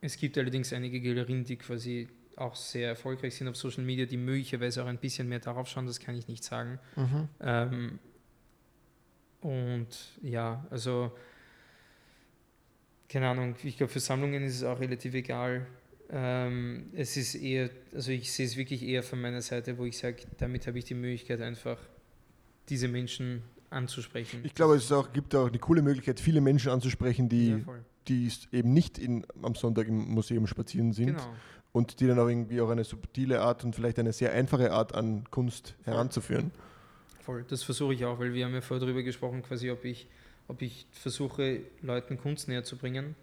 es 0.00 0.16
gibt 0.16 0.36
allerdings 0.36 0.72
einige 0.72 1.00
Galerien, 1.00 1.44
die 1.44 1.56
quasi 1.56 2.08
auch 2.36 2.56
sehr 2.56 2.88
erfolgreich 2.88 3.34
sind 3.34 3.48
auf 3.48 3.56
Social 3.56 3.84
Media, 3.84 4.06
die 4.06 4.16
möglicherweise 4.16 4.82
auch 4.82 4.88
ein 4.88 4.98
bisschen 4.98 5.28
mehr 5.28 5.38
darauf 5.38 5.68
schauen, 5.68 5.86
das 5.86 6.00
kann 6.00 6.16
ich 6.16 6.28
nicht 6.28 6.44
sagen. 6.44 6.78
Ähm, 7.40 7.98
und 9.44 9.86
ja, 10.22 10.66
also 10.70 11.12
keine 13.08 13.28
Ahnung, 13.28 13.54
ich 13.62 13.76
glaube, 13.76 13.92
für 13.92 14.00
Sammlungen 14.00 14.42
ist 14.42 14.56
es 14.56 14.64
auch 14.64 14.80
relativ 14.80 15.14
egal. 15.14 15.66
Ähm, 16.10 16.90
es 16.94 17.16
ist 17.16 17.34
eher, 17.34 17.70
also 17.94 18.10
ich 18.10 18.32
sehe 18.32 18.46
es 18.46 18.56
wirklich 18.56 18.82
eher 18.82 19.02
von 19.02 19.20
meiner 19.20 19.42
Seite, 19.42 19.76
wo 19.78 19.84
ich 19.84 19.98
sage, 19.98 20.24
damit 20.38 20.66
habe 20.66 20.78
ich 20.78 20.86
die 20.86 20.94
Möglichkeit, 20.94 21.40
einfach 21.40 21.78
diese 22.68 22.88
Menschen 22.88 23.42
anzusprechen. 23.70 24.40
Ich 24.44 24.54
glaube, 24.54 24.76
es 24.76 24.90
auch, 24.90 25.12
gibt 25.12 25.34
auch 25.34 25.48
eine 25.48 25.58
coole 25.58 25.82
Möglichkeit, 25.82 26.20
viele 26.20 26.40
Menschen 26.40 26.70
anzusprechen, 26.70 27.28
die, 27.28 27.50
ja, 27.50 27.58
die 28.08 28.30
eben 28.52 28.72
nicht 28.72 28.98
in, 28.98 29.26
am 29.42 29.54
Sonntag 29.54 29.88
im 29.88 30.08
Museum 30.08 30.46
spazieren 30.46 30.92
sind 30.92 31.08
Genau. 31.08 31.34
und 31.72 32.00
die 32.00 32.06
dann 32.06 32.18
auch 32.18 32.28
irgendwie 32.28 32.60
auch 32.62 32.70
eine 32.70 32.84
subtile 32.84 33.42
Art 33.42 33.62
und 33.64 33.74
vielleicht 33.76 33.98
eine 33.98 34.12
sehr 34.14 34.32
einfache 34.32 34.72
Art 34.72 34.94
an 34.94 35.24
Kunst 35.30 35.74
heranzuführen. 35.84 36.50
Voll, 36.50 36.60
das 37.48 37.62
versuche 37.62 37.94
ich 37.94 38.04
auch, 38.04 38.18
weil 38.18 38.34
wir 38.34 38.44
haben 38.44 38.54
ja 38.54 38.60
vorher 38.60 38.84
darüber 38.86 39.02
gesprochen, 39.02 39.42
quasi 39.42 39.70
ob 39.70 39.84
ich 39.84 40.06
Ob 40.46 40.60
ich 40.60 40.86
versuche, 40.92 41.60
Leuten 41.80 42.18
Kunst 42.18 42.48
näher 42.48 42.64
zu 42.64 42.76
bringen, 42.76 43.16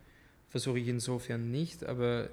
versuche 0.49 0.79
ich 0.79 0.87
insofern 0.87 1.51
nicht, 1.51 1.85
aber 1.85 2.29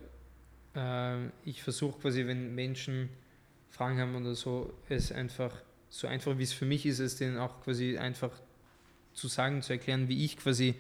äh, 0.75 1.27
ich 1.45 1.63
versuche 1.63 2.01
quasi, 2.01 2.27
wenn 2.27 2.55
Menschen 2.55 3.11
Fragen 3.69 3.99
haben 4.01 4.17
oder 4.17 4.35
so, 4.35 4.73
es 4.89 5.13
einfach 5.13 5.53
so 5.91 6.07
einfach 6.07 6.39
wie 6.39 6.43
es 6.43 6.53
für 6.53 6.67
mich 6.67 6.87
ist, 6.87 7.01
es 7.01 7.17
denen 7.17 7.39
auch 7.39 7.63
quasi 7.63 7.99
einfach 7.99 8.31
zu 9.13 9.29
sagen, 9.29 9.63
zu 9.63 9.73
erklären, 9.73 10.09
wie 10.09 10.25
ich 10.25 10.37
quasi 10.37 10.75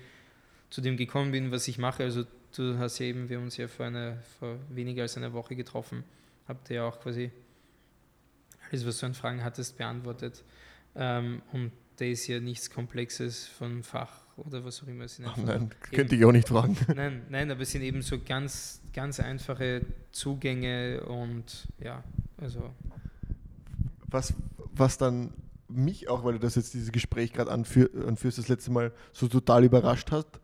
zu 0.70 0.80
dem 0.80 0.96
gekommen 0.96 1.32
bin, 1.32 1.50
was 1.50 1.68
ich 1.68 1.78
mache. 1.78 2.02
Also 2.02 2.24
du 2.56 2.78
hast 2.78 2.98
ja 2.98 3.06
eben, 3.06 3.28
wir 3.28 3.36
haben 3.36 3.44
uns 3.44 3.56
ja 3.56 3.68
vor, 3.68 3.86
einer, 3.86 4.18
vor 4.38 4.58
weniger 4.70 5.02
als 5.02 5.16
einer 5.16 5.32
Woche 5.32 5.56
getroffen, 5.56 6.04
habt 6.46 6.70
ihr 6.70 6.76
ja 6.76 6.84
auch 6.88 7.00
quasi 7.00 7.30
alles, 8.68 8.86
was 8.86 8.98
du 8.98 9.06
an 9.06 9.14
Fragen 9.14 9.42
hattest, 9.42 9.76
beantwortet. 9.76 10.42
Ähm, 10.98 11.42
und 11.52 11.70
da 11.96 12.04
ist 12.04 12.26
ja 12.26 12.40
nichts 12.40 12.70
Komplexes 12.70 13.46
von 13.46 13.82
Fach 13.82 14.20
oder 14.36 14.64
was 14.64 14.82
auch 14.82 14.88
immer. 14.88 15.04
Es 15.04 15.20
Ach 15.24 15.36
nein, 15.36 15.70
könnte 15.92 16.16
ich 16.16 16.24
auch 16.24 16.32
nicht 16.32 16.48
fragen. 16.48 16.76
Nein, 16.94 17.22
nein, 17.28 17.50
aber 17.50 17.62
es 17.62 17.70
sind 17.70 17.82
eben 17.82 18.02
so 18.02 18.18
ganz, 18.20 18.80
ganz 18.92 19.20
einfache 19.20 19.82
Zugänge 20.10 21.04
und 21.04 21.68
ja, 21.80 22.02
also. 22.36 22.74
Was, 24.10 24.34
was 24.56 24.98
dann 24.98 25.34
mich 25.68 26.08
auch, 26.08 26.24
weil 26.24 26.34
du 26.34 26.38
das 26.38 26.54
jetzt 26.54 26.74
dieses 26.74 26.92
Gespräch 26.92 27.32
gerade 27.32 27.50
anführ, 27.50 27.90
anführst, 28.06 28.38
das 28.38 28.48
letzte 28.48 28.70
Mal 28.70 28.92
so 29.12 29.28
total 29.28 29.64
überrascht 29.64 30.10
hast, 30.10 30.40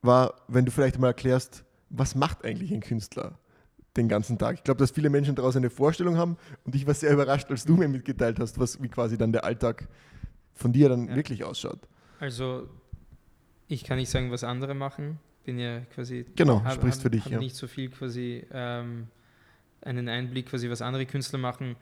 war, 0.00 0.42
wenn 0.48 0.64
du 0.64 0.70
vielleicht 0.70 0.98
mal 0.98 1.08
erklärst, 1.08 1.64
was 1.90 2.14
macht 2.14 2.44
eigentlich 2.44 2.72
ein 2.72 2.80
Künstler 2.80 3.38
den 3.96 4.08
ganzen 4.08 4.38
Tag? 4.38 4.56
Ich 4.56 4.64
glaube, 4.64 4.78
dass 4.78 4.90
viele 4.90 5.10
Menschen 5.10 5.34
daraus 5.34 5.56
eine 5.56 5.70
Vorstellung 5.70 6.16
haben 6.16 6.36
und 6.64 6.74
ich 6.74 6.86
war 6.86 6.94
sehr 6.94 7.12
überrascht, 7.12 7.50
als 7.50 7.64
du 7.64 7.76
mir 7.76 7.88
mitgeteilt 7.88 8.38
hast, 8.40 8.58
was, 8.58 8.82
wie 8.82 8.88
quasi 8.88 9.18
dann 9.18 9.32
der 9.32 9.44
Alltag 9.44 9.88
von 10.54 10.72
dir 10.72 10.88
dann 10.88 11.08
ja. 11.08 11.16
wirklich 11.16 11.44
ausschaut. 11.44 11.80
Also, 12.20 12.68
ich 13.68 13.84
kann 13.84 13.98
nicht 13.98 14.10
sagen, 14.10 14.30
was 14.30 14.44
andere 14.44 14.74
machen. 14.74 15.18
Bin 15.44 15.58
ja 15.58 15.80
quasi. 15.94 16.26
Genau, 16.36 16.62
hab, 16.62 16.74
sprichst 16.74 16.98
hab, 16.98 17.02
für 17.02 17.10
dich. 17.10 17.24
Hab 17.24 17.32
ja. 17.32 17.38
nicht 17.38 17.56
so 17.56 17.66
viel 17.66 17.90
quasi 17.90 18.44
ähm, 18.50 19.08
einen 19.82 20.08
Einblick, 20.08 20.46
quasi, 20.46 20.68
was 20.68 20.82
andere 20.82 21.06
Künstler 21.06 21.38
machen 21.38 21.76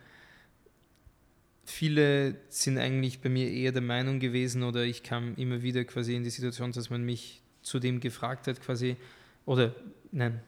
viele 1.66 2.36
sind 2.48 2.78
eigentlich 2.78 3.20
bei 3.20 3.28
mir 3.28 3.50
eher 3.50 3.72
der 3.72 3.82
Meinung 3.82 4.20
gewesen 4.20 4.62
oder 4.62 4.84
ich 4.84 5.02
kam 5.02 5.34
immer 5.34 5.62
wieder 5.62 5.84
quasi 5.84 6.14
in 6.14 6.22
die 6.22 6.30
Situation, 6.30 6.72
dass 6.72 6.90
man 6.90 7.04
mich 7.04 7.42
zu 7.62 7.78
dem 7.78 8.00
gefragt 8.00 8.46
hat 8.46 8.60
quasi 8.60 8.96
oder 9.44 9.74
nein, 10.12 10.40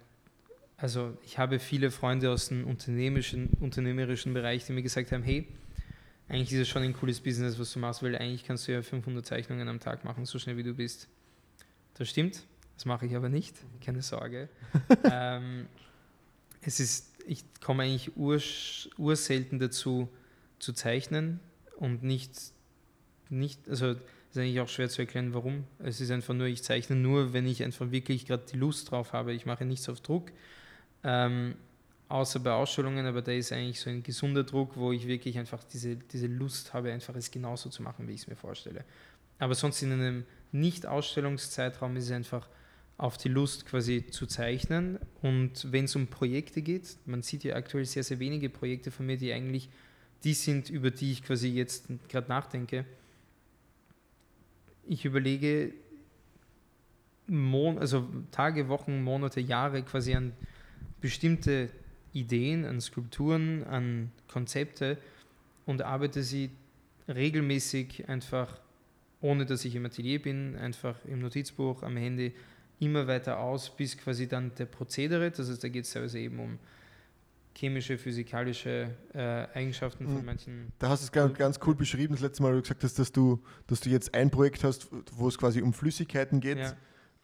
also 0.79 1.19
ich 1.25 1.39
habe 1.39 1.59
viele 1.59 1.91
Freunde 1.91 2.31
aus 2.31 2.49
dem 2.49 2.65
unternehmerischen, 2.65 3.51
unternehmerischen 3.61 4.33
Bereich, 4.33 4.65
die 4.65 4.73
mir 4.73 4.83
gesagt 4.83 5.11
haben, 5.11 5.25
hey, 5.25 5.47
eigentlich 6.29 6.53
ist 6.53 6.61
es 6.61 6.69
schon 6.69 6.83
ein 6.83 6.93
cooles 6.93 7.21
Business, 7.21 7.59
was 7.59 7.73
du 7.73 7.81
machst, 7.81 8.03
weil 8.03 8.17
eigentlich 8.17 8.45
kannst 8.45 8.69
du 8.69 8.73
ja 8.73 8.81
500 8.81 9.27
Zeichnungen 9.27 9.69
am 9.69 9.81
Tag 9.81 10.05
machen, 10.05 10.25
so 10.25 10.39
schnell 10.39 10.57
wie 10.57 10.63
du 10.63 10.75
bist. 10.75 11.09
Das 11.95 12.09
stimmt, 12.09 12.45
das 12.77 12.85
mache 12.85 13.07
ich 13.07 13.17
aber 13.17 13.29
nicht, 13.29 13.57
keine 13.85 14.03
Sorge. 14.03 14.49
ähm, 15.11 15.67
es 16.61 16.79
ist, 16.79 17.13
ich 17.27 17.45
komme 17.61 17.83
eigentlich 17.83 18.17
urs, 18.17 18.89
urselten 18.99 19.59
dazu, 19.59 20.09
zu 20.61 20.73
zeichnen 20.73 21.41
und 21.77 22.05
nicht, 22.05 22.33
nicht 23.31 23.69
also 23.69 23.97
ist 24.31 24.37
eigentlich 24.37 24.61
auch 24.61 24.69
schwer 24.69 24.89
zu 24.89 25.03
erklären, 25.03 25.35
warum. 25.35 25.65
Es 25.79 26.01
ist 26.01 26.11
einfach 26.11 26.35
nur, 26.35 26.47
ich 26.47 26.63
zeichne 26.63 26.95
nur, 26.95 27.33
wenn 27.33 27.47
ich 27.47 27.65
einfach 27.65 27.91
wirklich 27.91 28.27
gerade 28.27 28.45
die 28.53 28.57
Lust 28.57 28.91
drauf 28.91 29.13
habe. 29.13 29.33
Ich 29.33 29.47
mache 29.47 29.65
nichts 29.65 29.89
auf 29.89 30.01
Druck, 30.01 30.33
ähm, 31.05 31.55
außer 32.09 32.41
bei 32.41 32.53
Ausstellungen, 32.53 33.07
aber 33.07 33.23
da 33.23 33.33
ist 33.33 33.53
eigentlich 33.53 33.81
so 33.81 33.91
ein 33.91 34.03
gesunder 34.03 34.45
Druck, 34.45 34.77
wo 34.77 34.93
ich 34.93 35.07
wirklich 35.07 35.39
einfach 35.39 35.63
diese, 35.65 35.97
diese 35.97 36.27
Lust 36.27 36.73
habe, 36.73 36.93
einfach 36.93 37.15
es 37.17 37.31
genauso 37.31 37.69
zu 37.69 37.83
machen, 37.83 38.09
wie 38.09 38.13
ich 38.13 38.23
es 38.23 38.27
mir 38.27 38.37
vorstelle. 38.37 38.85
Aber 39.39 39.55
sonst 39.55 39.83
in 39.83 39.93
einem 39.93 40.25
Nicht-Ausstellungszeitraum 40.53 41.97
ist 41.97 42.05
es 42.05 42.11
einfach 42.11 42.49
auf 42.97 43.17
die 43.17 43.29
Lust 43.29 43.67
quasi 43.67 44.07
zu 44.11 44.27
zeichnen. 44.27 44.99
Und 45.23 45.71
wenn 45.73 45.85
es 45.85 45.95
um 45.95 46.09
Projekte 46.09 46.63
geht, 46.63 46.97
man 47.07 47.23
sieht 47.23 47.45
ja 47.45 47.55
aktuell 47.55 47.85
sehr, 47.85 48.03
sehr 48.03 48.19
wenige 48.19 48.51
Projekte 48.51 48.91
von 48.91 49.07
mir, 49.07 49.17
die 49.17 49.33
eigentlich 49.33 49.69
die 50.25 50.35
sind, 50.35 50.69
über 50.69 50.91
die 50.91 51.13
ich 51.13 51.23
quasi 51.23 51.49
jetzt 51.49 51.87
gerade 52.09 52.29
nachdenke. 52.29 52.85
Ich 54.89 55.05
überlege 55.05 55.75
Mon 57.29 57.79
also 57.79 58.09
Tage, 58.33 58.69
Wochen, 58.69 59.03
Monate, 59.03 59.41
Jahre 59.41 59.83
quasi 59.83 60.15
an 60.15 60.33
bestimmte 61.01 61.71
Ideen, 62.13 62.65
an 62.65 62.81
Skulpturen, 62.81 63.65
an 63.65 64.11
Konzepte 64.29 64.99
und 65.67 65.83
arbeite 65.83 66.23
sie 66.23 66.51
regelmäßig 67.09 68.09
einfach, 68.09 68.61
ohne 69.21 69.47
dass 69.47 69.65
ich 69.65 69.75
im 69.75 69.87
Atelier 69.87 70.21
bin, 70.21 70.57
einfach 70.57 70.97
im 71.05 71.21
Notizbuch, 71.21 71.83
am 71.83 71.97
Handy, 71.97 72.33
immer 72.81 73.07
weiter 73.07 73.39
aus, 73.39 73.75
bis 73.75 73.97
quasi 73.99 74.29
dann 74.29 74.55
der 74.55 74.67
Prozedere, 74.67 75.31
das 75.31 75.51
heißt, 75.51 75.63
da 75.63 75.69
geht 75.69 75.85
es 75.85 75.93
teilweise 75.93 76.19
eben 76.19 76.39
um 76.39 76.59
chemische, 77.57 77.99
physikalische 77.99 78.95
äh, 79.15 79.19
Eigenschaften 79.19 80.07
von 80.07 80.19
mhm. 80.19 80.25
manchen. 80.25 80.73
Da 80.79 80.91
hast 80.91 81.03
du 81.03 81.07
es 81.07 81.13
ganz, 81.13 81.37
ganz 81.37 81.59
cool 81.67 81.75
beschrieben, 81.75 82.15
das 82.15 82.23
letzte 82.23 82.43
Mal, 82.43 82.55
du 82.55 82.63
gesagt 82.63 82.85
hast, 82.85 82.99
dass 82.99 83.11
du, 83.11 83.43
dass 83.67 83.81
du 83.81 83.91
jetzt 83.91 84.15
ein 84.15 84.31
Projekt 84.31 84.63
hast, 84.63 84.89
wo 85.13 85.27
es 85.27 85.37
quasi 85.37 85.61
um 85.61 85.73
Flüssigkeiten 85.73 86.41
geht. 86.41 86.59
Ja. 86.59 86.77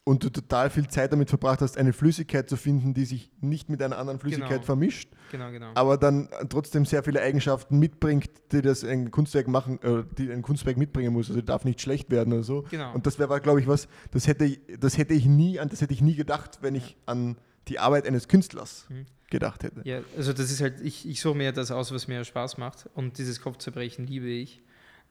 Und 0.07 0.23
du 0.23 0.29
total 0.29 0.69
viel 0.69 0.87
Zeit 0.89 1.13
damit 1.13 1.31
verbracht 1.31 1.63
hast, 1.63 1.79
eine 1.79 1.95
Flüssigkeit 1.95 2.49
zu 2.51 2.57
finden, 2.57 2.93
die 2.93 3.07
sich 3.07 3.31
nicht 3.41 3.71
mit 3.71 3.83
einer 3.83 3.97
anderen 3.97 4.21
Flüssigkeit 4.21 4.51
genau. 4.51 4.65
vermischt, 4.65 5.11
genau, 5.33 5.51
genau. 5.51 5.71
aber 5.75 5.97
dann 5.97 6.29
trotzdem 6.51 6.85
sehr 6.85 7.03
viele 7.03 7.23
Eigenschaften 7.23 7.79
mitbringt, 7.79 8.29
die 8.53 8.61
das 8.61 8.85
ein 8.85 9.11
Kunstwerk 9.11 9.49
machen, 9.49 9.81
äh, 9.83 10.05
die 10.19 10.31
ein 10.31 10.43
Kunstwerk 10.43 10.77
mitbringen 10.77 11.15
muss. 11.15 11.31
Also 11.31 11.41
darf 11.41 11.65
nicht 11.65 11.81
schlecht 11.81 12.11
werden 12.11 12.35
oder 12.35 12.43
so. 12.43 12.67
Genau. 12.71 12.93
Und 12.93 13.07
das 13.07 13.19
wäre, 13.19 13.41
glaube 13.41 13.61
ich, 13.61 13.67
was, 13.67 13.89
das 14.11 14.27
hätte, 14.27 14.59
das 14.79 14.99
hätte 14.99 15.15
ich 15.15 15.25
nie, 15.25 15.59
an 15.59 15.71
das 15.71 15.81
hätte 15.81 15.95
ich 15.95 16.03
nie 16.03 16.17
gedacht, 16.17 16.59
wenn 16.61 16.75
ich 16.75 16.99
an 17.07 17.39
die 17.69 17.79
Arbeit 17.79 18.07
eines 18.07 18.29
Künstlers 18.29 18.87
mhm 18.91 19.07
gedacht 19.35 19.65
hätte. 19.65 19.83
Ja, 19.85 20.01
also 20.17 20.33
das 20.33 20.51
ist 20.51 20.61
halt, 20.61 20.81
ich, 20.81 21.09
ich 21.09 21.21
suche 21.21 21.37
mir 21.37 21.53
das 21.53 21.71
aus, 21.73 21.93
was 21.93 22.07
mir 22.07 22.25
Spaß 22.25 22.57
macht 22.57 22.89
und 22.95 23.19
dieses 23.19 23.41
Kopfzerbrechen 23.41 24.07
liebe 24.07 24.29
ich. 24.29 24.63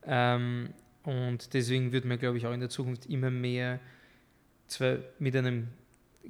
Ähm, 0.06 0.70
und 1.04 1.54
deswegen 1.54 1.92
wird 1.92 2.06
mir, 2.06 2.18
glaube 2.18 2.38
ich, 2.38 2.48
auch 2.48 2.54
in 2.54 2.62
der 2.62 2.70
Zukunft 2.70 3.06
immer 3.08 3.30
mehr 3.30 3.80
zwar 4.74 4.98
mit 5.20 5.36
einem 5.36 5.68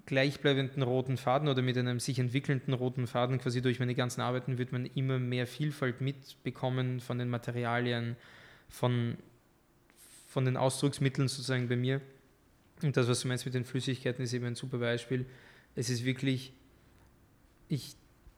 gleichbleibenden 0.06 0.82
roten 0.82 1.18
Faden 1.18 1.48
oder 1.48 1.62
mit 1.62 1.78
einem 1.78 2.00
sich 2.00 2.18
entwickelnden 2.20 2.74
roten 2.74 3.06
Faden 3.06 3.38
quasi 3.38 3.62
durch 3.62 3.80
meine 3.80 3.96
ganzen 3.96 4.22
Arbeiten 4.22 4.58
wird 4.58 4.72
man 4.72 4.86
immer 4.86 5.20
mehr 5.20 5.46
Vielfalt 5.46 6.02
mitbekommen 6.02 7.00
von 7.00 7.20
den 7.20 7.30
Materialien, 7.30 8.16
von, 8.70 9.18
von 10.28 10.46
den 10.46 10.58
Ausdrucksmitteln 10.58 11.28
sozusagen 11.28 11.68
bei 11.70 11.76
mir. 11.76 12.02
Und 12.82 12.98
das, 12.98 13.08
was 13.08 13.22
du 13.22 13.28
meinst 13.28 13.46
mit 13.46 13.54
den 13.54 13.66
Flüssigkeiten, 13.66 14.24
ist 14.24 14.34
eben 14.34 14.46
ein 14.46 14.56
super 14.56 14.80
Beispiel. 14.80 15.26
Es 15.76 15.90
ist 15.90 16.04
wirklich 16.04 16.54
ich, 17.74 17.96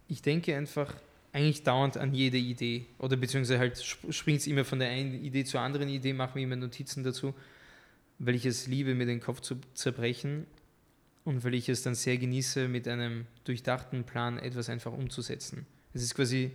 ich 0.08 0.22
denke 0.22 0.56
einfach 0.56 0.94
eigentlich 1.34 1.64
dauernd 1.64 1.98
an 1.98 2.14
jede 2.14 2.38
Idee. 2.38 2.86
Oder 2.98 3.18
beziehungsweise 3.18 3.60
halt 3.60 3.84
springt 4.10 4.40
es 4.40 4.48
immer 4.48 4.64
von 4.64 4.80
der 4.80 4.90
einen 4.90 5.14
Idee 5.24 5.44
zur 5.44 5.60
anderen 5.60 5.90
Idee, 5.90 6.14
mache 6.14 6.38
mir 6.38 6.44
immer 6.46 6.56
Notizen 6.56 7.04
dazu, 7.04 7.34
weil 8.20 8.36
ich 8.36 8.46
es 8.46 8.68
liebe, 8.68 8.96
mir 8.96 9.06
den 9.06 9.20
Kopf 9.20 9.42
zu 9.42 9.58
zerbrechen 9.74 10.46
und 11.24 11.44
weil 11.44 11.54
ich 11.56 11.70
es 11.70 11.82
dann 11.84 11.96
sehr 11.96 12.18
genieße, 12.18 12.68
mit 12.68 12.88
einem 12.88 13.26
durchdachten 13.44 14.04
Plan 14.04 14.38
etwas 14.38 14.70
einfach 14.70 14.94
umzusetzen. 14.94 15.66
Es 15.94 16.04
ist 16.04 16.16
quasi, 16.16 16.52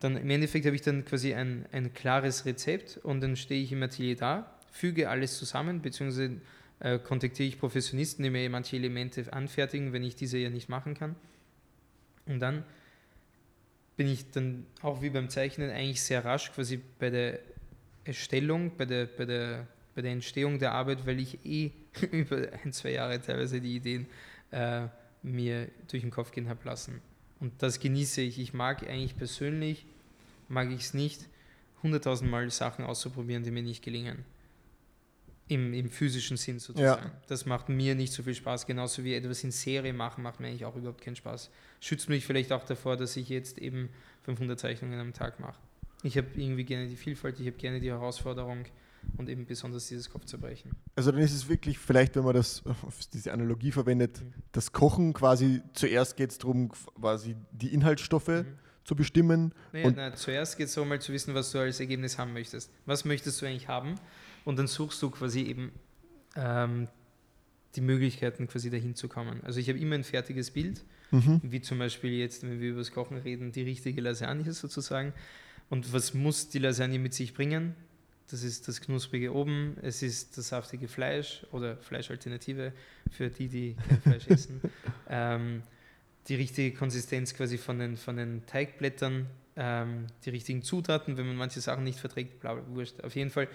dann 0.00 0.16
im 0.16 0.30
Endeffekt 0.30 0.66
habe 0.66 0.76
ich 0.76 0.82
dann 0.82 1.04
quasi 1.04 1.34
ein, 1.34 1.66
ein 1.72 1.92
klares 1.92 2.44
Rezept 2.44 2.98
und 3.02 3.20
dann 3.20 3.36
stehe 3.36 3.62
ich 3.62 3.72
im 3.72 3.82
Atelier 3.82 4.16
da, 4.16 4.58
füge 4.70 5.08
alles 5.08 5.38
zusammen, 5.38 5.82
beziehungsweise 5.82 6.40
äh, 6.80 6.98
kontaktiere 6.98 7.48
ich 7.48 7.58
Professionisten, 7.58 8.22
die 8.22 8.30
mir 8.30 8.48
manche 8.50 8.76
Elemente 8.76 9.32
anfertigen, 9.32 9.92
wenn 9.92 10.02
ich 10.02 10.16
diese 10.16 10.38
ja 10.38 10.50
nicht 10.50 10.68
machen 10.68 10.94
kann 10.94 11.16
und 12.26 12.40
dann 12.40 12.64
bin 13.96 14.08
ich 14.08 14.30
dann 14.30 14.66
auch 14.80 15.02
wie 15.02 15.10
beim 15.10 15.28
Zeichnen 15.28 15.70
eigentlich 15.70 16.02
sehr 16.02 16.24
rasch 16.24 16.52
quasi 16.52 16.80
bei 16.98 17.10
der 17.10 17.40
Erstellung, 18.04 18.76
bei 18.76 18.84
der, 18.84 19.06
bei 19.06 19.24
der, 19.24 19.66
bei 19.94 20.02
der 20.02 20.12
Entstehung 20.12 20.58
der 20.58 20.72
Arbeit, 20.72 21.06
weil 21.06 21.20
ich 21.20 21.44
eh 21.44 21.72
über 22.10 22.48
ein, 22.64 22.72
zwei 22.72 22.92
Jahre 22.92 23.20
teilweise 23.20 23.60
die 23.60 23.76
Ideen 23.76 24.06
äh, 24.50 24.86
mir 25.22 25.68
durch 25.88 26.02
den 26.02 26.10
Kopf 26.10 26.32
gehen 26.32 26.48
habe 26.48 26.60
lassen. 26.64 27.00
Und 27.40 27.60
das 27.62 27.80
genieße 27.80 28.20
ich. 28.20 28.38
Ich 28.38 28.54
mag 28.54 28.88
eigentlich 28.88 29.16
persönlich, 29.16 29.86
mag 30.48 30.70
ich 30.70 30.80
es 30.80 30.94
nicht, 30.94 31.28
hunderttausend 31.82 32.30
Mal 32.30 32.48
Sachen 32.50 32.84
auszuprobieren, 32.84 33.42
die 33.42 33.50
mir 33.50 33.62
nicht 33.62 33.82
gelingen. 33.82 34.24
Im, 35.48 35.74
im 35.74 35.90
physischen 35.90 36.36
Sinn 36.36 36.60
sozusagen. 36.60 37.06
Ja. 37.06 37.12
Das 37.26 37.44
macht 37.44 37.68
mir 37.68 37.94
nicht 37.94 38.12
so 38.12 38.22
viel 38.22 38.34
Spaß. 38.34 38.64
Genauso 38.64 39.04
wie 39.04 39.14
etwas 39.14 39.42
in 39.44 39.50
Serie 39.50 39.92
machen, 39.92 40.22
macht 40.22 40.40
mir 40.40 40.46
eigentlich 40.46 40.64
auch 40.64 40.76
überhaupt 40.76 41.02
keinen 41.02 41.16
Spaß. 41.16 41.50
Schützt 41.80 42.08
mich 42.08 42.24
vielleicht 42.24 42.52
auch 42.52 42.64
davor, 42.64 42.96
dass 42.96 43.16
ich 43.16 43.28
jetzt 43.28 43.58
eben 43.58 43.90
500 44.22 44.58
Zeichnungen 44.58 44.98
am 45.00 45.12
Tag 45.12 45.40
mache. 45.40 45.58
Ich 46.04 46.16
habe 46.16 46.28
irgendwie 46.36 46.64
gerne 46.64 46.86
die 46.86 46.96
Vielfalt, 46.96 47.38
ich 47.38 47.46
habe 47.46 47.56
gerne 47.56 47.80
die 47.80 47.90
Herausforderung 47.90 48.64
und 49.16 49.28
eben 49.28 49.46
besonders 49.46 49.88
dieses 49.88 50.10
Kopfzerbrechen. 50.10 50.72
Also 50.96 51.12
dann 51.12 51.20
ist 51.20 51.32
es 51.32 51.48
wirklich, 51.48 51.78
vielleicht 51.78 52.16
wenn 52.16 52.24
man 52.24 52.34
das, 52.34 52.62
diese 53.12 53.32
Analogie 53.32 53.72
verwendet, 53.72 54.20
mhm. 54.20 54.32
das 54.52 54.72
Kochen 54.72 55.12
quasi, 55.12 55.62
zuerst 55.74 56.16
geht 56.16 56.30
es 56.30 56.38
darum, 56.38 56.68
quasi 56.70 57.36
die 57.52 57.72
Inhaltsstoffe 57.72 58.28
mhm. 58.28 58.58
zu 58.84 58.96
bestimmen. 58.96 59.54
Naja, 59.72 59.92
na, 59.94 60.14
zuerst 60.14 60.56
geht 60.56 60.68
es 60.68 60.74
darum, 60.74 60.88
mal 60.88 61.00
zu 61.00 61.12
wissen, 61.12 61.34
was 61.34 61.52
du 61.52 61.58
als 61.58 61.80
Ergebnis 61.80 62.18
haben 62.18 62.32
möchtest. 62.32 62.70
Was 62.86 63.04
möchtest 63.04 63.40
du 63.40 63.46
eigentlich 63.46 63.68
haben? 63.68 63.96
Und 64.44 64.58
dann 64.58 64.66
suchst 64.66 65.00
du 65.02 65.10
quasi 65.10 65.42
eben 65.42 65.72
ähm, 66.36 66.88
die 67.76 67.80
Möglichkeiten 67.80 68.48
quasi 68.48 68.70
dahin 68.70 68.94
zu 68.94 69.08
kommen. 69.08 69.42
Also 69.44 69.60
ich 69.60 69.68
habe 69.68 69.78
immer 69.78 69.94
ein 69.94 70.04
fertiges 70.04 70.50
Bild, 70.50 70.84
Mhm. 71.12 71.40
wie 71.44 71.60
zum 71.60 71.78
Beispiel 71.78 72.12
jetzt, 72.12 72.42
wenn 72.42 72.58
wir 72.58 72.70
über 72.70 72.80
das 72.80 72.90
Kochen 72.90 73.18
reden, 73.18 73.52
die 73.52 73.62
richtige 73.62 74.00
Lasagne 74.00 74.50
sozusagen. 74.52 75.12
Und 75.68 75.92
was 75.92 76.14
muss 76.14 76.48
die 76.48 76.58
Lasagne 76.58 76.98
mit 76.98 77.14
sich 77.14 77.34
bringen? 77.34 77.74
Das 78.32 78.42
ist 78.42 78.66
das 78.66 78.80
knusprige 78.80 79.34
oben, 79.34 79.76
es 79.82 80.02
ist 80.02 80.38
das 80.38 80.48
saftige 80.48 80.88
Fleisch 80.88 81.44
oder 81.52 81.76
Fleischalternative 81.76 82.72
für 83.10 83.28
die, 83.28 83.46
die 83.46 83.76
kein 83.86 84.00
Fleisch 84.02 84.26
essen. 84.26 84.58
Ähm, 85.06 85.62
die 86.28 86.36
richtige 86.36 86.74
Konsistenz 86.74 87.34
quasi 87.34 87.58
von 87.58 87.78
den, 87.78 87.98
von 87.98 88.16
den 88.16 88.46
Teigblättern, 88.46 89.26
ähm, 89.56 90.06
die 90.24 90.30
richtigen 90.30 90.62
Zutaten, 90.62 91.18
wenn 91.18 91.26
man 91.26 91.36
manche 91.36 91.60
Sachen 91.60 91.84
nicht 91.84 91.98
verträgt, 91.98 92.40
bla, 92.40 92.54
bla, 92.54 92.64
wurscht. 92.74 93.02
Auf 93.02 93.14
jeden 93.16 93.28
Fall, 93.28 93.48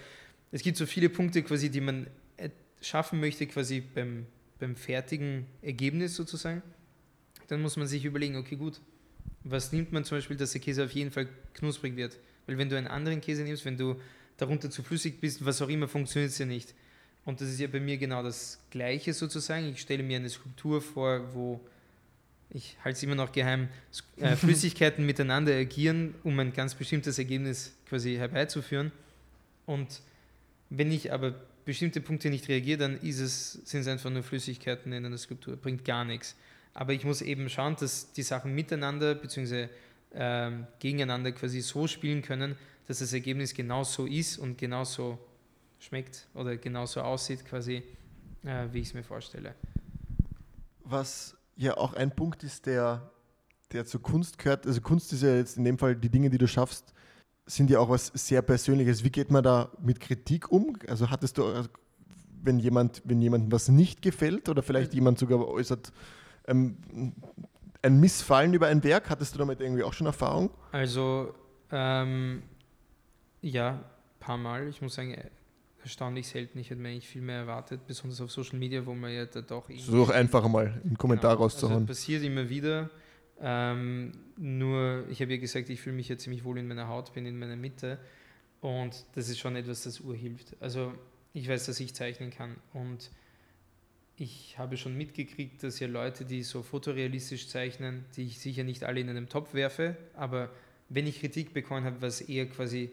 es 0.52 0.62
gibt 0.62 0.76
so 0.76 0.86
viele 0.86 1.08
Punkte 1.08 1.42
quasi, 1.42 1.70
die 1.70 1.80
man 1.80 2.06
äh, 2.36 2.50
schaffen 2.80 3.18
möchte 3.18 3.48
quasi 3.48 3.80
beim, 3.80 4.26
beim 4.60 4.76
fertigen 4.76 5.46
Ergebnis 5.60 6.14
sozusagen. 6.14 6.62
Dann 7.48 7.62
muss 7.62 7.76
man 7.76 7.88
sich 7.88 8.04
überlegen, 8.04 8.36
okay 8.36 8.54
gut, 8.54 8.80
was 9.42 9.72
nimmt 9.72 9.90
man 9.90 10.04
zum 10.04 10.18
Beispiel, 10.18 10.36
dass 10.36 10.52
der 10.52 10.60
Käse 10.60 10.84
auf 10.84 10.92
jeden 10.92 11.10
Fall 11.10 11.26
knusprig 11.54 11.96
wird? 11.96 12.16
Weil 12.46 12.58
wenn 12.58 12.68
du 12.68 12.78
einen 12.78 12.86
anderen 12.86 13.20
Käse 13.20 13.42
nimmst, 13.42 13.64
wenn 13.64 13.76
du 13.76 13.96
darunter 14.38 14.70
zu 14.70 14.82
flüssig 14.82 15.20
bist, 15.20 15.44
was 15.44 15.60
auch 15.60 15.68
immer, 15.68 15.86
funktioniert 15.86 16.32
es 16.32 16.38
ja 16.38 16.46
nicht. 16.46 16.74
Und 17.26 17.42
das 17.42 17.50
ist 17.50 17.60
ja 17.60 17.66
bei 17.66 17.80
mir 17.80 17.98
genau 17.98 18.22
das 18.22 18.58
Gleiche 18.70 19.12
sozusagen. 19.12 19.68
Ich 19.68 19.80
stelle 19.80 20.02
mir 20.02 20.16
eine 20.16 20.30
Skulptur 20.30 20.80
vor, 20.80 21.34
wo 21.34 21.60
ich 22.50 22.76
halte 22.82 22.96
es 22.96 23.02
immer 23.02 23.14
noch 23.14 23.32
geheim, 23.32 23.68
äh, 24.16 24.34
Flüssigkeiten 24.36 25.04
miteinander 25.04 25.54
agieren, 25.54 26.14
um 26.24 26.38
ein 26.38 26.52
ganz 26.52 26.74
bestimmtes 26.74 27.18
Ergebnis 27.18 27.74
quasi 27.86 28.16
herbeizuführen. 28.16 28.92
Und 29.66 30.00
wenn 30.70 30.90
ich 30.90 31.12
aber 31.12 31.34
bestimmte 31.66 32.00
Punkte 32.00 32.30
nicht 32.30 32.48
reagiere, 32.48 32.78
dann 32.78 33.00
ist 33.02 33.20
es, 33.20 33.52
sind 33.64 33.80
es 33.80 33.88
einfach 33.88 34.08
nur 34.08 34.22
Flüssigkeiten 34.22 34.92
in 34.92 35.04
einer 35.04 35.18
Skulptur, 35.18 35.56
bringt 35.56 35.84
gar 35.84 36.04
nichts. 36.04 36.34
Aber 36.72 36.94
ich 36.94 37.04
muss 37.04 37.20
eben 37.20 37.50
schauen, 37.50 37.76
dass 37.78 38.12
die 38.12 38.22
Sachen 38.22 38.54
miteinander 38.54 39.14
bzw. 39.14 39.68
Ähm, 40.14 40.66
gegeneinander 40.78 41.32
quasi 41.32 41.60
so 41.60 41.86
spielen 41.86 42.22
können, 42.22 42.56
dass 42.88 43.00
das 43.00 43.12
Ergebnis 43.12 43.54
genauso 43.54 44.06
ist 44.06 44.38
und 44.38 44.56
genauso 44.56 45.18
schmeckt 45.78 46.26
oder 46.34 46.56
genauso 46.56 47.02
aussieht, 47.02 47.44
quasi, 47.44 47.82
äh, 48.44 48.66
wie 48.72 48.80
ich 48.80 48.88
es 48.88 48.94
mir 48.94 49.04
vorstelle. 49.04 49.54
Was 50.84 51.36
ja 51.54 51.76
auch 51.76 51.92
ein 51.92 52.10
Punkt 52.10 52.42
ist, 52.42 52.64
der, 52.64 53.10
der 53.72 53.84
zur 53.84 54.02
Kunst 54.02 54.38
gehört. 54.38 54.66
Also 54.66 54.80
Kunst 54.80 55.12
ist 55.12 55.22
ja 55.22 55.36
jetzt 55.36 55.58
in 55.58 55.64
dem 55.64 55.76
Fall 55.76 55.94
die 55.94 56.08
Dinge, 56.08 56.30
die 56.30 56.38
du 56.38 56.48
schaffst, 56.48 56.94
sind 57.44 57.68
ja 57.68 57.78
auch 57.78 57.90
was 57.90 58.06
sehr 58.14 58.40
Persönliches. 58.40 59.04
Wie 59.04 59.10
geht 59.10 59.30
man 59.30 59.44
da 59.44 59.70
mit 59.82 60.00
Kritik 60.00 60.50
um? 60.50 60.78
Also 60.88 61.10
hattest 61.10 61.36
du, 61.36 61.42
äh, 61.42 61.64
wenn 62.42 62.58
jemand, 62.58 63.02
wenn 63.04 63.20
jemandem 63.20 63.52
was 63.52 63.68
nicht 63.68 64.00
gefällt 64.00 64.48
oder 64.48 64.62
vielleicht 64.62 64.94
jemand 64.94 65.18
sogar 65.18 65.46
äußert 65.46 65.92
ähm, 66.46 66.78
ein 67.82 68.00
Missfallen 68.00 68.54
über 68.54 68.68
ein 68.68 68.82
Werk, 68.82 69.10
hattest 69.10 69.34
du 69.34 69.38
damit 69.38 69.60
irgendwie 69.60 69.82
auch 69.82 69.92
schon 69.92 70.06
Erfahrung? 70.06 70.50
Also, 70.72 71.34
ähm, 71.70 72.42
ja, 73.42 73.70
ein 73.70 73.80
paar 74.20 74.36
Mal. 74.38 74.68
Ich 74.68 74.80
muss 74.82 74.94
sagen, 74.94 75.16
erstaunlich 75.82 76.26
selten. 76.28 76.58
Ich 76.58 76.70
hätte 76.70 76.80
mir 76.80 76.88
eigentlich 76.90 77.08
viel 77.08 77.22
mehr 77.22 77.38
erwartet, 77.38 77.86
besonders 77.86 78.20
auf 78.20 78.30
Social 78.30 78.58
Media, 78.58 78.84
wo 78.84 78.94
man 78.94 79.12
ja 79.12 79.26
da 79.26 79.40
doch 79.40 79.66
Versuch 79.66 80.10
einfach 80.10 80.46
mal 80.48 80.80
einen 80.84 80.98
Kommentar 80.98 81.32
Genau. 81.32 81.42
rauszuhauen. 81.44 81.74
Also 81.82 81.86
passiert 81.86 82.22
immer 82.22 82.48
wieder. 82.48 82.90
Ähm, 83.40 84.12
nur, 84.36 85.04
ich 85.08 85.22
habe 85.22 85.32
ja 85.32 85.38
gesagt, 85.38 85.70
ich 85.70 85.80
fühle 85.80 85.96
mich 85.96 86.08
ja 86.08 86.18
ziemlich 86.18 86.44
wohl 86.44 86.58
in 86.58 86.66
meiner 86.66 86.88
Haut, 86.88 87.12
bin 87.14 87.24
in 87.26 87.38
meiner 87.38 87.56
Mitte. 87.56 87.98
Und 88.60 89.04
das 89.14 89.28
ist 89.28 89.38
schon 89.38 89.54
etwas, 89.54 89.84
das 89.84 90.00
urhilft. 90.00 90.56
Also 90.60 90.92
ich 91.32 91.48
weiß, 91.48 91.66
dass 91.66 91.78
ich 91.78 91.94
zeichnen 91.94 92.30
kann. 92.30 92.56
Und 92.72 93.10
ich 94.16 94.58
habe 94.58 94.76
schon 94.76 94.96
mitgekriegt, 94.96 95.62
dass 95.62 95.78
ja 95.78 95.86
Leute, 95.86 96.24
die 96.24 96.42
so 96.42 96.62
fotorealistisch 96.62 97.46
zeichnen, 97.48 98.04
die 98.16 98.24
ich 98.24 98.40
sicher 98.40 98.64
nicht 98.64 98.82
alle 98.82 98.98
in 98.98 99.08
einen 99.08 99.28
Topf 99.28 99.54
werfe, 99.54 99.96
aber 100.14 100.50
wenn 100.88 101.06
ich 101.06 101.20
Kritik 101.20 101.54
bekommen 101.54 101.84
habe, 101.84 102.02
was 102.02 102.20
eher 102.22 102.46
quasi 102.46 102.90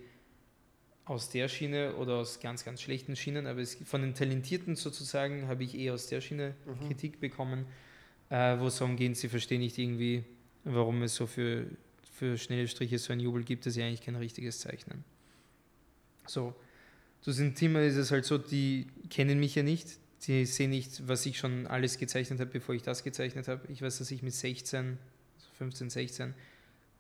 aus 1.06 1.30
der 1.30 1.48
Schiene 1.48 1.96
oder 1.96 2.16
aus 2.16 2.40
ganz, 2.40 2.66
ganz 2.66 2.82
schlechten 2.82 3.16
Schienen, 3.16 3.46
aber 3.46 3.62
es, 3.62 3.78
von 3.86 4.02
den 4.02 4.16
Talentierten 4.16 4.76
sozusagen 4.76 5.48
habe 5.48 5.64
ich 5.64 5.78
eher 5.78 5.94
aus 5.94 6.08
der 6.08 6.20
Schiene 6.20 6.56
Kritik 6.88 7.20
bekommen, 7.20 7.66
äh, 8.30 8.58
wo 8.60 8.68
es 8.68 8.78
darum 8.78 8.96
geht, 8.96 9.16
sie 9.16 9.30
verstehen 9.30 9.62
nicht 9.62 9.78
irgendwie, 9.78 10.24
warum 10.64 11.04
es 11.04 11.16
so 11.16 11.28
für, 11.28 11.66
für 12.12 12.38
schnelle 12.38 12.68
Striche 12.68 12.98
so 12.98 13.14
ein 13.14 13.20
Jubel 13.20 13.44
gibt, 13.44 13.66
das 13.66 13.74
ist 13.74 13.78
ja 13.78 13.86
eigentlich 13.86 14.02
kein 14.02 14.16
richtiges 14.16 14.60
Zeichnen. 14.60 15.04
So, 16.26 16.56
zu 17.22 17.30
diesem 17.30 17.54
Thema 17.54 17.82
ist 17.82 17.98
es 17.98 18.10
halt 18.10 18.26
so, 18.26 18.40
die 18.40 18.88
kennen 19.10 19.40
mich 19.40 19.54
ja 19.54 19.62
nicht, 19.62 20.00
die 20.26 20.46
sehen 20.46 20.72
nicht, 20.72 21.08
was 21.08 21.24
ich 21.28 21.38
schon 21.38 21.68
alles 21.68 22.00
gezeichnet 22.00 22.40
habe, 22.40 22.50
bevor 22.50 22.74
ich 22.74 22.82
das 22.82 23.04
gezeichnet 23.04 23.48
habe. 23.48 23.72
Ich 23.72 23.84
weiß, 23.84 24.00
dass 24.00 24.10
ich 24.10 24.24
mit 24.24 24.34
16, 24.34 24.98
15, 25.60 25.90
16 25.92 26.34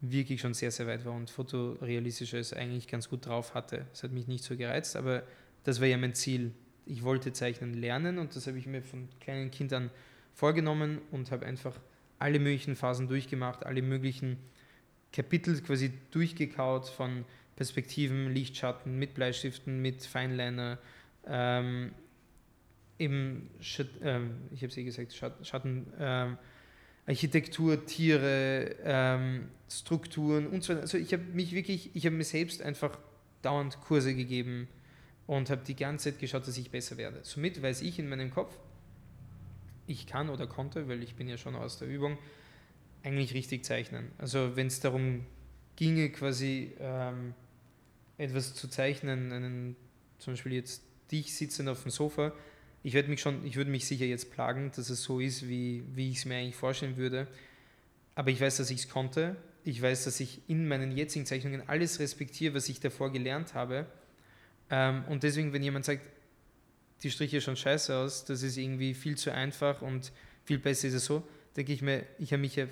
wirklich 0.01 0.41
schon 0.41 0.53
sehr, 0.53 0.72
sehr 0.72 0.88
weit 0.88 1.05
war 1.05 1.13
und 1.13 1.30
fotorealistisches 1.30 2.53
eigentlich 2.53 2.88
ganz 2.88 3.09
gut 3.09 3.26
drauf 3.26 3.53
hatte. 3.53 3.85
Es 3.93 4.03
hat 4.03 4.11
mich 4.11 4.27
nicht 4.27 4.43
so 4.43 4.55
gereizt, 4.55 4.95
aber 4.95 5.23
das 5.63 5.80
war 5.80 5.88
ja 5.88 5.97
mein 5.97 6.13
Ziel. 6.13 6.51
Ich 6.85 7.03
wollte 7.03 7.34
zeichnen 7.34 7.73
lernen 7.73 8.19
und 8.19 8.35
das 8.35 8.47
habe 8.47 8.57
ich 8.57 8.67
mir 8.67 8.81
von 8.81 9.07
kleinen 9.19 9.51
Kind 9.51 9.73
an 9.73 9.89
vorgenommen 10.34 11.01
und 11.11 11.31
habe 11.31 11.45
einfach 11.45 11.80
alle 12.19 12.39
möglichen 12.39 12.76
Phasen 12.76 13.07
durchgemacht, 13.07 13.65
alle 13.65 13.81
möglichen 13.81 14.38
Kapitel 15.11 15.59
quasi 15.61 15.91
durchgekaut 16.11 16.89
von 16.89 17.26
Perspektiven, 17.55 18.34
Lichtschatten, 18.34 18.99
mit 18.99 19.13
Bleistiften, 19.13 19.81
mit 19.81 20.03
Feinliner, 20.03 20.77
ähm, 21.26 21.93
eben, 22.99 23.49
Schat, 23.61 23.88
ähm, 24.03 24.35
ich 24.51 24.61
habe 24.61 24.67
es 24.67 24.77
eh 24.77 24.84
gesagt, 24.84 25.13
Schat, 25.13 25.47
Schatten, 25.47 25.88
ähm, 25.99 26.38
Architektur, 27.07 27.86
Tiere, 27.86 28.76
ähm, 28.84 29.49
Strukturen 29.69 30.48
und 30.48 30.64
so 30.64 30.73
weiter. 30.73 30.82
Also 30.82 30.98
ich 30.98 31.14
habe 31.14 31.23
mich 31.23 31.53
wirklich, 31.53 31.91
ich 31.94 32.06
habe 32.06 32.15
mir 32.15 32.23
selbst 32.23 32.61
einfach 32.61 32.98
dauernd 33.41 33.80
Kurse 33.82 34.15
gegeben 34.15 34.68
und 35.27 35.49
habe 35.49 35.61
die 35.65 35.76
ganze 35.76 36.11
Zeit 36.11 36.19
geschaut, 36.19 36.48
dass 36.48 36.57
ich 36.57 36.72
besser 36.72 36.98
werde. 36.98 37.19
Somit 37.23 37.61
weiß 37.61 37.82
ich 37.82 37.99
in 37.99 38.10
meinem 38.10 38.32
Kopf, 38.32 38.57
ich 39.88 40.07
kann 40.07 40.30
oder 40.30 40.48
konnte, 40.48 40.88
weil 40.88 41.03
ich 41.03 41.15
bin 41.15 41.27
ja 41.27 41.38
schon 41.38 41.56
aus 41.56 41.77
der 41.77 41.88
Übung, 41.88 42.18
eigentlich 43.03 43.34
richtig 43.36 43.64
zeichnen. 43.64 44.11
Also 44.18 44.56
wenn 44.56 44.68
es 44.68 44.80
darum 44.80 45.26
ginge, 45.76 46.10
quasi 46.10 46.72
ähm, 46.80 47.36
etwas 48.18 48.56
zu 48.56 48.68
zeichnen, 48.68 49.32
einen, 49.32 49.76
zum 50.18 50.34
Beispiel 50.34 50.53
jetzt 50.53 50.84
dich 51.11 51.36
sitzend 51.36 51.69
auf 51.69 51.84
dem 51.84 51.91
Sofa, 51.91 52.34
ich 52.86 52.94
würde 52.94 53.10
mich 53.10 53.20
schon, 53.20 53.44
ich 53.44 53.56
würde 53.56 53.72
mich 53.72 53.88
sicher 53.88 54.06
jetzt 54.06 54.30
plagen, 54.32 54.72
dass 54.76 54.91
es 54.91 55.02
so 55.02 55.20
ist, 55.20 55.49
wie, 55.49 55.84
wie 55.95 56.12
ich 56.12 56.18
es 56.18 56.26
mir 56.26 56.36
eigentlich 56.36 56.56
vorstellen 56.56 56.98
würde. 56.98 57.28
Aber 58.14 58.30
ich 58.30 58.40
weiß, 58.40 58.57
dass 58.57 58.70
ich 58.70 58.82
es 58.82 58.90
konnte. 58.90 59.36
Ich 59.64 59.82
weiß, 59.82 60.03
dass 60.03 60.20
ich 60.20 60.41
in 60.48 60.68
meinen 60.68 60.95
jetzigen 60.95 61.26
Zeichnungen 61.26 61.68
alles 61.68 61.99
respektiere, 61.99 62.53
was 62.53 62.70
ich 62.70 62.80
davor 62.80 63.12
gelernt 63.12 63.56
habe. 63.56 63.88
Ähm, 64.70 65.03
und 65.10 65.24
deswegen, 65.24 65.52
wenn 65.52 65.64
jemand 65.64 65.86
sagt, 65.86 66.07
die 67.02 67.10
Striche 67.10 67.41
schauen 67.41 67.56
scheiße 67.56 67.95
aus, 67.95 68.24
das 68.26 68.44
ist 68.44 68.56
irgendwie 68.56 68.94
viel 68.94 69.18
zu 69.18 69.34
einfach 69.34 69.82
und 69.82 70.12
viel 70.44 70.60
besser 70.60 70.88
ist 70.88 70.94
es 70.94 71.06
so, 71.06 71.28
denke 71.57 71.74
ich 71.74 71.82
mir, 71.82 72.06
ich 72.20 72.34
habe 72.34 72.41
mich 72.41 72.56
ja 72.56 72.68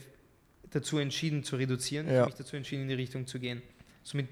dazu 0.69 0.99
entschieden 0.99 1.44
zu 1.44 1.56
reduzieren, 1.56 2.06
ich 2.06 2.14
Ja. 2.14 2.19
habe 2.19 2.30
mich 2.30 2.38
dazu 2.38 2.56
entschieden, 2.56 2.84
in 2.84 2.90
die 2.90 2.94
Richtung 2.94 3.26
zu 3.26 3.40
gehen. 3.40 3.64
Somit 4.03 4.27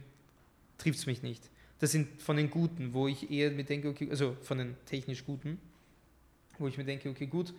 trifft 0.78 0.99
es 0.99 1.06
mich 1.08 1.24
nicht. 1.24 1.49
Das 1.80 1.91
sind 1.91 2.22
von 2.22 2.38
den 2.38 2.52
Guten, 2.52 2.94
wo 2.94 3.08
ich 3.08 3.32
eher 3.32 3.49
mir 3.49 3.64
denke, 3.64 3.90
okay, 3.90 4.08
also 4.12 4.38
von 4.44 4.60
den 4.60 4.76
technisch 4.86 5.26
Guten, 5.26 5.58
wo 6.62 6.68
ich 6.68 6.78
mir 6.78 6.86
denke, 6.86 7.10
okay, 7.10 7.28
gut, 7.28 7.54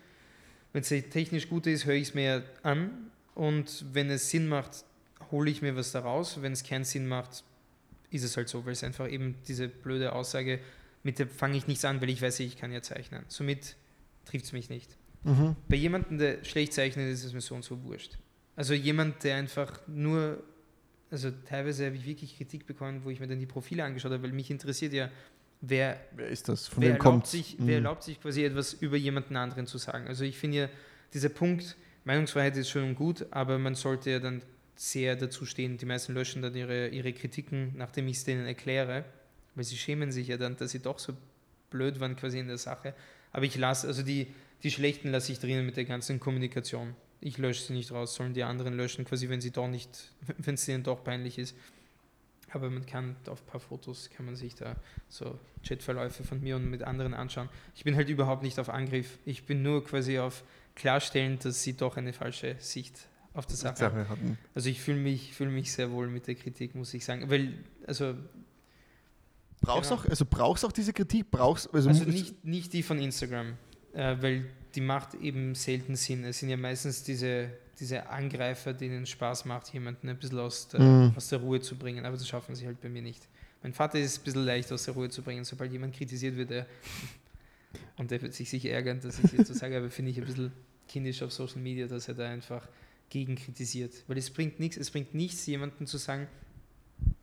wenn 0.73 0.83
es 0.83 0.89
technisch 0.89 1.49
gut 1.49 1.67
ist, 1.67 1.85
höre 1.85 1.95
ich 1.95 2.09
es 2.09 2.15
mir 2.15 2.43
an 2.63 3.11
und 3.35 3.85
wenn 3.93 4.11
es 4.11 4.31
Sinn 4.31 4.49
macht, 4.49 4.85
hole 5.31 5.51
ich 5.51 5.63
mir 5.63 5.77
was 5.77 5.93
daraus. 5.93 6.41
Wenn 6.41 6.53
es 6.53 6.65
keinen 6.65 6.85
Sinn 6.85 7.07
macht, 7.07 7.45
ist 8.11 8.23
es 8.23 8.37
halt 8.37 8.49
so, 8.49 8.65
weil 8.65 8.73
es 8.73 8.85
einfach 8.85 9.11
eben 9.11 9.37
diese 9.49 9.69
blöde 9.69 10.13
Aussage, 10.13 10.61
mit 11.03 11.19
der 11.19 11.27
fange 11.27 11.57
ich 11.57 11.67
nichts 11.67 11.85
an, 11.85 12.01
weil 12.01 12.11
ich 12.11 12.23
weiß, 12.23 12.41
ich 12.41 12.57
kann 12.57 12.73
ja 12.73 12.83
zeichnen. 12.83 13.25
Somit 13.29 13.77
trifft 14.25 14.47
es 14.47 14.53
mich 14.53 14.71
nicht. 14.71 14.97
Mhm. 15.25 15.57
Bei 15.69 15.77
jemandem, 15.77 16.19
der 16.19 16.45
schlecht 16.45 16.73
zeichnet, 16.73 17.11
ist 17.11 17.25
es 17.25 17.33
mir 17.33 17.41
so 17.41 17.55
und 17.55 17.65
so 17.65 17.83
wurscht. 17.85 18.19
Also 18.57 18.75
jemand, 18.75 19.25
der 19.25 19.37
einfach 19.37 19.81
nur, 19.87 20.43
also 21.11 21.31
teilweise 21.31 21.87
habe 21.87 21.97
ich 21.97 22.07
wirklich 22.07 22.37
Kritik 22.37 22.67
bekommen, 22.67 23.03
wo 23.05 23.11
ich 23.11 23.21
mir 23.21 23.27
dann 23.27 23.39
die 23.39 23.47
Profile 23.47 23.85
angeschaut 23.85 24.13
habe, 24.13 24.23
weil 24.23 24.33
mich 24.33 24.51
interessiert 24.51 24.93
ja, 24.93 25.11
wer, 25.63 25.99
Wer 26.15 26.29
ist 26.29 26.49
das? 26.49 26.69
Von 26.69 26.83
wer, 26.83 26.91
wem 26.91 26.97
erlaubt 26.97 27.03
kommt 27.03 27.27
sich, 27.27 27.57
wer 27.59 27.77
erlaubt 27.77 28.03
sich 28.03 28.21
quasi 28.21 28.45
etwas 28.45 28.75
über 28.75 28.97
jemanden 28.97 29.37
anderen 29.37 29.67
zu 29.67 29.79
sagen. 29.79 30.07
Also 30.09 30.25
ich 30.25 30.37
finde 30.37 30.59
ja, 30.59 30.69
dieser 31.15 31.31
Punkt, 31.31 31.77
Meinungsfreiheit 32.05 32.57
ist 32.57 32.69
schön 32.69 32.91
und 32.91 32.95
gut, 32.97 33.27
aber 33.31 33.59
man 33.59 33.75
sollte 33.75 34.11
ja 34.11 34.19
dann 34.19 34.43
sehr 34.75 35.17
dazu 35.17 35.47
stehen. 35.47 35.79
Die 35.79 35.87
meisten 35.87 36.13
löschen 36.15 36.43
dann 36.43 36.55
ihre, 36.55 36.89
ihre 36.89 37.13
Kritiken, 37.13 37.73
nachdem 37.77 38.09
ich 38.09 38.19
es 38.19 38.25
denen 38.25 38.47
erkläre, 38.47 39.05
weil 39.55 39.65
sie 39.65 39.77
schämen 39.77 40.11
sich 40.11 40.29
ja 40.29 40.37
dann, 40.37 40.57
dass 40.57 40.73
sie 40.73 40.81
doch 40.81 40.99
so 40.99 41.13
blöd 41.71 42.01
waren 42.01 42.17
quasi 42.17 42.39
in 42.39 42.49
der 42.49 42.59
Sache. 42.59 42.95
Aber 43.31 43.45
ich 43.45 43.57
lasse, 43.57 43.87
also 43.87 44.03
die, 44.03 44.27
die 44.63 44.71
Schlechten 44.71 45.11
lasse 45.11 45.33
ich 45.33 45.39
drinnen 45.39 45.65
mit 45.65 45.77
der 45.77 45.85
ganzen 45.85 46.21
Kommunikation. 46.21 46.95
Ich 47.21 47.39
lösche 47.39 47.63
sie 47.63 47.73
nicht 47.73 47.93
raus, 47.93 48.15
sollen 48.15 48.35
die 48.35 48.43
anderen 48.43 48.75
löschen, 48.75 49.05
quasi 49.05 49.29
wenn 49.29 49.41
sie 49.41 49.53
doch 49.53 49.69
nicht, 49.69 50.13
wenn 50.39 50.55
es 50.55 50.67
ihnen 50.67 50.83
doch 50.83 51.05
peinlich 51.05 51.39
ist. 51.39 51.57
Aber 52.55 52.69
man 52.71 52.85
kann 52.85 53.17
auf 53.27 53.41
ein 53.43 53.47
paar 53.47 53.61
Fotos, 53.61 54.11
kann 54.11 54.27
man 54.27 54.37
sich 54.37 54.55
da 54.55 54.77
so 55.09 55.39
Chatverläufe 55.67 56.23
von 56.23 56.41
mir 56.43 56.57
und 56.57 56.69
mit 56.71 56.83
anderen 56.83 57.15
anschauen. 57.15 57.49
Ich 57.75 57.85
bin 57.85 57.97
halt 57.97 58.09
überhaupt 58.11 58.43
nicht 58.43 58.59
auf 58.59 58.69
Angriff. 58.69 59.19
Ich 59.25 59.45
bin 59.47 59.63
nur 59.63 59.85
quasi 59.85 60.19
auf 60.19 60.45
klarstellen, 60.75 61.39
dass 61.43 61.63
sie 61.63 61.73
doch 61.75 61.97
eine 61.97 62.13
falsche 62.13 62.57
Sicht 62.59 63.09
auf 63.33 63.47
die 63.47 63.55
Sache, 63.55 63.77
Sache 63.79 64.09
hatten. 64.09 64.37
Also 64.55 64.69
ich 64.69 64.81
fühle 64.83 64.99
mich, 64.99 65.33
fühl 65.35 65.49
mich 65.49 65.73
sehr 65.73 65.91
wohl 65.91 66.09
mit 66.09 66.27
der 66.27 66.35
Kritik, 66.35 66.75
muss 66.75 66.93
ich 66.93 67.05
sagen. 67.05 67.31
Weil, 67.31 67.55
also 67.87 68.15
Brauchst 69.61 69.91
Genau. 69.91 70.03
auch, 70.03 70.07
also 70.09 70.25
brauchst 70.29 70.65
auch 70.65 70.73
diese 70.73 70.93
Kritik? 70.93 71.31
Brauchst, 71.31 71.73
also, 71.73 71.89
Also 71.89 72.05
mu- 72.05 72.11
nicht, 72.11 72.45
nicht 72.45 72.73
die 72.73 72.83
von 72.83 72.99
Instagram, 72.99 73.55
äh, 73.93 74.17
weil 74.21 74.47
die 74.75 74.81
macht 74.81 75.15
eben 75.15 75.55
selten 75.55 75.95
Sinn. 75.95 76.25
Es 76.25 76.41
sind 76.41 76.49
ja 76.49 76.57
meistens 76.57 77.05
diese, 77.05 77.49
diese 77.83 78.09
Angreifer, 78.09 78.73
denen 78.73 79.05
Spaß 79.07 79.45
macht, 79.45 79.73
jemanden 79.75 80.09
ein 80.09 80.17
bisschen 80.17 80.39
aus 80.39 80.69
der, 80.69 80.81
Mhm. 80.81 81.13
aus 81.17 81.29
der 81.29 81.41
Ruhe 81.41 81.61
zu 81.61 81.77
bringen. 81.77 82.07
Aber 82.07 82.17
das 82.17 82.27
schaffen 82.29 82.55
sie 82.55 82.65
halt 82.67 82.81
bei 82.81 82.89
mir 82.89 83.03
nicht. 83.03 83.27
Mein 83.63 83.73
Vater 83.75 83.99
ist 83.99 84.21
ein 84.21 84.25
bisschen 84.25 84.45
leicht 84.45 84.73
aus 84.73 84.85
der 84.85 84.95
Ruhe 84.95 85.09
zu 85.11 85.21
bringen, 85.23 85.45
sobald 85.45 85.71
jemand 85.73 85.95
kritisiert 85.95 86.37
wird. 86.37 86.51
Er, 86.53 86.67
und 87.97 88.11
der 88.11 88.23
wird 88.23 88.35
sich 88.35 88.49
sicher 88.49 88.71
ärgern, 88.71 89.01
dass 89.01 89.19
ich 89.19 89.33
jetzt 89.33 89.49
so 89.49 89.55
sage, 89.55 89.77
aber 89.77 89.91
finde 89.91 90.13
ich 90.13 90.19
ein 90.19 90.25
bisschen 90.27 90.53
kindisch 90.89 91.23
auf 91.23 91.33
Social 91.33 91.59
Media, 91.61 91.87
dass 91.87 92.09
er 92.09 92.15
da 92.15 92.29
einfach 92.29 92.67
gegen 93.11 93.35
kritisiert. 93.37 93.93
Weil 94.07 94.17
es 94.19 94.31
bringt 94.31 94.59
nichts, 94.61 94.77
es 94.77 94.91
bringt 94.91 95.13
nichts, 95.15 95.45
jemandem 95.47 95.87
zu 95.87 95.99
sagen, 95.99 96.29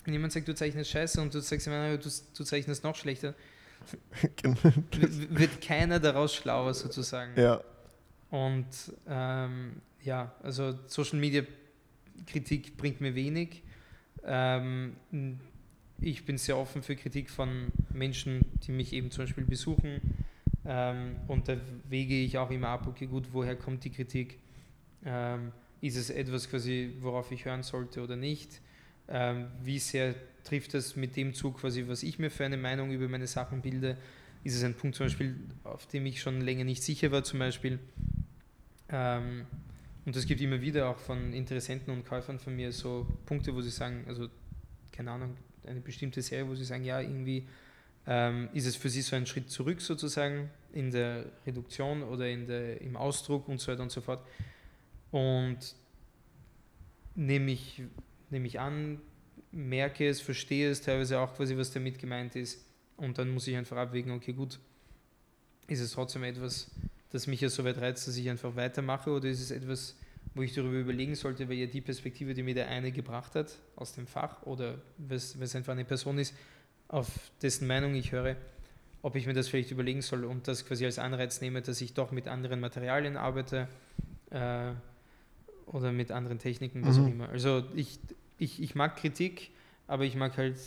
wenn 0.04 0.14
jemand 0.14 0.34
sagt, 0.34 0.48
du 0.48 0.54
zeichnest 0.54 0.92
scheiße 0.92 1.22
und 1.22 1.34
du 1.34 1.40
sagst 1.40 1.68
"Ah, 1.70 1.96
du, 1.98 2.10
du 2.38 2.44
zeichnest 2.44 2.84
noch 2.84 2.96
schlechter, 2.96 3.34
w- 4.44 5.28
wird 5.30 5.62
keiner 5.62 6.00
daraus 6.00 6.36
schlauer 6.36 6.74
sozusagen. 6.74 7.32
ja, 7.40 7.62
Und 8.30 8.68
ähm, 9.08 9.82
ja, 10.04 10.34
also 10.42 10.78
Social 10.88 11.20
Media 11.20 11.44
Kritik 12.26 12.78
bringt 12.78 13.02
mir 13.02 13.16
wenig. 13.16 13.64
Ähm, 14.24 14.96
ich 16.02 16.26
bin 16.26 16.38
sehr 16.38 16.58
offen 16.58 16.82
für 16.82 16.96
Kritik 16.96 17.30
von 17.30 17.72
Menschen, 17.94 18.42
die 18.66 18.72
mich 18.72 18.94
eben 18.94 19.12
zum 19.12 19.26
Beispiel 19.26 19.46
besuchen. 19.46 20.02
Ähm, 20.66 21.16
und 21.28 21.48
da 21.48 21.58
wege 21.90 22.16
ich 22.16 22.38
auch 22.38 22.52
immer 22.52 22.70
ab, 22.70 22.88
okay, 22.88 23.08
gut, 23.08 23.28
woher 23.32 23.56
kommt 23.56 23.84
die 23.84 23.90
Kritik? 23.90 24.40
Ähm, 25.06 25.52
ist 25.82 25.96
es 25.96 26.10
etwas 26.10 26.50
quasi, 26.50 26.94
worauf 27.00 27.32
ich 27.32 27.46
hören 27.46 27.64
sollte 27.64 28.02
oder 28.02 28.16
nicht? 28.16 28.62
Ähm, 29.08 29.48
wie 29.64 29.80
sehr 29.80 30.16
trifft 30.44 30.74
das 30.74 30.96
mit 30.96 31.16
dem 31.16 31.34
zu, 31.34 31.52
quasi, 31.52 31.88
was 31.88 32.04
ich 32.04 32.20
mir 32.20 32.30
für 32.30 32.46
eine 32.46 32.58
Meinung 32.58 32.92
über 32.92 33.08
meine 33.08 33.28
Sachen 33.28 33.62
bilde? 33.62 33.98
Ist 34.44 34.56
es 34.56 34.64
ein 34.64 34.74
Punkt 34.74 34.96
zum 34.96 35.08
Beispiel, 35.08 35.36
auf 35.64 35.88
dem 35.88 36.06
ich 36.06 36.22
schon 36.22 36.42
länger 36.42 36.64
nicht 36.64 36.84
sicher 36.84 37.12
war, 37.12 37.24
zum 37.24 37.40
Beispiel? 37.40 37.80
Und 40.10 40.16
es 40.16 40.26
gibt 40.26 40.42
immer 40.42 40.60
wieder 40.60 40.90
auch 40.90 40.98
von 40.98 41.34
Interessenten 41.34 41.94
und 41.94 42.04
Käufern 42.04 42.40
von 42.40 42.56
mir 42.56 42.72
so 42.72 43.06
Punkte, 43.28 43.54
wo 43.54 43.62
sie 43.62 43.70
sagen, 43.70 44.06
also 44.08 44.28
keine 44.92 45.12
Ahnung, 45.12 45.38
eine 45.68 45.82
bestimmte 45.82 46.24
Serie, 46.24 46.50
wo 46.50 46.56
sie 46.56 46.66
sagen, 46.66 46.84
ja, 46.84 47.00
irgendwie 47.00 47.48
ähm, 48.08 48.50
ist 48.56 48.66
es 48.66 48.76
für 48.76 48.90
sie 48.90 49.04
so 49.04 49.16
ein 49.16 49.28
Schritt 49.28 49.52
zurück 49.52 49.82
sozusagen 49.82 50.50
in 50.74 50.90
der 50.90 51.26
Reduktion 51.46 52.02
oder 52.02 52.28
in 52.28 52.48
der, 52.48 52.82
im 52.82 52.98
Ausdruck 52.98 53.48
und 53.48 53.62
so 53.62 53.72
weiter 53.72 53.84
und 53.84 53.92
so 53.92 54.02
fort. 54.02 54.26
Und 55.12 55.76
nehme 57.14 57.52
ich, 57.52 57.84
nehme 58.32 58.48
ich 58.48 58.60
an, 58.60 59.00
merke 59.52 60.10
es, 60.10 60.22
verstehe 60.22 60.72
es 60.72 60.82
teilweise 60.82 61.20
auch 61.20 61.36
quasi, 61.36 61.56
was 61.56 61.70
damit 61.70 62.00
gemeint 62.00 62.36
ist. 62.36 62.66
Und 62.98 63.20
dann 63.20 63.30
muss 63.30 63.46
ich 63.46 63.56
einfach 63.56 63.78
abwägen, 63.78 64.12
okay, 64.12 64.34
gut, 64.34 64.58
ist 65.68 65.82
es 65.82 65.92
trotzdem 65.92 66.24
etwas, 66.24 66.72
das 67.12 67.28
mich 67.28 67.42
ja 67.42 67.50
so 67.50 67.64
weit 67.64 67.78
reizt, 67.80 68.08
dass 68.08 68.16
ich 68.18 68.30
einfach 68.30 68.56
weitermache 68.56 69.10
oder 69.12 69.28
ist 69.30 69.42
es 69.42 69.52
etwas, 69.52 69.96
wo 70.36 70.42
ich 70.44 70.54
darüber 70.54 70.78
überlegen 70.78 71.16
sollte, 71.16 71.50
weil 71.50 71.58
ja 71.58 71.66
die 71.66 71.82
Perspektive, 71.82 72.34
die 72.34 72.44
mir 72.44 72.54
der 72.54 72.68
eine 72.68 72.92
gebracht 72.92 73.36
hat 73.36 73.58
aus 73.76 73.94
dem 73.94 74.06
Fach 74.08 74.44
oder 74.44 74.80
was 74.98 75.56
einfach 75.56 75.74
eine 75.74 75.86
Person 75.86 76.20
ist, 76.20 76.36
auf 76.88 77.08
dessen 77.42 77.68
Meinung 77.68 77.96
ich 77.96 78.12
höre, 78.12 78.36
ob 79.02 79.16
ich 79.16 79.26
mir 79.26 79.34
das 79.34 79.48
vielleicht 79.48 79.72
überlegen 79.72 80.02
soll 80.02 80.26
und 80.26 80.48
das 80.48 80.66
quasi 80.66 80.86
als 80.86 81.00
Anreiz 81.00 81.42
nehme, 81.42 81.62
dass 81.62 81.82
ich 81.82 81.94
doch 81.94 82.12
mit 82.12 82.28
anderen 82.28 82.60
Materialien 82.60 83.18
arbeite 83.18 83.68
äh, 84.30 84.72
oder 85.68 85.92
mit 85.92 86.12
anderen 86.12 86.40
Techniken, 86.40 86.86
was 86.86 86.98
Mhm. 86.98 87.04
auch 87.04 87.08
immer. 87.08 87.30
Also 87.30 87.64
ich, 87.76 88.00
ich, 88.38 88.62
ich 88.62 88.76
mag 88.76 88.98
Kritik, 88.98 89.52
aber 89.88 90.04
ich 90.04 90.16
mag 90.16 90.38
halt, 90.38 90.58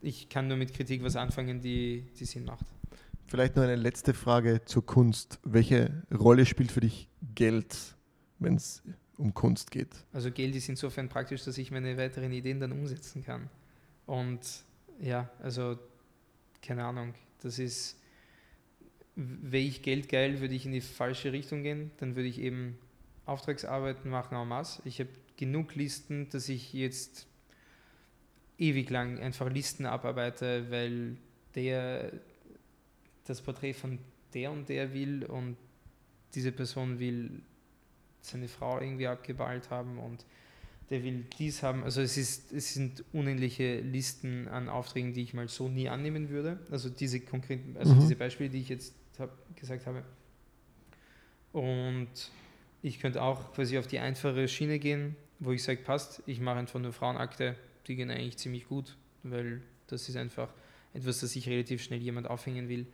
ich 0.00 0.28
kann 0.28 0.48
nur 0.48 0.56
mit 0.56 0.74
Kritik 0.74 1.02
was 1.02 1.16
anfangen, 1.16 1.60
die, 1.60 2.04
die 2.18 2.24
Sinn 2.24 2.44
macht. 2.44 2.66
Vielleicht 3.32 3.56
noch 3.56 3.62
eine 3.62 3.76
letzte 3.76 4.12
Frage 4.12 4.62
zur 4.66 4.84
Kunst. 4.84 5.40
Welche 5.42 6.02
Rolle 6.12 6.44
spielt 6.44 6.70
für 6.70 6.80
dich 6.80 7.08
Geld, 7.34 7.74
wenn 8.38 8.56
es 8.56 8.82
um 9.16 9.32
Kunst 9.32 9.70
geht? 9.70 9.88
Also 10.12 10.30
Geld 10.30 10.54
ist 10.54 10.68
insofern 10.68 11.08
praktisch, 11.08 11.42
dass 11.44 11.56
ich 11.56 11.70
meine 11.70 11.96
weiteren 11.96 12.30
Ideen 12.30 12.60
dann 12.60 12.72
umsetzen 12.72 13.24
kann. 13.24 13.48
Und 14.04 14.40
ja, 15.00 15.30
also 15.42 15.78
keine 16.60 16.84
Ahnung, 16.84 17.14
das 17.42 17.58
ist, 17.58 17.98
wäre 19.16 19.64
ich 19.64 19.80
Geld 19.80 20.10
geil, 20.10 20.42
würde 20.42 20.54
ich 20.54 20.66
in 20.66 20.72
die 20.72 20.82
falsche 20.82 21.32
Richtung 21.32 21.62
gehen, 21.62 21.90
dann 21.96 22.16
würde 22.16 22.28
ich 22.28 22.38
eben 22.38 22.76
Auftragsarbeiten 23.24 24.10
machen 24.10 24.36
en 24.36 24.46
masse. 24.46 24.82
Ich 24.84 25.00
habe 25.00 25.08
genug 25.38 25.74
Listen, 25.74 26.28
dass 26.28 26.50
ich 26.50 26.74
jetzt 26.74 27.26
ewig 28.58 28.90
lang 28.90 29.20
einfach 29.20 29.50
Listen 29.50 29.86
abarbeite, 29.86 30.70
weil 30.70 31.16
der 31.54 32.12
das 33.32 33.42
Porträt 33.42 33.72
von 33.72 33.98
der 34.34 34.50
und 34.52 34.68
der 34.68 34.92
will 34.92 35.24
und 35.24 35.56
diese 36.34 36.52
Person 36.52 36.98
will 36.98 37.42
seine 38.20 38.48
Frau 38.48 38.80
irgendwie 38.80 39.06
abgeballt 39.06 39.70
haben 39.70 39.98
und 39.98 40.24
der 40.90 41.02
will 41.02 41.24
dies 41.38 41.62
haben. 41.62 41.82
Also 41.84 42.02
es, 42.02 42.16
ist, 42.16 42.52
es 42.52 42.74
sind 42.74 43.02
unendliche 43.12 43.80
Listen 43.80 44.48
an 44.48 44.68
Aufträgen, 44.68 45.14
die 45.14 45.22
ich 45.22 45.32
mal 45.34 45.48
so 45.48 45.68
nie 45.68 45.88
annehmen 45.88 46.28
würde. 46.28 46.58
Also 46.70 46.90
diese 46.90 47.20
konkreten, 47.20 47.76
also 47.78 47.94
Mhm. 47.94 48.00
diese 48.00 48.16
Beispiele, 48.16 48.50
die 48.50 48.60
ich 48.60 48.68
jetzt 48.68 48.94
hab, 49.18 49.30
gesagt 49.56 49.86
habe. 49.86 50.04
Und 51.52 52.30
ich 52.82 53.00
könnte 53.00 53.22
auch 53.22 53.52
quasi 53.54 53.78
auf 53.78 53.86
die 53.86 53.98
einfache 53.98 54.46
Schiene 54.48 54.78
gehen, 54.78 55.16
wo 55.38 55.52
ich 55.52 55.62
sage, 55.62 55.80
passt, 55.82 56.22
ich 56.26 56.40
mache 56.40 56.58
einfach 56.58 56.80
nur 56.80 56.92
Frauenakte, 56.92 57.56
die 57.86 57.96
gehen 57.96 58.10
eigentlich 58.10 58.36
ziemlich 58.38 58.68
gut, 58.68 58.96
weil 59.22 59.62
das 59.86 60.08
ist 60.08 60.16
einfach 60.16 60.52
etwas, 60.94 61.20
das 61.20 61.34
ich 61.36 61.48
relativ 61.48 61.82
schnell 61.82 62.00
jemand 62.00 62.28
aufhängen 62.28 62.68
will. 62.68 62.86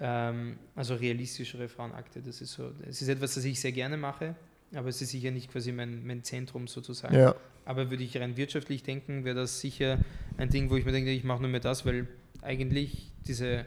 Ähm, 0.00 0.58
also 0.74 0.94
realistischere 0.94 1.68
Frauenakte, 1.68 2.20
das 2.20 2.40
ist 2.40 2.52
so, 2.52 2.72
es 2.88 3.00
ist 3.00 3.08
etwas, 3.08 3.34
das 3.34 3.44
ich 3.44 3.60
sehr 3.60 3.72
gerne 3.72 3.96
mache, 3.96 4.34
aber 4.74 4.88
es 4.88 5.00
ist 5.00 5.10
sicher 5.10 5.30
nicht 5.30 5.50
quasi 5.50 5.72
mein, 5.72 6.04
mein 6.06 6.24
Zentrum 6.24 6.66
sozusagen. 6.66 7.14
Ja, 7.14 7.34
Aber 7.64 7.90
würde 7.90 8.02
ich 8.02 8.16
rein 8.16 8.36
wirtschaftlich 8.36 8.82
denken, 8.82 9.24
wäre 9.24 9.36
das 9.36 9.60
sicher 9.60 9.98
ein 10.36 10.50
Ding, 10.50 10.68
wo 10.70 10.76
ich 10.76 10.84
mir 10.84 10.92
denke, 10.92 11.10
ich 11.10 11.24
mache 11.24 11.42
nur 11.42 11.50
mehr 11.50 11.60
das, 11.60 11.86
weil 11.86 12.08
eigentlich 12.42 13.12
diese 13.26 13.66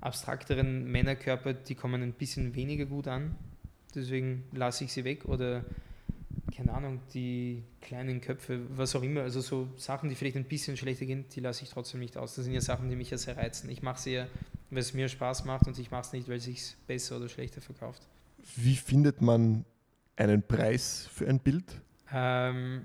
abstrakteren 0.00 0.90
Männerkörper, 0.90 1.54
die 1.54 1.74
kommen 1.74 2.02
ein 2.02 2.12
bisschen 2.12 2.54
weniger 2.54 2.86
gut 2.86 3.08
an. 3.08 3.34
Deswegen 3.94 4.44
lasse 4.52 4.84
ich 4.84 4.92
sie 4.92 5.04
weg 5.04 5.24
oder 5.24 5.64
keine 6.54 6.72
Ahnung, 6.72 7.00
die 7.12 7.62
kleinen 7.80 8.20
Köpfe, 8.20 8.60
was 8.70 8.94
auch 8.94 9.02
immer, 9.02 9.22
also 9.22 9.40
so 9.40 9.68
Sachen, 9.76 10.08
die 10.08 10.14
vielleicht 10.14 10.36
ein 10.36 10.44
bisschen 10.44 10.76
schlechter 10.76 11.06
gehen, 11.06 11.24
die 11.34 11.40
lasse 11.40 11.64
ich 11.64 11.70
trotzdem 11.70 12.00
nicht 12.00 12.16
aus. 12.16 12.34
Das 12.34 12.44
sind 12.44 12.54
ja 12.54 12.60
Sachen, 12.60 12.88
die 12.88 12.96
mich 12.96 13.10
ja 13.10 13.18
sehr 13.18 13.36
reizen. 13.36 13.68
Ich 13.70 13.82
mache 13.82 14.00
sie 14.00 14.12
ja, 14.12 14.26
weil 14.70 14.80
es 14.80 14.94
mir 14.94 15.08
Spaß 15.08 15.44
macht 15.44 15.66
und 15.66 15.78
ich 15.78 15.90
mache 15.90 16.02
es 16.02 16.12
nicht, 16.12 16.28
weil 16.28 16.36
es 16.38 16.44
sich 16.44 16.74
besser 16.86 17.16
oder 17.16 17.28
schlechter 17.28 17.60
verkauft. 17.60 18.02
wie 18.56 18.76
findet 18.76 19.20
man 19.20 19.64
einen 20.16 20.42
Preis 20.42 21.08
für 21.12 21.28
ein 21.28 21.38
Bild? 21.40 21.64
Ähm, 22.12 22.82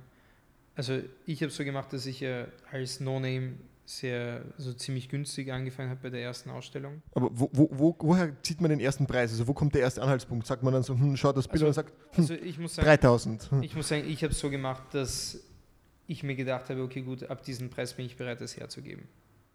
also 0.75 0.99
ich 1.25 1.41
habe 1.41 1.51
so 1.51 1.63
gemacht, 1.63 1.93
dass 1.93 2.05
ich 2.05 2.19
ja 2.21 2.47
als 2.71 2.99
No-Name 2.99 3.53
sehr, 3.85 4.43
so 4.57 4.73
ziemlich 4.73 5.09
günstig 5.09 5.51
angefangen 5.51 5.89
habe 5.89 5.99
bei 6.01 6.09
der 6.09 6.21
ersten 6.21 6.49
Ausstellung. 6.49 7.01
Aber 7.13 7.29
wo, 7.31 7.49
wo, 7.51 7.69
wo, 7.71 7.95
woher 7.99 8.41
zieht 8.41 8.61
man 8.61 8.69
den 8.69 8.79
ersten 8.79 9.05
Preis? 9.05 9.31
Also 9.31 9.47
wo 9.47 9.53
kommt 9.53 9.75
der 9.75 9.81
erste 9.81 10.01
Anhaltspunkt? 10.01 10.47
Sagt 10.47 10.63
man 10.63 10.73
dann 10.73 10.83
so, 10.83 10.93
hm, 10.93 11.17
schaut 11.17 11.35
das 11.35 11.47
Bild 11.47 11.63
Also, 11.63 11.67
und 11.67 11.73
sagt, 11.73 11.93
hm, 12.15 12.23
Also 12.23 12.33
ich 12.35 12.57
muss 12.57 12.75
sagen, 12.75 12.85
3000. 12.87 13.51
Hm. 13.51 13.63
ich 13.63 13.75
muss 13.75 13.87
sagen, 13.89 14.09
ich 14.09 14.23
habe 14.23 14.31
es 14.33 14.39
so 14.39 14.49
gemacht, 14.49 14.83
dass 14.93 15.39
ich 16.07 16.23
mir 16.23 16.35
gedacht 16.35 16.69
habe, 16.69 16.81
okay 16.83 17.01
gut, 17.01 17.29
ab 17.29 17.43
diesem 17.43 17.69
Preis 17.69 17.93
bin 17.93 18.05
ich 18.05 18.15
bereit, 18.15 18.39
das 18.41 18.55
herzugeben. 18.57 19.07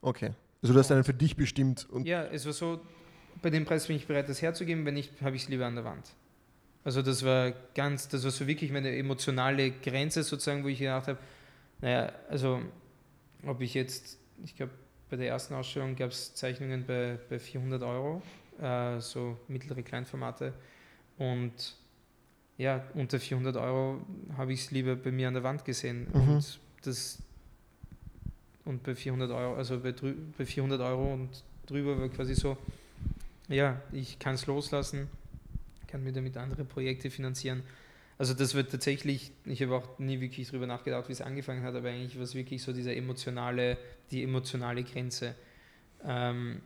Okay. 0.02 0.32
Also 0.66 0.74
du 0.74 0.80
hast 0.80 0.90
einen 0.90 1.04
für 1.04 1.14
dich 1.14 1.36
bestimmt 1.36 1.86
und 1.90 2.06
Ja, 2.08 2.24
es 2.24 2.44
war 2.44 2.52
so, 2.52 2.80
bei 3.40 3.50
dem 3.50 3.64
Preis 3.64 3.86
bin 3.86 3.94
ich 3.94 4.08
bereit, 4.08 4.28
das 4.28 4.42
herzugeben, 4.42 4.84
wenn 4.84 4.94
nicht, 4.94 5.12
habe 5.22 5.36
ich 5.36 5.42
es 5.44 5.48
lieber 5.48 5.64
an 5.64 5.76
der 5.76 5.84
Wand. 5.84 6.10
Also 6.82 7.02
das 7.02 7.24
war 7.24 7.52
ganz, 7.74 8.08
das 8.08 8.24
war 8.24 8.32
so 8.32 8.48
wirklich 8.48 8.72
meine 8.72 8.96
emotionale 8.96 9.70
Grenze 9.70 10.24
sozusagen, 10.24 10.64
wo 10.64 10.68
ich 10.68 10.80
gedacht 10.80 11.06
habe, 11.06 11.18
naja, 11.80 12.12
also 12.28 12.60
ob 13.46 13.60
ich 13.60 13.74
jetzt, 13.74 14.18
ich 14.42 14.56
glaube, 14.56 14.72
bei 15.08 15.16
der 15.16 15.28
ersten 15.28 15.54
Ausstellung 15.54 15.94
gab 15.94 16.10
es 16.10 16.34
Zeichnungen 16.34 16.84
bei, 16.84 17.16
bei 17.30 17.38
400 17.38 17.84
Euro, 17.84 18.22
äh, 18.60 18.98
so 19.00 19.36
mittlere 19.46 19.84
Kleinformate 19.84 20.52
und 21.16 21.76
ja, 22.58 22.82
unter 22.94 23.20
400 23.20 23.56
Euro 23.56 24.00
habe 24.36 24.52
ich 24.52 24.62
es 24.64 24.70
lieber 24.72 24.96
bei 24.96 25.12
mir 25.12 25.28
an 25.28 25.34
der 25.34 25.44
Wand 25.44 25.64
gesehen 25.64 26.08
Mhm. 26.12 26.20
und 26.30 26.58
das 26.82 27.18
und 28.66 28.82
bei 28.82 28.94
400 28.94 29.30
Euro, 29.30 29.54
also 29.54 29.80
bei, 29.80 29.94
bei 30.36 30.44
400 30.44 30.80
Euro 30.80 31.14
und 31.14 31.30
drüber 31.66 31.98
war 31.98 32.08
quasi 32.08 32.34
so, 32.34 32.58
ja, 33.48 33.80
ich 33.92 34.18
kann 34.18 34.34
es 34.34 34.46
loslassen, 34.46 35.08
kann 35.86 36.04
mir 36.04 36.12
damit 36.12 36.36
andere 36.36 36.64
Projekte 36.64 37.10
finanzieren. 37.10 37.62
Also 38.18 38.34
das 38.34 38.54
wird 38.54 38.70
tatsächlich, 38.70 39.30
ich 39.44 39.62
habe 39.62 39.76
auch 39.76 39.98
nie 39.98 40.20
wirklich 40.20 40.48
darüber 40.48 40.66
nachgedacht, 40.66 41.08
wie 41.08 41.12
es 41.12 41.20
angefangen 41.20 41.62
hat, 41.62 41.74
aber 41.74 41.88
eigentlich 41.88 42.16
war 42.16 42.24
es 42.24 42.34
wirklich 42.34 42.62
so 42.62 42.72
diese 42.72 42.94
emotionale, 42.94 43.78
die 44.10 44.22
emotionale 44.22 44.82
Grenze. 44.82 45.34
Ähm, 46.04 46.60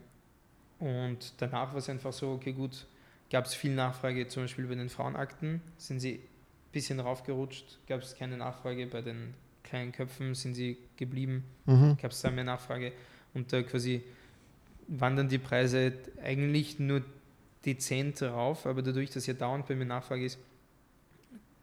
und 0.78 1.34
danach 1.38 1.72
war 1.72 1.78
es 1.78 1.88
einfach 1.90 2.12
so, 2.12 2.32
okay 2.32 2.52
gut, 2.52 2.86
gab 3.30 3.44
es 3.44 3.54
viel 3.54 3.74
Nachfrage, 3.74 4.26
zum 4.28 4.44
Beispiel 4.44 4.66
bei 4.66 4.74
den 4.74 4.88
Frauenakten, 4.88 5.60
sind 5.76 6.00
sie 6.00 6.14
ein 6.14 6.72
bisschen 6.72 7.00
raufgerutscht, 7.00 7.78
gab 7.86 8.00
es 8.00 8.14
keine 8.14 8.38
Nachfrage 8.38 8.86
bei 8.86 9.02
den 9.02 9.34
kleinen 9.70 9.92
Köpfen, 9.92 10.34
sind 10.34 10.54
sie 10.54 10.76
geblieben, 10.96 11.44
Mhm. 11.66 11.96
gab 12.00 12.10
es 12.10 12.20
da 12.20 12.30
mehr 12.30 12.44
Nachfrage 12.44 12.92
und 13.34 13.52
da 13.52 13.62
quasi 13.62 14.02
wandern 14.88 15.28
die 15.28 15.38
Preise 15.38 15.92
eigentlich 16.22 16.78
nur 16.78 17.02
dezent 17.64 18.20
rauf, 18.22 18.66
aber 18.66 18.82
dadurch, 18.82 19.10
dass 19.10 19.26
ja 19.26 19.34
dauernd 19.34 19.66
bei 19.66 19.74
mir 19.76 19.84
Nachfrage 19.86 20.24
ist, 20.24 20.38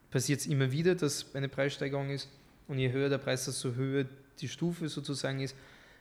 passiert 0.09 0.39
es 0.39 0.47
immer 0.47 0.71
wieder, 0.71 0.95
dass 0.95 1.35
eine 1.35 1.49
Preissteigerung 1.49 2.09
ist 2.09 2.29
und 2.67 2.79
je 2.79 2.91
höher 2.91 3.09
der 3.09 3.17
Preis, 3.17 3.45
desto 3.45 3.73
höher 3.75 4.05
die 4.39 4.47
Stufe 4.47 4.87
sozusagen 4.87 5.39
ist. 5.41 5.55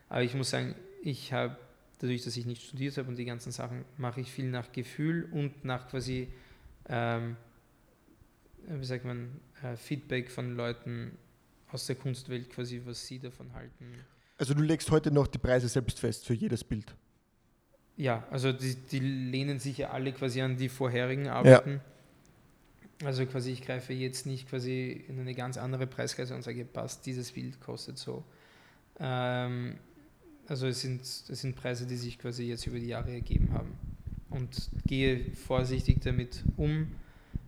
Aber 0.09 0.23
ich 0.23 0.35
muss 0.35 0.51
sagen, 0.51 0.74
ich 1.03 1.33
habe, 1.33 1.57
dadurch, 1.99 2.23
dass 2.24 2.37
ich 2.37 2.47
nicht 2.47 2.62
studiert 2.62 2.97
habe 2.99 3.09
und 3.09 3.16
die 3.16 3.24
ganzen 3.24 3.51
Sachen, 3.51 3.85
mache 3.97 4.20
ich 4.20 4.31
viel 4.31 4.51
nach 4.51 4.70
Gefühl 4.73 5.27
und 5.33 5.65
nach 5.65 5.89
quasi, 5.89 6.28
ähm, 6.89 7.37
wie 8.69 8.85
sagt 8.85 9.05
man, 9.05 9.31
äh, 9.62 9.77
Feedback 9.77 10.31
von 10.31 10.57
Leuten 10.57 11.12
aus 11.72 11.86
der 11.86 11.97
Kunstwelt 11.97 12.51
quasi, 12.51 12.80
was 12.84 13.06
sie 13.06 13.18
davon 13.18 13.52
halten. 13.52 13.86
Also 14.38 14.55
du 14.55 14.62
legst 14.62 14.90
heute 14.90 15.10
noch 15.10 15.26
die 15.26 15.38
Preise 15.38 15.68
selbst 15.68 15.98
fest 15.98 16.26
für 16.26 16.34
jedes 16.34 16.62
Bild. 16.62 16.94
Ja, 17.97 18.26
also 18.30 18.52
die, 18.52 18.74
die 18.74 18.98
lehnen 18.98 19.59
sich 19.59 19.78
ja 19.78 19.90
alle 19.90 20.12
quasi 20.12 20.43
an 20.43 20.56
die 20.56 20.68
vorherigen 20.68 21.28
Arbeiten. 21.28 21.80
Also 23.05 23.26
quasi 23.26 23.52
ich 23.52 23.62
greife 23.62 23.93
jetzt 23.93 24.26
nicht 24.26 24.48
quasi 24.48 25.05
in 25.09 25.18
eine 25.18 25.34
ganz 25.34 25.56
andere 25.56 25.86
Preisklasse 25.86 26.34
und 26.34 26.43
sage, 26.43 26.64
passt, 26.64 27.06
dieses 27.06 27.32
Bild 27.32 27.60
kostet 27.60 27.98
so. 27.98 28.24
Ähm, 28.98 29.76
also 30.47 30.66
es 30.66 30.80
sind, 30.80 31.02
es 31.02 31.26
sind 31.26 31.56
Preise, 31.56 31.86
die 31.86 31.97
sich 31.97 32.18
quasi 32.18 32.44
jetzt 32.44 32.66
über 32.66 32.78
die 32.78 32.88
Jahre 32.88 33.12
ergeben 33.12 33.52
haben. 33.52 33.72
Und 34.30 34.70
gehe 34.86 35.34
vorsichtig 35.34 36.01
damit 36.02 36.43
um, 36.56 36.88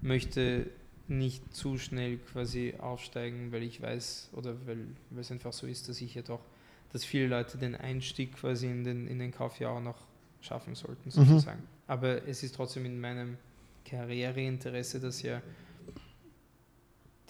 möchte 0.01 0.71
nicht 1.09 1.55
zu 1.55 1.79
schnell 1.79 2.19
quasi 2.19 2.75
aufsteigen, 2.79 3.53
weil 3.53 3.63
ich 3.63 3.81
weiß 3.81 4.31
oder 4.33 4.55
weil, 4.67 4.87
weil 5.11 5.21
es 5.21 5.31
einfach 5.31 5.53
so 5.53 5.67
ist, 5.67 5.89
dass 5.89 6.01
ich 6.01 6.15
ja 6.15 6.23
doch, 6.23 6.41
dass 6.93 7.05
viele 7.05 7.27
Leute 7.27 7.59
den 7.59 7.75
Einstieg 7.75 8.35
quasi 8.37 8.67
in 8.67 8.85
den, 8.85 9.07
in 9.07 9.19
den 9.19 9.33
Kaufjahr 9.33 9.73
auch 9.73 9.81
noch 9.81 10.07
schaffen 10.41 10.75
sollten, 10.75 11.11
sozusagen. 11.11 11.63
Aber 11.87 12.27
es 12.29 12.43
ist 12.43 12.55
trotzdem 12.55 12.85
in 12.85 13.01
meinem 13.01 13.39
Karriereinteresse, 13.85 15.01
dass 15.01 15.23
ja 15.23 15.43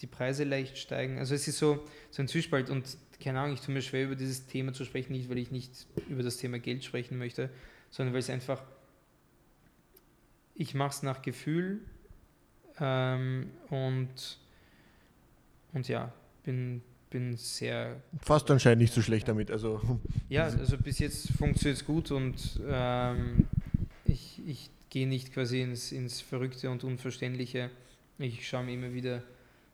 die 0.01 0.07
Preise 0.07 0.45
leicht 0.45 0.79
steigen. 0.79 1.19
Also 1.19 1.35
es 1.35 1.49
ist 1.49 1.59
so, 1.59 1.85
so 2.11 2.23
ein 2.23 2.29
Zwiespalt 2.29 2.71
und 2.71 2.99
keine 3.21 3.41
Ahnung, 3.41 3.55
ich 3.55 3.61
tue 3.61 3.75
mir 3.75 3.83
schwer, 3.83 4.05
über 4.05 4.15
dieses 4.15 4.47
Thema 4.47 4.73
zu 4.73 4.85
sprechen, 4.85 5.13
nicht 5.13 5.29
weil 5.29 5.39
ich 5.39 5.51
nicht 5.51 5.87
über 6.09 6.23
das 6.23 6.37
Thema 6.37 6.59
Geld 6.59 6.85
sprechen 6.85 7.19
möchte, 7.19 7.51
sondern 7.91 8.13
weil 8.13 8.21
es 8.21 8.31
einfach, 8.31 8.63
ich 10.55 10.75
mache 10.75 10.91
es 10.91 11.03
nach 11.03 11.23
Gefühl 11.23 11.81
ähm, 12.81 13.51
und, 13.71 14.39
und 15.73 15.89
ja, 15.89 16.13
bin, 16.45 16.83
bin 17.11 17.37
sehr 17.37 18.01
Fast 18.23 18.51
anscheinend 18.51 18.83
nicht 18.83 18.95
so 18.95 19.03
schlecht 19.03 19.29
damit. 19.29 19.51
Also 19.51 19.81
ja, 20.29 20.45
also 20.45 20.77
bis 20.79 20.99
jetzt 20.99 21.33
funktioniert 21.33 21.79
es 21.79 21.85
gut 21.85 22.11
und 22.11 22.61
ähm, 22.67 23.47
ich, 24.05 24.41
ich 24.47 24.71
gehe 24.91 25.07
nicht 25.07 25.33
quasi 25.33 25.63
ins, 25.63 25.93
ins 25.93 26.21
Verrückte 26.21 26.71
und 26.71 26.85
Unverständliche. 26.85 27.71
Ich 28.19 28.49
schaue 28.49 28.65
mir 28.65 28.75
immer 28.75 28.93
wieder 28.93 29.23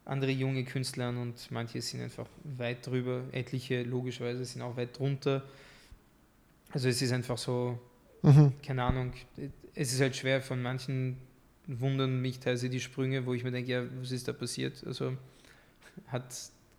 andere 0.04 0.30
junge 0.30 0.64
Künstler 0.64 1.06
an 1.06 1.16
und 1.16 1.50
manche 1.50 1.80
sind 1.80 2.02
einfach 2.02 2.26
weit 2.44 2.86
drüber, 2.86 3.22
etliche 3.32 3.82
logischerweise 3.82 4.44
sind 4.44 4.62
auch 4.62 4.76
weit 4.76 4.98
drunter. 4.98 5.42
Also 6.72 6.88
es 6.88 7.00
ist 7.00 7.12
einfach 7.12 7.38
so, 7.38 7.78
mhm. 8.22 8.52
keine 8.62 8.82
Ahnung, 8.82 9.12
es 9.74 9.92
ist 9.92 10.00
halt 10.00 10.14
schwer, 10.16 10.42
von 10.42 10.60
manchen 10.60 11.16
wundern 11.66 12.20
mich 12.20 12.40
teilweise 12.40 12.68
die 12.68 12.80
Sprünge, 12.80 13.26
wo 13.26 13.34
ich 13.34 13.44
mir 13.44 13.50
denke, 13.50 13.70
ja, 13.70 13.84
was 14.00 14.10
ist 14.10 14.28
da 14.28 14.32
passiert? 14.32 14.84
Also 14.86 15.16
hat, 16.08 16.24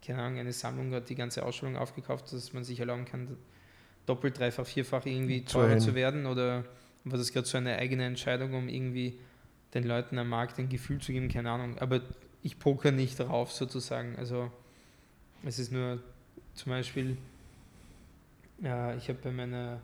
keine 0.05 0.21
Ahnung, 0.21 0.39
eine 0.39 0.53
Sammlung 0.53 0.93
hat 0.93 1.09
die 1.09 1.15
ganze 1.15 1.43
Ausstellung 1.43 1.77
aufgekauft, 1.77 2.31
dass 2.31 2.53
man 2.53 2.63
sich 2.63 2.79
erlauben 2.79 3.05
kann, 3.05 3.37
doppelt, 4.05 4.37
dreifach, 4.37 4.65
vierfach 4.65 5.05
irgendwie 5.05 5.43
teurer 5.43 5.79
zu 5.79 5.95
werden? 5.95 6.25
Oder 6.25 6.65
war 7.03 7.17
das 7.17 7.31
gerade 7.31 7.47
so 7.47 7.57
eine 7.57 7.77
eigene 7.77 8.05
Entscheidung, 8.05 8.53
um 8.53 8.69
irgendwie 8.69 9.17
den 9.75 9.83
Leuten 9.83 10.17
am 10.17 10.29
Markt 10.29 10.57
ein 10.57 10.69
Gefühl 10.69 10.99
zu 10.99 11.11
geben, 11.11 11.27
keine 11.27 11.51
Ahnung, 11.51 11.77
aber 11.79 12.01
ich 12.41 12.57
poker 12.57 12.91
nicht 12.91 13.19
drauf 13.19 13.51
sozusagen, 13.51 14.15
also 14.15 14.51
es 15.43 15.59
ist 15.59 15.71
nur 15.71 16.01
zum 16.53 16.71
Beispiel, 16.71 17.17
ja, 18.61 18.95
ich 18.95 19.09
habe 19.09 19.19
bei 19.21 19.31
meiner 19.31 19.81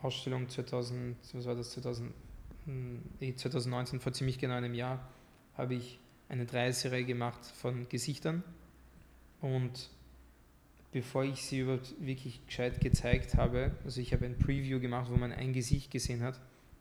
Ausstellung 0.00 0.48
2000, 0.48 1.16
was 1.32 1.44
war 1.44 1.56
das, 1.56 1.72
2000, 1.72 2.08
hm, 2.08 2.14
eh, 2.14 2.23
2019, 2.66 4.00
vor 4.00 4.12
ziemlich 4.12 4.38
genau 4.38 4.54
einem 4.54 4.74
Jahr, 4.74 5.08
habe 5.56 5.74
ich 5.74 5.98
eine 6.28 6.46
Dreiserie 6.46 7.04
gemacht 7.04 7.44
von 7.44 7.88
Gesichtern 7.88 8.42
und 9.40 9.90
bevor 10.92 11.24
ich 11.24 11.44
sie 11.44 11.60
überhaupt 11.60 11.94
wirklich 12.00 12.44
gescheit 12.46 12.80
gezeigt 12.80 13.34
habe, 13.34 13.72
also 13.84 14.00
ich 14.00 14.12
habe 14.12 14.24
ein 14.24 14.38
Preview 14.38 14.80
gemacht, 14.80 15.10
wo 15.10 15.16
man 15.16 15.32
ein 15.32 15.52
Gesicht 15.52 15.90
gesehen 15.90 16.22
hat 16.22 16.40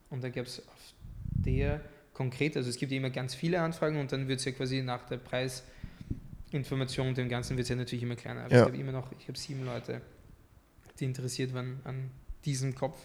und 0.09 0.23
da 0.23 0.29
gab 0.29 0.45
es 0.45 0.59
auf 0.67 0.93
der 1.31 1.81
konkret, 2.13 2.55
also 2.55 2.69
es 2.69 2.77
gibt 2.77 2.91
ja 2.91 2.97
immer 2.99 3.09
ganz 3.09 3.35
viele 3.35 3.59
Anfragen 3.59 3.99
und 3.99 4.11
dann 4.11 4.27
wird 4.27 4.39
es 4.39 4.45
ja 4.45 4.51
quasi 4.51 4.81
nach 4.81 5.03
der 5.07 5.17
Preisinformation 5.17 7.07
und 7.09 7.17
dem 7.17 7.27
Ganzen 7.27 7.57
wird 7.57 7.65
es 7.65 7.69
ja 7.69 7.75
natürlich 7.75 8.03
immer 8.03 8.15
kleiner. 8.15 8.45
Aber 8.45 8.53
Ja. 8.53 8.61
es 8.61 8.67
gab 8.67 8.79
immer 8.79 8.91
noch, 8.91 9.11
ich 9.19 9.27
habe 9.27 9.37
sieben 9.37 9.65
Leute, 9.65 10.01
die 10.99 11.05
interessiert 11.05 11.53
waren 11.53 11.79
an 11.83 12.11
diesem 12.45 12.75
Kopf, 12.75 12.99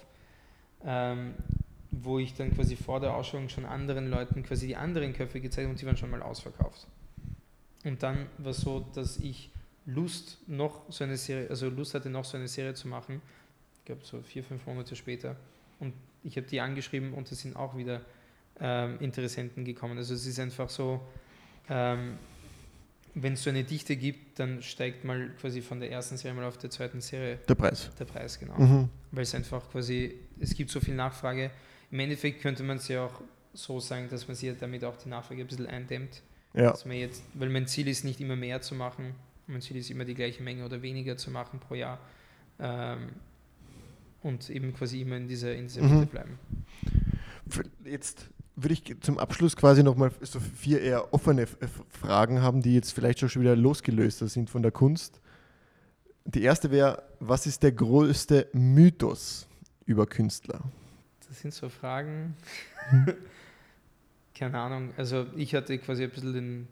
ähm, 0.84 1.34
wo 1.90 2.18
ich 2.18 2.34
dann 2.34 2.54
quasi 2.54 2.76
vor 2.76 3.00
der 3.00 3.14
Ausstellung 3.14 3.48
schon 3.48 3.64
anderen 3.64 4.10
Leuten 4.10 4.42
quasi 4.42 4.66
die 4.66 4.76
anderen 4.76 5.12
Köpfe 5.12 5.40
gezeigt 5.40 5.64
habe 5.64 5.72
und 5.72 5.80
die 5.80 5.86
waren 5.86 5.96
schon 5.96 6.10
mal 6.10 6.22
ausverkauft. 6.22 6.86
Und 7.84 8.02
dann 8.02 8.26
war 8.38 8.50
es 8.50 8.58
so, 8.58 8.84
dass 8.94 9.18
ich 9.18 9.50
Lust 9.86 10.38
noch 10.46 10.82
so 10.90 11.04
eine 11.04 11.16
Serie, 11.16 11.48
also 11.48 11.68
Lust 11.70 11.94
hatte 11.94 12.10
noch 12.10 12.24
so 12.24 12.36
eine 12.36 12.48
Serie 12.48 12.74
zu 12.74 12.88
machen, 12.88 13.22
ich 13.78 13.84
glaube 13.86 14.02
so 14.04 14.20
vier, 14.20 14.44
fünf 14.44 14.66
Monate 14.66 14.94
später. 14.96 15.36
Und 15.80 15.94
ich 16.22 16.36
habe 16.36 16.46
die 16.46 16.60
angeschrieben 16.60 17.14
und 17.14 17.30
es 17.32 17.40
sind 17.40 17.56
auch 17.56 17.76
wieder 17.76 18.02
ähm, 18.60 18.98
Interessenten 19.00 19.64
gekommen. 19.64 19.96
Also 19.96 20.14
es 20.14 20.26
ist 20.26 20.38
einfach 20.40 20.68
so, 20.68 21.00
ähm, 21.70 22.18
wenn 23.14 23.32
es 23.32 23.42
so 23.42 23.50
eine 23.50 23.64
Dichte 23.64 23.96
gibt, 23.96 24.38
dann 24.38 24.62
steigt 24.62 25.04
mal 25.04 25.30
quasi 25.40 25.62
von 25.62 25.80
der 25.80 25.90
ersten 25.90 26.16
Serie 26.16 26.36
mal 26.36 26.46
auf 26.46 26.58
der 26.58 26.70
zweiten 26.70 27.00
Serie 27.00 27.38
der 27.48 27.54
Preis. 27.54 27.90
der 27.98 28.04
Preis, 28.04 28.38
genau. 28.38 28.58
Mhm. 28.58 28.88
Weil 29.10 29.22
es 29.22 29.34
einfach 29.34 29.70
quasi, 29.70 30.14
es 30.38 30.54
gibt 30.54 30.70
so 30.70 30.80
viel 30.80 30.94
Nachfrage. 30.94 31.50
Im 31.90 32.00
Endeffekt 32.00 32.42
könnte 32.42 32.62
man 32.62 32.76
es 32.76 32.88
ja 32.88 33.06
auch 33.06 33.20
so 33.54 33.80
sagen, 33.80 34.08
dass 34.10 34.28
man 34.28 34.36
sich 34.36 34.52
damit 34.58 34.84
auch 34.84 34.96
die 34.96 35.08
Nachfrage 35.08 35.40
ein 35.40 35.46
bisschen 35.46 35.66
eindämmt. 35.66 36.22
Ja. 36.54 36.70
Dass 36.70 36.84
man 36.84 36.96
jetzt, 36.96 37.22
weil 37.34 37.48
mein 37.50 37.66
Ziel 37.66 37.88
ist 37.88 38.04
nicht 38.04 38.20
immer 38.20 38.36
mehr 38.36 38.60
zu 38.62 38.74
machen, 38.74 39.14
mein 39.46 39.60
Ziel 39.60 39.76
ist 39.76 39.90
immer 39.90 40.04
die 40.04 40.14
gleiche 40.14 40.42
Menge 40.42 40.64
oder 40.64 40.82
weniger 40.82 41.16
zu 41.16 41.30
machen 41.30 41.60
pro 41.60 41.74
Jahr. 41.74 41.98
Ähm, 42.58 43.10
und 44.22 44.50
eben 44.50 44.74
quasi 44.74 45.00
immer 45.00 45.16
in 45.16 45.28
dieser, 45.28 45.54
in 45.54 45.68
dieser 45.68 45.82
Mhm. 45.82 46.00
Mitte 46.00 46.06
bleiben. 46.06 46.38
Jetzt 47.84 48.26
würde 48.56 48.74
ich 48.74 49.00
zum 49.00 49.18
Abschluss 49.18 49.56
quasi 49.56 49.82
nochmal 49.82 50.10
so 50.20 50.40
vier 50.40 50.80
eher 50.80 51.14
offene 51.14 51.42
F- 51.42 51.58
Fragen 51.88 52.42
haben, 52.42 52.60
die 52.60 52.74
jetzt 52.74 52.92
vielleicht 52.92 53.20
schon 53.20 53.40
wieder 53.42 53.54
losgelöster 53.54 54.26
sind 54.26 54.50
von 54.50 54.62
der 54.62 54.72
Kunst. 54.72 55.20
Die 56.24 56.42
erste 56.42 56.70
wäre, 56.70 57.04
was 57.20 57.46
ist 57.46 57.62
der 57.62 57.72
größte 57.72 58.48
Mythos 58.52 59.46
über 59.86 60.06
Künstler? 60.06 60.60
Das 61.28 61.40
sind 61.40 61.52
so 61.52 61.68
Fragen. 61.68 62.34
Keine 64.34 64.58
Ahnung. 64.58 64.90
Also 64.96 65.26
ich 65.36 65.54
hatte 65.54 65.76
quasi 65.78 66.04
ein 66.04 66.10
bisschen 66.10 66.32
den, 66.32 66.68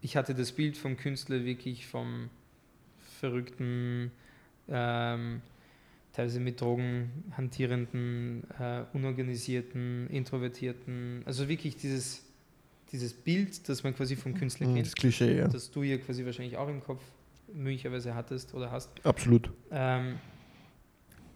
ich 0.00 0.16
hatte 0.16 0.34
das 0.34 0.52
Bild 0.52 0.76
vom 0.76 0.96
Künstler 0.96 1.44
wirklich 1.44 1.86
vom 1.86 2.30
verrückten, 3.20 4.12
ähm, 4.68 5.42
teilweise 6.12 6.40
mit 6.40 6.60
Drogen 6.60 7.10
hantierenden, 7.36 8.44
äh, 8.58 8.82
unorganisierten, 8.92 10.08
introvertierten, 10.10 11.22
also 11.26 11.48
wirklich 11.48 11.76
dieses, 11.76 12.24
dieses 12.92 13.12
Bild, 13.12 13.68
das 13.68 13.82
man 13.82 13.94
quasi 13.94 14.14
vom 14.16 14.34
Künstler 14.34 14.68
Mhm, 14.68 14.74
kennt, 14.74 14.86
Das 14.86 14.94
Klischee, 14.94 15.36
ja. 15.38 15.48
das 15.48 15.70
du 15.70 15.82
ja 15.82 15.98
quasi 15.98 16.24
wahrscheinlich 16.24 16.56
auch 16.56 16.68
im 16.68 16.82
Kopf 16.82 17.02
möglicherweise 17.52 18.14
hattest 18.14 18.54
oder 18.54 18.70
hast. 18.70 18.90
Absolut. 19.04 19.50
Ähm, 19.70 20.16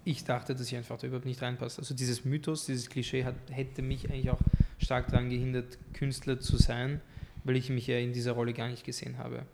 ich 0.04 0.24
dachte, 0.24 0.54
dass 0.54 0.66
ich 0.66 0.76
einfach 0.76 0.98
da 0.98 1.06
überhaupt 1.06 1.26
nicht 1.26 1.40
reinpasst. 1.42 1.78
Also 1.78 1.94
dieses 1.94 2.24
Mythos, 2.24 2.66
dieses 2.66 2.88
Klischee 2.88 3.24
hat, 3.24 3.34
hätte 3.50 3.82
mich 3.82 4.08
eigentlich 4.10 4.30
auch 4.30 4.40
stark 4.78 5.08
daran 5.08 5.30
gehindert, 5.30 5.78
Künstler 5.94 6.40
zu 6.40 6.56
sein, 6.56 7.00
weil 7.44 7.56
ich 7.56 7.70
mich 7.70 7.86
ja 7.86 7.98
in 7.98 8.12
dieser 8.12 8.32
Rolle 8.32 8.52
gar 8.52 8.68
nicht 8.68 8.84
gesehen 8.84 9.18
habe. 9.18 9.44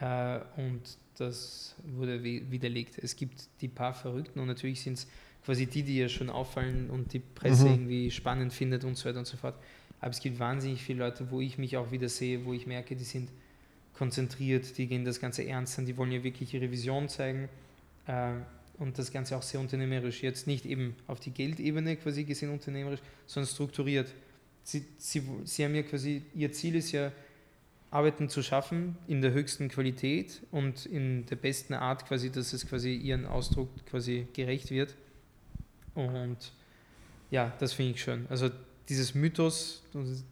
Äh, 0.00 0.40
und 0.60 0.80
das 1.16 1.74
wurde 1.84 2.22
wi- 2.22 2.44
widerlegt. 2.50 2.98
Es 2.98 3.16
gibt 3.16 3.48
die 3.60 3.68
paar 3.68 3.94
Verrückten 3.94 4.38
und 4.40 4.46
natürlich 4.48 4.82
sind 4.82 4.94
es 4.94 5.06
quasi 5.44 5.66
die, 5.66 5.82
die 5.82 5.96
ja 5.98 6.08
schon 6.08 6.28
auffallen 6.28 6.90
und 6.90 7.12
die 7.12 7.20
Presse 7.20 7.64
Mhm. 7.64 7.70
irgendwie 7.72 8.10
spannend 8.10 8.52
findet 8.52 8.84
und 8.84 8.96
so 8.96 9.08
weiter 9.08 9.18
und 9.20 9.26
so 9.26 9.36
fort. 9.36 9.54
Aber 10.00 10.10
es 10.10 10.20
gibt 10.20 10.38
wahnsinnig 10.38 10.82
viele 10.82 10.98
Leute, 10.98 11.30
wo 11.30 11.40
ich 11.40 11.56
mich 11.56 11.76
auch 11.78 11.90
wieder 11.90 12.08
sehe, 12.10 12.44
wo 12.44 12.52
ich 12.52 12.66
merke, 12.66 12.96
die 12.96 13.04
sind 13.04 13.30
konzentriert, 13.94 14.76
die 14.76 14.86
gehen 14.88 15.04
das 15.06 15.20
Ganze 15.20 15.46
ernst 15.46 15.78
an, 15.78 15.86
die 15.86 15.96
wollen 15.96 16.12
ja 16.12 16.22
wirklich 16.22 16.52
ihre 16.52 16.70
Vision 16.70 17.08
zeigen 17.08 17.48
äh, 18.06 18.32
und 18.78 18.98
das 18.98 19.12
Ganze 19.12 19.36
auch 19.36 19.42
sehr 19.42 19.60
unternehmerisch. 19.60 20.22
Jetzt 20.22 20.46
nicht 20.46 20.66
eben 20.66 20.96
auf 21.06 21.20
die 21.20 21.30
Geldebene 21.30 21.96
quasi 21.96 22.24
gesehen 22.24 22.50
unternehmerisch, 22.50 23.00
sondern 23.26 23.50
strukturiert. 23.50 24.12
Sie, 24.62 24.84
sie, 24.98 25.22
sie 25.44 25.64
haben 25.64 25.74
ja 25.74 25.82
quasi, 25.82 26.22
ihr 26.34 26.52
Ziel 26.52 26.74
ist 26.74 26.92
ja, 26.92 27.12
Arbeiten 27.90 28.28
zu 28.28 28.42
schaffen 28.42 28.96
in 29.06 29.22
der 29.22 29.32
höchsten 29.32 29.68
Qualität 29.68 30.42
und 30.50 30.86
in 30.86 31.24
der 31.26 31.36
besten 31.36 31.72
Art 31.72 32.06
quasi, 32.06 32.30
dass 32.30 32.52
es 32.52 32.66
quasi 32.66 32.94
ihren 32.94 33.26
Ausdruck 33.26 33.70
quasi 33.86 34.26
gerecht 34.32 34.70
wird. 34.70 34.94
Und 35.94 36.52
ja, 37.30 37.54
das 37.58 37.72
finde 37.72 37.92
ich 37.92 38.02
schön. 38.02 38.26
Also 38.28 38.50
dieses 38.88 39.14
Mythos 39.14 39.82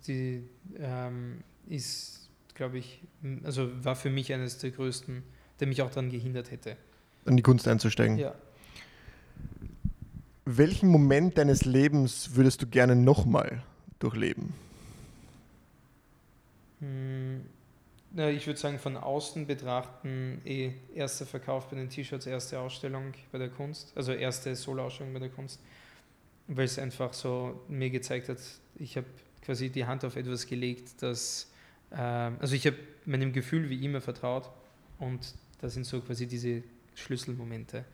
die, 0.07 0.43
ähm, 0.79 1.43
ist, 1.69 2.29
glaube 2.55 2.79
ich, 2.79 3.01
also 3.45 3.71
war 3.85 3.97
für 3.97 4.11
mich 4.11 4.33
eines 4.33 4.59
der 4.59 4.71
größten, 4.71 5.23
der 5.61 5.67
mich 5.67 5.81
auch 5.81 5.91
daran 5.91 6.11
gehindert 6.11 6.51
hätte. 6.51 6.77
An 7.27 7.37
die 7.37 7.43
Kunst 7.43 7.67
einzusteigen. 7.69 8.19
Ja. 8.19 8.35
Welchen 10.45 10.89
Moment 10.89 11.39
deines 11.39 11.65
Lebens 11.65 12.35
würdest 12.35 12.61
du 12.61 12.67
gerne 12.67 12.95
nochmal 12.95 13.63
durchleben? 13.99 14.53
Hm, 16.81 17.41
na, 18.13 18.31
ich 18.31 18.47
würde 18.47 18.61
sagen, 18.61 18.79
von 18.79 18.97
außen 18.97 19.47
betrachten, 19.47 20.41
eh 20.45 20.73
erster 20.95 21.25
Verkauf 21.25 21.69
bei 21.71 21.77
den 21.77 21.89
T-Shirts, 21.89 22.27
erste 22.27 22.61
Ausstellung 22.61 23.15
bei 23.33 23.39
der 23.39 23.49
Kunst, 23.49 23.93
also 23.97 24.13
erste 24.13 24.55
Solo-Ausstellung 24.55 25.13
bei 25.15 25.19
der 25.19 25.31
Kunst, 25.31 25.61
weil 26.47 26.67
es 26.67 26.79
einfach 26.79 27.13
so 27.15 27.63
mir 27.69 27.91
gezeigt 27.91 28.29
hat, 28.29 28.39
ich 28.77 28.97
habe 28.97 29.07
quasi 29.43 29.71
die 29.71 29.87
Hand 29.87 30.05
auf 30.05 30.17
etwas 30.17 30.47
gelegt, 30.47 31.03
das, 31.03 31.51
äh, 31.91 31.97
also 31.97 32.55
ich 32.55 32.67
habe 32.67 32.77
meinem 33.07 33.33
Gefühl 33.33 33.69
wie 33.71 33.85
immer 33.85 34.01
vertraut 34.01 34.51
und 34.99 35.35
das 35.61 35.75
sind 35.75 35.85
so 35.85 36.01
quasi 36.01 36.27
diese 36.27 36.63
Schlüsselmomente. 36.95 37.85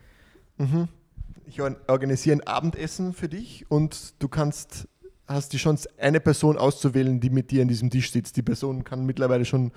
Mhm. 0.59 0.89
Ich 1.47 1.61
organisiere 1.61 2.37
ein 2.37 2.47
Abendessen 2.47 3.13
für 3.13 3.29
dich 3.29 3.71
und 3.71 4.15
du 4.23 4.29
kannst 4.29 4.89
hast 5.31 5.53
die 5.53 5.59
Chance, 5.59 5.89
eine 5.99 6.21
Person 6.21 6.59
auszuwählen, 6.59 7.21
die 7.21 7.31
mit 7.31 7.51
dir 7.51 7.63
an 7.63 7.69
diesem 7.69 7.91
Tisch 7.91 8.11
sitzt. 8.11 8.37
Die 8.37 8.43
Person 8.43 8.85
kann 8.85 9.07
mittlerweile 9.07 9.45
schon 9.45 9.73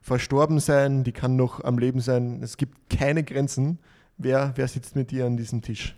verstorben 0.00 0.60
sein, 0.60 1.04
die 1.04 1.12
kann 1.12 1.36
noch 1.36 1.62
am 1.62 1.78
Leben 1.78 2.00
sein. 2.00 2.42
Es 2.42 2.56
gibt 2.56 2.90
keine 2.90 3.24
Grenzen. 3.24 3.78
Wer, 4.18 4.52
wer 4.56 4.68
sitzt 4.68 4.96
mit 4.96 5.10
dir 5.10 5.26
an 5.26 5.36
diesem 5.36 5.62
Tisch? 5.62 5.96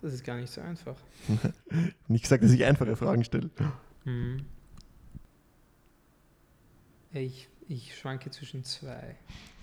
Das 0.00 0.12
ist 0.12 0.24
gar 0.24 0.36
nicht 0.36 0.52
so 0.52 0.60
einfach. 0.60 0.96
nicht 2.08 2.22
gesagt, 2.22 2.44
dass 2.44 2.52
ich 2.52 2.64
einfache 2.64 2.96
Fragen 2.96 3.24
stelle. 3.24 3.50
Mhm. 4.04 4.44
Ich, 7.12 7.48
ich 7.68 7.96
schwanke 7.96 8.30
zwischen 8.30 8.64
zwei. 8.64 9.16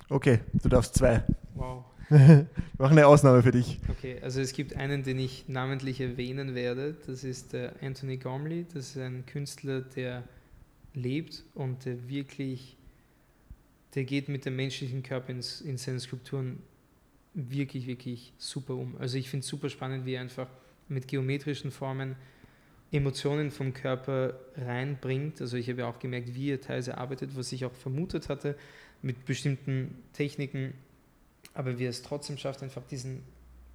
Okay, 0.10 0.40
du 0.62 0.70
darfst 0.70 0.96
zwei. 0.96 1.24
Wow. 1.56 1.86
Wir 2.10 2.48
machen 2.78 2.98
eine 2.98 3.08
Ausnahme 3.08 3.42
für 3.42 3.52
dich. 3.52 3.80
Okay, 3.90 4.20
also 4.22 4.40
es 4.40 4.54
gibt 4.54 4.76
einen, 4.76 5.04
den 5.04 5.18
ich 5.18 5.46
namentlich 5.48 6.00
erwähnen 6.00 6.54
werde. 6.54 6.96
Das 7.08 7.24
ist 7.24 7.54
der 7.54 7.74
Anthony 7.82 8.18
Gormley. 8.18 8.66
Das 8.74 8.90
ist 8.90 8.98
ein 8.98 9.26
Künstler, 9.26 9.82
der 9.82 10.24
lebt 10.94 11.44
und 11.56 11.86
der 11.86 12.08
wirklich, 12.08 12.78
der 13.96 14.04
geht 14.04 14.30
mit 14.30 14.46
dem 14.46 14.56
menschlichen 14.56 15.02
Körper 15.02 15.32
ins, 15.32 15.62
in 15.62 15.78
seinen 15.78 16.00
Skulpturen 16.00 16.60
wirklich, 17.34 17.88
wirklich 17.88 18.34
super 18.38 18.76
um. 18.76 18.96
Also 18.98 19.18
ich 19.18 19.30
finde 19.30 19.44
es 19.44 19.48
super 19.48 19.70
spannend, 19.70 20.06
wie 20.06 20.14
er 20.14 20.22
einfach 20.22 20.48
mit 20.88 21.08
geometrischen 21.08 21.72
Formen 21.72 22.16
Emotionen 22.92 23.52
vom 23.52 23.74
Körper 23.74 24.40
reinbringt. 24.56 25.42
Also 25.42 25.58
ich 25.58 25.70
habe 25.70 25.82
ja 25.82 25.90
auch 25.90 26.00
gemerkt, 26.00 26.36
wie 26.36 26.52
er 26.52 26.62
teilweise 26.62 26.98
arbeitet, 26.98 27.36
was 27.36 27.52
ich 27.52 27.66
auch 27.66 27.74
vermutet 27.74 28.30
hatte, 28.30 28.56
mit 29.02 29.26
bestimmten 29.26 29.96
Techniken 30.14 30.74
aber 31.56 31.80
wie 31.80 31.86
er 31.86 31.90
es 31.90 32.04
trotzdem 32.04 32.38
schafft, 32.38 32.62
einfach 32.62 32.84
diesen, 32.86 33.24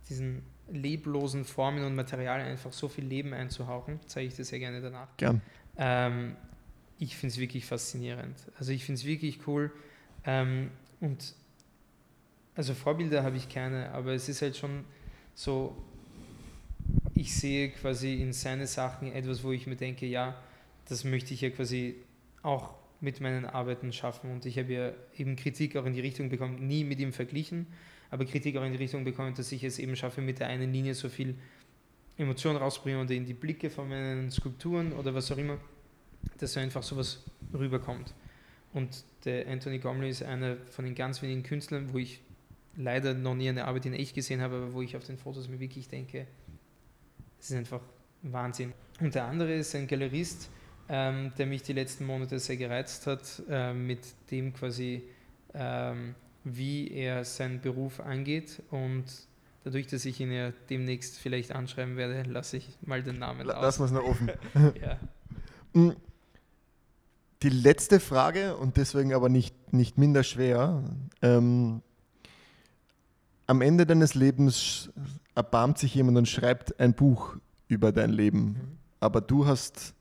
diesen 0.09 0.43
leblosen 0.71 1.45
Formen 1.45 1.83
und 1.85 1.97
Materialien 1.97 2.47
einfach 2.47 2.73
so 2.73 2.89
viel 2.89 3.05
Leben 3.05 3.33
einzuhauchen, 3.33 3.99
zeige 4.07 4.29
ich 4.29 4.37
dir 4.37 4.45
sehr 4.45 4.61
gerne 4.61 4.81
danach. 4.81 5.09
Gern. 5.17 5.41
Ähm, 5.77 6.37
ich 6.99 7.17
finde 7.17 7.33
es 7.33 7.41
wirklich 7.41 7.65
faszinierend. 7.65 8.37
Also 8.59 8.73
ich 8.73 8.85
finde 8.85 9.01
es 9.01 9.07
wirklich 9.07 9.47
cool. 9.47 9.73
Ähm, 10.25 10.71
und 11.01 11.35
also 12.55 12.75
Vorbilder 12.75 13.23
habe 13.23 13.39
ich 13.39 13.49
keine, 13.49 13.91
aber 13.93 14.13
es 14.13 14.29
ist 14.29 14.43
halt 14.43 14.57
schon 14.57 14.85
so, 15.35 15.75
ich 17.15 17.35
sehe 17.35 17.71
quasi 17.71 18.21
in 18.21 18.35
seine 18.35 18.67
Sachen 18.67 19.13
etwas, 19.13 19.43
wo 19.43 19.53
ich 19.53 19.67
mir 19.67 19.77
denke, 19.77 20.05
ja, 20.05 20.37
das 20.87 21.05
möchte 21.05 21.33
ich 21.33 21.41
ja 21.41 21.49
quasi 21.51 21.97
auch 22.43 22.75
mit 23.01 23.21
meinen 23.21 23.47
Arbeiten 23.47 23.93
schaffen. 23.93 24.31
Und 24.31 24.47
ich 24.47 24.59
habe 24.59 24.73
ja 24.73 24.93
eben 25.17 25.37
Kritik 25.37 25.77
auch 25.77 25.87
in 25.87 25.93
die 25.93 26.01
Richtung 26.01 26.29
bekommen, 26.29 26.67
nie 26.67 26.85
mit 26.85 27.01
ihm 27.01 27.13
verglichen, 27.13 27.67
aber 28.11 28.25
Kritik 28.25 28.57
auch 28.57 28.65
in 28.65 28.73
die 28.73 28.79
Richtung 28.79 29.05
bekommen, 29.05 29.35
dass 29.35 29.53
ich 29.53 29.65
es 29.65 29.79
eben 29.79 29.97
schaffe, 29.97 30.21
mit 30.21 30.41
der 30.41 30.49
einen 30.49 30.73
Linie 30.73 30.95
so 30.95 31.09
viel 31.09 31.37
Emotion 32.19 32.57
rausbringen 32.57 33.01
oder 33.01 33.15
in 33.15 33.25
die 33.25 33.35
Blicke 33.35 33.71
von 33.71 33.89
meinen 33.89 34.31
Skulpturen 34.31 34.93
oder 34.93 35.15
was 35.15 35.33
auch 35.33 35.39
immer, 35.39 35.59
dass 36.39 36.57
einfach 36.57 36.83
sowas 36.83 37.25
rüberkommt. 37.55 38.15
Und 38.73 39.05
der 39.25 39.49
Anthony 39.49 39.79
Gomley 39.79 40.11
ist 40.11 40.23
einer 40.23 40.57
von 40.67 40.85
den 40.85 40.95
ganz 40.95 41.23
wenigen 41.23 41.43
Künstlern, 41.43 41.93
wo 41.93 41.99
ich 41.99 42.21
leider 42.77 43.15
noch 43.15 43.35
nie 43.35 43.49
eine 43.49 43.65
Arbeit 43.65 43.87
in 43.87 43.95
echt 43.95 44.15
gesehen 44.15 44.41
habe, 44.41 44.57
aber 44.57 44.73
wo 44.73 44.83
ich 44.83 44.97
auf 44.97 45.05
den 45.05 45.19
Fotos 45.19 45.49
mir 45.49 45.59
wirklich 45.59 45.89
denke, 45.89 46.27
es 47.41 47.51
ist 47.51 47.57
einfach 47.57 47.81
Wahnsinn. 48.23 48.73
Und 49.01 49.15
der 49.15 49.25
andere 49.25 49.55
ist 49.55 49.75
ein 49.75 49.87
Galerist, 49.87 50.51
ähm, 50.93 51.33
der 51.39 51.47
mich 51.47 51.63
die 51.63 51.73
letzten 51.73 52.05
Monate 52.05 52.41
sehr 52.41 52.57
gereizt 52.57 53.07
hat, 53.07 53.43
äh, 53.49 53.73
mit 53.73 54.01
dem 54.33 54.53
quasi, 54.53 55.05
ähm, 55.55 56.17
wie 56.43 56.91
er 56.91 57.25
seinen 57.25 57.61
Beruf 57.61 58.01
angeht. 58.01 58.61
Und 58.73 59.05
dadurch, 59.63 59.87
dass 59.87 60.05
ich 60.05 60.19
ihn 60.19 60.33
ja 60.33 60.53
demnächst 60.69 61.17
vielleicht 61.17 61.53
anschreiben 61.53 61.97
werde, 61.97 62.29
lasse 62.29 62.57
ich 62.57 62.77
mal 62.83 63.05
den 63.05 63.21
Namen 63.21 63.49
aus. 63.49 63.63
Lassen 63.63 63.81
wir 63.83 63.87
es 63.87 63.93
noch 63.93 64.03
offen. 64.03 64.31
ja. 64.83 64.99
Mm. 65.73 65.93
Die 67.43 67.49
letzte 67.49 68.01
Frage 68.01 68.57
und 68.57 68.77
deswegen 68.77 69.15
aber 69.15 69.31
nicht, 69.31 69.73
nicht 69.73 69.97
minder 69.97 70.25
schwer. 70.25 70.83
Ähm, 71.23 71.81
am 73.47 73.63
Ende 73.63 73.87
deines 73.87 74.15
Lebens 74.15 74.91
erbarmt 75.35 75.79
sich 75.79 75.95
jemand 75.95 76.19
und 76.19 76.29
schreibt 76.29 76.79
ein 76.79 76.93
Buch 76.93 77.37
über 77.67 77.93
dein 77.93 78.11
Leben. 78.11 78.45
Mhm. 78.45 78.79
Aber 78.99 79.23
du 79.23 79.47
hast 79.47 79.95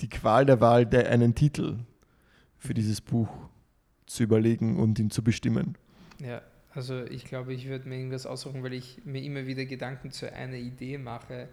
die 0.00 0.08
Qual 0.08 0.46
der 0.46 0.60
Wahl, 0.60 0.86
der 0.86 1.10
einen 1.10 1.34
Titel 1.34 1.78
für 2.58 2.74
dieses 2.74 3.00
Buch 3.00 3.28
zu 4.06 4.22
überlegen 4.22 4.78
und 4.78 4.98
ihn 4.98 5.10
zu 5.10 5.22
bestimmen. 5.22 5.76
Ja, 6.20 6.42
also 6.72 7.04
ich 7.04 7.24
glaube, 7.24 7.54
ich 7.54 7.68
würde 7.68 7.88
mir 7.88 7.96
irgendwas 7.96 8.26
aussuchen, 8.26 8.62
weil 8.62 8.72
ich 8.72 9.04
mir 9.04 9.22
immer 9.22 9.46
wieder 9.46 9.64
Gedanken 9.64 10.10
zu 10.10 10.32
einer 10.32 10.56
Idee 10.56 10.98
mache 10.98 11.48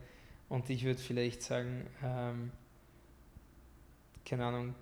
und 0.49 0.69
ich 0.69 0.83
würde 0.83 0.99
vielleicht 0.99 1.43
sagen, 1.43 1.85
ähm, 2.03 2.51
keine 4.25 4.45
Ahnung, 4.45 4.75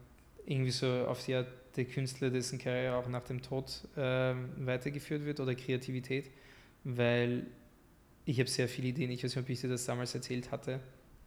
irgendwie 0.46 0.72
so 0.72 0.88
auf 1.06 1.26
die 1.26 1.36
Art 1.36 1.48
der 1.76 1.86
Künstler, 1.86 2.30
dessen 2.30 2.58
Karriere 2.58 2.96
auch 2.96 3.08
nach 3.08 3.24
dem 3.24 3.42
Tod 3.42 3.88
ähm, 3.96 4.50
weitergeführt 4.58 5.26
wird 5.26 5.40
oder 5.40 5.56
Kreativität, 5.56 6.32
weil 6.84 7.46
ich 8.26 8.40
habe 8.40 8.50
sehr 8.50 8.68
viele 8.68 8.90
Ideen, 8.90 9.12
ich 9.12 9.24
weiß 9.24 9.36
nicht, 9.36 9.44
ob 9.44 9.50
ich 9.50 9.62
dir 9.62 9.70
das 9.70 9.86
damals 9.86 10.16
erzählt 10.16 10.52
hatte, 10.52 10.80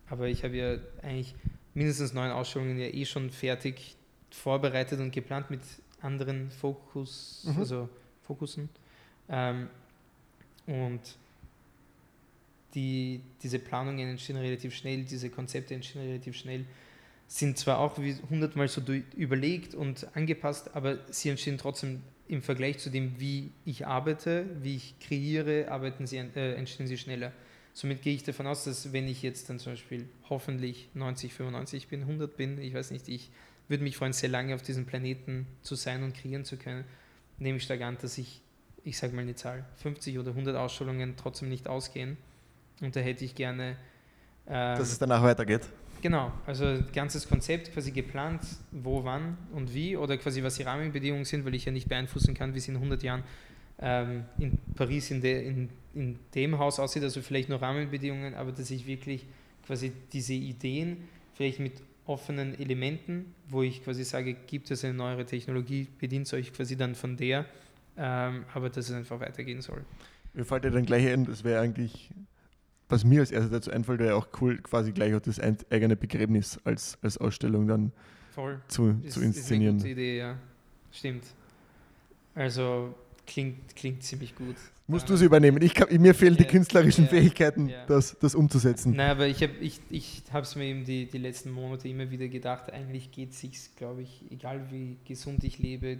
aber 0.06 0.28
ich 0.28 0.44
habe 0.44 0.56
ja 0.56 0.76
eigentlich 1.02 1.34
mindestens 1.74 2.12
neun 2.12 2.30
Ausstellungen 2.30 2.78
ja 2.78 2.86
eh 2.86 3.04
schon 3.04 3.30
fertig 3.30 3.96
vorbereitet 4.30 5.00
und 5.00 5.12
geplant 5.12 5.50
mit 5.50 5.60
anderen 6.00 6.50
Fokus, 6.50 7.44
mhm. 7.46 7.58
also 7.58 7.88
Fokussen. 8.26 8.68
Ähm, 9.28 9.68
und 10.66 11.00
die, 12.74 13.20
diese 13.42 13.58
Planungen 13.58 14.08
entstehen 14.08 14.36
relativ 14.36 14.74
schnell, 14.74 15.04
diese 15.04 15.30
Konzepte 15.30 15.74
entstehen 15.74 16.02
relativ 16.02 16.36
schnell, 16.36 16.64
sind 17.28 17.58
zwar 17.58 17.78
auch 17.78 17.98
wie 17.98 18.16
hundertmal 18.28 18.68
so 18.68 18.80
überlegt 19.16 19.74
und 19.74 20.06
angepasst, 20.14 20.74
aber 20.74 20.98
sie 21.10 21.30
entstehen 21.30 21.58
trotzdem 21.58 22.02
im 22.28 22.42
Vergleich 22.42 22.78
zu 22.78 22.90
dem, 22.90 23.18
wie 23.18 23.50
ich 23.64 23.86
arbeite, 23.86 24.46
wie 24.62 24.76
ich 24.76 24.94
kreiere, 25.00 25.70
arbeiten 25.70 26.06
sie, 26.06 26.18
äh, 26.18 26.54
entstehen 26.54 26.86
sie 26.86 26.98
schneller. 26.98 27.32
Somit 27.74 28.02
gehe 28.02 28.14
ich 28.14 28.22
davon 28.22 28.46
aus, 28.46 28.64
dass 28.64 28.92
wenn 28.92 29.08
ich 29.08 29.22
jetzt 29.22 29.48
dann 29.48 29.58
zum 29.58 29.72
Beispiel 29.72 30.08
hoffentlich 30.28 30.90
90, 30.94 31.32
95 31.32 31.88
bin, 31.88 32.02
100 32.02 32.36
bin, 32.36 32.58
ich 32.58 32.74
weiß 32.74 32.90
nicht, 32.90 33.08
ich 33.08 33.30
würde 33.68 33.82
mich 33.82 33.96
freuen, 33.96 34.12
sehr 34.12 34.28
lange 34.28 34.54
auf 34.54 34.62
diesem 34.62 34.84
Planeten 34.84 35.46
zu 35.62 35.74
sein 35.74 36.02
und 36.02 36.14
kreieren 36.14 36.44
zu 36.44 36.58
können, 36.58 36.84
nehme 37.38 37.56
ich 37.56 37.64
stark 37.64 37.80
an, 37.80 37.96
dass 38.02 38.18
ich, 38.18 38.42
ich 38.84 38.98
sage 38.98 39.14
mal 39.14 39.22
eine 39.22 39.34
Zahl, 39.34 39.64
50 39.76 40.18
oder 40.18 40.30
100 40.30 40.54
Ausstellungen 40.56 41.14
trotzdem 41.16 41.48
nicht 41.48 41.66
ausgehen. 41.66 42.18
Und 42.80 42.94
da 42.94 43.00
hätte 43.00 43.24
ich 43.24 43.34
gerne... 43.34 43.76
Ähm, 44.46 44.78
dass 44.78 44.92
es 44.92 44.98
danach 44.98 45.22
weitergeht. 45.22 45.62
Genau, 46.02 46.32
also 46.46 46.80
ganzes 46.92 47.28
Konzept 47.28 47.72
quasi 47.72 47.92
geplant, 47.92 48.42
wo, 48.72 49.04
wann 49.04 49.38
und 49.52 49.72
wie 49.72 49.96
oder 49.96 50.18
quasi 50.18 50.42
was 50.42 50.56
die 50.56 50.64
Rahmenbedingungen 50.64 51.24
sind, 51.24 51.44
weil 51.44 51.54
ich 51.54 51.64
ja 51.64 51.70
nicht 51.70 51.88
beeinflussen 51.88 52.34
kann, 52.34 52.54
wie 52.54 52.58
es 52.58 52.66
in 52.66 52.74
100 52.74 53.04
Jahren 53.04 53.22
ähm, 53.78 54.24
in 54.38 54.58
Paris 54.74 55.10
in, 55.10 55.20
de, 55.20 55.46
in, 55.46 55.68
in 55.94 56.18
dem 56.34 56.58
Haus 56.58 56.78
aussieht, 56.78 57.02
also 57.02 57.20
vielleicht 57.22 57.48
nur 57.48 57.60
Rahmenbedingungen, 57.60 58.34
aber 58.34 58.52
dass 58.52 58.70
ich 58.70 58.86
wirklich 58.86 59.26
quasi 59.66 59.92
diese 60.12 60.34
Ideen 60.34 61.08
vielleicht 61.34 61.60
mit 61.60 61.82
offenen 62.06 62.58
Elementen, 62.58 63.34
wo 63.48 63.62
ich 63.62 63.84
quasi 63.84 64.04
sage, 64.04 64.34
gibt 64.34 64.70
es 64.70 64.84
eine 64.84 64.94
neuere 64.94 65.24
Technologie, 65.24 65.86
bedient 65.98 66.32
euch 66.32 66.52
quasi 66.52 66.76
dann 66.76 66.94
von 66.94 67.16
der, 67.16 67.46
ähm, 67.96 68.44
aber 68.52 68.70
dass 68.70 68.88
es 68.88 68.94
einfach 68.94 69.20
weitergehen 69.20 69.60
soll. 69.60 69.84
Mir 70.34 70.44
fällt 70.44 70.64
ja 70.64 70.70
dann 70.70 70.84
gleich 70.84 71.06
ein, 71.06 71.24
das 71.26 71.44
wäre 71.44 71.60
eigentlich, 71.60 72.10
was 72.88 73.04
mir 73.04 73.20
als 73.20 73.30
erstes 73.30 73.52
dazu 73.52 73.70
einfällt, 73.70 74.00
wäre 74.00 74.16
auch 74.16 74.28
cool, 74.40 74.58
quasi 74.58 74.92
gleich 74.92 75.14
auch 75.14 75.20
das 75.20 75.38
eigene 75.38 75.96
Begräbnis 75.96 76.58
als, 76.64 76.98
als 77.02 77.18
Ausstellung 77.18 77.66
dann 77.66 77.92
Voll. 78.30 78.60
Zu, 78.68 78.98
ist, 79.04 79.12
zu 79.12 79.20
inszenieren. 79.20 79.76
Ist 79.76 79.84
eine 79.84 79.94
gute 79.94 80.00
Idee, 80.00 80.18
ja. 80.18 80.38
Stimmt. 80.90 81.24
Also 82.34 82.94
klingt, 83.26 83.76
klingt 83.76 84.02
ziemlich 84.02 84.34
gut. 84.34 84.56
Musst 84.86 85.08
du 85.08 85.16
sie 85.16 85.24
übernehmen. 85.24 85.62
Ich 85.62 85.74
kann, 85.74 85.88
mir 86.00 86.14
fehlen 86.14 86.34
ja, 86.34 86.42
die 86.42 86.46
künstlerischen 86.46 87.04
ja, 87.04 87.10
Fähigkeiten, 87.10 87.68
ja. 87.68 87.86
Das, 87.86 88.16
das 88.18 88.34
umzusetzen. 88.34 88.94
Nein, 88.94 89.10
aber 89.10 89.26
ich 89.26 89.42
habe 89.42 89.52
ich, 89.60 89.80
ich 89.90 90.22
es 90.32 90.56
mir 90.56 90.64
eben 90.64 90.84
die, 90.84 91.06
die 91.06 91.18
letzten 91.18 91.50
Monate 91.50 91.88
immer 91.88 92.10
wieder 92.10 92.28
gedacht, 92.28 92.70
eigentlich 92.72 93.10
geht 93.10 93.30
es 93.30 93.40
sich, 93.40 93.74
glaube 93.76 94.02
ich, 94.02 94.24
egal 94.30 94.70
wie 94.70 94.98
gesund 95.06 95.44
ich 95.44 95.58
lebe, 95.58 95.98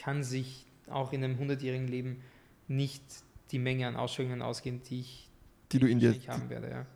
kann 0.00 0.22
sich 0.24 0.64
auch 0.88 1.12
in 1.12 1.22
einem 1.22 1.38
100-jährigen 1.38 1.88
Leben 1.88 2.22
nicht 2.68 3.02
die 3.52 3.58
Menge 3.58 3.86
an 3.86 3.96
Ausstellungen 3.96 4.42
ausgehen, 4.42 4.80
die 4.88 5.00
ich, 5.00 5.28
die 5.72 5.78
du 5.78 5.86
in 5.86 6.00
dir 6.00 6.14
haben 6.28 6.48
werde. 6.50 6.70
Ja. 6.70 6.86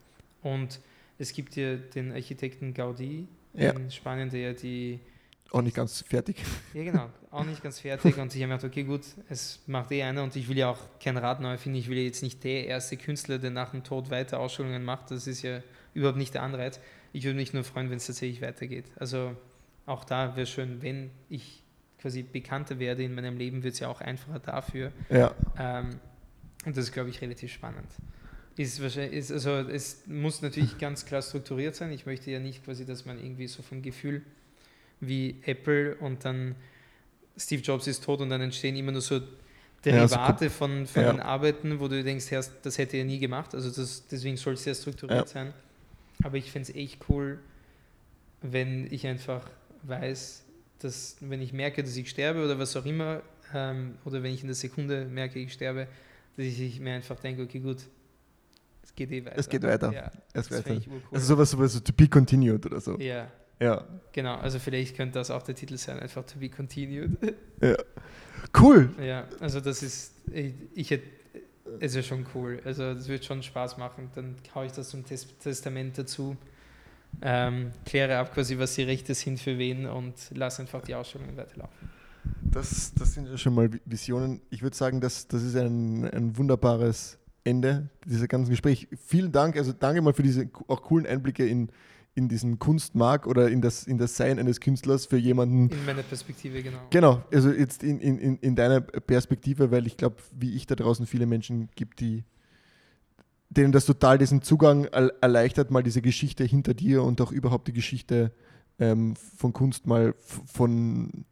Und 0.43 0.81
es 1.19 1.33
gibt 1.33 1.57
ja 1.57 1.77
den 1.77 2.13
Architekten 2.13 2.75
Gaudi 2.75 3.29
ja. 3.55 3.71
in 3.73 3.91
Spanien, 3.91 4.31
der 4.31 4.55
die 4.55 5.01
auch 5.51 5.63
nicht 5.63 5.77
ganz 5.77 6.03
fertig. 6.03 6.37
Ja, 6.75 6.85
genau, 6.85 7.11
auch 7.31 7.45
nicht 7.45 7.63
ganz 7.63 7.81
fertig. 7.81 8.17
Und 8.17 8.35
ich 8.35 8.43
habe 8.43 8.53
mir 8.53 8.59
gedacht, 8.59 8.71
okay, 8.71 8.85
gut, 8.85 9.03
es 9.29 9.61
macht 9.67 9.91
eh 9.91 10.03
einer 10.03 10.23
und 10.23 10.37
ich 10.37 10.49
will 10.49 10.57
ja 10.57 10.71
auch 10.71 10.79
kein 11.03 11.17
Rad 11.17 11.41
neu 11.41 11.59
finden. 11.59 11.79
Ich 11.79 11.89
will 11.89 11.99
jetzt 11.99 12.23
nicht 12.23 12.45
der 12.45 12.67
erste 12.67 12.97
Künstler, 12.97 13.39
der 13.39 13.51
nach 13.51 13.71
dem 13.71 13.83
Tod 13.83 14.11
weiter 14.11 14.39
Ausstellungen 14.39 14.85
macht. 14.85 15.11
Das 15.11 15.27
ist 15.27 15.43
ja 15.43 15.63
überhaupt 15.93 16.19
nicht 16.19 16.35
der 16.35 16.43
Anreiz. 16.43 16.79
Ich 17.13 17.25
würde 17.25 17.37
mich 17.37 17.53
nur 17.53 17.65
freuen, 17.65 17.91
wenn 17.91 17.97
es 17.97 18.07
tatsächlich 18.07 18.41
weitergeht. 18.41 18.85
Also 18.97 19.37
auch 19.87 20.05
da 20.05 20.37
wäre 20.37 20.47
schön, 20.47 20.81
wenn 20.83 21.11
ich 21.29 21.63
quasi 22.01 22.23
bekannter 22.23 22.79
werde 22.79 23.03
in 23.03 23.15
meinem 23.15 23.37
Leben, 23.37 23.63
wird 23.63 23.75
es 23.75 23.81
ja 23.81 23.89
auch 23.89 24.01
einfacher 24.01 24.39
dafür. 24.39 24.93
Ja. 25.09 25.35
Ähm, 25.59 25.99
und 26.65 26.77
das 26.77 26.85
ist, 26.85 26.93
glaube 26.93 27.11
ich, 27.11 27.21
relativ 27.21 27.53
spannend. 27.53 27.89
Ist 28.57 28.81
wahrscheinlich, 28.83 29.15
ist, 29.15 29.33
also 29.33 29.51
es 29.51 30.07
muss 30.07 30.43
natürlich 30.43 30.79
ganz 30.79 31.07
klar 31.07 31.23
strukturiert 31.23 31.75
sein. 31.75 31.91
Ich 31.93 32.07
möchte 32.07 32.31
ja 32.31 32.39
nicht 32.39 32.65
quasi, 32.65 32.85
dass 32.85 33.07
man 33.07 33.19
irgendwie 33.19 33.47
so 33.49 33.63
vom 33.63 33.83
Gefühl 33.83 34.23
wie 35.01 35.37
Apple 35.45 35.97
und 35.97 36.25
dann 36.25 36.55
Steve 37.37 37.63
Jobs 37.63 37.87
ist 37.87 38.05
tot 38.05 38.21
und 38.21 38.31
dann 38.31 38.41
entstehen 38.41 38.77
immer 38.77 38.93
nur 38.93 39.01
so 39.01 39.21
Derivate 39.85 40.45
ja, 40.45 40.51
so 40.51 40.57
von, 40.57 40.87
von 40.87 41.03
ja. 41.03 41.13
den 41.13 41.21
Arbeiten, 41.21 41.81
wo 41.81 41.89
du 41.89 42.03
denkst, 42.05 42.27
das 42.63 42.79
hätte 42.79 42.99
er 42.99 43.05
nie 43.05 43.19
gemacht. 43.19 43.55
Also 43.55 43.71
das, 43.71 44.07
deswegen 44.07 44.37
soll 44.37 44.55
es 44.55 44.65
sehr 44.65 44.75
strukturiert 44.75 45.21
ja. 45.21 45.27
sein. 45.27 45.55
Aber 46.23 46.37
ich 46.37 46.53
fände 46.53 46.71
es 46.71 46.77
echt 46.77 46.99
cool, 47.09 47.39
wenn 48.43 48.93
ich 48.93 49.07
einfach 49.07 49.49
weiß, 49.83 50.45
dass 50.81 51.17
wenn 51.21 51.41
ich 51.41 51.55
merke, 51.55 51.83
dass 51.83 51.97
ich 51.97 52.11
sterbe 52.11 52.45
oder 52.45 52.59
was 52.59 52.77
auch 52.77 52.85
immer, 52.85 53.23
ähm, 53.55 53.95
oder 54.05 54.23
wenn 54.23 54.35
ich 54.35 54.43
in 54.43 54.49
der 54.49 54.55
Sekunde 54.55 55.07
merke, 55.07 55.39
ich 55.39 55.53
sterbe, 55.53 55.87
dass 56.37 56.47
ich 56.47 56.79
mir 56.79 56.95
einfach 56.95 57.19
denke, 57.19 57.43
okay, 57.43 57.61
gut, 57.61 57.79
es 58.83 58.95
geht 58.95 59.11
eh 59.11 59.25
weiter. 59.25 59.39
Es 59.39 59.49
geht 59.49 59.63
weiter. 59.63 59.93
Ja, 59.93 60.11
es 60.35 60.51
weiter. 60.51 60.79
Also 61.11 61.27
sowas, 61.27 61.51
sowas 61.51 61.83
to 61.83 61.93
be 61.95 62.07
continued 62.07 62.67
oder 62.67 62.81
so. 62.81 62.99
Ja, 62.99 63.31
ja. 63.61 63.85
Genau, 64.13 64.37
also 64.37 64.59
vielleicht 64.59 64.97
könnte 64.97 65.19
das 65.19 65.31
auch 65.31 65.43
der 65.43 65.55
Titel 65.55 65.77
sein, 65.77 66.01
einfach 66.01 66.25
to 66.25 66.39
be 66.39 66.49
continued. 66.49 67.17
Ja. 67.61 67.77
Cool. 68.59 68.91
Ja, 69.01 69.27
also 69.39 69.61
das 69.61 69.83
ist, 69.83 70.15
ich, 70.33 70.55
ich 70.75 70.91
hätte, 70.91 71.07
es 71.79 71.95
ist 71.95 72.07
schon 72.07 72.27
cool. 72.35 72.61
Also 72.65 72.95
das 72.95 73.07
wird 73.09 73.25
schon 73.25 73.43
Spaß 73.43 73.77
machen. 73.77 74.11
Dann 74.15 74.37
haue 74.55 74.67
ich 74.67 74.73
das 74.73 74.89
zum 74.89 75.05
Testament 75.05 75.99
dazu, 75.99 76.37
ähm, 77.23 77.73
kläre 77.85 78.19
ab 78.19 78.35
quasi, 78.35 78.59
was 78.59 78.75
die 78.75 78.83
Rechte 78.83 79.15
sind 79.15 79.39
für 79.41 79.59
wen 79.59 79.87
und 79.87 80.15
lasse 80.35 80.63
einfach 80.63 80.83
die 80.83 80.95
Ausstellungen 80.95 81.37
weiterlaufen. 81.37 81.91
Das, 82.43 82.93
das 82.95 83.15
sind 83.15 83.29
ja 83.29 83.37
schon 83.37 83.55
mal 83.55 83.71
Visionen. 83.85 84.41
Ich 84.51 84.63
würde 84.63 84.77
sagen, 84.77 85.01
das, 85.01 85.29
das 85.29 85.43
ist 85.43 85.57
ein, 85.57 86.05
ein 86.11 86.37
wunderbares 86.37 87.19
Ende 87.45 87.89
dieser 88.05 88.29
ganzen 88.29 88.51
Gespräch. 88.51 88.89
Vielen 89.07 89.33
Dank, 89.33 89.57
also 89.57 89.73
danke 89.73 90.03
mal 90.03 90.13
für 90.13 90.23
diese 90.23 90.49
auch 90.67 90.83
coolen 90.83 91.07
Einblicke 91.07 91.47
in, 91.47 91.71
in 92.15 92.29
diesen 92.29 92.59
Kunstmarkt 92.59 93.27
oder 93.27 93.49
in 93.49 93.61
das, 93.61 93.85
in 93.85 93.99
das 93.99 94.17
Sein 94.17 94.39
eines 94.39 94.61
Künstlers 94.61 95.07
für 95.07 95.17
jemanden. 95.17 95.71
In 95.71 95.85
meiner 95.87 96.03
Perspektive, 96.03 96.63
genau. 96.63 96.79
Genau, 96.91 97.23
also 97.33 97.51
jetzt 97.51 97.83
in, 97.83 98.01
in, 98.01 98.37
in 98.37 98.57
deiner 98.57 98.81
Perspektive, 98.81 99.71
weil 99.71 99.87
ich 99.87 99.97
glaube, 99.97 100.17
wie 100.37 100.55
ich 100.55 100.67
da 100.67 100.75
draußen 100.75 101.07
viele 101.07 101.27
Menschen 101.27 101.69
gibt, 101.77 102.01
die 102.01 102.25
denen 103.51 103.73
das 103.73 103.85
total 103.85 104.17
diesen 104.17 104.43
Zugang 104.43 104.85
erleichtert, 104.85 105.73
mal 105.73 105.83
diese 105.83 106.03
Geschichte 106.03 106.45
hinter 106.45 106.73
dir 106.73 107.03
und 107.03 107.21
auch 107.21 107.33
überhaupt 107.33 107.67
die 107.67 107.73
Geschichte 107.73 108.33
ähm, 108.79 109.17
von 109.17 109.53
Kunst 109.53 109.87
mal 109.87 110.15
von 110.47 111.25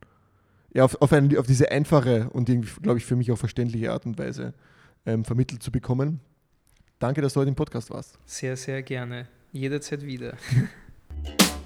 ja, 0.74 0.84
auf, 0.84 1.00
auf, 1.00 1.12
eine, 1.12 1.38
auf 1.38 1.46
diese 1.46 1.70
einfache 1.70 2.28
und 2.30 2.48
irgendwie, 2.48 2.68
glaube 2.82 2.98
ich, 2.98 3.04
für 3.04 3.16
mich 3.16 3.30
auch 3.30 3.38
verständliche 3.38 3.92
Art 3.92 4.04
und 4.04 4.18
Weise 4.18 4.52
ähm, 5.06 5.24
vermittelt 5.24 5.62
zu 5.62 5.70
bekommen. 5.70 6.20
Danke, 6.98 7.22
dass 7.22 7.34
du 7.34 7.40
heute 7.40 7.48
im 7.48 7.54
Podcast 7.54 7.90
warst. 7.90 8.18
Sehr, 8.26 8.56
sehr 8.56 8.82
gerne 8.82 9.28
jederzeit 9.52 10.04
wieder. 10.04 10.36